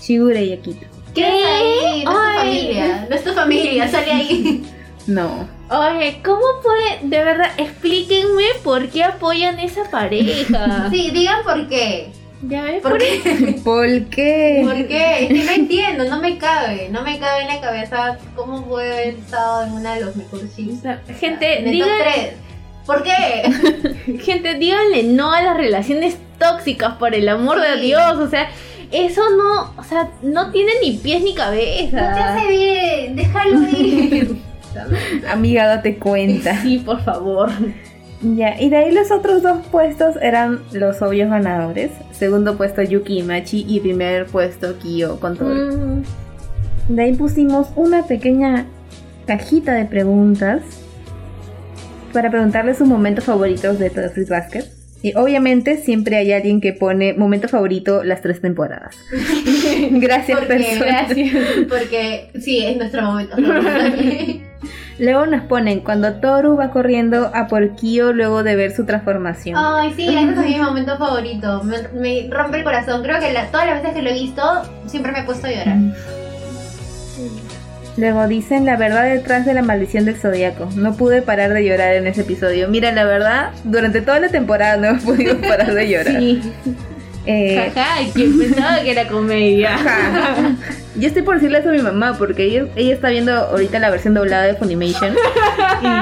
Shigure 0.00 0.44
y 0.44 0.52
Akito. 0.52 0.86
¿Qué? 1.14 1.24
Ahí? 1.24 2.04
No 2.04 2.10
es 2.12 2.14
tu 2.14 2.38
familia, 2.38 3.06
no 3.10 3.16
es 3.16 3.24
tu 3.24 3.32
familia, 3.32 3.88
sale 3.88 4.12
ahí. 4.12 4.64
No. 5.06 5.48
Oye, 5.70 6.20
¿cómo 6.24 6.44
puede? 6.62 7.00
De 7.02 7.24
verdad, 7.24 7.50
explíquenme 7.56 8.44
por 8.62 8.88
qué 8.88 9.04
apoyan 9.04 9.58
esa 9.58 9.90
pareja. 9.90 10.88
Sí, 10.90 11.10
digan 11.10 11.42
por 11.44 11.68
qué. 11.68 12.12
¿Ya 12.42 12.62
ves? 12.62 12.82
¿Por 12.82 12.98
qué? 12.98 13.60
¿Por 13.64 14.04
qué? 14.06 14.62
¿Por 14.64 14.86
qué? 14.86 15.24
Es 15.24 15.28
que 15.28 15.44
no 15.44 15.52
entiendo, 15.52 16.04
no 16.04 16.20
me 16.20 16.38
cabe. 16.38 16.88
No 16.90 17.02
me 17.02 17.18
cabe 17.18 17.42
en 17.42 17.48
la 17.48 17.60
cabeza 17.60 18.18
cómo 18.34 18.64
puede 18.66 18.92
haber 18.92 19.14
estado 19.14 19.66
en 19.66 19.72
una 19.72 19.94
de 19.94 20.02
los 20.02 20.16
mejores 20.16 20.50
O 20.58 20.80
sea, 20.80 21.02
gente, 21.18 21.62
3. 21.64 22.32
¿Por 22.84 23.02
qué? 23.02 24.20
gente, 24.24 24.54
díganle 24.54 25.04
no 25.04 25.32
a 25.32 25.42
las 25.42 25.56
relaciones 25.56 26.18
tóxicas, 26.38 26.94
por 26.94 27.14
el 27.14 27.28
amor 27.28 27.60
de. 27.60 27.80
Dios. 27.80 28.18
O 28.18 28.28
sea, 28.28 28.50
eso 28.92 29.22
no, 29.30 29.74
o 29.76 29.82
sea, 29.82 30.10
no 30.22 30.52
tiene 30.52 30.72
ni 30.82 30.92
pies 30.92 31.22
ni 31.22 31.34
cabeza. 31.34 32.10
No 32.10 32.14
te 32.14 32.22
hace 32.22 32.48
bien, 32.48 33.16
déjalo 33.16 33.68
ir. 33.70 34.36
Amiga, 35.30 35.66
date 35.66 35.96
cuenta. 35.98 36.56
Sí, 36.62 36.78
por 36.78 37.00
favor. 37.02 37.50
Ya, 38.22 38.60
y 38.60 38.70
de 38.70 38.76
ahí 38.76 38.92
los 38.92 39.10
otros 39.10 39.42
dos 39.42 39.58
puestos 39.70 40.16
eran 40.22 40.60
los 40.72 41.02
obvios 41.02 41.28
ganadores. 41.28 41.90
Segundo 42.12 42.56
puesto 42.56 42.82
Yuki 42.82 43.18
y 43.18 43.22
Machi 43.22 43.64
y 43.68 43.80
primer 43.80 44.26
puesto 44.26 44.78
Kyo 44.78 45.20
con 45.20 45.36
todo. 45.36 45.50
Mm, 45.54 46.02
De 46.88 47.02
ahí 47.02 47.14
pusimos 47.14 47.68
una 47.76 48.04
pequeña 48.04 48.66
cajita 49.26 49.74
de 49.74 49.84
preguntas 49.84 50.62
para 52.12 52.30
preguntarles 52.30 52.78
sus 52.78 52.88
momentos 52.88 53.24
favoritos 53.24 53.78
de 53.78 53.90
todo 53.90 54.08
Fruit 54.10 54.28
Basket. 54.28 54.64
Y 55.06 55.12
obviamente 55.14 55.76
siempre 55.76 56.16
hay 56.16 56.32
alguien 56.32 56.60
que 56.60 56.72
pone 56.72 57.14
momento 57.14 57.46
favorito 57.46 58.02
las 58.02 58.22
tres 58.22 58.40
temporadas. 58.40 58.96
Gracias, 59.92 60.36
Porque, 60.36 60.78
gracias. 60.80 61.28
porque 61.68 62.30
sí, 62.40 62.64
es 62.66 62.76
nuestro 62.76 63.02
momento. 63.02 63.36
favorito. 63.36 64.44
Luego 64.98 65.26
nos 65.26 65.42
ponen 65.42 65.80
cuando 65.80 66.14
Toru 66.14 66.56
va 66.56 66.70
corriendo 66.70 67.30
a 67.32 67.46
por 67.46 67.76
Kyo 67.76 68.12
luego 68.12 68.42
de 68.42 68.56
ver 68.56 68.72
su 68.72 68.84
transformación. 68.84 69.54
Ay, 69.56 69.92
sí, 69.94 70.08
ese 70.08 70.30
es 70.32 70.36
mi 70.38 70.56
momento 70.58 70.98
favorito. 70.98 71.62
Me, 71.62 71.76
me 71.94 72.28
rompe 72.28 72.58
el 72.58 72.64
corazón. 72.64 73.04
Creo 73.04 73.20
que 73.20 73.32
la- 73.32 73.46
todas 73.52 73.66
las 73.66 73.82
veces 73.82 73.94
que 73.94 74.02
lo 74.02 74.10
he 74.10 74.14
visto, 74.14 74.42
siempre 74.86 75.12
me 75.12 75.20
he 75.20 75.22
puesto 75.22 75.46
a 75.46 75.50
llorar. 75.50 75.76
Luego 77.96 78.28
dicen 78.28 78.66
la 78.66 78.76
verdad 78.76 79.04
detrás 79.04 79.46
de 79.46 79.54
la 79.54 79.62
maldición 79.62 80.04
del 80.04 80.16
zodiaco. 80.16 80.68
No 80.76 80.96
pude 80.96 81.22
parar 81.22 81.52
de 81.54 81.64
llorar 81.64 81.94
en 81.94 82.06
ese 82.06 82.22
episodio. 82.22 82.68
Mira, 82.68 82.92
la 82.92 83.04
verdad, 83.04 83.50
durante 83.64 84.00
toda 84.02 84.20
la 84.20 84.28
temporada 84.28 84.76
no 84.76 84.96
he 84.96 85.00
podido 85.00 85.38
parar 85.48 85.72
de 85.74 85.88
llorar. 85.88 86.20
Sí. 86.20 86.42
Eh, 87.28 87.72
Jaja, 87.74 88.12
quien 88.14 88.38
pensaba 88.38 88.80
que 88.82 88.90
era 88.92 89.08
comedia. 89.08 89.74
Ajá. 89.74 90.54
Yo 90.94 91.08
estoy 91.08 91.22
por 91.22 91.34
decirle 91.34 91.58
eso 91.58 91.70
a 91.70 91.72
mi 91.72 91.82
mamá 91.82 92.16
porque 92.16 92.44
ella, 92.44 92.66
ella 92.76 92.94
está 92.94 93.08
viendo 93.08 93.32
ahorita 93.32 93.78
la 93.78 93.90
versión 93.90 94.14
doblada 94.14 94.44
de 94.44 94.54
Funimation 94.54 95.14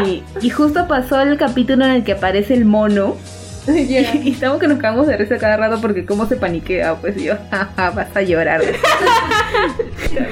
y, 0.07 0.23
y 0.41 0.51
justo 0.51 0.87
pasó 0.87 1.21
el 1.21 1.37
capítulo 1.37 1.85
en 1.85 1.93
el 1.93 2.05
que 2.05 2.13
aparece 2.13 2.55
el 2.55 2.65
mono 2.65 3.17
y, 3.69 3.97
y 4.29 4.31
estamos 4.33 4.59
que 4.61 4.69
nos 4.69 4.79
cagamos 4.79 5.07
de 5.07 5.17
risa 5.17 5.39
cada 5.39 5.57
rato 5.57 5.81
porque 5.81 6.05
cómo 6.05 6.27
se 6.27 6.37
paniquea 6.37 6.97
pues 6.97 7.17
y 7.17 7.25
yo 7.25 7.35
jaja 7.51 7.91
vas 7.91 8.15
a 8.15 8.23
llorar 8.23 8.61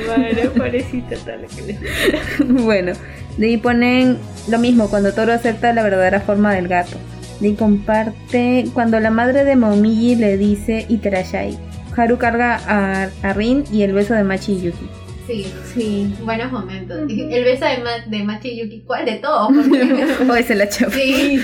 Madre, 0.08 0.48
pobrecita, 0.56 1.16
tal 1.24 1.40
que 1.46 1.62
le- 1.72 2.44
bueno 2.62 2.92
de 3.36 3.46
ahí 3.46 3.56
ponen 3.56 4.18
lo 4.48 4.58
mismo 4.58 4.88
cuando 4.90 5.12
Toro 5.12 5.32
acepta 5.32 5.72
la 5.72 5.82
verdadera 5.82 6.20
forma 6.20 6.54
del 6.54 6.68
gato 6.68 6.96
de 7.40 7.48
ahí 7.48 7.54
comparte 7.54 8.66
cuando 8.74 9.00
la 9.00 9.10
madre 9.10 9.44
de 9.44 9.56
Momiji 9.56 10.16
le 10.16 10.36
dice 10.36 10.86
Iterashai 10.88 11.58
Haru 11.96 12.18
carga 12.18 12.60
a, 12.66 13.08
a 13.22 13.32
Rin 13.32 13.64
y 13.72 13.82
el 13.82 13.92
beso 13.92 14.14
de 14.14 14.24
Machi 14.24 14.52
y 14.52 14.60
Yuki 14.62 14.88
Sí, 15.26 15.46
Sí. 15.72 16.14
buenos 16.24 16.50
momentos. 16.50 16.98
El 17.08 17.44
beso 17.44 17.64
de, 17.64 17.78
Ma- 17.78 18.04
de 18.04 18.24
Machi 18.24 18.58
Yuki, 18.60 18.82
¿cuál 18.84 19.04
de 19.04 19.14
todos? 19.14 19.52
Porque- 19.54 20.04
Hoy 20.28 20.42
se 20.42 20.56
la 20.56 20.68
chapa 20.68 20.90
sí, 20.92 21.40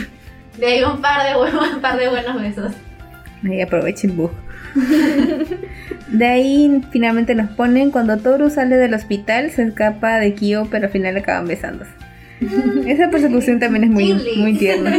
de 0.58 0.66
ahí 0.66 0.82
un 0.82 1.00
par 1.00 1.26
de, 1.26 1.36
buenos, 1.36 1.74
un 1.74 1.80
par 1.80 1.98
de 1.98 2.08
buenos 2.08 2.40
besos. 2.40 2.72
Ahí 3.44 3.60
aprovechen 3.60 4.16
bug. 4.16 4.32
De 6.08 6.26
ahí 6.26 6.80
finalmente 6.90 7.34
nos 7.34 7.50
ponen 7.50 7.90
cuando 7.90 8.16
Toru 8.18 8.50
sale 8.50 8.76
del 8.76 8.94
hospital, 8.94 9.50
se 9.50 9.62
escapa 9.62 10.18
de 10.18 10.34
Kyo, 10.34 10.66
pero 10.70 10.86
al 10.86 10.92
final 10.92 11.16
acaban 11.16 11.46
besándose. 11.46 11.90
Esa 12.86 13.10
persecución 13.10 13.58
también 13.58 13.84
es 13.84 13.90
muy, 13.90 14.14
muy 14.36 14.54
tierna. 14.54 14.96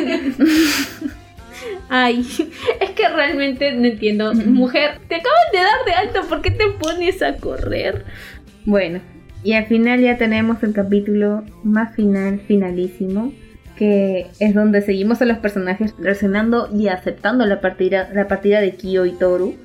Ay, 1.90 2.20
es 2.82 2.90
que 2.92 3.10
realmente 3.10 3.72
no 3.74 3.86
entiendo. 3.86 4.34
Mujer, 4.34 5.00
te 5.08 5.16
acaban 5.16 5.52
de 5.52 5.58
dar 5.58 5.86
de 5.86 5.94
alto, 5.94 6.30
¿por 6.30 6.42
qué 6.42 6.52
te 6.52 6.68
pones 6.80 7.22
a 7.24 7.38
correr? 7.38 8.06
Bueno, 8.66 9.02
y 9.44 9.54
al 9.54 9.66
final 9.66 10.00
ya 10.02 10.18
tenemos 10.18 10.62
el 10.64 10.74
capítulo 10.74 11.44
más 11.64 11.96
final, 11.96 12.42
finalísimo, 12.48 13.34
que 13.80 14.28
es 14.42 14.54
donde 14.54 14.82
seguimos 14.82 15.22
a 15.22 15.26
los 15.26 15.38
personajes 15.38 15.96
reaccionando 15.98 16.68
y 16.78 16.90
aceptando 16.90 17.46
la 17.46 17.62
partida, 17.62 18.10
la 18.14 18.28
partida 18.28 18.60
de 18.60 18.74
Kyo 18.76 19.06
y 19.06 19.14
Toru. 19.14 19.56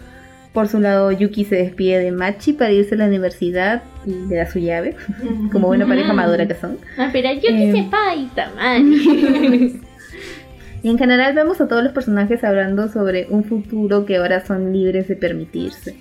Por 0.53 0.69
su 0.69 0.79
lado, 0.79 1.11
Yuki 1.11 1.45
se 1.45 1.57
despide 1.57 1.99
de 1.99 2.13
Machi 2.13 2.53
para 2.53 2.71
irse 2.71 2.95
a 2.95 2.99
la 2.99 3.07
universidad 3.07 3.83
y 4.07 4.13
le 4.29 4.37
da 4.37 4.47
su 4.47 4.61
llave, 4.61 4.95
como 5.53 5.67
buena 5.67 5.85
pareja 5.85 6.13
madura 6.13 6.47
que 6.47 6.55
son. 6.55 6.79
Ah, 6.97 7.11
pero 7.13 7.29
yo 7.33 7.49
Eh, 7.51 7.73
quise 7.73 7.89
paita, 7.91 8.51
man. 8.55 8.93
Y 10.85 10.91
en 10.91 10.99
general 10.99 11.35
vemos 11.35 11.61
a 11.61 11.67
todos 11.67 11.83
los 11.83 11.93
personajes 11.93 12.45
hablando 12.45 12.89
sobre 12.89 13.27
un 13.31 13.43
futuro 13.43 14.05
que 14.05 14.17
ahora 14.19 14.45
son 14.47 14.73
libres 14.73 15.09
de 15.09 15.17
permitirse. 15.17 15.97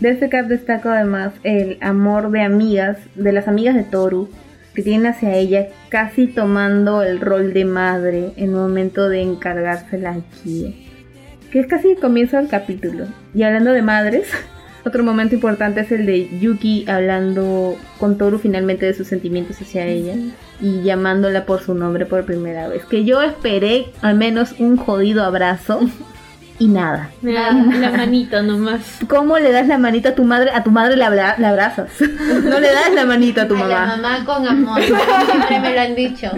De 0.00 0.10
este 0.10 0.28
cap 0.28 0.46
destaco 0.46 0.88
además 0.88 1.32
el 1.44 1.78
amor 1.80 2.30
de 2.32 2.42
amigas, 2.42 2.98
de 3.14 3.32
las 3.32 3.46
amigas 3.46 3.76
de 3.76 3.84
Toru, 3.84 4.28
que 4.76 4.82
tienen 4.82 5.06
hacia 5.06 5.34
ella 5.34 5.68
casi 5.88 6.26
tomando 6.26 7.02
el 7.02 7.18
rol 7.18 7.54
de 7.54 7.64
madre 7.64 8.32
en 8.36 8.54
un 8.54 8.60
momento 8.60 9.08
de 9.08 9.22
encargársela 9.22 10.10
a 10.10 10.20
Kie. 10.20 10.86
Que 11.50 11.60
es 11.60 11.66
casi 11.66 11.92
el 11.92 11.96
comienzo 11.96 12.36
del 12.36 12.48
capítulo. 12.48 13.06
Y 13.34 13.42
hablando 13.42 13.72
de 13.72 13.80
madres, 13.80 14.28
otro 14.84 15.02
momento 15.02 15.34
importante 15.34 15.80
es 15.80 15.90
el 15.90 16.04
de 16.04 16.28
Yuki 16.40 16.84
hablando 16.88 17.78
con 17.98 18.18
Toru 18.18 18.38
finalmente 18.38 18.84
de 18.84 18.92
sus 18.92 19.08
sentimientos 19.08 19.60
hacia 19.62 19.86
ella 19.86 20.14
y 20.60 20.82
llamándola 20.82 21.46
por 21.46 21.62
su 21.62 21.74
nombre 21.74 22.04
por 22.04 22.26
primera 22.26 22.68
vez. 22.68 22.84
Que 22.84 23.06
yo 23.06 23.22
esperé 23.22 23.86
al 24.02 24.16
menos 24.16 24.56
un 24.58 24.76
jodido 24.76 25.24
abrazo 25.24 25.80
y 26.58 26.68
nada. 26.68 27.10
Me 27.22 27.32
da 27.32 27.52
la 27.52 27.90
manito 27.90 28.42
nomás. 28.42 28.80
¿Cómo 29.08 29.38
le 29.38 29.52
das 29.52 29.66
la 29.68 29.78
manita 29.78 30.10
a 30.10 30.14
tu 30.14 30.24
madre? 30.24 30.50
A 30.54 30.62
tu 30.64 30.70
madre 30.70 30.96
la, 30.96 31.06
abra- 31.08 31.36
la 31.38 31.50
abrazas. 31.50 31.90
No 32.00 32.58
le 32.60 32.72
das 32.72 32.92
la 32.94 33.04
manita 33.06 33.42
a 33.42 33.48
tu 33.48 33.54
A 33.56 33.58
la 33.58 33.64
mamá. 33.66 33.96
mamá 33.96 34.24
con 34.24 34.46
amor. 34.46 34.80
Siempre 34.82 35.60
me 35.60 35.74
lo 35.74 35.80
han 35.80 35.94
dicho. 35.94 36.30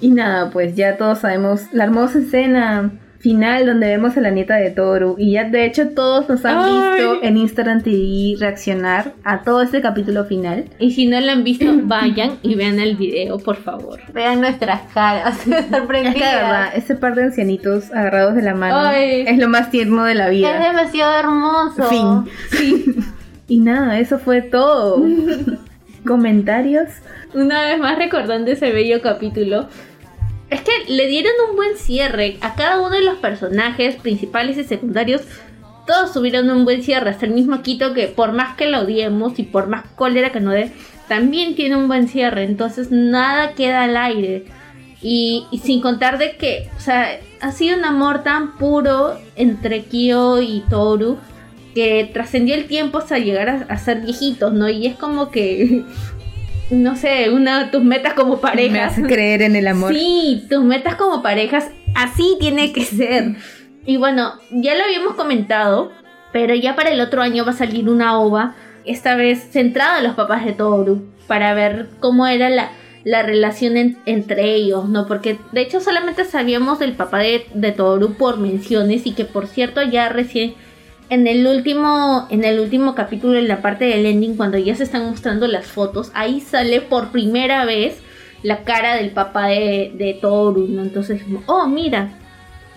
Y 0.00 0.10
nada, 0.10 0.50
pues 0.50 0.74
ya 0.76 0.96
todos 0.96 1.20
sabemos 1.20 1.62
la 1.72 1.84
hermosa 1.84 2.18
escena 2.18 2.90
final 3.18 3.66
donde 3.66 3.86
vemos 3.88 4.16
a 4.16 4.20
la 4.20 4.30
nieta 4.30 4.56
de 4.56 4.70
Toru. 4.70 5.16
Y 5.18 5.32
ya 5.32 5.44
de 5.44 5.64
hecho 5.64 5.88
todos 5.90 6.28
nos 6.28 6.44
han 6.44 6.58
Ay. 6.58 6.72
visto 6.72 7.22
en 7.22 7.36
Instagram 7.36 7.82
TV 7.82 8.36
reaccionar 8.38 9.12
a 9.24 9.42
todo 9.42 9.62
este 9.62 9.80
capítulo 9.80 10.24
final. 10.24 10.66
Y 10.78 10.92
si 10.92 11.06
no 11.06 11.20
lo 11.20 11.32
han 11.32 11.42
visto, 11.44 11.66
vayan 11.84 12.38
y 12.42 12.54
vean 12.54 12.78
el 12.78 12.96
video, 12.96 13.38
por 13.38 13.56
favor. 13.56 14.00
Vean 14.12 14.40
nuestras 14.40 14.82
caras. 14.92 15.38
Es 15.46 15.54
que 15.54 15.62
Sorprendidas. 15.76 16.14
verdad, 16.20 16.68
ese 16.74 16.94
par 16.94 17.14
de 17.14 17.24
ancianitos 17.24 17.90
agarrados 17.92 18.34
de 18.34 18.42
la 18.42 18.54
mano 18.54 18.78
Ay. 18.78 19.24
es 19.26 19.38
lo 19.38 19.48
más 19.48 19.70
tierno 19.70 20.04
de 20.04 20.14
la 20.14 20.26
Es 20.26 20.30
vida. 20.32 20.58
demasiado 20.60 21.18
hermoso. 21.18 21.84
Fin. 21.84 23.04
Y 23.48 23.60
nada, 23.60 24.00
eso 24.00 24.18
fue 24.18 24.42
todo. 24.42 25.04
Comentarios. 26.06 26.88
Una 27.34 27.62
vez 27.62 27.78
más 27.78 27.96
recordando 27.98 28.50
ese 28.50 28.72
bello 28.72 29.00
capítulo. 29.02 29.68
Es 30.50 30.60
que 30.60 30.70
le 30.88 31.06
dieron 31.08 31.32
un 31.50 31.56
buen 31.56 31.76
cierre 31.76 32.38
a 32.40 32.54
cada 32.54 32.78
uno 32.80 32.90
de 32.90 33.02
los 33.02 33.16
personajes 33.16 33.96
principales 33.96 34.56
y 34.58 34.64
secundarios. 34.64 35.22
Todos 35.86 36.12
tuvieron 36.12 36.50
un 36.50 36.64
buen 36.64 36.82
cierre, 36.82 37.10
hasta 37.10 37.26
el 37.26 37.32
mismo 37.32 37.62
Quito 37.62 37.94
que 37.94 38.06
por 38.08 38.32
más 38.32 38.56
que 38.56 38.68
lo 38.68 38.80
odiemos 38.80 39.38
y 39.38 39.42
por 39.42 39.68
más 39.68 39.86
cólera 39.96 40.30
que 40.30 40.40
no 40.40 40.52
dé, 40.52 40.72
también 41.08 41.54
tiene 41.54 41.76
un 41.76 41.88
buen 41.88 42.08
cierre. 42.08 42.44
Entonces 42.44 42.90
nada 42.90 43.52
queda 43.52 43.84
al 43.84 43.96
aire. 43.96 44.46
Y, 45.02 45.46
sin 45.62 45.80
contar 45.80 46.18
de 46.18 46.36
que, 46.36 46.70
o 46.76 46.80
sea, 46.80 47.20
ha 47.40 47.52
sido 47.52 47.76
un 47.76 47.84
amor 47.84 48.22
tan 48.22 48.56
puro 48.56 49.18
entre 49.36 49.84
Kyo 49.84 50.40
y 50.40 50.64
Toru 50.70 51.18
que 51.74 52.10
trascendió 52.12 52.54
el 52.54 52.66
tiempo 52.66 52.98
hasta 52.98 53.18
llegar 53.18 53.48
a, 53.48 53.66
a 53.68 53.78
ser 53.78 54.00
viejitos, 54.00 54.52
¿no? 54.52 54.68
Y 54.68 54.86
es 54.86 54.96
como 54.96 55.30
que, 55.30 55.84
no 56.70 56.96
sé, 56.96 57.30
una 57.30 57.64
de 57.64 57.70
tus 57.70 57.82
metas 57.84 58.14
como 58.14 58.36
Me 58.36 58.42
pareja. 58.42 58.86
hace 58.86 59.02
creer 59.02 59.42
en 59.42 59.56
el 59.56 59.68
amor. 59.68 59.92
Sí, 59.94 60.44
tus 60.50 60.64
metas 60.64 60.96
como 60.96 61.22
parejas, 61.22 61.70
así 61.94 62.36
tiene 62.40 62.72
que 62.72 62.84
ser. 62.84 63.36
Y 63.84 63.96
bueno, 63.98 64.32
ya 64.50 64.74
lo 64.74 64.84
habíamos 64.84 65.14
comentado, 65.14 65.92
pero 66.32 66.54
ya 66.54 66.74
para 66.74 66.90
el 66.90 67.00
otro 67.00 67.22
año 67.22 67.44
va 67.44 67.52
a 67.52 67.56
salir 67.56 67.88
una 67.88 68.18
ova, 68.18 68.54
esta 68.84 69.14
vez 69.14 69.48
centrada 69.50 69.98
en 69.98 70.04
los 70.04 70.14
papás 70.14 70.44
de 70.44 70.52
Toru, 70.52 71.06
para 71.26 71.54
ver 71.54 71.88
cómo 72.00 72.26
era 72.26 72.50
la, 72.50 72.70
la 73.04 73.22
relación 73.22 73.76
en- 73.76 73.98
entre 74.06 74.54
ellos, 74.54 74.88
¿no? 74.88 75.06
Porque 75.06 75.38
de 75.52 75.60
hecho 75.60 75.80
solamente 75.80 76.24
sabíamos 76.24 76.78
del 76.80 76.92
papá 76.92 77.18
de, 77.18 77.46
de 77.54 77.72
Toru 77.72 78.14
por 78.14 78.38
menciones 78.38 79.06
y 79.06 79.12
que 79.12 79.24
por 79.24 79.46
cierto 79.46 79.82
ya 79.82 80.08
recién 80.08 80.54
en 81.08 81.26
el 81.26 81.46
último 81.46 82.26
en 82.30 82.44
el 82.44 82.60
último 82.60 82.94
capítulo 82.94 83.38
en 83.38 83.48
la 83.48 83.62
parte 83.62 83.84
del 83.84 84.06
ending 84.06 84.36
cuando 84.36 84.58
ya 84.58 84.74
se 84.74 84.84
están 84.84 85.08
mostrando 85.08 85.46
las 85.46 85.66
fotos, 85.66 86.10
ahí 86.14 86.40
sale 86.40 86.80
por 86.80 87.12
primera 87.12 87.64
vez 87.64 88.00
la 88.42 88.64
cara 88.64 88.96
del 88.96 89.10
papá 89.10 89.48
de, 89.48 89.92
de 89.94 90.18
Toru, 90.20 90.68
¿no? 90.68 90.82
Entonces, 90.82 91.22
oh, 91.46 91.66
mira. 91.66 92.10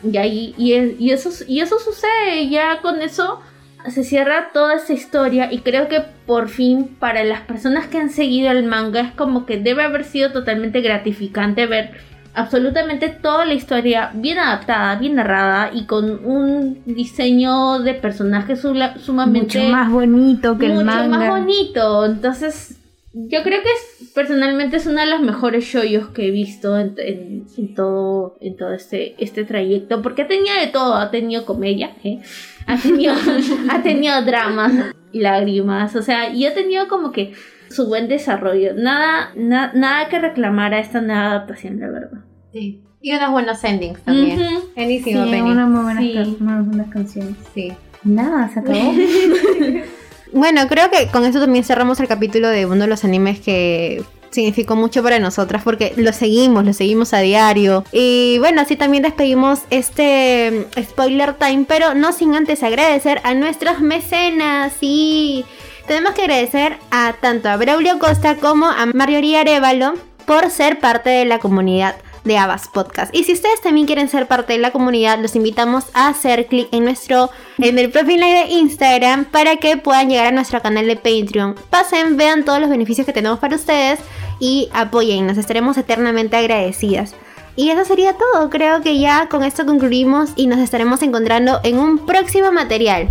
Y 0.01 0.17
ahí, 0.17 0.55
y, 0.57 0.73
y 0.97 1.11
eso, 1.11 1.29
y 1.45 1.59
eso 1.59 1.77
sucede, 1.77 2.49
ya 2.49 2.79
con 2.81 3.01
eso 3.01 3.41
se 3.87 4.03
cierra 4.03 4.49
toda 4.53 4.75
esa 4.75 4.93
historia 4.93 5.51
y 5.51 5.59
creo 5.59 5.87
que 5.87 6.01
por 6.25 6.49
fin 6.49 6.95
para 6.99 7.23
las 7.23 7.41
personas 7.41 7.87
que 7.87 7.97
han 7.97 8.09
seguido 8.09 8.51
el 8.51 8.63
manga 8.63 8.99
es 8.99 9.11
como 9.11 9.45
que 9.45 9.57
debe 9.57 9.83
haber 9.83 10.03
sido 10.03 10.31
totalmente 10.31 10.81
gratificante 10.81 11.65
ver 11.65 11.91
absolutamente 12.33 13.09
toda 13.09 13.45
la 13.45 13.53
historia 13.53 14.11
bien 14.13 14.39
adaptada, 14.39 14.95
bien 14.95 15.15
narrada 15.15 15.71
y 15.73 15.85
con 15.85 16.25
un 16.25 16.81
diseño 16.85 17.79
de 17.79 17.93
personajes 17.95 18.61
sumamente 18.61 19.59
Mucho 19.59 19.69
más 19.71 19.91
bonito 19.91 20.57
que 20.57 20.67
el 20.67 20.73
mucho 20.73 20.85
manga. 20.85 21.07
más 21.17 21.29
bonito. 21.29 22.05
Entonces, 22.05 22.75
yo 23.13 23.41
creo 23.43 23.61
que 23.61 23.69
es- 23.69 24.11
personalmente 24.13 24.77
es 24.77 24.85
uno 24.85 24.99
de 25.01 25.07
los 25.07 25.21
mejores 25.21 25.63
shoyos 25.65 26.09
que 26.09 26.27
he 26.27 26.31
visto 26.31 26.77
en, 26.77 26.93
en- 26.97 27.45
en 27.57 27.73
todo, 27.75 28.37
en 28.41 28.55
todo 28.55 28.73
este, 28.73 29.15
este 29.23 29.43
trayecto. 29.45 30.01
Porque 30.01 30.23
ha 30.23 30.27
tenido 30.27 30.55
de 30.59 30.67
todo. 30.67 30.95
Ha 30.95 31.09
tenido 31.11 31.45
comedia, 31.45 31.91
¿eh? 32.03 32.19
ha, 32.67 32.77
tenido, 32.77 33.13
ha 33.69 33.81
tenido 33.81 34.21
dramas, 34.23 34.73
lágrimas. 35.11 35.95
O 35.95 36.01
sea, 36.01 36.33
y 36.33 36.45
ha 36.45 36.53
tenido 36.53 36.87
como 36.87 37.11
que 37.11 37.33
su 37.69 37.87
buen 37.87 38.07
desarrollo. 38.07 38.73
Nada, 38.75 39.31
na- 39.35 39.71
nada 39.73 40.09
que 40.09 40.19
reclamar 40.19 40.73
a 40.73 40.79
esta 40.79 41.01
nueva 41.01 41.27
adaptación, 41.27 41.79
la 41.79 41.89
verdad. 41.89 42.19
Sí. 42.53 42.81
Y 43.01 43.13
unos 43.13 43.31
buenos 43.31 43.63
endings 43.63 44.01
también. 44.01 44.39
Buenísimo, 44.75 45.23
Sí, 45.25 45.31
Penny. 45.31 45.51
unas 45.51 45.69
muy 45.69 45.83
buenas, 45.83 46.03
Sí. 46.03 46.13
can- 46.39 46.65
buenas 46.69 46.89
canciones. 46.91 47.35
Sí. 47.53 47.71
Nada, 48.03 48.49
se 48.49 48.59
acabó. 48.59 48.93
Bueno, 50.31 50.67
creo 50.67 50.91
que 50.91 51.07
con 51.07 51.25
esto 51.25 51.39
también 51.39 51.63
cerramos 51.63 51.99
el 51.99 52.07
capítulo 52.07 52.49
de 52.49 52.67
uno 52.67 52.81
de 52.83 52.87
los 52.87 53.03
animes 53.03 53.39
que 53.39 54.03
significó 54.29 54.75
mucho 54.75 55.01
para 55.01 55.17
nosotras 55.17 55.63
porque 55.63 55.91
lo 55.95 56.13
seguimos, 56.13 56.63
lo 56.65 56.73
seguimos 56.73 57.15
a 57.15 57.19
diario. 57.19 57.83
Y 57.91 58.37
bueno, 58.37 58.61
así 58.61 58.75
también 58.75 59.01
despedimos 59.01 59.61
este 59.71 60.67
mm, 60.77 60.81
spoiler 60.83 61.33
time, 61.33 61.65
pero 61.67 61.95
no 61.95 62.11
sin 62.11 62.35
antes 62.35 62.61
agradecer 62.61 63.21
a 63.23 63.33
nuestros 63.33 63.79
mecenas 63.81 64.73
y 64.81 65.45
tenemos 65.89 66.13
que 66.13 66.21
agradecer 66.21 66.77
a 66.91 67.13
tanto 67.13 67.49
a 67.49 67.57
Braulio 67.57 67.97
Costa 67.97 68.35
como 68.35 68.67
a 68.67 68.85
Marjorie 68.93 69.39
Arevalo 69.39 69.95
por 70.27 70.51
ser 70.51 70.77
parte 70.77 71.09
de 71.09 71.25
la 71.25 71.39
comunidad 71.39 71.95
de 72.23 72.37
Abbas 72.37 72.67
Podcast. 72.67 73.13
Y 73.15 73.23
si 73.23 73.33
ustedes 73.33 73.59
también 73.61 73.87
quieren 73.87 74.07
ser 74.07 74.27
parte 74.27 74.53
de 74.53 74.59
la 74.59 74.69
comunidad, 74.69 75.17
los 75.17 75.35
invitamos 75.35 75.85
a 75.95 76.09
hacer 76.09 76.45
clic 76.45 76.67
en 76.71 76.83
nuestro 76.83 77.31
en 77.57 77.79
el 77.79 77.89
perfil 77.89 78.19
de 78.19 78.45
Instagram 78.49 79.25
para 79.25 79.55
que 79.55 79.77
puedan 79.77 80.09
llegar 80.09 80.27
a 80.27 80.31
nuestro 80.31 80.61
canal 80.61 80.85
de 80.85 80.95
Patreon. 80.95 81.55
Pasen, 81.71 82.17
vean 82.17 82.45
todos 82.45 82.59
los 82.59 82.69
beneficios 82.69 83.07
que 83.07 83.13
tenemos 83.13 83.39
para 83.39 83.55
ustedes 83.55 83.97
y 84.39 84.69
apoyen, 84.73 85.25
nos 85.25 85.39
estaremos 85.39 85.75
eternamente 85.75 86.37
agradecidas. 86.37 87.15
Y 87.55 87.71
eso 87.71 87.83
sería 87.83 88.13
todo, 88.13 88.51
creo 88.51 88.83
que 88.83 88.99
ya 88.99 89.27
con 89.27 89.43
esto 89.43 89.65
concluimos 89.65 90.33
y 90.35 90.45
nos 90.45 90.59
estaremos 90.59 91.01
encontrando 91.01 91.61
en 91.63 91.79
un 91.79 92.05
próximo 92.05 92.51
material. 92.51 93.09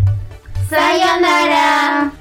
¡Sayonara! 0.70 2.12